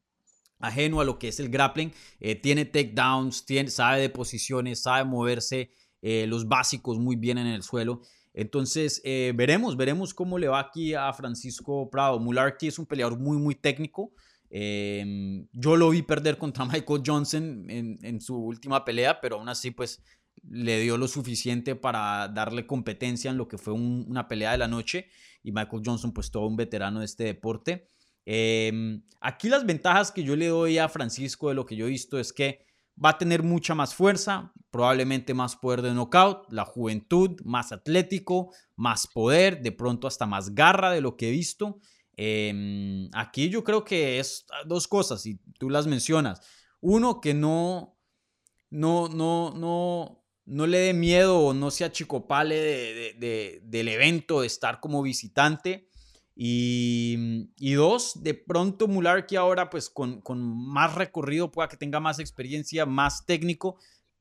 ajeno 0.59 1.01
a 1.01 1.05
lo 1.05 1.19
que 1.19 1.27
es 1.27 1.39
el 1.39 1.49
grappling. 1.49 1.93
Eh, 2.19 2.35
tiene 2.35 2.65
takedowns, 2.65 3.45
sabe 3.67 4.01
de 4.01 4.09
posiciones, 4.09 4.81
sabe 4.81 5.05
moverse 5.05 5.71
los 6.03 6.47
básicos 6.47 6.97
muy 6.97 7.15
bien 7.15 7.37
en 7.37 7.45
el 7.45 7.61
suelo. 7.61 8.01
Entonces, 8.33 9.03
veremos, 9.03 9.77
veremos 9.77 10.15
cómo 10.15 10.39
le 10.39 10.47
va 10.47 10.59
aquí 10.59 10.95
a 10.95 11.13
Francisco 11.13 11.91
Prado. 11.91 12.19
Mularkey 12.19 12.69
es 12.69 12.79
un 12.79 12.87
peleador 12.87 13.19
muy, 13.19 13.37
muy 13.37 13.53
técnico. 13.53 14.11
Em, 14.53 15.47
yo 15.53 15.77
lo 15.77 15.89
vi 15.89 16.01
perder 16.01 16.37
contra 16.37 16.65
Michael 16.85 17.03
Johnson 17.05 17.65
en, 17.69 18.21
su 18.21 18.35
última 18.35 18.83
pelea, 18.83 19.19
pero 19.21 19.37
aún 19.37 19.47
así 19.47 19.71
pues 19.71 20.03
le 20.49 20.80
dio 20.80 20.97
lo 20.97 21.07
suficiente 21.07 21.76
para 21.76 22.27
darle 22.27 22.65
competencia 22.65 23.31
en 23.31 23.38
lo 23.38 23.47
que 23.47 23.57
fue 23.57 23.73
una 23.73 24.27
pelea 24.27 24.51
de 24.51 24.57
la 24.57 24.68
noche 24.68 25.07
y 25.43 25.51
Michael 25.51 25.84
Johnson 25.85 26.13
pues 26.13 26.31
todo 26.31 26.47
un 26.47 26.55
veterano 26.55 26.99
de 26.99 27.05
este 27.05 27.23
deporte. 27.26 27.88
Em, 28.26 29.03
aquí 29.19 29.49
las 29.49 29.65
ventajas 29.65 30.11
que 30.11 30.23
yo 30.23 30.35
le 30.35 30.47
doy 30.47 30.77
a 30.77 30.89
Francisco 30.89 31.49
de 31.49 31.55
lo 31.55 31.65
que 31.65 31.76
yo 31.76 31.85
he 31.88 31.89
visto 31.89 32.19
es 32.19 32.34
que 32.34 32.65
va 33.03 33.09
a 33.09 33.18
tener 33.18 33.43
mucha 33.43 33.73
más 33.73 33.95
fuerza, 33.95 34.53
probablemente 34.69 35.34
más 35.34 35.55
poder 35.55 35.81
de 35.81 35.93
knockout, 35.93 36.51
la 36.51 36.65
juventud, 36.65 37.39
más 37.43 37.72
atlético, 37.72 38.53
más 38.76 39.07
poder, 39.07 39.61
de 39.61 39.72
pronto 39.72 40.07
hasta 40.07 40.26
más 40.26 40.53
garra 40.53 40.91
de 40.91 41.01
lo 41.01 41.18
que 41.18 41.30
he 41.30 41.31
visto. 41.31 41.80
Em, 42.15 43.09
aquí 43.13 43.49
yo 43.49 43.63
creo 43.63 43.84
que 43.84 44.19
es 44.19 44.45
dos 44.65 44.88
cosas, 44.88 45.26
y 45.26 45.39
tú 45.57 45.69
las 45.69 45.88
mencionas. 45.88 46.41
Uno, 46.80 47.22
que 47.22 47.34
no, 47.34 47.97
no, 48.69 49.07
no, 49.07 49.53
no, 49.55 50.20
no 50.45 50.68
le 50.68 50.77
dé 50.80 50.93
miedo 50.93 51.39
o 51.39 51.53
no 51.53 51.72
se 51.72 51.85
achicopale 51.85 52.55
de, 52.55 53.61
del 53.63 53.88
evento, 53.88 54.41
de 54.41 54.47
estar 54.47 54.80
como 54.80 55.01
visitante. 55.01 55.88
Y, 56.35 57.49
y, 57.57 57.73
dos, 57.73 58.23
de 58.23 58.34
pronto 58.34 58.88
Mularkey 58.88 59.38
ahora 59.38 59.69
pues 59.69 59.89
con, 59.89 60.22
con, 60.22 60.41
más 60.41 60.95
recorrido 60.95 61.51
pueda 61.51 61.68
que 61.68 61.77
tenga 61.77 61.99
más 61.99 62.19
experiencia, 62.19 62.85
más 62.85 63.26
técnico, 63.26 63.77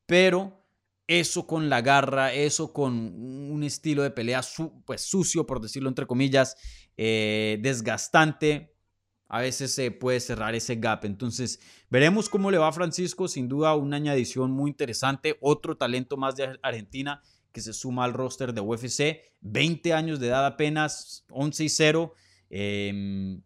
pero 0.06 0.60
eso 1.06 1.47
con 1.47 1.68
la 1.68 1.80
garra, 1.80 2.32
eso 2.32 2.72
con 2.72 2.94
un 2.94 3.62
estilo 3.64 4.02
de 4.02 4.10
pelea 4.10 4.42
pues 4.84 5.02
sucio, 5.02 5.47
por 5.47 5.60
decirlo 5.60 5.88
entre 5.88 6.06
comillas, 6.06 6.56
eh, 6.97 7.59
desgastante, 7.62 8.74
a 9.31 9.40
veces 9.40 9.73
se 9.73 9.93
puede 9.93 10.19
cerrar 10.19 10.57
ese 10.57 10.74
gap. 10.74 11.05
Entonces, 11.05 11.61
veremos 11.89 12.28
cómo 12.28 12.51
le 12.51 12.59
va 12.59 12.66
a 12.66 12.73
Francisco, 12.73 13.28
sin 13.28 13.48
duda 13.48 13.77
una 13.77 13.97
añadición 13.97 14.51
muy 14.51 14.70
interesante, 14.70 15.39
otro 15.40 15.77
talento 15.77 16.16
más 16.16 16.35
de 16.35 16.59
Argentina 16.62 17.23
que 17.52 17.61
se 17.61 17.73
suma 17.73 18.05
al 18.05 18.12
roster 18.12 18.52
de 18.52 18.61
UFC, 18.61 19.20
20 19.40 19.93
años 19.93 20.19
de 20.19 20.28
edad 20.28 20.47
apenas, 20.47 21.24
11 21.31 21.65
y 21.65 21.69
0. 21.69 22.15
Em, 22.51 23.40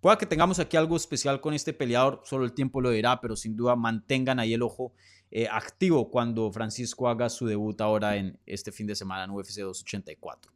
pueda 0.00 0.16
que 0.16 0.24
tengamos 0.24 0.58
aquí 0.58 0.78
algo 0.78 0.96
especial 0.96 1.42
con 1.42 1.52
este 1.52 1.74
peleador, 1.74 2.22
solo 2.24 2.46
el 2.46 2.54
tiempo 2.54 2.80
lo 2.80 2.90
dirá, 2.90 3.20
pero 3.20 3.36
sin 3.36 3.56
duda 3.56 3.76
mantengan 3.76 4.40
ahí 4.40 4.54
el 4.54 4.62
ojo 4.62 4.94
eh, 5.30 5.48
activo 5.50 6.10
cuando 6.10 6.50
Francisco 6.50 7.10
haga 7.10 7.28
su 7.28 7.46
debut 7.46 7.78
ahora 7.82 8.16
en 8.16 8.40
este 8.46 8.72
fin 8.72 8.86
de 8.86 8.94
semana 8.94 9.24
en 9.24 9.30
UFC 9.32 9.60
284. 9.60 10.55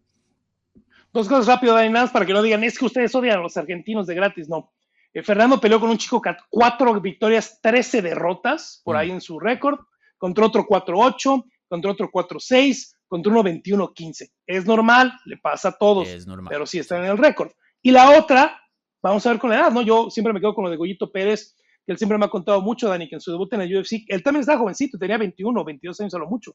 Dos 1.13 1.29
cosas 1.29 1.47
rápido, 1.47 1.75
Dainas, 1.75 2.11
para 2.11 2.25
que 2.25 2.33
no 2.33 2.43
digan, 2.43 2.63
es 2.63 2.79
que 2.79 2.85
ustedes 2.85 3.15
odian 3.15 3.39
a 3.39 3.43
los 3.43 3.57
argentinos 3.57 4.07
de 4.07 4.15
gratis. 4.15 4.49
No. 4.49 4.73
Eh, 5.13 5.23
Fernando 5.23 5.61
peleó 5.61 5.81
con 5.81 5.91
un 5.91 5.99
chico 5.99 6.23
cuatro 6.49 7.01
victorias, 7.01 7.59
13 7.61 8.03
derrotas 8.03 8.81
por 8.85 8.97
ahí 8.97 9.11
mm. 9.11 9.15
en 9.15 9.21
su 9.21 9.41
récord, 9.41 9.79
contra 10.17 10.47
otro 10.47 10.67
4-8, 10.67 11.45
contra 11.69 11.91
otro 11.91 12.11
4-6, 12.13 12.95
contra 13.09 13.33
uno 13.33 13.43
21-15. 13.43 14.31
Es 14.47 14.67
normal, 14.67 15.13
le 15.25 15.37
pasa 15.39 15.71
a 15.71 15.73
todos, 15.73 16.09
es 16.09 16.27
normal. 16.27 16.51
pero 16.51 16.65
sí 16.65 16.79
está 16.79 16.99
en 16.99 17.11
el 17.11 17.19
récord. 17.19 17.51
Y 17.83 17.91
la 17.91 18.17
otra, 18.19 18.61
vamos 19.03 19.27
a 19.27 19.31
ver 19.31 19.41
con 19.41 19.51
la 19.51 19.57
edad, 19.57 19.73
¿no? 19.73 19.83
Yo 19.83 20.11
siempre 20.11 20.33
me 20.33 20.41
quedo 20.41 20.55
con 20.55 20.65
lo 20.65 20.71
de 20.71 20.77
Goyito 20.77 21.11
Pérez, 21.11 21.57
que 21.85 21.93
él 21.93 21.99
siempre 21.99 22.19
me 22.19 22.27
ha 22.27 22.31
contado 22.31 22.61
mucho, 22.61 22.89
Dani, 22.89 23.09
que 23.09 23.17
en 23.17 23.21
su 23.21 23.33
debut 23.33 23.53
en 23.55 23.63
el 23.63 23.77
UFC, 23.77 24.05
él 24.07 24.23
también 24.23 24.43
estaba 24.43 24.61
jovencito, 24.61 24.97
tenía 24.97 25.19
21, 25.19 25.65
22 25.65 26.01
años 26.03 26.15
a 26.15 26.19
lo 26.19 26.29
mucho. 26.29 26.53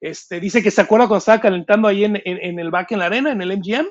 Este, 0.00 0.40
dice 0.40 0.62
que 0.62 0.70
se 0.70 0.80
acuerda 0.80 1.06
cuando 1.06 1.18
estaba 1.18 1.40
calentando 1.40 1.88
ahí 1.88 2.04
en, 2.04 2.16
el 2.24 2.70
back 2.70 2.92
en 2.92 2.98
la 2.98 3.06
arena, 3.06 3.32
en 3.32 3.40
el 3.40 3.56
MGM, 3.56 3.86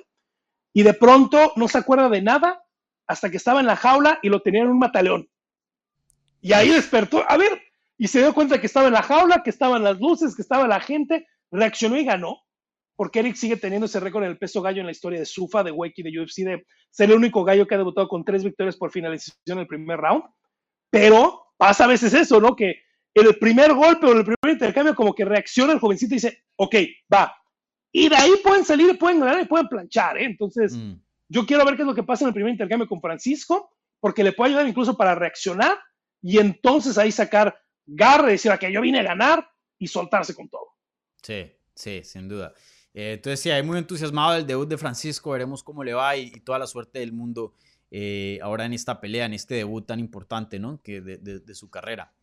y 0.73 0.83
de 0.83 0.93
pronto 0.93 1.53
no 1.55 1.67
se 1.67 1.77
acuerda 1.77 2.09
de 2.09 2.21
nada 2.21 2.63
hasta 3.07 3.29
que 3.29 3.37
estaba 3.37 3.59
en 3.59 3.65
la 3.65 3.75
jaula 3.75 4.19
y 4.21 4.29
lo 4.29 4.41
tenía 4.41 4.61
en 4.61 4.69
un 4.69 4.79
mataleón. 4.79 5.29
Y 6.41 6.53
ahí 6.53 6.69
despertó, 6.69 7.23
a 7.29 7.37
ver, 7.37 7.61
y 7.97 8.07
se 8.07 8.19
dio 8.19 8.33
cuenta 8.33 8.59
que 8.59 8.67
estaba 8.67 8.87
en 8.87 8.93
la 8.93 9.01
jaula, 9.01 9.41
que 9.43 9.49
estaban 9.49 9.83
las 9.83 9.99
luces, 9.99 10.35
que 10.35 10.41
estaba 10.41 10.67
la 10.67 10.79
gente, 10.79 11.27
reaccionó 11.51 11.97
y 11.97 12.05
ganó, 12.05 12.39
porque 12.95 13.19
Eric 13.19 13.35
sigue 13.35 13.57
teniendo 13.57 13.85
ese 13.85 13.99
récord 13.99 14.23
en 14.23 14.31
el 14.31 14.37
peso 14.37 14.61
gallo 14.61 14.79
en 14.79 14.85
la 14.85 14.91
historia 14.91 15.19
de 15.19 15.25
Sufa, 15.25 15.63
de 15.63 15.71
Wakey, 15.71 16.03
de 16.03 16.19
UFC, 16.19 16.37
de 16.39 16.65
ser 16.89 17.09
el 17.09 17.17
único 17.17 17.43
gallo 17.43 17.67
que 17.67 17.75
ha 17.75 17.79
debutado 17.79 18.07
con 18.07 18.23
tres 18.23 18.43
victorias 18.43 18.77
por 18.77 18.91
finalización 18.91 19.57
en 19.57 19.59
el 19.59 19.67
primer 19.67 19.99
round. 19.99 20.23
Pero 20.89 21.47
pasa 21.57 21.85
a 21.85 21.87
veces 21.87 22.13
eso, 22.13 22.39
¿no? 22.39 22.55
Que 22.55 22.81
en 23.13 23.27
el 23.27 23.37
primer 23.37 23.73
golpe 23.73 24.05
o 24.05 24.11
en 24.11 24.17
el 24.19 24.23
primer 24.23 24.34
intercambio 24.53 24.95
como 24.95 25.13
que 25.13 25.25
reacciona 25.25 25.73
el 25.73 25.79
jovencito 25.79 26.13
y 26.13 26.17
dice, 26.17 26.43
ok, 26.55 26.75
va. 27.13 27.35
Y 27.91 28.09
de 28.09 28.15
ahí 28.15 28.31
pueden 28.43 28.65
salir, 28.65 28.97
pueden 28.97 29.19
ganar 29.19 29.41
y 29.41 29.45
pueden 29.45 29.67
planchar, 29.67 30.17
¿eh? 30.17 30.25
Entonces, 30.25 30.75
mm. 30.75 30.93
yo 31.29 31.45
quiero 31.45 31.63
ver 31.65 31.75
qué 31.75 31.83
es 31.83 31.87
lo 31.87 31.95
que 31.95 32.03
pasa 32.03 32.25
en 32.25 32.29
el 32.29 32.33
primer 32.33 32.51
intercambio 32.51 32.87
con 32.87 33.01
Francisco, 33.01 33.71
porque 33.99 34.23
le 34.23 34.33
puede 34.33 34.51
ayudar 34.51 34.67
incluso 34.67 34.97
para 34.97 35.15
reaccionar 35.15 35.77
y 36.21 36.39
entonces 36.39 36.97
ahí 36.97 37.11
sacar 37.11 37.57
garra 37.85 38.27
y 38.29 38.31
decir, 38.33 38.51
que 38.59 38.71
yo 38.71 38.81
vine 38.81 38.99
a 38.99 39.03
ganar 39.03 39.47
y 39.77 39.87
soltarse 39.87 40.35
con 40.35 40.49
todo. 40.49 40.67
Sí, 41.21 41.51
sí, 41.73 42.01
sin 42.03 42.27
duda. 42.27 42.53
Eh, 42.93 43.13
entonces, 43.13 43.39
sí, 43.39 43.51
hay 43.51 43.63
muy 43.63 43.77
entusiasmado 43.77 44.33
del 44.33 44.45
debut 44.45 44.67
de 44.67 44.77
Francisco, 44.77 45.31
veremos 45.31 45.63
cómo 45.63 45.83
le 45.83 45.93
va 45.93 46.17
y, 46.17 46.31
toda 46.41 46.59
la 46.59 46.67
suerte 46.67 46.99
del 46.99 47.13
mundo 47.13 47.53
eh, 47.91 48.39
ahora 48.41 48.65
en 48.65 48.73
esta 48.73 48.99
pelea, 48.99 49.25
en 49.25 49.33
este 49.33 49.55
debut 49.55 49.85
tan 49.85 49.99
importante, 49.99 50.59
¿no? 50.59 50.81
Que 50.81 51.01
de 51.01 51.55
su 51.55 51.69
carrera. 51.69 52.13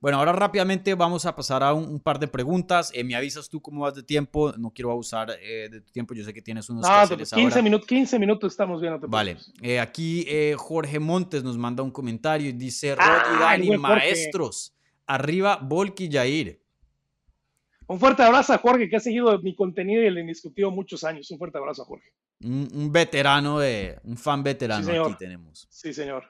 Bueno, 0.00 0.18
ahora 0.18 0.32
rápidamente 0.32 0.94
vamos 0.94 1.24
a 1.26 1.34
pasar 1.34 1.62
a 1.62 1.72
un, 1.72 1.98
par 2.00 2.18
de 2.18 2.28
preguntas. 2.28 2.90
Eh, 2.94 3.02
me 3.02 3.14
avisas 3.14 3.48
tú 3.48 3.60
cómo 3.60 3.82
vas 3.82 3.94
de 3.94 4.02
tiempo. 4.02 4.52
No 4.58 4.70
quiero 4.70 4.90
abusar 4.90 5.30
eh, 5.40 5.68
de 5.70 5.80
tu 5.80 5.90
tiempo. 5.90 6.14
Yo 6.14 6.22
sé 6.24 6.34
que 6.34 6.42
tienes 6.42 6.68
unos. 6.68 6.84
Ah, 6.86 7.06
15 7.08 7.62
minutos, 7.62 7.86
15 7.86 8.18
minutos 8.18 8.52
estamos 8.52 8.80
viendo. 8.80 9.08
vale. 9.08 9.36
Eh, 9.62 9.80
aquí 9.80 10.26
Jorge 10.56 10.98
Montes 10.98 11.42
nos 11.42 11.56
manda 11.56 11.82
un 11.82 11.90
comentario 11.90 12.48
y 12.50 12.52
dice: 12.52 12.94
Rod 12.94 13.36
y 13.36 13.40
Dani, 13.40 13.78
maestros. 13.78 14.74
Arriba, 15.06 15.58
Volky 15.62 16.06
y 16.06 16.12
Jair. 16.12 16.60
Un 17.86 18.00
fuerte 18.00 18.22
abrazo 18.22 18.52
a 18.52 18.58
Jorge, 18.58 18.88
que 18.88 18.96
ha 18.96 19.00
seguido 19.00 19.38
mi 19.40 19.54
contenido 19.54 20.02
y 20.02 20.06
el 20.06 20.18
indiscutido 20.18 20.70
muchos 20.70 21.04
años. 21.04 21.30
Un 21.30 21.38
fuerte 21.38 21.58
abrazo 21.58 21.82
a 21.82 21.84
Jorge. 21.84 22.12
Un, 22.42 22.92
veterano, 22.92 23.60
de, 23.60 23.98
un 24.04 24.16
fan 24.16 24.42
veterano 24.42 25.06
aquí 25.06 25.14
tenemos. 25.18 25.66
Sí, 25.70 25.94
señor. 25.94 26.24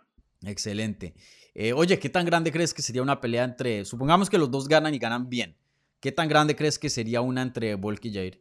Excelente. 0.44 1.14
Eh, 1.58 1.72
oye, 1.72 1.98
¿qué 1.98 2.10
tan 2.10 2.26
grande 2.26 2.52
crees 2.52 2.74
que 2.74 2.82
sería 2.82 3.00
una 3.00 3.18
pelea 3.18 3.42
entre, 3.42 3.86
supongamos 3.86 4.28
que 4.28 4.36
los 4.36 4.50
dos 4.50 4.68
ganan 4.68 4.92
y 4.92 4.98
ganan 4.98 5.30
bien, 5.30 5.56
¿qué 6.00 6.12
tan 6.12 6.28
grande 6.28 6.54
crees 6.54 6.78
que 6.78 6.90
sería 6.90 7.22
una 7.22 7.40
entre 7.40 7.74
Volk 7.76 8.04
y 8.04 8.12
Jair? 8.12 8.40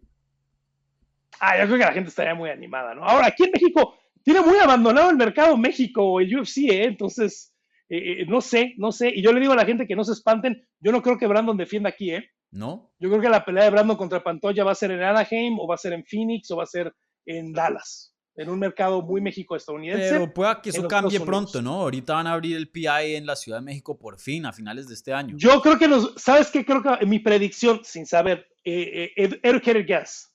Ah, 1.40 1.58
yo 1.58 1.66
creo 1.66 1.78
que 1.78 1.86
la 1.86 1.94
gente 1.94 2.10
estaría 2.10 2.36
muy 2.36 2.50
animada, 2.50 2.94
¿no? 2.94 3.06
Ahora, 3.06 3.28
aquí 3.28 3.46
en 3.46 3.52
México, 3.52 3.96
tiene 4.22 4.42
muy 4.42 4.58
abandonado 4.58 5.10
el 5.12 5.16
mercado 5.16 5.56
México, 5.56 6.20
el 6.20 6.36
UFC, 6.36 6.58
¿eh? 6.70 6.84
Entonces, 6.88 7.56
eh, 7.88 8.22
eh, 8.22 8.26
no 8.28 8.42
sé, 8.42 8.74
no 8.78 8.92
sé. 8.92 9.14
Y 9.16 9.22
yo 9.22 9.32
le 9.32 9.40
digo 9.40 9.54
a 9.54 9.58
la 9.58 9.66
gente 9.66 9.88
que 9.88 9.96
no 9.96 10.04
se 10.04 10.12
espanten, 10.12 10.68
yo 10.82 10.92
no 10.92 11.02
creo 11.02 11.18
que 11.18 11.28
Brandon 11.28 11.56
defienda 11.56 11.90
aquí, 11.90 12.12
¿eh? 12.12 12.30
¿No? 12.52 12.92
Yo 13.00 13.10
creo 13.10 13.22
que 13.22 13.30
la 13.30 13.46
pelea 13.46 13.66
de 13.66 13.70
Brandon 13.70 13.96
contra 13.96 14.24
Pantoya 14.24 14.64
va 14.66 14.72
a 14.72 14.76
ser 14.76 14.92
en 14.92 15.04
Anaheim, 15.04 15.58
o 15.58 15.68
va 15.68 15.76
a 15.76 15.78
ser 15.78 15.94
en 15.94 16.04
Phoenix, 16.04 16.52
o 16.52 16.58
va 16.58 16.64
a 16.64 16.68
ser 16.68 16.94
en 17.26 17.54
Dallas, 17.54 18.15
en 18.36 18.50
un 18.50 18.60
mercado 18.60 19.02
muy 19.02 19.22
México-estadounidense. 19.22 20.10
Pero 20.10 20.34
pueda 20.34 20.62
que 20.62 20.70
eso 20.70 20.82
los 20.82 20.90
cambie 20.90 21.20
pronto, 21.20 21.62
¿no? 21.62 21.82
Ahorita 21.82 22.14
van 22.16 22.28
a 22.28 22.34
abrir 22.34 22.58
el 22.58 22.70
PI 22.70 23.16
en 23.16 23.26
la 23.26 23.36
Ciudad 23.36 23.60
de 23.60 23.66
México 23.66 23.98
por 23.98 24.20
fin, 24.20 24.46
a 24.46 24.52
finales 24.54 24.88
de 24.88 24.94
este 24.94 25.14
año. 25.14 25.36
Yo 25.38 25.62
creo 25.62 25.78
que 25.78 25.88
nos, 25.88 26.14
¿sabes 26.18 26.52
qué? 26.52 26.66
Creo 26.66 26.82
que 26.84 27.06
mi 27.06 27.20
predicción, 27.20 27.82
sin 27.84 28.06
saber, 28.06 28.48
eh, 28.64 29.12
eh, 29.16 29.24
ed- 29.24 29.40
educated 29.44 29.86
guess. 29.88 30.32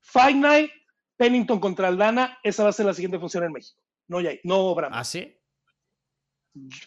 Fight 0.00 0.36
Night, 0.36 0.70
Pennington 1.16 1.58
contra 1.60 1.88
Aldana, 1.88 2.38
esa 2.42 2.62
va 2.62 2.68
a 2.70 2.72
ser 2.72 2.86
la 2.86 2.94
siguiente 2.94 3.18
función 3.18 3.44
en 3.44 3.52
México. 3.52 3.82
No, 4.06 4.20
ya, 4.20 4.30
no 4.44 4.74
Brandon. 4.74 4.98
¿Ah, 4.98 5.04
sí? 5.04 5.34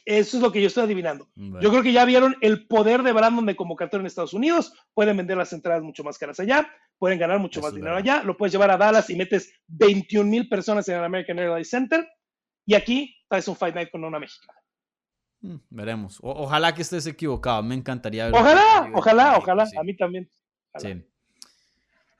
Eso 0.05 0.37
es 0.37 0.43
lo 0.43 0.51
que 0.51 0.61
yo 0.61 0.67
estoy 0.67 0.83
adivinando. 0.83 1.27
Bueno. 1.35 1.61
Yo 1.61 1.69
creo 1.71 1.83
que 1.83 1.91
ya 1.93 2.05
vieron 2.05 2.35
el 2.41 2.67
poder 2.67 3.03
de 3.03 3.11
Brandon 3.13 3.45
de 3.45 3.55
convocatoria 3.55 4.01
en 4.01 4.07
Estados 4.07 4.33
Unidos. 4.33 4.73
Pueden 4.93 5.17
vender 5.17 5.37
las 5.37 5.53
entradas 5.53 5.81
mucho 5.83 6.03
más 6.03 6.17
caras 6.17 6.39
allá, 6.39 6.69
pueden 6.97 7.19
ganar 7.19 7.39
mucho 7.39 7.59
Eso 7.59 7.67
más 7.67 7.75
dinero 7.75 7.95
verdad. 7.95 8.15
allá. 8.17 8.23
Lo 8.23 8.37
puedes 8.37 8.51
llevar 8.53 8.71
a 8.71 8.77
Dallas 8.77 9.09
y 9.09 9.15
metes 9.15 9.53
21 9.67 10.29
mil 10.29 10.47
personas 10.49 10.87
en 10.89 10.97
el 10.97 11.03
American 11.03 11.39
Airlines 11.39 11.69
Center. 11.69 12.07
Y 12.65 12.75
aquí 12.75 13.15
traes 13.27 13.47
un 13.47 13.55
Fight 13.55 13.75
Night 13.75 13.89
con 13.91 14.03
una 14.03 14.19
mexicana. 14.19 14.59
Mm, 15.41 15.55
veremos. 15.69 16.19
O- 16.21 16.43
ojalá 16.43 16.73
que 16.75 16.83
estés 16.83 17.07
equivocado. 17.07 17.63
Me 17.63 17.73
encantaría 17.75 18.25
ver. 18.25 18.35
Ojalá, 18.35 18.91
ojalá, 18.93 19.37
ojalá. 19.37 19.63
A 19.77 19.83
mí 19.83 19.95
también. 19.97 20.29
Ojalá. 20.73 20.93
Sí. 20.95 21.05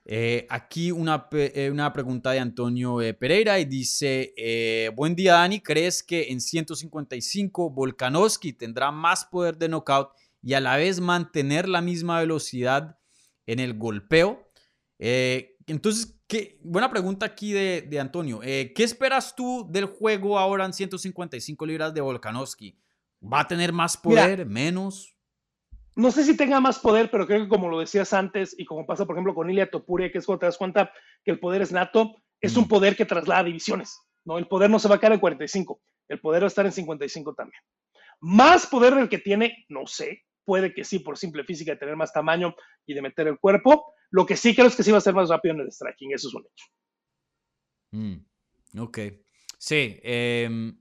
Eh, 0.04 0.48
aquí 0.50 0.92
una, 0.92 1.28
eh, 1.32 1.70
una 1.72 1.94
pregunta 1.94 2.32
de 2.32 2.40
Antonio 2.40 3.02
eh, 3.02 3.14
Pereira 3.14 3.60
y 3.60 3.66
dice, 3.66 4.34
eh, 4.36 4.90
buen 4.96 5.16
día 5.16 5.34
Dani, 5.34 5.60
¿crees 5.62 6.02
que 6.02 6.32
en 6.32 6.42
155 6.42 7.70
Volkanovski 7.70 8.54
tendrá 8.54 8.92
más 8.92 9.26
poder 9.26 9.58
de 9.58 9.70
knockout 9.70 10.10
y 10.42 10.54
a 10.54 10.60
la 10.60 10.76
vez 10.78 11.00
mantener 11.00 11.70
la 11.70 11.82
misma 11.82 12.20
velocidad 12.20 12.98
en 13.46 13.60
el 13.60 13.78
golpeo? 13.78 14.52
Eh, 14.98 15.56
entonces, 15.68 16.20
¿qué? 16.26 16.60
buena 16.64 16.90
pregunta 16.90 17.28
aquí 17.28 17.54
de, 17.54 17.84
de 17.84 18.00
Antonio. 18.00 18.40
¿Qué 18.40 18.74
esperas 18.78 19.36
tú 19.36 19.68
del 19.70 19.86
juego 19.86 20.40
ahora 20.40 20.66
en 20.66 20.74
155 20.74 21.66
libras 21.66 21.94
de 21.94 22.02
Volkanovski? 22.02 22.76
¿Va 23.22 23.42
a 23.42 23.48
tener 23.48 23.72
más 23.72 24.00
Mira. 24.04 24.24
poder, 24.24 24.46
menos? 24.48 25.16
No 25.96 26.12
sé 26.12 26.24
si 26.24 26.38
tenga 26.38 26.60
más 26.62 26.80
poder, 26.80 27.12
pero 27.12 27.28
creo 27.28 27.44
que 27.44 27.50
como 27.50 27.68
lo 27.70 27.80
decías 27.80 28.14
antes 28.14 28.56
y 28.58 28.66
como 28.66 28.86
pasa, 28.86 29.06
por 29.06 29.16
ejemplo, 29.16 29.36
con 29.36 29.50
Ilia 29.50 29.70
Topuria, 29.70 30.12
que 30.12 30.20
es 30.20 30.26
cuando 30.26 30.40
te 30.40 30.46
das 30.46 30.58
cuenta 30.58 30.92
que 31.24 31.32
el 31.32 31.40
poder 31.40 31.62
es 31.62 31.72
nato, 31.72 32.16
es 32.40 32.56
Mm. 32.56 32.60
un 32.60 32.68
poder 32.68 32.96
que 32.96 33.06
traslada 33.06 33.44
divisiones. 33.44 34.00
¿no? 34.24 34.38
El 34.38 34.48
poder 34.48 34.70
no 34.70 34.78
se 34.80 34.88
va 34.88 34.96
a 34.96 35.00
quedar 35.00 35.14
en 35.14 35.20
45, 35.20 35.82
el 36.08 36.20
poder 36.22 36.44
va 36.44 36.46
a 36.46 36.48
estar 36.48 36.66
en 36.66 36.72
55 36.72 37.34
también. 37.34 37.62
Más 38.20 38.68
poder 38.68 38.94
del 38.96 39.10
que 39.10 39.18
tiene, 39.18 39.66
no 39.68 39.88
sé, 39.88 40.24
puede 40.46 40.74
que 40.74 40.84
sí, 40.84 41.00
por 41.00 41.18
simple 41.18 41.44
física, 41.44 41.72
de 41.72 41.78
tener 41.78 41.96
más 41.96 42.14
tamaño 42.14 42.54
y 42.86 42.94
de 42.94 43.02
meter 43.02 43.28
el 43.28 43.40
cuerpo. 43.40 43.94
Lo 44.12 44.26
que 44.26 44.38
sí 44.38 44.54
creo 44.54 44.68
es 44.68 44.76
que 44.76 44.84
sí 44.84 44.92
va 44.92 45.00
a 45.00 45.02
ser 45.02 45.16
más 45.16 45.30
rápido 45.30 45.56
en 45.56 45.62
el 45.62 45.72
striking, 45.72 46.14
eso 46.14 46.28
es 46.28 46.34
un 46.36 46.44
hecho. 46.46 46.66
Mm, 47.92 48.80
ok. 48.80 49.00
Sí. 49.58 50.00
em, 50.04 50.78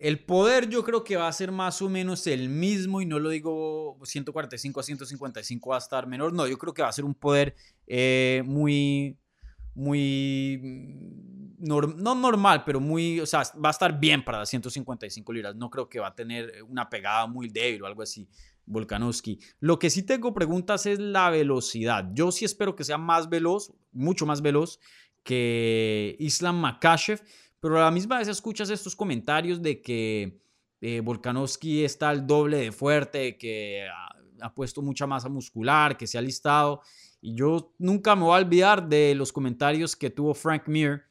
el 0.00 0.24
poder 0.24 0.70
yo 0.70 0.82
creo 0.82 1.04
que 1.04 1.16
va 1.16 1.28
a 1.28 1.32
ser 1.32 1.52
más 1.52 1.82
o 1.82 1.90
menos 1.90 2.26
el 2.26 2.48
mismo 2.48 3.02
y 3.02 3.06
no 3.06 3.18
lo 3.18 3.28
digo 3.28 3.98
145 4.02 4.80
a 4.80 4.82
155 4.82 5.70
va 5.70 5.76
a 5.76 5.78
estar 5.78 6.06
menor. 6.06 6.32
No, 6.32 6.46
yo 6.46 6.56
creo 6.56 6.72
que 6.72 6.80
va 6.80 6.88
a 6.88 6.92
ser 6.92 7.04
un 7.04 7.14
poder 7.14 7.54
eh, 7.86 8.42
muy, 8.46 9.18
muy, 9.74 10.58
mm, 10.58 11.66
no 11.66 12.14
normal, 12.14 12.64
pero 12.64 12.80
muy, 12.80 13.20
o 13.20 13.26
sea, 13.26 13.42
va 13.62 13.68
a 13.68 13.72
estar 13.72 14.00
bien 14.00 14.24
para 14.24 14.38
las 14.38 14.48
155 14.48 15.32
libras. 15.34 15.54
No 15.54 15.68
creo 15.68 15.86
que 15.86 16.00
va 16.00 16.08
a 16.08 16.14
tener 16.14 16.62
una 16.66 16.88
pegada 16.88 17.26
muy 17.26 17.50
débil 17.50 17.82
o 17.82 17.86
algo 17.86 18.00
así. 18.00 18.26
Volkanovski. 18.64 19.38
Lo 19.58 19.78
que 19.78 19.90
sí 19.90 20.02
tengo 20.02 20.32
preguntas 20.32 20.86
es 20.86 20.98
la 20.98 21.28
velocidad. 21.28 22.08
Yo 22.14 22.32
sí 22.32 22.46
espero 22.46 22.74
que 22.74 22.84
sea 22.84 22.96
más 22.96 23.28
veloz, 23.28 23.74
mucho 23.92 24.24
más 24.24 24.40
veloz 24.40 24.80
que 25.22 26.16
Islam 26.18 26.58
Makashev, 26.58 27.20
pero 27.60 27.78
a 27.78 27.82
la 27.82 27.90
misma 27.90 28.18
vez 28.18 28.28
escuchas 28.28 28.70
estos 28.70 28.96
comentarios 28.96 29.62
de 29.62 29.80
que 29.80 30.40
eh, 30.80 31.00
Volkanovski 31.00 31.84
está 31.84 32.08
al 32.08 32.26
doble 32.26 32.56
de 32.58 32.72
fuerte, 32.72 33.36
que 33.36 33.86
ha, 33.86 34.46
ha 34.46 34.54
puesto 34.54 34.82
mucha 34.82 35.06
masa 35.06 35.28
muscular, 35.28 35.96
que 35.96 36.06
se 36.06 36.18
ha 36.18 36.22
listado. 36.22 36.80
Y 37.20 37.34
yo 37.34 37.74
nunca 37.78 38.16
me 38.16 38.22
voy 38.22 38.38
a 38.38 38.42
olvidar 38.42 38.88
de 38.88 39.14
los 39.14 39.32
comentarios 39.32 39.94
que 39.94 40.08
tuvo 40.08 40.32
Frank 40.32 40.66
Mir 40.66 41.02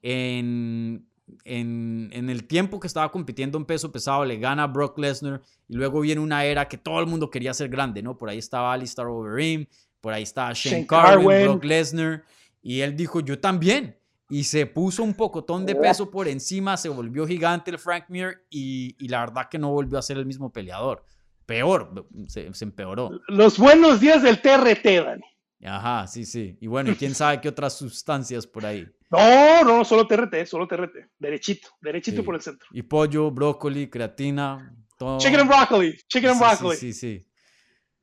en, 0.00 1.08
en, 1.44 2.08
en 2.12 2.30
el 2.30 2.46
tiempo 2.46 2.78
que 2.78 2.86
estaba 2.86 3.10
compitiendo 3.10 3.58
en 3.58 3.64
peso 3.64 3.90
pesado, 3.90 4.24
le 4.24 4.38
gana 4.38 4.64
a 4.64 4.66
Brock 4.68 4.98
Lesnar 4.98 5.42
y 5.68 5.74
luego 5.74 6.00
viene 6.00 6.20
una 6.20 6.44
era 6.44 6.68
que 6.68 6.78
todo 6.78 7.00
el 7.00 7.06
mundo 7.06 7.30
quería 7.30 7.52
ser 7.52 7.68
grande, 7.68 8.02
¿no? 8.02 8.16
Por 8.16 8.28
ahí 8.28 8.38
estaba 8.38 8.72
Alistair 8.72 9.08
Overeem, 9.08 9.66
por 10.00 10.12
ahí 10.12 10.22
estaba 10.22 10.52
Shane, 10.52 10.76
Shane 10.76 10.86
Carwin, 10.86 11.28
Carwin. 11.28 11.46
Brock 11.46 11.64
Lesnar 11.64 12.24
y 12.62 12.80
él 12.80 12.96
dijo, 12.96 13.20
yo 13.20 13.38
también. 13.38 13.96
Y 14.28 14.44
se 14.44 14.66
puso 14.66 15.04
un 15.04 15.14
pocotón 15.14 15.64
de 15.64 15.76
peso 15.76 16.10
por 16.10 16.26
encima, 16.26 16.76
se 16.76 16.88
volvió 16.88 17.26
gigante 17.26 17.70
el 17.70 17.78
Frank 17.78 18.06
Mir 18.08 18.44
y, 18.50 18.96
y 18.98 19.08
la 19.08 19.20
verdad 19.20 19.48
que 19.48 19.58
no 19.58 19.70
volvió 19.70 19.98
a 19.98 20.02
ser 20.02 20.16
el 20.18 20.26
mismo 20.26 20.52
peleador. 20.52 21.04
Peor, 21.46 22.08
se, 22.26 22.52
se 22.52 22.64
empeoró. 22.64 23.10
Los 23.28 23.56
buenos 23.56 24.00
días 24.00 24.22
del 24.24 24.40
TRT, 24.40 24.84
Dani. 25.04 25.22
Ajá, 25.64 26.06
sí, 26.08 26.24
sí. 26.24 26.58
Y 26.60 26.66
bueno, 26.66 26.90
y 26.90 26.96
quién 26.96 27.14
sabe 27.14 27.40
qué 27.40 27.48
otras 27.48 27.78
sustancias 27.78 28.46
por 28.48 28.66
ahí. 28.66 28.84
No, 29.10 29.62
no, 29.62 29.84
solo 29.84 30.08
TRT, 30.08 30.44
solo 30.44 30.66
TRT. 30.66 31.08
Derechito, 31.20 31.68
derechito 31.80 32.16
Sí. 32.16 32.22
por 32.24 32.34
el 32.34 32.40
centro. 32.40 32.66
Y 32.72 32.82
pollo, 32.82 33.30
brócoli, 33.30 33.88
creatina, 33.88 34.74
todo. 34.98 35.18
Chicken 35.18 35.40
and 35.40 35.48
broccoli, 35.48 35.96
chicken 36.08 36.30
and 36.30 36.38
Sí, 36.40 36.44
broccoli. 36.44 36.76
Sí, 36.76 36.92
sí, 36.92 37.20
sí. 37.20 37.28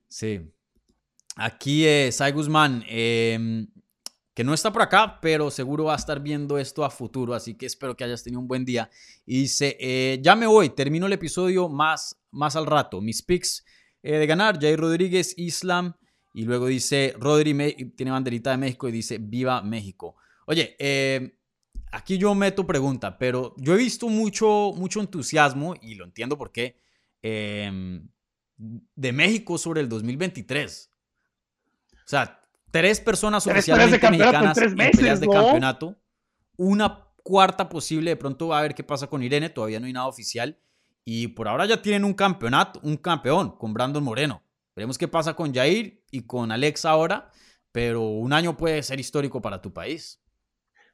Sí. 0.07 0.51
Aquí, 1.35 1.85
eh, 1.85 2.11
Sai 2.13 2.31
Guzmán, 2.31 2.83
em, 2.87 3.67
que 4.33 4.43
no 4.43 4.53
está 4.53 4.73
por 4.73 4.81
acá, 4.81 5.19
pero 5.21 5.51
seguro 5.51 5.85
va 5.85 5.93
a 5.93 5.97
estar 5.97 6.19
viendo 6.19 6.57
esto 6.57 6.83
a 6.83 6.89
futuro, 6.89 7.35
así 7.35 7.55
que 7.55 7.67
espero 7.67 7.95
que 7.95 8.03
hayas 8.03 8.23
tenido 8.23 8.39
un 8.39 8.47
buen 8.47 8.65
día. 8.65 8.89
Y 9.25 9.41
dice, 9.41 9.77
eh, 9.79 10.19
ya 10.21 10.35
me 10.35 10.47
voy, 10.47 10.69
termino 10.69 11.05
el 11.05 11.13
episodio 11.13 11.69
más, 11.69 12.19
más 12.31 12.55
al 12.55 12.65
rato. 12.65 12.99
Mis 12.99 13.21
picks 13.21 13.63
eh, 14.01 14.17
de 14.17 14.25
ganar, 14.25 14.59
Jair 14.59 14.79
Rodríguez, 14.79 15.35
Islam, 15.37 15.95
y 16.33 16.45
luego 16.45 16.65
dice, 16.65 17.13
Rodri 17.19 17.53
tiene 17.95 18.11
banderita 18.11 18.51
de 18.51 18.57
México 18.57 18.89
y 18.89 18.91
dice, 18.91 19.19
viva 19.19 19.61
México. 19.61 20.15
Oye, 20.47 20.75
eh, 20.79 21.37
aquí 21.91 22.17
yo 22.17 22.33
meto 22.33 22.65
pregunta, 22.65 23.19
pero 23.19 23.53
yo 23.57 23.75
he 23.75 23.77
visto 23.77 24.09
mucho, 24.09 24.73
mucho 24.75 24.99
entusiasmo, 24.99 25.75
y 25.79 25.93
lo 25.93 26.05
entiendo 26.05 26.39
por 26.39 26.51
qué, 26.51 26.81
em, 27.21 28.09
de 28.57 29.11
México 29.11 29.59
sobre 29.59 29.81
el 29.81 29.89
2023. 29.89 30.89
O 31.93 32.07
sea, 32.07 32.41
tres 32.73 32.99
personas 32.99 33.43
Tres 33.43 33.65
peleas 33.65 33.91
de 33.91 33.97
oficialmente 33.97 33.99
campeonato 33.99 34.37
en 34.37 34.41
mexicanas 34.41 34.55
tres 34.55 34.71
en 34.71 34.77
meses, 34.77 34.97
peleas 34.97 35.19
de 35.19 35.27
¿no? 35.27 35.33
campeonato. 35.33 35.95
Una 36.57 37.07
cuarta 37.21 37.69
posible, 37.69 38.09
de 38.09 38.15
pronto 38.17 38.53
a 38.53 38.61
ver 38.63 38.73
qué 38.73 38.83
pasa 38.83 39.07
con 39.07 39.21
Irene, 39.21 39.49
todavía 39.49 39.79
no 39.79 39.85
hay 39.85 39.93
nada 39.93 40.07
oficial. 40.07 40.57
Y 41.05 41.27
por 41.29 41.47
ahora 41.47 41.67
ya 41.67 41.81
tienen 41.81 42.03
un 42.03 42.15
campeonato, 42.15 42.79
un 42.81 42.97
campeón 42.97 43.57
con 43.57 43.73
Brandon 43.73 44.03
Moreno. 44.03 44.41
Veremos 44.75 44.97
qué 44.97 45.07
pasa 45.07 45.35
con 45.35 45.53
Jair 45.53 46.03
y 46.09 46.25
con 46.25 46.51
Alex 46.51 46.85
ahora, 46.85 47.29
pero 47.71 48.01
un 48.01 48.33
año 48.33 48.57
puede 48.57 48.81
ser 48.81 48.99
histórico 48.99 49.39
para 49.39 49.61
tu 49.61 49.71
país. 49.71 50.19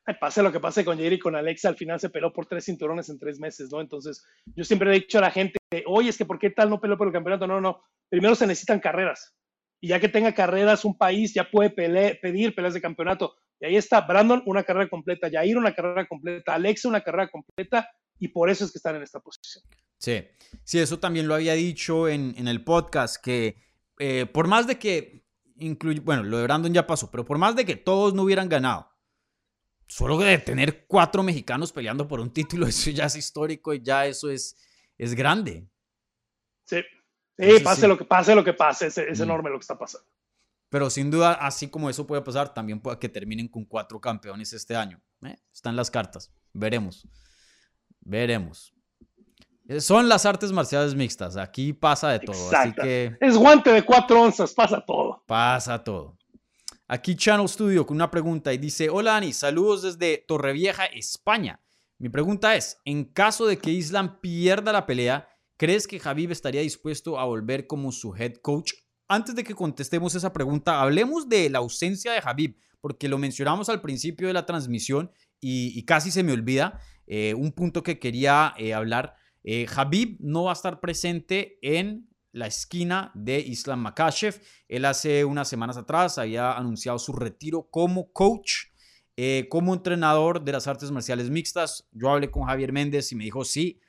Ay, 0.06 0.15
pase 0.19 0.43
lo 0.43 0.51
que 0.51 0.60
pase 0.60 0.84
con 0.84 0.97
Jair 0.97 1.14
y 1.14 1.19
con 1.19 1.35
Alexa, 1.35 1.69
al 1.69 1.77
final 1.77 1.97
se 1.99 2.10
peló 2.10 2.34
por 2.34 2.45
tres 2.45 2.65
cinturones 2.65 3.07
en 3.10 3.19
tres 3.19 3.39
meses, 3.39 3.72
¿no? 3.72 3.80
Entonces, 3.80 4.26
yo 4.53 4.65
siempre 4.65 4.89
he 4.89 4.99
dicho 4.99 5.19
a 5.19 5.22
la 5.22 5.31
gente, 5.31 5.57
oye, 5.85 6.10
es 6.10 6.18
que 6.18 6.26
¿por 6.26 6.39
qué 6.39 6.49
tal 6.49 6.69
no 6.69 6.81
peleó 6.81 6.97
por 6.97 7.07
el 7.07 7.14
campeonato? 7.14 7.47
No, 7.47 7.61
no, 7.61 7.84
primero 8.10 8.35
se 8.35 8.47
necesitan 8.47 8.81
carreras. 8.81 9.34
Y 9.81 9.88
ya 9.89 9.99
que 9.99 10.10
tenga 10.10 10.34
carreras, 10.34 10.84
un 10.85 10.97
país 10.97 11.34
ya 11.34 11.49
puede 11.49 11.69
pele- 11.69 12.19
pedir 12.22 12.53
peleas 12.53 12.73
de 12.73 12.81
campeonato. 12.81 13.35
Y 13.60 13.65
ahí 13.65 13.76
está, 13.76 14.01
Brandon, 14.01 14.43
una 14.45 14.64
carrera 14.64 14.89
completa, 14.89 15.30
Jair, 15.31 15.57
una 15.57 15.73
carrera 15.73 16.06
completa, 16.07 16.53
Alexa, 16.56 16.88
una 16.88 17.01
carrera 17.01 17.30
completa, 17.30 17.89
y 18.18 18.27
por 18.30 18.49
eso 18.49 18.65
es 18.65 18.72
que 18.72 18.77
están 18.77 18.95
en 18.97 19.03
esta 19.03 19.19
posición. 19.19 19.64
Sí, 19.97 20.23
sí, 20.64 20.80
eso 20.80 20.99
también 20.99 21.27
lo 21.27 21.35
había 21.35 21.53
dicho 21.53 22.07
en, 22.07 22.34
en 22.38 22.47
el 22.47 22.64
podcast, 22.64 23.23
que 23.23 23.56
eh, 23.99 24.26
por 24.26 24.47
más 24.47 24.68
de 24.68 24.80
que, 24.80 25.26
incluye, 25.57 25.99
bueno, 25.99 26.23
lo 26.23 26.38
de 26.38 26.43
Brandon 26.43 26.73
ya 26.73 26.88
pasó, 26.88 27.10
pero 27.11 27.26
por 27.26 27.38
más 27.38 27.56
de 27.56 27.65
que 27.65 27.76
todos 27.76 28.14
no 28.14 28.23
hubieran 28.23 28.47
ganado, 28.49 28.89
solo 29.88 30.18
de 30.18 30.38
tener 30.38 30.85
cuatro 30.88 31.23
mexicanos 31.23 31.72
peleando 31.72 32.07
por 32.07 32.19
un 32.19 32.31
título, 32.31 32.65
eso 32.68 32.91
ya 32.91 33.06
es 33.06 33.15
histórico 33.15 33.73
y 33.73 33.81
ya 33.81 34.06
eso 34.06 34.30
es, 34.30 34.57
es 34.97 35.14
grande. 35.15 35.68
Sí, 36.65 36.81
sí 37.40 37.49
Eso 37.56 37.64
pase 37.64 37.82
sí. 37.82 37.88
lo 37.88 37.98
que 37.98 38.06
pase, 38.06 38.36
lo 38.36 38.44
que 38.44 38.53
pase, 38.53 38.88
es, 38.88 38.98
es 38.98 39.20
Mm. 39.20 39.24
enorme 39.24 39.49
lo 39.49 39.57
que 39.57 39.64
está 39.64 39.78
pasando. 39.78 40.07
Pero 40.70 40.90
sin 40.90 41.10
duda, 41.10 41.34
así 41.34 41.68
como 41.68 41.90
eso 41.90 42.06
puede 42.06 42.22
pasar, 42.22 42.53
también 42.53 42.80
puede 42.80 42.99
que 42.99 43.10
terminen 43.10 43.48
con 43.48 43.66
cuatro 43.66 43.99
campeones 43.99 44.53
este 44.53 44.76
año. 44.76 45.02
¿eh? 45.24 45.36
Están 45.52 45.76
las 45.76 45.90
cartas. 45.90 46.32
Veremos. 46.53 47.07
Veremos. 48.02 48.74
Son 49.80 50.10
las 50.10 50.26
artes 50.26 50.52
marciales 50.52 50.95
mixtas. 50.95 51.38
Aquí 51.38 51.74
pasa 51.74 52.10
de 52.10 52.20
todo. 52.20 52.36
Así 52.36 52.70
Exacto. 52.70 52.82
que 52.84 53.16
Es 53.22 53.38
guante 53.38 53.72
de 53.72 53.84
cuatro 53.84 54.22
onzas, 54.22 54.53
pasa 54.53 54.82
todo. 54.84 55.24
pasa 55.28 55.84
todo. 55.84 56.18
Aquí 56.88 57.16
Channel 57.16 57.48
Studio 57.48 57.86
con 57.86 57.95
una 57.98 58.10
pregunta 58.10 58.52
y 58.52 58.57
dice, 58.57 58.90
hola 58.90 59.16
Ani, 59.18 59.32
saludos 59.32 59.84
desde 59.84 60.24
Torrevieja, 60.28 60.86
España. 60.88 61.61
Mi 61.99 62.10
pregunta 62.10 62.56
es, 62.56 62.80
en 62.84 63.06
caso 63.06 63.45
de 63.45 63.60
que 63.60 63.70
Islam 63.70 64.20
pierda 64.22 64.72
la 64.72 64.88
pelea, 64.88 65.28
¿crees 65.60 65.86
que 65.86 65.99
Javib 65.99 66.31
estaría 66.31 66.61
dispuesto 66.61 67.19
a 67.19 67.26
volver 67.26 67.68
como 67.68 67.91
su 67.91 68.15
head 68.15 68.36
coach? 68.41 68.72
Antes 69.10 69.36
de 69.36 69.44
que 69.44 69.53
contestemos 69.53 70.15
esa 70.15 70.31
pregunta, 70.31 70.81
hablemos 70.81 71.27
de 71.27 71.49
la 71.49 71.60
ausencia 71.60 72.14
de 72.14 72.22
Javib, 72.22 72.57
porque 72.80 73.10
lo 73.10 73.18
mencionamos 73.18 73.68
al 73.68 73.81
principio 73.81 74.27
de 74.27 74.34
la 74.34 74.45
transmisión 74.45 75.11
y, 75.41 75.84
casi 75.84 76.11
se 76.11 76.23
me 76.23 76.31
olvida 76.31 76.80
eh, 77.07 77.34
un 77.34 77.52
punto 77.52 77.84
que 77.84 77.99
quería 77.99 78.53
eh, 78.57 78.73
hablar. 78.73 79.15
Eh, 79.44 79.68
no 80.19 80.45
va 80.45 80.52
a 80.52 80.53
estar 80.53 80.80
presente 80.80 81.60
en 81.61 82.10
la 82.31 82.48
esquina 82.48 83.11
de 83.15 83.40
Islam 83.40 83.81
Makashev. 83.81 84.41
Él 84.68 84.86
hace 84.86 85.26
unas 85.26 85.49
semanas 85.49 85.77
atrás 85.77 86.18
había 86.18 86.53
anunciado 86.53 86.99
su 86.99 87.14
retiro 87.14 87.68
como 87.69 88.11
coach, 88.11 88.68
eh, 89.18 89.48
como 89.49 89.73
entrenador 89.73 90.44
de 90.44 90.52
las 90.52 90.68
artes 90.68 90.91
marciales 90.91 91.30
mixtas. 91.30 91.90
Yo 91.91 92.10
hablé 92.10 92.31
con 92.31 92.44
Javier 92.44 92.72
Méndez 92.72 93.11
y 93.11 93.15
me 93.15 93.26
dijo, 93.26 93.44
sí, 93.44 93.81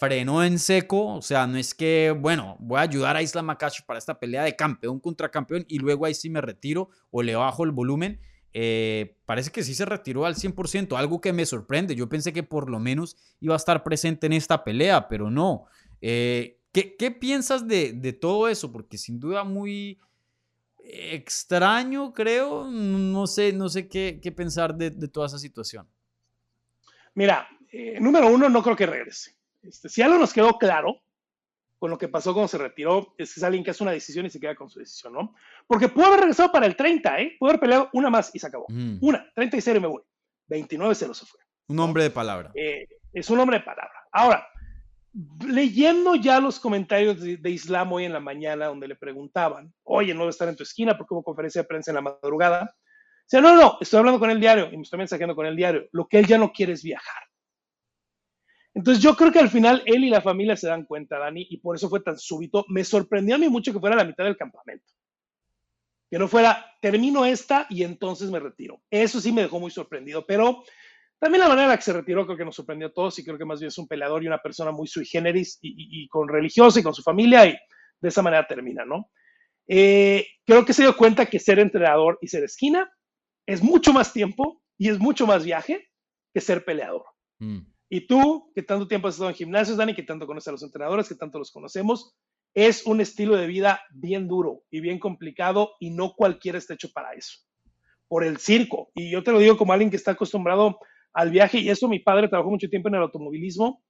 frenó 0.00 0.42
en 0.42 0.58
seco. 0.58 1.14
O 1.14 1.22
sea, 1.22 1.46
no 1.46 1.58
es 1.58 1.74
que, 1.74 2.16
bueno, 2.18 2.56
voy 2.58 2.78
a 2.78 2.82
ayudar 2.82 3.16
a 3.16 3.22
Islam 3.22 3.44
Makashev 3.44 3.84
para 3.84 3.98
esta 3.98 4.18
pelea 4.18 4.42
de 4.42 4.56
campeón 4.56 4.98
contra 4.98 5.30
campeón 5.30 5.66
y 5.68 5.78
luego 5.78 6.06
ahí 6.06 6.14
sí 6.14 6.30
me 6.30 6.40
retiro 6.40 6.88
o 7.10 7.22
le 7.22 7.36
bajo 7.36 7.64
el 7.64 7.70
volumen. 7.70 8.18
Eh, 8.54 9.14
parece 9.26 9.50
que 9.50 9.62
sí 9.62 9.74
se 9.74 9.84
retiró 9.84 10.24
al 10.24 10.36
100%, 10.36 10.96
algo 10.96 11.20
que 11.20 11.34
me 11.34 11.44
sorprende. 11.44 11.94
Yo 11.94 12.08
pensé 12.08 12.32
que 12.32 12.42
por 12.42 12.70
lo 12.70 12.80
menos 12.80 13.16
iba 13.40 13.54
a 13.54 13.58
estar 13.58 13.84
presente 13.84 14.26
en 14.26 14.32
esta 14.32 14.64
pelea, 14.64 15.06
pero 15.06 15.30
no. 15.30 15.66
Eh, 16.00 16.58
¿qué, 16.72 17.10
piensas 17.10 17.68
de, 17.68 18.18
todo 18.18 18.48
eso? 18.48 18.72
Porque 18.72 18.96
sin 18.96 19.20
duda 19.20 19.44
muy 19.44 20.00
extraño, 20.82 22.14
creo. 22.14 22.64
No 22.70 23.26
sé, 23.26 23.52
no 23.52 23.68
sé 23.68 23.86
qué, 23.86 24.32
pensar 24.34 24.74
de, 24.74 24.88
de, 24.88 25.08
toda 25.08 25.26
esa 25.26 25.38
situación. 25.38 25.86
Mira, 27.14 27.46
eh, 27.70 27.98
número 28.00 28.28
uno, 28.28 28.48
no 28.48 28.62
creo 28.62 28.76
que 28.76 28.86
regrese. 28.86 29.39
Este, 29.62 29.88
si 29.88 30.02
algo 30.02 30.18
nos 30.18 30.32
quedó 30.32 30.58
claro 30.58 31.00
con 31.78 31.90
lo 31.90 31.98
que 31.98 32.08
pasó 32.08 32.34
cuando 32.34 32.48
se 32.48 32.58
retiró, 32.58 33.14
es 33.16 33.32
que 33.32 33.40
es 33.40 33.44
alguien 33.44 33.64
que 33.64 33.70
hace 33.70 33.82
una 33.82 33.92
decisión 33.92 34.26
y 34.26 34.30
se 34.30 34.38
queda 34.38 34.54
con 34.54 34.68
su 34.68 34.78
decisión, 34.78 35.14
¿no? 35.14 35.34
Porque 35.66 35.88
pudo 35.88 36.06
haber 36.06 36.20
regresado 36.20 36.52
para 36.52 36.66
el 36.66 36.76
30, 36.76 37.20
¿eh? 37.20 37.36
Pudo 37.38 37.50
haber 37.50 37.60
peleado 37.60 37.88
una 37.94 38.10
más 38.10 38.30
y 38.34 38.38
se 38.38 38.46
acabó. 38.46 38.66
Mm. 38.68 38.98
Una, 39.00 39.26
30 39.34 39.56
y 39.56 39.60
0 39.62 39.78
y 39.78 39.80
me 39.80 39.88
voy. 39.88 40.02
29 40.48 40.94
0 40.94 41.14
se 41.14 41.26
fue. 41.26 41.40
Un 41.68 41.80
hombre 41.80 42.02
de 42.02 42.10
palabra. 42.10 42.52
Eh, 42.54 42.86
es 43.14 43.30
un 43.30 43.40
hombre 43.40 43.58
de 43.58 43.64
palabra. 43.64 43.94
Ahora, 44.12 44.46
leyendo 45.46 46.16
ya 46.16 46.38
los 46.38 46.60
comentarios 46.60 47.20
de, 47.20 47.38
de, 47.38 47.50
Islam 47.50 47.92
hoy 47.92 48.04
en 48.04 48.12
la 48.12 48.20
mañana, 48.20 48.66
donde 48.66 48.88
le 48.88 48.96
preguntaban, 48.96 49.72
oye, 49.84 50.12
no 50.12 50.26
a 50.26 50.30
estar 50.30 50.48
en 50.48 50.56
tu 50.56 50.64
esquina 50.64 50.98
porque 50.98 51.14
hubo 51.14 51.22
conferencia 51.22 51.62
de 51.62 51.68
prensa 51.68 51.90
en 51.90 51.96
la 51.96 52.02
madrugada. 52.02 52.74
O 52.74 53.26
sea, 53.30 53.40
no, 53.40 53.54
no, 53.54 53.78
estoy 53.80 54.00
hablando 54.00 54.20
con 54.20 54.30
el 54.30 54.40
diario 54.40 54.68
y 54.70 54.76
me 54.76 54.82
estoy 54.82 54.98
mensajeando 54.98 55.34
con 55.34 55.46
el 55.46 55.56
diario. 55.56 55.86
Lo 55.92 56.06
que 56.06 56.18
él 56.18 56.26
ya 56.26 56.36
no 56.36 56.52
quiere 56.52 56.74
es 56.74 56.82
viajar. 56.82 57.29
Entonces 58.74 59.02
yo 59.02 59.16
creo 59.16 59.32
que 59.32 59.40
al 59.40 59.50
final 59.50 59.82
él 59.86 60.04
y 60.04 60.10
la 60.10 60.20
familia 60.20 60.56
se 60.56 60.68
dan 60.68 60.84
cuenta, 60.84 61.18
Dani, 61.18 61.46
y 61.50 61.56
por 61.58 61.76
eso 61.76 61.88
fue 61.88 62.00
tan 62.00 62.18
súbito. 62.18 62.64
Me 62.68 62.84
sorprendió 62.84 63.34
a 63.34 63.38
mí 63.38 63.48
mucho 63.48 63.72
que 63.72 63.80
fuera 63.80 63.96
la 63.96 64.04
mitad 64.04 64.24
del 64.24 64.36
campamento. 64.36 64.92
Que 66.08 66.18
no 66.18 66.28
fuera, 66.28 66.66
termino 66.80 67.24
esta 67.24 67.66
y 67.68 67.82
entonces 67.82 68.30
me 68.30 68.40
retiro. 68.40 68.80
Eso 68.90 69.20
sí 69.20 69.32
me 69.32 69.42
dejó 69.42 69.60
muy 69.60 69.70
sorprendido, 69.70 70.24
pero 70.26 70.64
también 71.18 71.40
la 71.40 71.48
manera 71.48 71.64
en 71.64 71.70
la 71.70 71.76
que 71.76 71.82
se 71.82 71.92
retiró 71.92 72.24
creo 72.24 72.38
que 72.38 72.44
nos 72.44 72.56
sorprendió 72.56 72.88
a 72.88 72.92
todos 72.92 73.18
y 73.18 73.24
creo 73.24 73.36
que 73.36 73.44
más 73.44 73.60
bien 73.60 73.68
es 73.68 73.78
un 73.78 73.86
peleador 73.86 74.22
y 74.22 74.26
una 74.26 74.38
persona 74.38 74.70
muy 74.70 74.86
sui 74.88 75.04
generis 75.04 75.58
y, 75.60 76.08
con 76.08 76.28
religiosa 76.28 76.80
y 76.80 76.82
con 76.82 76.94
su 76.94 77.02
familia 77.02 77.46
y 77.46 77.56
de 78.00 78.08
esa 78.08 78.22
manera 78.22 78.46
termina, 78.46 78.84
¿no? 78.84 79.10
Eh, 79.68 80.26
creo 80.46 80.64
que 80.64 80.72
se 80.72 80.82
dio 80.82 80.96
cuenta 80.96 81.26
que 81.26 81.38
ser 81.38 81.58
entrenador 81.58 82.18
y 82.22 82.28
ser 82.28 82.44
esquina 82.44 82.90
es 83.46 83.62
mucho 83.62 83.92
más 83.92 84.12
tiempo 84.12 84.62
y 84.78 84.88
es 84.88 84.98
mucho 84.98 85.26
más 85.26 85.44
viaje 85.44 85.90
que 86.32 86.40
ser 86.40 86.64
peleador. 86.64 87.04
Mm. 87.38 87.60
Y 87.92 88.06
tú, 88.06 88.52
que 88.54 88.62
tanto 88.62 88.86
tiempo 88.86 89.08
has 89.08 89.14
estado 89.14 89.30
en 89.30 89.36
gimnasios, 89.36 89.76
Dani, 89.76 89.94
que 89.94 90.04
tanto 90.04 90.24
conoces 90.24 90.46
a 90.46 90.52
los 90.52 90.62
entrenadores, 90.62 91.08
que 91.08 91.16
tanto 91.16 91.40
los 91.40 91.50
conocemos, 91.50 92.14
es 92.54 92.86
un 92.86 93.00
estilo 93.00 93.36
de 93.36 93.48
vida 93.48 93.82
bien 93.90 94.28
duro 94.28 94.62
y 94.70 94.80
bien 94.80 95.00
complicado 95.00 95.72
y 95.80 95.90
no 95.90 96.14
cualquiera 96.14 96.56
está 96.56 96.74
hecho 96.74 96.92
para 96.92 97.12
eso. 97.14 97.40
Por 98.06 98.22
el 98.22 98.38
circo. 98.38 98.90
Y 98.94 99.10
yo 99.10 99.24
te 99.24 99.32
lo 99.32 99.40
digo 99.40 99.56
como 99.56 99.72
alguien 99.72 99.90
que 99.90 99.96
está 99.96 100.12
acostumbrado 100.12 100.78
al 101.12 101.30
viaje 101.30 101.58
y 101.58 101.68
eso 101.68 101.88
mi 101.88 101.98
padre 101.98 102.28
trabajó 102.28 102.50
mucho 102.50 102.68
tiempo 102.68 102.88
en 102.88 102.94
el 102.94 103.02
automovilismo 103.02 103.82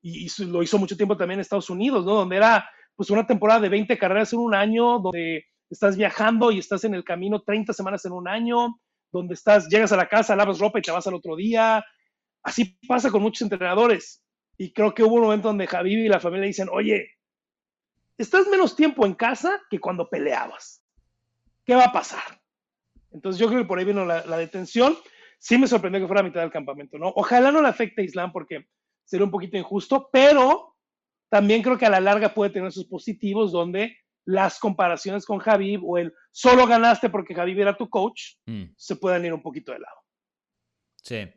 y, 0.00 0.28
lo 0.44 0.62
hizo 0.62 0.78
mucho 0.78 0.96
tiempo 0.96 1.18
también 1.18 1.38
en 1.38 1.42
Estados 1.42 1.68
Unidos, 1.68 2.06
¿no? 2.06 2.14
Donde 2.14 2.36
era 2.36 2.68
pues 2.96 3.10
una 3.10 3.26
temporada 3.26 3.60
de 3.60 3.68
20 3.68 3.98
carreras 3.98 4.32
en 4.32 4.38
un 4.38 4.54
año, 4.54 4.98
donde 4.98 5.44
estás 5.68 5.96
viajando 5.96 6.50
y 6.52 6.58
estás 6.58 6.84
en 6.84 6.94
el 6.94 7.04
camino 7.04 7.42
30 7.42 7.72
semanas 7.74 8.04
en 8.06 8.12
un 8.12 8.28
año, 8.28 8.80
donde 9.12 9.34
estás, 9.34 9.68
llegas 9.68 9.92
a 9.92 9.96
la 9.96 10.08
casa, 10.08 10.36
lavas 10.36 10.58
ropa 10.58 10.78
y 10.78 10.82
te 10.82 10.90
vas 10.90 11.06
al 11.06 11.14
otro 11.14 11.36
día, 11.36 11.84
Así 12.42 12.78
pasa 12.86 13.10
con 13.10 13.22
muchos 13.22 13.42
entrenadores. 13.42 14.24
Y 14.58 14.72
creo 14.72 14.94
que 14.94 15.02
hubo 15.02 15.16
un 15.16 15.22
momento 15.22 15.48
donde 15.48 15.66
Javi 15.66 15.94
y 15.94 16.08
la 16.08 16.20
familia 16.20 16.46
dicen, 16.46 16.68
oye, 16.70 17.10
estás 18.18 18.46
menos 18.48 18.76
tiempo 18.76 19.06
en 19.06 19.14
casa 19.14 19.60
que 19.70 19.80
cuando 19.80 20.08
peleabas. 20.08 20.84
¿Qué 21.64 21.74
va 21.74 21.84
a 21.84 21.92
pasar? 21.92 22.40
Entonces 23.12 23.40
yo 23.40 23.48
creo 23.48 23.62
que 23.62 23.68
por 23.68 23.78
ahí 23.78 23.84
vino 23.84 24.04
la, 24.04 24.24
la 24.26 24.36
detención. 24.36 24.96
Sí 25.38 25.58
me 25.58 25.66
sorprendió 25.66 26.00
que 26.00 26.06
fuera 26.06 26.20
a 26.20 26.24
mitad 26.24 26.40
del 26.40 26.50
campamento, 26.50 26.98
¿no? 26.98 27.12
Ojalá 27.16 27.50
no 27.50 27.62
le 27.62 27.68
afecte 27.68 28.02
a 28.02 28.04
Islam 28.04 28.32
porque 28.32 28.66
sería 29.04 29.24
un 29.24 29.30
poquito 29.30 29.56
injusto, 29.56 30.08
pero 30.12 30.76
también 31.28 31.62
creo 31.62 31.78
que 31.78 31.86
a 31.86 31.90
la 31.90 32.00
larga 32.00 32.34
puede 32.34 32.50
tener 32.50 32.72
sus 32.72 32.86
positivos 32.86 33.52
donde 33.52 33.96
las 34.24 34.58
comparaciones 34.58 35.26
con 35.26 35.38
Javi 35.38 35.80
o 35.82 35.98
el 35.98 36.14
solo 36.30 36.66
ganaste 36.66 37.10
porque 37.10 37.34
Javi 37.34 37.60
era 37.60 37.76
tu 37.76 37.88
coach, 37.88 38.36
mm. 38.46 38.64
se 38.76 38.96
puedan 38.96 39.24
ir 39.24 39.32
un 39.32 39.42
poquito 39.42 39.72
de 39.72 39.80
lado. 39.80 39.96
Sí. 41.02 41.28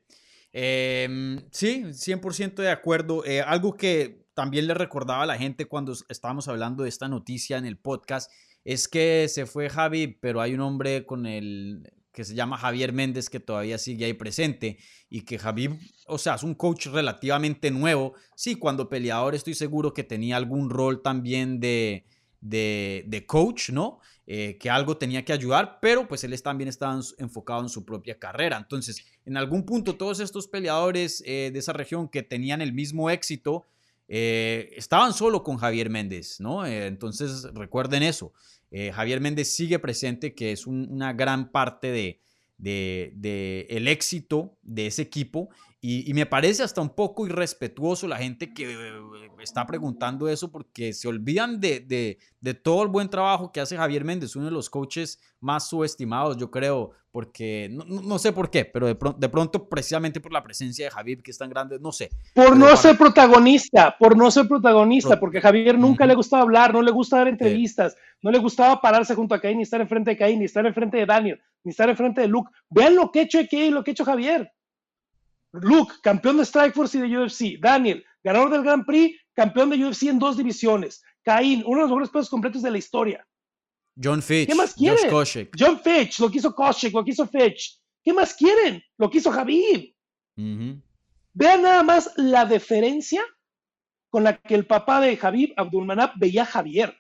Eh, 0.58 1.36
sí, 1.52 1.84
100% 1.92 2.62
de 2.62 2.72
acuerdo. 2.72 3.26
Eh, 3.26 3.42
algo 3.42 3.76
que 3.76 4.26
también 4.34 4.68
le 4.68 4.74
recordaba 4.74 5.24
a 5.24 5.26
la 5.26 5.38
gente 5.38 5.66
cuando 5.66 5.94
estábamos 6.08 6.48
hablando 6.48 6.84
de 6.84 6.90
esta 6.90 7.10
noticia 7.10 7.58
en 7.58 7.66
el 7.66 7.78
podcast 7.78 8.32
es 8.64 8.88
que 8.88 9.28
se 9.28 9.46
fue 9.46 9.70
Javi, 9.70 10.08
pero 10.08 10.40
hay 10.40 10.54
un 10.54 10.62
hombre 10.62 11.06
con 11.06 11.26
el 11.26 11.92
que 12.14 12.24
se 12.24 12.36
llama 12.36 12.58
Javier 12.58 12.94
Méndez 12.94 13.30
que 13.30 13.42
todavía 13.42 13.78
sigue 13.78 14.06
ahí 14.06 14.14
presente 14.14 14.78
y 15.10 15.24
que 15.26 15.38
Javi, 15.38 15.78
o 16.08 16.18
sea, 16.18 16.36
es 16.36 16.44
un 16.44 16.56
coach 16.56 16.88
relativamente 16.88 17.70
nuevo. 17.70 18.14
Sí, 18.38 18.56
cuando 18.56 18.88
peleador 18.88 19.36
estoy 19.36 19.56
seguro 19.56 19.94
que 19.94 20.06
tenía 20.06 20.38
algún 20.38 20.70
rol 20.70 21.02
también 21.02 21.60
de, 21.60 22.06
de, 22.42 23.04
de 23.08 23.26
coach, 23.26 23.70
¿no? 23.70 24.00
Eh, 24.28 24.58
que 24.60 24.72
algo 24.72 24.98
tenía 24.98 25.24
que 25.24 25.34
ayudar, 25.34 25.78
pero 25.80 26.08
pues 26.08 26.24
él 26.24 26.42
también 26.42 26.68
estaba 26.68 27.00
enfocado 27.20 27.62
en 27.62 27.70
su 27.70 27.86
propia 27.86 28.18
carrera. 28.18 28.58
Entonces, 28.58 29.06
en 29.24 29.38
algún 29.38 29.68
punto 29.68 29.98
todos 29.98 30.20
estos 30.20 30.48
peleadores 30.48 31.22
eh, 31.28 31.52
de 31.54 31.60
esa 31.60 31.74
región 31.74 32.10
que 32.10 32.24
tenían 32.24 32.60
el 32.60 32.74
mismo 32.74 33.12
éxito, 33.12 33.68
eh, 34.08 34.72
estaban 34.76 35.14
solo 35.14 35.44
con 35.44 35.58
Javier 35.58 35.92
Méndez, 35.92 36.40
¿no? 36.40 36.66
Entonces, 36.66 37.44
recuerden 37.54 38.02
eso. 38.02 38.34
Javier 38.94 39.22
Méndez 39.22 39.56
sigue 39.56 39.80
presente, 39.80 40.34
que 40.34 40.52
es 40.52 40.68
un, 40.68 40.88
una 40.92 41.14
gran 41.14 41.52
parte 41.52 41.92
de, 41.92 42.20
de, 42.58 43.68
el 43.70 43.88
éxito 43.88 44.58
de 44.64 44.88
ese 44.88 45.04
equipo 45.04 45.50
y, 45.88 46.10
y, 46.10 46.16
me 46.16 46.26
parece 46.26 46.64
hasta 46.64 46.82
un 46.82 46.90
poco 46.90 47.28
irrespetuoso 47.28 48.08
la 48.08 48.18
gente 48.18 48.56
que 48.56 48.72
eh, 48.72 48.92
está 49.40 49.68
preguntando 49.68 50.28
eso 50.28 50.52
porque 50.52 50.94
se 50.94 51.08
olvidan 51.08 51.60
de, 51.60 51.80
de, 51.80 52.18
de, 52.42 52.54
todo 52.56 52.82
el 52.82 52.88
buen 52.88 53.08
trabajo 53.08 53.52
que 53.52 53.62
hace 53.62 53.78
Javier 53.78 54.04
Méndez, 54.04 54.36
uno 54.36 54.46
de 54.46 54.52
los 54.52 54.72
coaches 54.72 55.20
más 55.42 55.70
subestimados, 55.70 56.38
yo 56.38 56.50
creo, 56.50 56.94
porque 57.12 57.70
no, 57.72 57.86
no 57.86 58.18
sé 58.18 58.34
por 58.34 58.50
qué, 58.50 58.66
pero 58.66 58.88
de 58.88 58.96
pronto, 58.96 59.20
de 59.20 59.30
pronto, 59.30 59.70
precisamente 59.70 60.20
por 60.20 60.34
la 60.34 60.42
presencia 60.42 60.86
de 60.86 60.92
Javier, 60.92 61.22
que 61.22 61.30
es 61.30 61.38
tan 61.38 61.52
grande, 61.52 61.78
no 61.80 61.92
sé. 61.92 62.10
Por 62.34 62.58
no 62.58 62.66
para... 62.66 62.78
ser 62.78 62.98
protagonista, 62.98 63.96
por 64.00 64.18
no 64.18 64.32
ser 64.32 64.48
protagonista, 64.48 65.12
Pro... 65.12 65.20
porque 65.20 65.38
a 65.38 65.42
Javier 65.42 65.78
nunca 65.78 66.04
uh 66.04 66.08
-huh. 66.08 66.10
le 66.10 66.16
gustaba 66.16 66.42
hablar, 66.42 66.74
no 66.74 66.82
le 66.82 66.90
gusta 66.90 67.18
dar 67.18 67.28
entrevistas, 67.28 67.96
no 68.24 68.32
le 68.32 68.40
gustaba 68.40 68.82
pararse 68.82 69.14
junto 69.14 69.36
a 69.36 69.40
Caín, 69.40 69.58
ni 69.58 69.64
estar 69.64 69.82
enfrente 69.82 70.10
de 70.10 70.18
Caín, 70.18 70.40
ni 70.40 70.46
estar 70.46 70.66
enfrente 70.66 70.98
de 70.98 71.06
Daniel, 71.06 71.40
ni 71.64 71.70
estar 71.70 71.88
enfrente 71.88 72.22
de 72.22 72.28
Luke. 72.28 72.50
Vean 72.72 72.96
lo 72.96 73.12
que 73.12 73.20
ha 73.20 73.22
hecho 73.22 73.40
y 73.40 73.70
lo 73.70 73.84
que 73.84 73.92
ha 73.92 73.94
hecho 73.94 74.04
Javier. 74.04 74.52
Luke, 75.62 75.96
campeón 76.02 76.38
de 76.38 76.46
Strikeforce 76.46 76.98
y 76.98 77.02
de 77.02 77.18
UFC. 77.18 77.60
Daniel, 77.60 78.06
ganador 78.24 78.50
del 78.52 78.64
Grand 78.64 78.86
Prix, 78.86 79.20
campeón 79.34 79.70
de 79.70 79.86
UFC 79.86 80.04
en 80.04 80.20
dos 80.20 80.38
divisiones. 80.38 81.04
Caín, 81.24 81.64
uno 81.66 81.78
de 81.78 81.82
los 81.82 81.90
mejores 81.90 82.10
pesos 82.10 82.30
completos 82.30 82.62
de 82.62 82.72
la 82.72 82.78
historia. 82.78 83.28
John 84.02 84.22
Fitch. 84.22 84.48
¿Qué 84.48 84.56
más 84.56 84.74
quieren? 84.74 85.10
Koscheck. 85.10 85.56
John 85.58 85.80
Fitch, 85.80 86.20
lo 86.20 86.30
quiso 86.30 86.54
Koscheck, 86.54 86.94
lo 86.94 87.04
quiso 87.04 87.28
Fitch. 87.28 87.80
¿Qué 88.04 88.14
más 88.14 88.34
quieren? 88.34 88.82
Lo 88.98 89.10
quiso 89.10 89.32
Javid. 89.32 89.94
Uh 90.38 90.42
-huh. 90.42 90.82
Vean 91.34 91.62
nada 91.62 91.84
más 91.84 92.12
la 92.18 92.46
deferencia 92.46 93.24
con 94.10 94.24
la 94.24 94.38
que 94.38 94.56
el 94.56 94.66
papá 94.66 95.02
de 95.02 95.18
Javib, 95.18 95.54
Abdulmanap, 95.58 96.14
veía 96.18 96.44
a 96.44 96.46
Javier. 96.46 96.96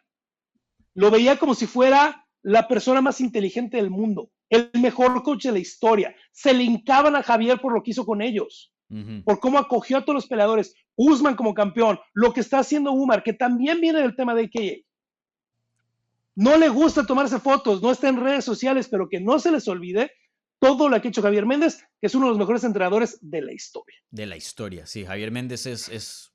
Lo 0.95 1.11
veía 1.11 1.37
como 1.37 1.53
si 1.55 1.67
fuera 1.67 2.25
la 2.41 2.67
persona 2.67 3.01
más 3.01 3.21
inteligente 3.21 3.77
del 3.77 3.89
mundo 3.89 4.31
el 4.49 4.69
mejor 4.79 5.21
coach 5.23 5.45
de 5.45 5.51
la 5.51 5.59
historia. 5.59 6.15
Se 6.31 6.53
le 6.53 6.63
hincaban 6.63 7.15
a 7.15 7.23
Javier 7.23 7.59
por 7.59 7.73
lo 7.73 7.83
que 7.83 7.91
hizo 7.91 8.05
con 8.05 8.21
ellos, 8.21 8.73
uh 8.89 8.95
-huh. 8.95 9.23
por 9.23 9.39
cómo 9.39 9.57
acogió 9.57 9.97
a 9.97 10.01
todos 10.01 10.15
los 10.15 10.27
peleadores, 10.27 10.75
Usman 10.95 11.35
como 11.35 11.53
campeón, 11.53 11.99
lo 12.13 12.33
que 12.33 12.41
está 12.41 12.59
haciendo 12.59 12.91
Umar, 12.91 13.23
que 13.23 13.33
también 13.33 13.81
viene 13.81 14.01
del 14.01 14.15
tema 14.15 14.33
de 14.33 14.49
que 14.49 14.85
no 16.35 16.57
le 16.57 16.69
gusta 16.69 17.05
tomarse 17.05 17.39
fotos, 17.39 17.81
no 17.81 17.91
está 17.91 18.09
en 18.09 18.21
redes 18.21 18.45
sociales, 18.45 18.87
pero 18.89 19.07
que 19.09 19.19
no 19.19 19.39
se 19.39 19.51
les 19.51 19.67
olvide 19.67 20.11
todo 20.59 20.89
lo 20.89 21.01
que 21.01 21.07
ha 21.07 21.09
hecho 21.09 21.21
Javier 21.21 21.45
Méndez, 21.45 21.79
que 21.99 22.07
es 22.07 22.15
uno 22.15 22.25
de 22.25 22.31
los 22.31 22.39
mejores 22.39 22.63
entrenadores 22.63 23.17
de 23.21 23.41
la 23.41 23.53
historia. 23.53 23.97
De 24.09 24.25
la 24.25 24.35
historia, 24.37 24.85
sí. 24.85 25.05
Javier 25.05 25.31
Méndez 25.31 25.65
es, 25.65 25.89
es 25.89 26.33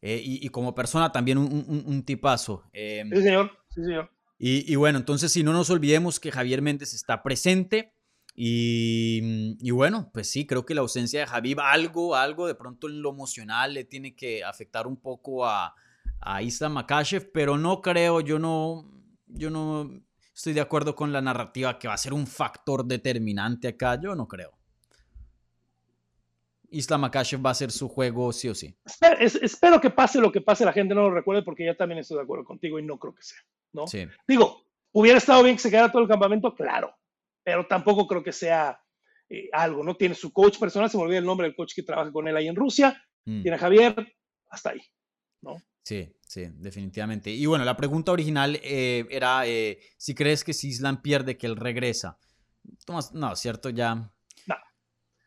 eh, 0.00 0.20
y, 0.22 0.48
como 0.50 0.74
persona 0.74 1.10
también 1.12 1.38
un, 1.38 2.02
tipazo. 2.04 2.68
Em, 2.72 3.10
sí, 3.10 3.22
señor. 3.22 3.50
Sí, 3.70 3.82
señor. 3.82 4.10
Y, 4.38 4.74
bueno, 4.74 4.98
entonces 4.98 5.32
si 5.32 5.42
no 5.42 5.52
nos 5.52 5.70
olvidemos 5.70 6.20
que 6.20 6.32
Javier 6.32 6.60
Méndez 6.60 6.92
está 6.92 7.22
presente. 7.22 7.94
Y, 8.34 9.70
bueno, 9.70 10.10
pues 10.12 10.28
sí, 10.30 10.46
creo 10.46 10.66
que 10.66 10.74
la 10.74 10.80
ausencia 10.80 11.20
de 11.20 11.26
Javier, 11.26 11.58
algo, 11.60 12.16
algo 12.16 12.46
de 12.46 12.54
pronto 12.54 12.88
en 12.88 13.00
lo 13.00 13.10
emocional 13.10 13.74
le 13.74 13.84
tiene 13.84 14.16
que 14.16 14.42
afectar 14.42 14.86
un 14.86 14.96
poco 14.96 15.46
a, 15.46 15.74
a 16.20 16.42
Islam 16.42 16.72
Makashev, 16.72 17.30
pero 17.32 17.56
no 17.56 17.80
creo, 17.80 18.20
yo 18.20 18.38
no, 18.38 18.90
yo 19.26 19.50
no 19.50 19.88
estoy 20.34 20.52
de 20.52 20.60
acuerdo 20.60 20.96
con 20.96 21.12
la 21.12 21.20
narrativa 21.20 21.78
que 21.78 21.86
va 21.86 21.94
a 21.94 21.98
ser 21.98 22.12
un 22.12 22.26
factor 22.26 22.84
determinante 22.84 23.68
acá, 23.68 24.00
yo 24.00 24.14
no 24.14 24.26
creo. 24.26 24.52
Islam 26.74 27.02
Makashev 27.02 27.44
va 27.44 27.50
a 27.50 27.54
ser 27.54 27.70
su 27.70 27.88
juego 27.88 28.32
sí 28.32 28.48
o 28.48 28.54
sí. 28.54 28.76
Espero, 29.20 29.80
que 29.80 29.90
pase 29.90 30.20
lo 30.20 30.32
que 30.32 30.40
pase, 30.40 30.64
la 30.64 30.72
gente 30.72 30.94
no 30.94 31.02
lo 31.02 31.14
recuerde 31.14 31.42
porque 31.42 31.64
yo 31.64 31.76
también 31.76 32.00
estoy 32.00 32.16
de 32.16 32.24
acuerdo 32.24 32.44
contigo 32.44 32.78
y 32.78 32.82
no 32.82 32.98
creo 32.98 33.14
que 33.14 33.22
sea, 33.22 33.38
¿no? 33.72 33.84
Digo, 34.26 34.64
hubiera 34.92 35.18
estado 35.18 35.42
bien 35.42 35.56
que 35.56 35.62
se 35.62 35.70
quedara 35.70 35.90
todo 35.92 36.02
el 36.02 36.08
campamento, 36.08 36.54
claro, 36.54 36.94
pero 37.42 37.66
tampoco 37.66 38.06
creo 38.06 38.22
que 38.22 38.32
sea 38.32 38.80
eh, 39.28 39.48
algo, 39.52 39.82
¿no? 39.84 39.96
Tiene 39.96 40.14
su 40.14 40.32
coach 40.32 40.58
personal, 40.58 40.90
se 40.90 40.96
me 40.96 41.04
olvida 41.04 41.18
el 41.18 41.24
nombre 41.24 41.46
del 41.46 41.56
coach 41.56 41.74
que 41.74 41.82
trabaja 41.82 42.12
con 42.12 42.28
él 42.28 42.36
ahí 42.36 42.48
en 42.48 42.56
Rusia, 42.56 43.02
mm. 43.24 43.42
tiene 43.42 43.56
a 43.56 43.60
Javier, 43.60 44.14
hasta 44.50 44.70
ahí, 44.70 44.80
¿no? 45.42 45.56
Sí, 45.84 46.16
sí, 46.26 46.46
definitivamente. 46.56 47.30
Y 47.30 47.44
bueno, 47.44 47.64
la 47.64 47.76
pregunta 47.76 48.10
original 48.10 48.58
eh, 48.62 49.06
era 49.10 49.46
eh, 49.46 49.80
si 49.98 50.14
crees 50.14 50.42
que 50.42 50.54
si 50.54 50.68
Islam 50.68 51.02
pierde, 51.02 51.36
que 51.36 51.46
él 51.46 51.56
regresa. 51.56 52.18
no, 53.12 53.36
¿cierto? 53.36 53.68
Ya. 53.68 54.10
No. 54.46 54.56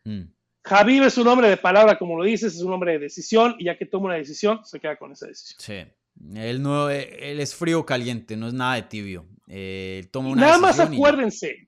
Mm. 0.03 0.33
Javier 0.67 1.03
es 1.03 1.17
un 1.17 1.27
hombre 1.27 1.49
de 1.49 1.57
palabra, 1.57 1.97
como 1.97 2.17
lo 2.17 2.23
dices, 2.23 2.55
es 2.55 2.61
un 2.61 2.73
hombre 2.73 2.93
de 2.93 2.99
decisión, 2.99 3.55
y 3.57 3.65
ya 3.65 3.77
que 3.77 3.85
toma 3.85 4.07
una 4.07 4.15
decisión, 4.15 4.63
se 4.65 4.79
queda 4.79 4.97
con 4.97 5.11
esa 5.13 5.27
decisión. 5.27 5.57
Sí. 5.59 5.91
Él, 6.35 6.61
no, 6.61 6.89
él 6.89 7.39
es 7.39 7.55
frío 7.55 7.85
caliente, 7.85 8.35
no 8.35 8.47
es 8.47 8.53
nada 8.53 8.75
de 8.75 8.83
tibio. 8.83 9.27
Eh, 9.47 10.07
toma 10.11 10.29
una 10.29 10.41
nada 10.41 10.57
más 10.57 10.79
acuérdense, 10.79 11.67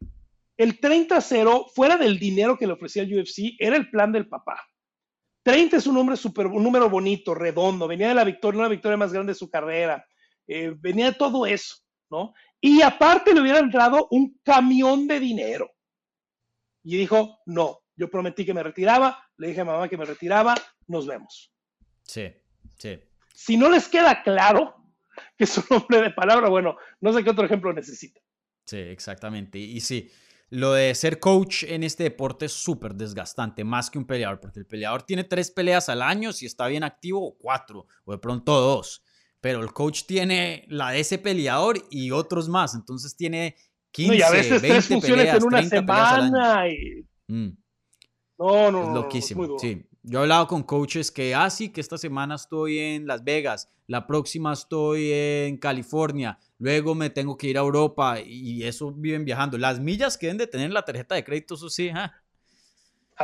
el 0.57 0.81
30-0, 0.81 1.71
fuera 1.73 1.95
del 1.95 2.19
dinero 2.19 2.57
que 2.57 2.67
le 2.67 2.73
ofrecía 2.73 3.03
el 3.03 3.17
UFC, 3.17 3.55
era 3.57 3.77
el 3.77 3.89
plan 3.89 4.11
del 4.11 4.27
papá. 4.27 4.61
30 5.43 5.77
es 5.77 5.87
un, 5.87 5.97
hombre 5.97 6.17
super, 6.17 6.47
un 6.47 6.61
número 6.61 6.89
bonito, 6.89 7.33
redondo, 7.33 7.87
venía 7.87 8.09
de 8.09 8.15
la 8.15 8.25
victoria, 8.25 8.59
una 8.59 8.67
victoria 8.67 8.97
más 8.97 9.13
grande 9.13 9.31
de 9.31 9.39
su 9.39 9.49
carrera, 9.49 10.05
eh, 10.47 10.75
venía 10.77 11.11
de 11.11 11.17
todo 11.17 11.45
eso, 11.45 11.77
¿no? 12.11 12.33
Y 12.59 12.81
aparte 12.81 13.33
le 13.33 13.41
hubiera 13.41 13.59
entrado 13.59 14.07
un 14.11 14.37
camión 14.43 15.07
de 15.07 15.19
dinero. 15.19 15.71
Y 16.83 16.97
dijo, 16.97 17.39
no, 17.45 17.78
yo 17.99 18.09
prometí 18.09 18.45
que 18.45 18.53
me 18.53 18.63
retiraba, 18.63 19.21
le 19.37 19.49
dije 19.49 19.61
a 19.61 19.65
mamá 19.65 19.89
que 19.89 19.97
me 19.97 20.05
retiraba, 20.05 20.55
nos 20.87 21.05
vemos. 21.05 21.51
Sí, 22.03 22.31
sí. 22.77 22.97
Si 23.35 23.57
no 23.57 23.69
les 23.69 23.89
queda 23.89 24.23
claro 24.23 24.73
que 25.37 25.43
es 25.43 25.57
un 25.57 25.65
hombre 25.69 26.01
de 26.01 26.11
palabra, 26.11 26.47
bueno, 26.47 26.77
no 27.01 27.11
sé 27.11 27.23
qué 27.23 27.29
otro 27.29 27.45
ejemplo 27.45 27.73
necesita. 27.73 28.21
Sí, 28.65 28.77
exactamente. 28.77 29.59
Y 29.59 29.81
sí, 29.81 30.09
lo 30.49 30.73
de 30.73 30.95
ser 30.95 31.19
coach 31.19 31.63
en 31.63 31.83
este 31.83 32.03
deporte 32.03 32.45
es 32.45 32.53
súper 32.53 32.95
desgastante, 32.95 33.65
más 33.65 33.89
que 33.89 33.97
un 33.97 34.05
peleador, 34.05 34.39
porque 34.39 34.59
el 34.59 34.65
peleador 34.65 35.03
tiene 35.03 35.25
tres 35.25 35.51
peleas 35.51 35.89
al 35.89 36.01
año, 36.01 36.31
si 36.31 36.45
está 36.45 36.67
bien 36.67 36.85
activo, 36.85 37.27
o 37.27 37.37
cuatro, 37.37 37.85
o 38.05 38.13
de 38.13 38.17
pronto 38.17 38.61
dos. 38.61 39.03
Pero 39.41 39.61
el 39.61 39.73
coach 39.73 40.03
tiene 40.05 40.65
la 40.69 40.91
de 40.91 41.01
ese 41.01 41.17
peleador 41.17 41.83
y 41.91 42.11
otros 42.11 42.47
más, 42.47 42.75
entonces 42.75 43.17
tiene 43.17 43.57
15, 43.91 44.11
no, 44.11 44.17
y 44.17 44.21
a 44.21 44.29
veces 44.29 44.61
20 44.61 44.67
tres 44.69 44.87
funciones 44.87 45.25
peleas, 45.25 45.37
en 45.37 45.43
una 45.43 45.63
semana 45.63 46.69
y... 46.69 47.05
Mm. 47.27 47.57
No, 48.39 48.71
no, 48.71 48.87
no. 48.87 48.93
loquísimo. 48.93 49.59
sí. 49.59 49.85
Yo 50.01 50.19
he 50.19 50.21
hablado 50.21 50.47
con 50.47 50.63
coaches 50.63 51.11
que, 51.11 51.35
ah, 51.35 51.49
sí, 51.49 51.69
que 51.69 51.81
esta 51.81 51.97
semana 51.97 52.35
estoy 52.35 52.79
en 52.79 53.05
Las 53.05 53.23
Vegas, 53.23 53.69
la 53.85 54.07
próxima 54.07 54.53
estoy 54.53 55.11
en 55.11 55.57
California, 55.57 56.39
luego 56.57 56.95
me 56.95 57.09
tengo 57.09 57.37
que 57.37 57.47
ir 57.47 57.57
a 57.57 57.61
Europa 57.61 58.19
y 58.21 58.63
eso 58.63 58.91
viven 58.93 59.25
viajando. 59.25 59.57
Las 59.57 59.79
millas 59.79 60.17
que 60.17 60.27
deben 60.27 60.37
de 60.37 60.47
tener 60.47 60.71
la 60.71 60.85
tarjeta 60.85 61.15
de 61.15 61.23
crédito, 61.23 61.55
eso 61.55 61.69
sí, 61.69 61.89
ah, 61.93 62.13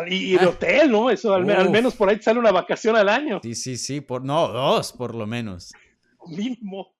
Y, 0.05 0.37
de 0.37 0.45
hotel, 0.45 0.91
¿no? 0.91 1.09
Eso 1.09 1.33
al, 1.33 1.45
menos 1.45 1.95
por 1.95 2.09
ahí 2.09 2.21
sale 2.21 2.39
una 2.39 2.51
vacación 2.51 2.97
al 2.97 3.07
año. 3.07 3.39
Sí, 3.41 3.55
sí, 3.55 3.77
sí, 3.77 4.01
por, 4.01 4.23
no, 4.23 4.49
dos 4.49 4.91
por 4.91 5.15
lo 5.15 5.25
menos. 5.25 5.71
Mismo. 6.27 6.93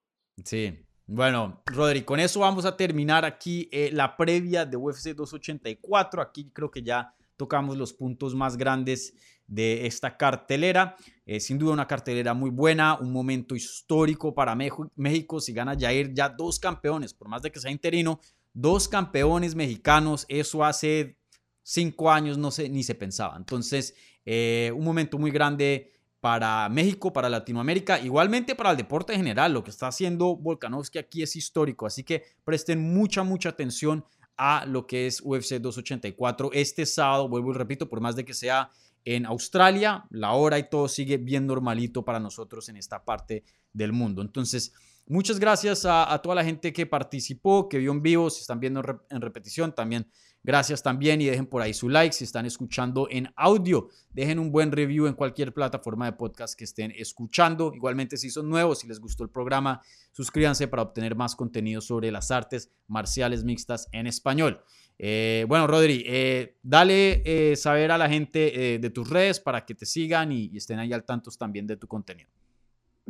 Sí. 0.43 0.79
Bueno, 1.05 1.61
Rodri, 1.65 2.03
con 2.03 2.19
eso 2.19 2.39
vamos 2.39 2.65
a 2.65 2.77
terminar 2.77 3.25
aquí 3.25 3.67
eh, 3.71 3.89
la 3.91 4.15
previa 4.15 4.65
de 4.65 4.77
UFC 4.77 5.09
284. 5.09 6.21
Aquí 6.21 6.49
creo 6.51 6.71
que 6.71 6.81
ya 6.81 7.13
tocamos 7.37 7.77
los 7.77 7.93
puntos 7.93 8.35
más 8.35 8.57
grandes 8.57 9.13
de 9.47 9.85
esta 9.85 10.17
cartelera. 10.17 10.95
Eh, 11.25 11.39
sin 11.39 11.57
duda 11.57 11.73
una 11.73 11.87
cartelera 11.87 12.33
muy 12.33 12.49
buena, 12.49 12.95
un 12.95 13.11
momento 13.11 13.55
histórico 13.55 14.33
para 14.33 14.55
México. 14.55 15.39
Si 15.39 15.53
gana 15.53 15.75
Jair, 15.77 16.13
ya 16.13 16.29
dos 16.29 16.59
campeones, 16.59 17.13
por 17.13 17.27
más 17.27 17.41
de 17.41 17.51
que 17.51 17.59
sea 17.59 17.71
interino, 17.71 18.19
dos 18.53 18.87
campeones 18.87 19.55
mexicanos, 19.55 20.25
eso 20.29 20.63
hace 20.63 21.17
cinco 21.61 22.11
años 22.11 22.37
no 22.37 22.51
sé, 22.51 22.69
ni 22.69 22.83
se 22.83 22.95
pensaba. 22.95 23.35
Entonces, 23.37 23.95
eh, 24.25 24.71
un 24.75 24.83
momento 24.83 25.17
muy 25.17 25.31
grande 25.31 25.91
para 26.19 26.67
México, 26.69 27.13
para 27.13 27.29
Latinoamérica, 27.29 27.99
igualmente 27.99 28.55
para 28.55 28.71
el 28.71 28.77
deporte 28.77 29.13
en 29.13 29.19
general. 29.19 29.53
Lo 29.53 29.63
que 29.63 29.69
está 29.69 29.87
haciendo 29.87 30.35
Volkanovski 30.35 30.97
aquí 30.97 31.21
es 31.21 31.35
histórico, 31.35 31.85
así 31.85 32.03
que 32.03 32.23
presten 32.43 32.81
mucha, 32.81 33.23
mucha 33.23 33.49
atención 33.49 34.03
a 34.37 34.65
lo 34.65 34.85
que 34.85 35.07
es 35.07 35.21
UFC 35.21 35.55
284 35.55 36.49
este 36.53 36.85
sábado, 36.85 37.29
vuelvo 37.29 37.51
y 37.51 37.55
repito, 37.55 37.87
por 37.87 38.01
más 38.01 38.15
de 38.15 38.25
que 38.25 38.33
sea 38.33 38.69
en 39.05 39.25
Australia, 39.25 40.05
la 40.09 40.33
hora 40.33 40.57
y 40.57 40.69
todo 40.69 40.87
sigue 40.87 41.17
bien 41.17 41.45
normalito 41.45 42.03
para 42.03 42.19
nosotros 42.19 42.67
en 42.69 42.77
esta 42.77 43.05
parte 43.05 43.43
del 43.71 43.93
mundo. 43.93 44.21
Entonces, 44.21 44.73
muchas 45.05 45.39
gracias 45.39 45.85
a, 45.85 46.19
toda 46.23 46.35
la 46.35 46.43
gente 46.43 46.73
que 46.73 46.87
participó, 46.87 47.69
que 47.69 47.77
vio 47.77 47.91
en 47.91 48.01
vivo, 48.01 48.29
si 48.29 48.41
están 48.41 48.59
viendo 48.59 48.81
en 49.09 49.21
repetición, 49.21 49.75
también 49.75 50.07
Gracias 50.45 50.83
también 50.83 51.19
y 51.21 51.25
dejen 51.25 51.47
por 51.47 51.63
ahí 51.63 51.73
su 51.73 51.89
like 51.89 52.13
si 52.13 52.23
están 52.23 52.45
escuchando 52.45 53.07
en 53.09 53.33
audio. 53.35 53.89
Dejen 54.13 54.37
un 54.37 54.51
buen 54.51 54.71
review 54.71 55.07
en 55.07 55.15
cualquier 55.15 55.51
plataforma 55.51 56.05
de 56.05 56.11
podcast 56.11 56.55
que 56.55 56.65
estén 56.65 56.93
escuchando. 56.95 57.71
Igualmente 57.73 58.15
si 58.15 58.29
son 58.29 58.47
nuevos, 58.47 58.77
si 58.77 58.87
les 58.87 58.99
gustó 58.99 59.23
el 59.23 59.31
programa, 59.31 59.81
suscríbanse 60.11 60.67
para 60.67 60.83
obtener 60.83 61.15
más 61.15 61.35
contenido 61.35 61.81
sobre 61.81 62.11
las 62.11 62.29
artes 62.29 62.69
marciales 62.87 63.43
mixtas 63.43 63.89
en 63.91 64.05
español. 64.05 64.61
Eh, 64.99 65.45
bueno, 65.47 65.65
Rodri, 65.65 66.03
eh, 66.05 66.57
dale 66.61 67.23
eh, 67.25 67.55
saber 67.55 67.89
a 67.89 67.97
la 67.97 68.07
gente 68.07 68.77
de 68.79 68.89
tus 68.91 69.09
redes 69.09 69.39
para 69.39 69.65
que 69.65 69.73
te 69.73 69.87
sigan 69.87 70.31
y, 70.31 70.51
y 70.53 70.57
estén 70.57 70.77
ahí 70.77 70.93
al 70.93 71.05
tanto 71.05 71.31
también 71.31 71.65
de 71.65 71.75
tu 71.75 71.87
contenido. 71.87 72.29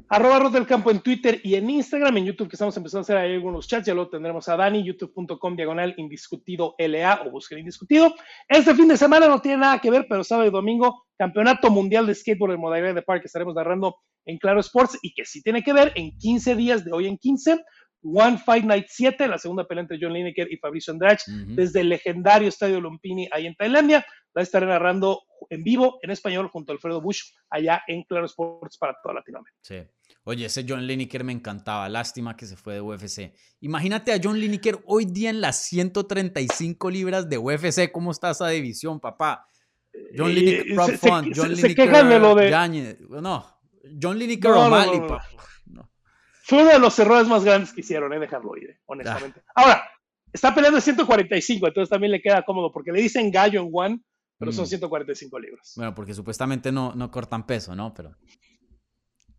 Arroba 0.10 0.50
del 0.50 0.68
Campo 0.68 0.92
en 0.92 1.00
Twitter 1.00 1.40
y 1.44 1.56
en 1.56 1.70
Instagram, 1.70 2.18
en 2.18 2.26
YouTube, 2.26 2.50
que 2.50 2.56
estamos 2.56 2.76
empezando 2.78 3.00
a 3.00 3.02
hacer 3.02 3.18
ahí 3.18 3.34
algunos 3.34 3.68
chats, 3.68 3.88
ya 3.88 3.94
lo 3.94 4.10
tendremos 4.10 4.48
a 4.50 4.56
Dani, 4.56 4.84
youtube.com 4.84 5.56
diagonal 5.56 5.96
indiscutido 5.98 6.76
LA 6.78 7.24
o 7.26 7.32
busquen 7.32 7.60
indiscutido. 7.60 8.14
Este 8.48 8.76
fin 8.76 8.88
de 8.88 8.98
semana 8.98 9.28
no 9.28 9.42
tiene 9.42 9.58
nada 9.58 9.80
que 9.80 9.90
ver, 9.90 10.06
pero 10.08 10.24
sábado 10.24 10.48
y 10.48 10.52
domingo, 10.52 11.06
Campeonato 11.18 11.72
Mundial 11.72 12.06
de 12.06 12.14
Skateboard 12.14 12.54
en 12.54 12.60
modalidad 12.60 12.94
de 12.94 13.02
parque, 13.02 13.28
estaremos 13.28 13.56
narrando 13.56 13.96
en 14.26 14.38
Claro 14.38 14.60
Sports 14.60 15.00
y 15.02 15.14
que 15.14 15.26
sí 15.26 15.42
tiene 15.42 15.64
que 15.64 15.74
ver 15.74 15.92
en 15.96 16.16
15 16.18 16.56
días 16.56 16.84
de 16.84 16.92
hoy 16.92 17.08
en 17.08 17.18
15, 17.18 17.58
One 18.06 18.38
Fight 18.38 18.64
Night 18.65 18.86
7, 18.88 19.27
la 19.27 19.40
segunda 19.40 19.65
pelea 19.65 19.82
entre 19.82 19.98
John 19.99 20.14
Lineker 20.14 20.52
y 20.52 20.57
Fabricio 20.57 20.94
Andrade, 20.94 21.18
desde 21.48 21.82
el 21.82 21.90
legendario 21.90 22.48
Estadio 22.48 22.80
Lumpini 22.80 23.27
ahí 23.32 23.48
en 23.48 23.56
Tailandia. 23.56 24.06
La 24.34 24.44
estaré 24.44 24.65
narrando 24.65 25.22
en 25.49 25.64
vivo, 25.64 25.98
en 26.02 26.11
español, 26.11 26.49
junto 26.49 26.72
a 26.72 26.76
Alfredo 26.76 27.02
Bush, 27.02 27.22
allá 27.49 27.82
en 27.88 28.03
Claro 28.03 28.26
Sports 28.26 28.77
para 28.77 28.95
toda 29.02 29.15
Latinoamérica. 29.15 29.57
Sí. 29.61 29.77
Oye, 30.23 30.45
ese 30.45 30.65
John 30.68 30.86
Lineker 30.86 31.23
me 31.23 31.34
encantaba. 31.34 31.88
Lástima 31.88 32.36
que 32.36 32.45
se 32.45 32.56
fue 32.57 32.76
de 32.76 32.82
UFC. 32.82 33.34
Imagínate 33.61 34.11
a 34.11 34.19
John 34.22 34.40
Lineker 34.40 34.80
hoy 34.86 35.06
día 35.06 35.30
en 35.30 35.40
las 35.40 35.64
135 35.64 36.90
libras 36.90 37.30
de 37.30 37.38
UFC. 37.38 37.91
¿Cómo 37.91 38.11
está 38.11 38.32
esa 38.32 38.49
división, 38.49 38.99
papá? 38.99 39.48
John 40.15 40.34
Lineker, 40.34 40.72
eh, 40.72 40.98
se, 40.98 41.10
John 41.10 41.32
Lineker, 41.32 41.91
de. 41.91 43.22
No, 43.22 43.45
John 44.02 44.19
Lineker 44.19 44.52
O'Malley, 44.52 44.99
papá. 44.99 45.26
Fue 46.48 46.62
uno 46.62 46.72
de 46.72 46.80
los 46.80 46.98
errores 47.00 47.28
más 47.28 47.44
grandes 47.44 47.74
que 47.74 47.82
hicieron, 47.82 48.14
eh, 48.14 48.20
dejarlo 48.20 48.56
ir, 48.56 48.70
eh, 48.70 48.80
honestamente. 48.86 49.42
Ahora, 49.56 49.82
está 50.32 50.54
peleando 50.54 50.78
en 50.78 50.84
145, 50.84 51.66
entonces 51.66 51.90
también 51.90 52.12
le 52.12 52.22
queda 52.22 52.44
cómodo, 52.44 52.72
porque 52.72 52.92
le 52.92 53.02
dicen 53.02 53.32
gallo 53.32 53.64
en 53.64 53.70
one, 53.74 54.00
pero 54.38 54.52
son 54.52 54.68
145 54.68 55.36
mm. 55.36 55.42
libras. 55.42 55.74
Bueno, 55.76 55.96
porque 55.96 56.14
supuestamente 56.14 56.72
no, 56.72 56.94
no 56.94 57.10
cortan 57.10 57.48
peso, 57.48 57.76
¿no? 57.76 57.92
Pero. 57.96 58.16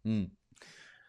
Mm. 0.03 0.24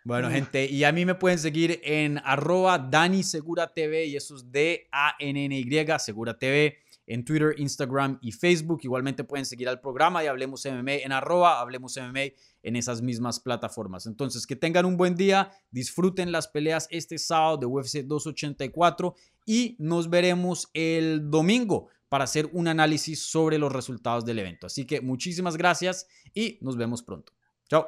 Bueno, 0.06 0.30
gente, 0.30 0.68
y 0.68 0.84
a 0.84 0.92
mí 0.92 1.04
me 1.04 1.16
pueden 1.16 1.40
seguir 1.40 1.82
en 1.84 2.20
arroba 2.24 2.78
Dani 2.78 3.24
Segura 3.24 3.74
TV, 3.74 4.06
y 4.06 4.18
eso 4.18 4.36
es 4.36 4.52
D-A-N-N-Y, 4.52 5.88
Segura 5.98 6.38
TV, 6.38 6.78
en 7.08 7.26
Twitter, 7.26 7.56
Instagram 7.58 8.20
y 8.22 8.34
Facebook. 8.34 8.82
Igualmente 8.84 9.24
pueden 9.24 9.46
seguir 9.46 9.68
al 9.70 9.80
programa 9.80 10.22
de 10.22 10.28
Hablemos 10.28 10.66
MMA 10.66 10.98
en 10.98 11.12
arroba 11.12 11.60
Hablemos 11.60 11.98
MMA 11.98 12.34
en 12.62 12.76
esas 12.76 13.02
mismas 13.02 13.40
plataformas. 13.40 14.06
Entonces, 14.06 14.46
que 14.46 14.56
tengan 14.56 14.86
un 14.86 14.98
buen 14.98 15.16
día, 15.16 15.52
disfruten 15.72 16.32
las 16.32 16.48
peleas 16.48 16.88
este 16.92 17.18
sábado 17.18 17.58
de 17.58 17.66
UFC 17.66 18.04
284 18.04 19.16
y 19.46 19.76
nos 19.80 20.10
veremos 20.10 20.70
el 20.74 21.32
domingo 21.32 21.88
para 22.10 22.26
hacer 22.26 22.50
un 22.54 22.68
análisis 22.68 23.24
sobre 23.24 23.58
los 23.58 23.72
resultados 23.72 24.26
del 24.26 24.40
evento. 24.40 24.68
Así 24.68 24.86
que 24.86 25.02
muchísimas 25.02 25.58
gracias 25.58 26.08
y 26.34 26.60
nos 26.62 26.78
vemos 26.78 27.04
pronto. 27.04 27.34
Chao. 27.70 27.88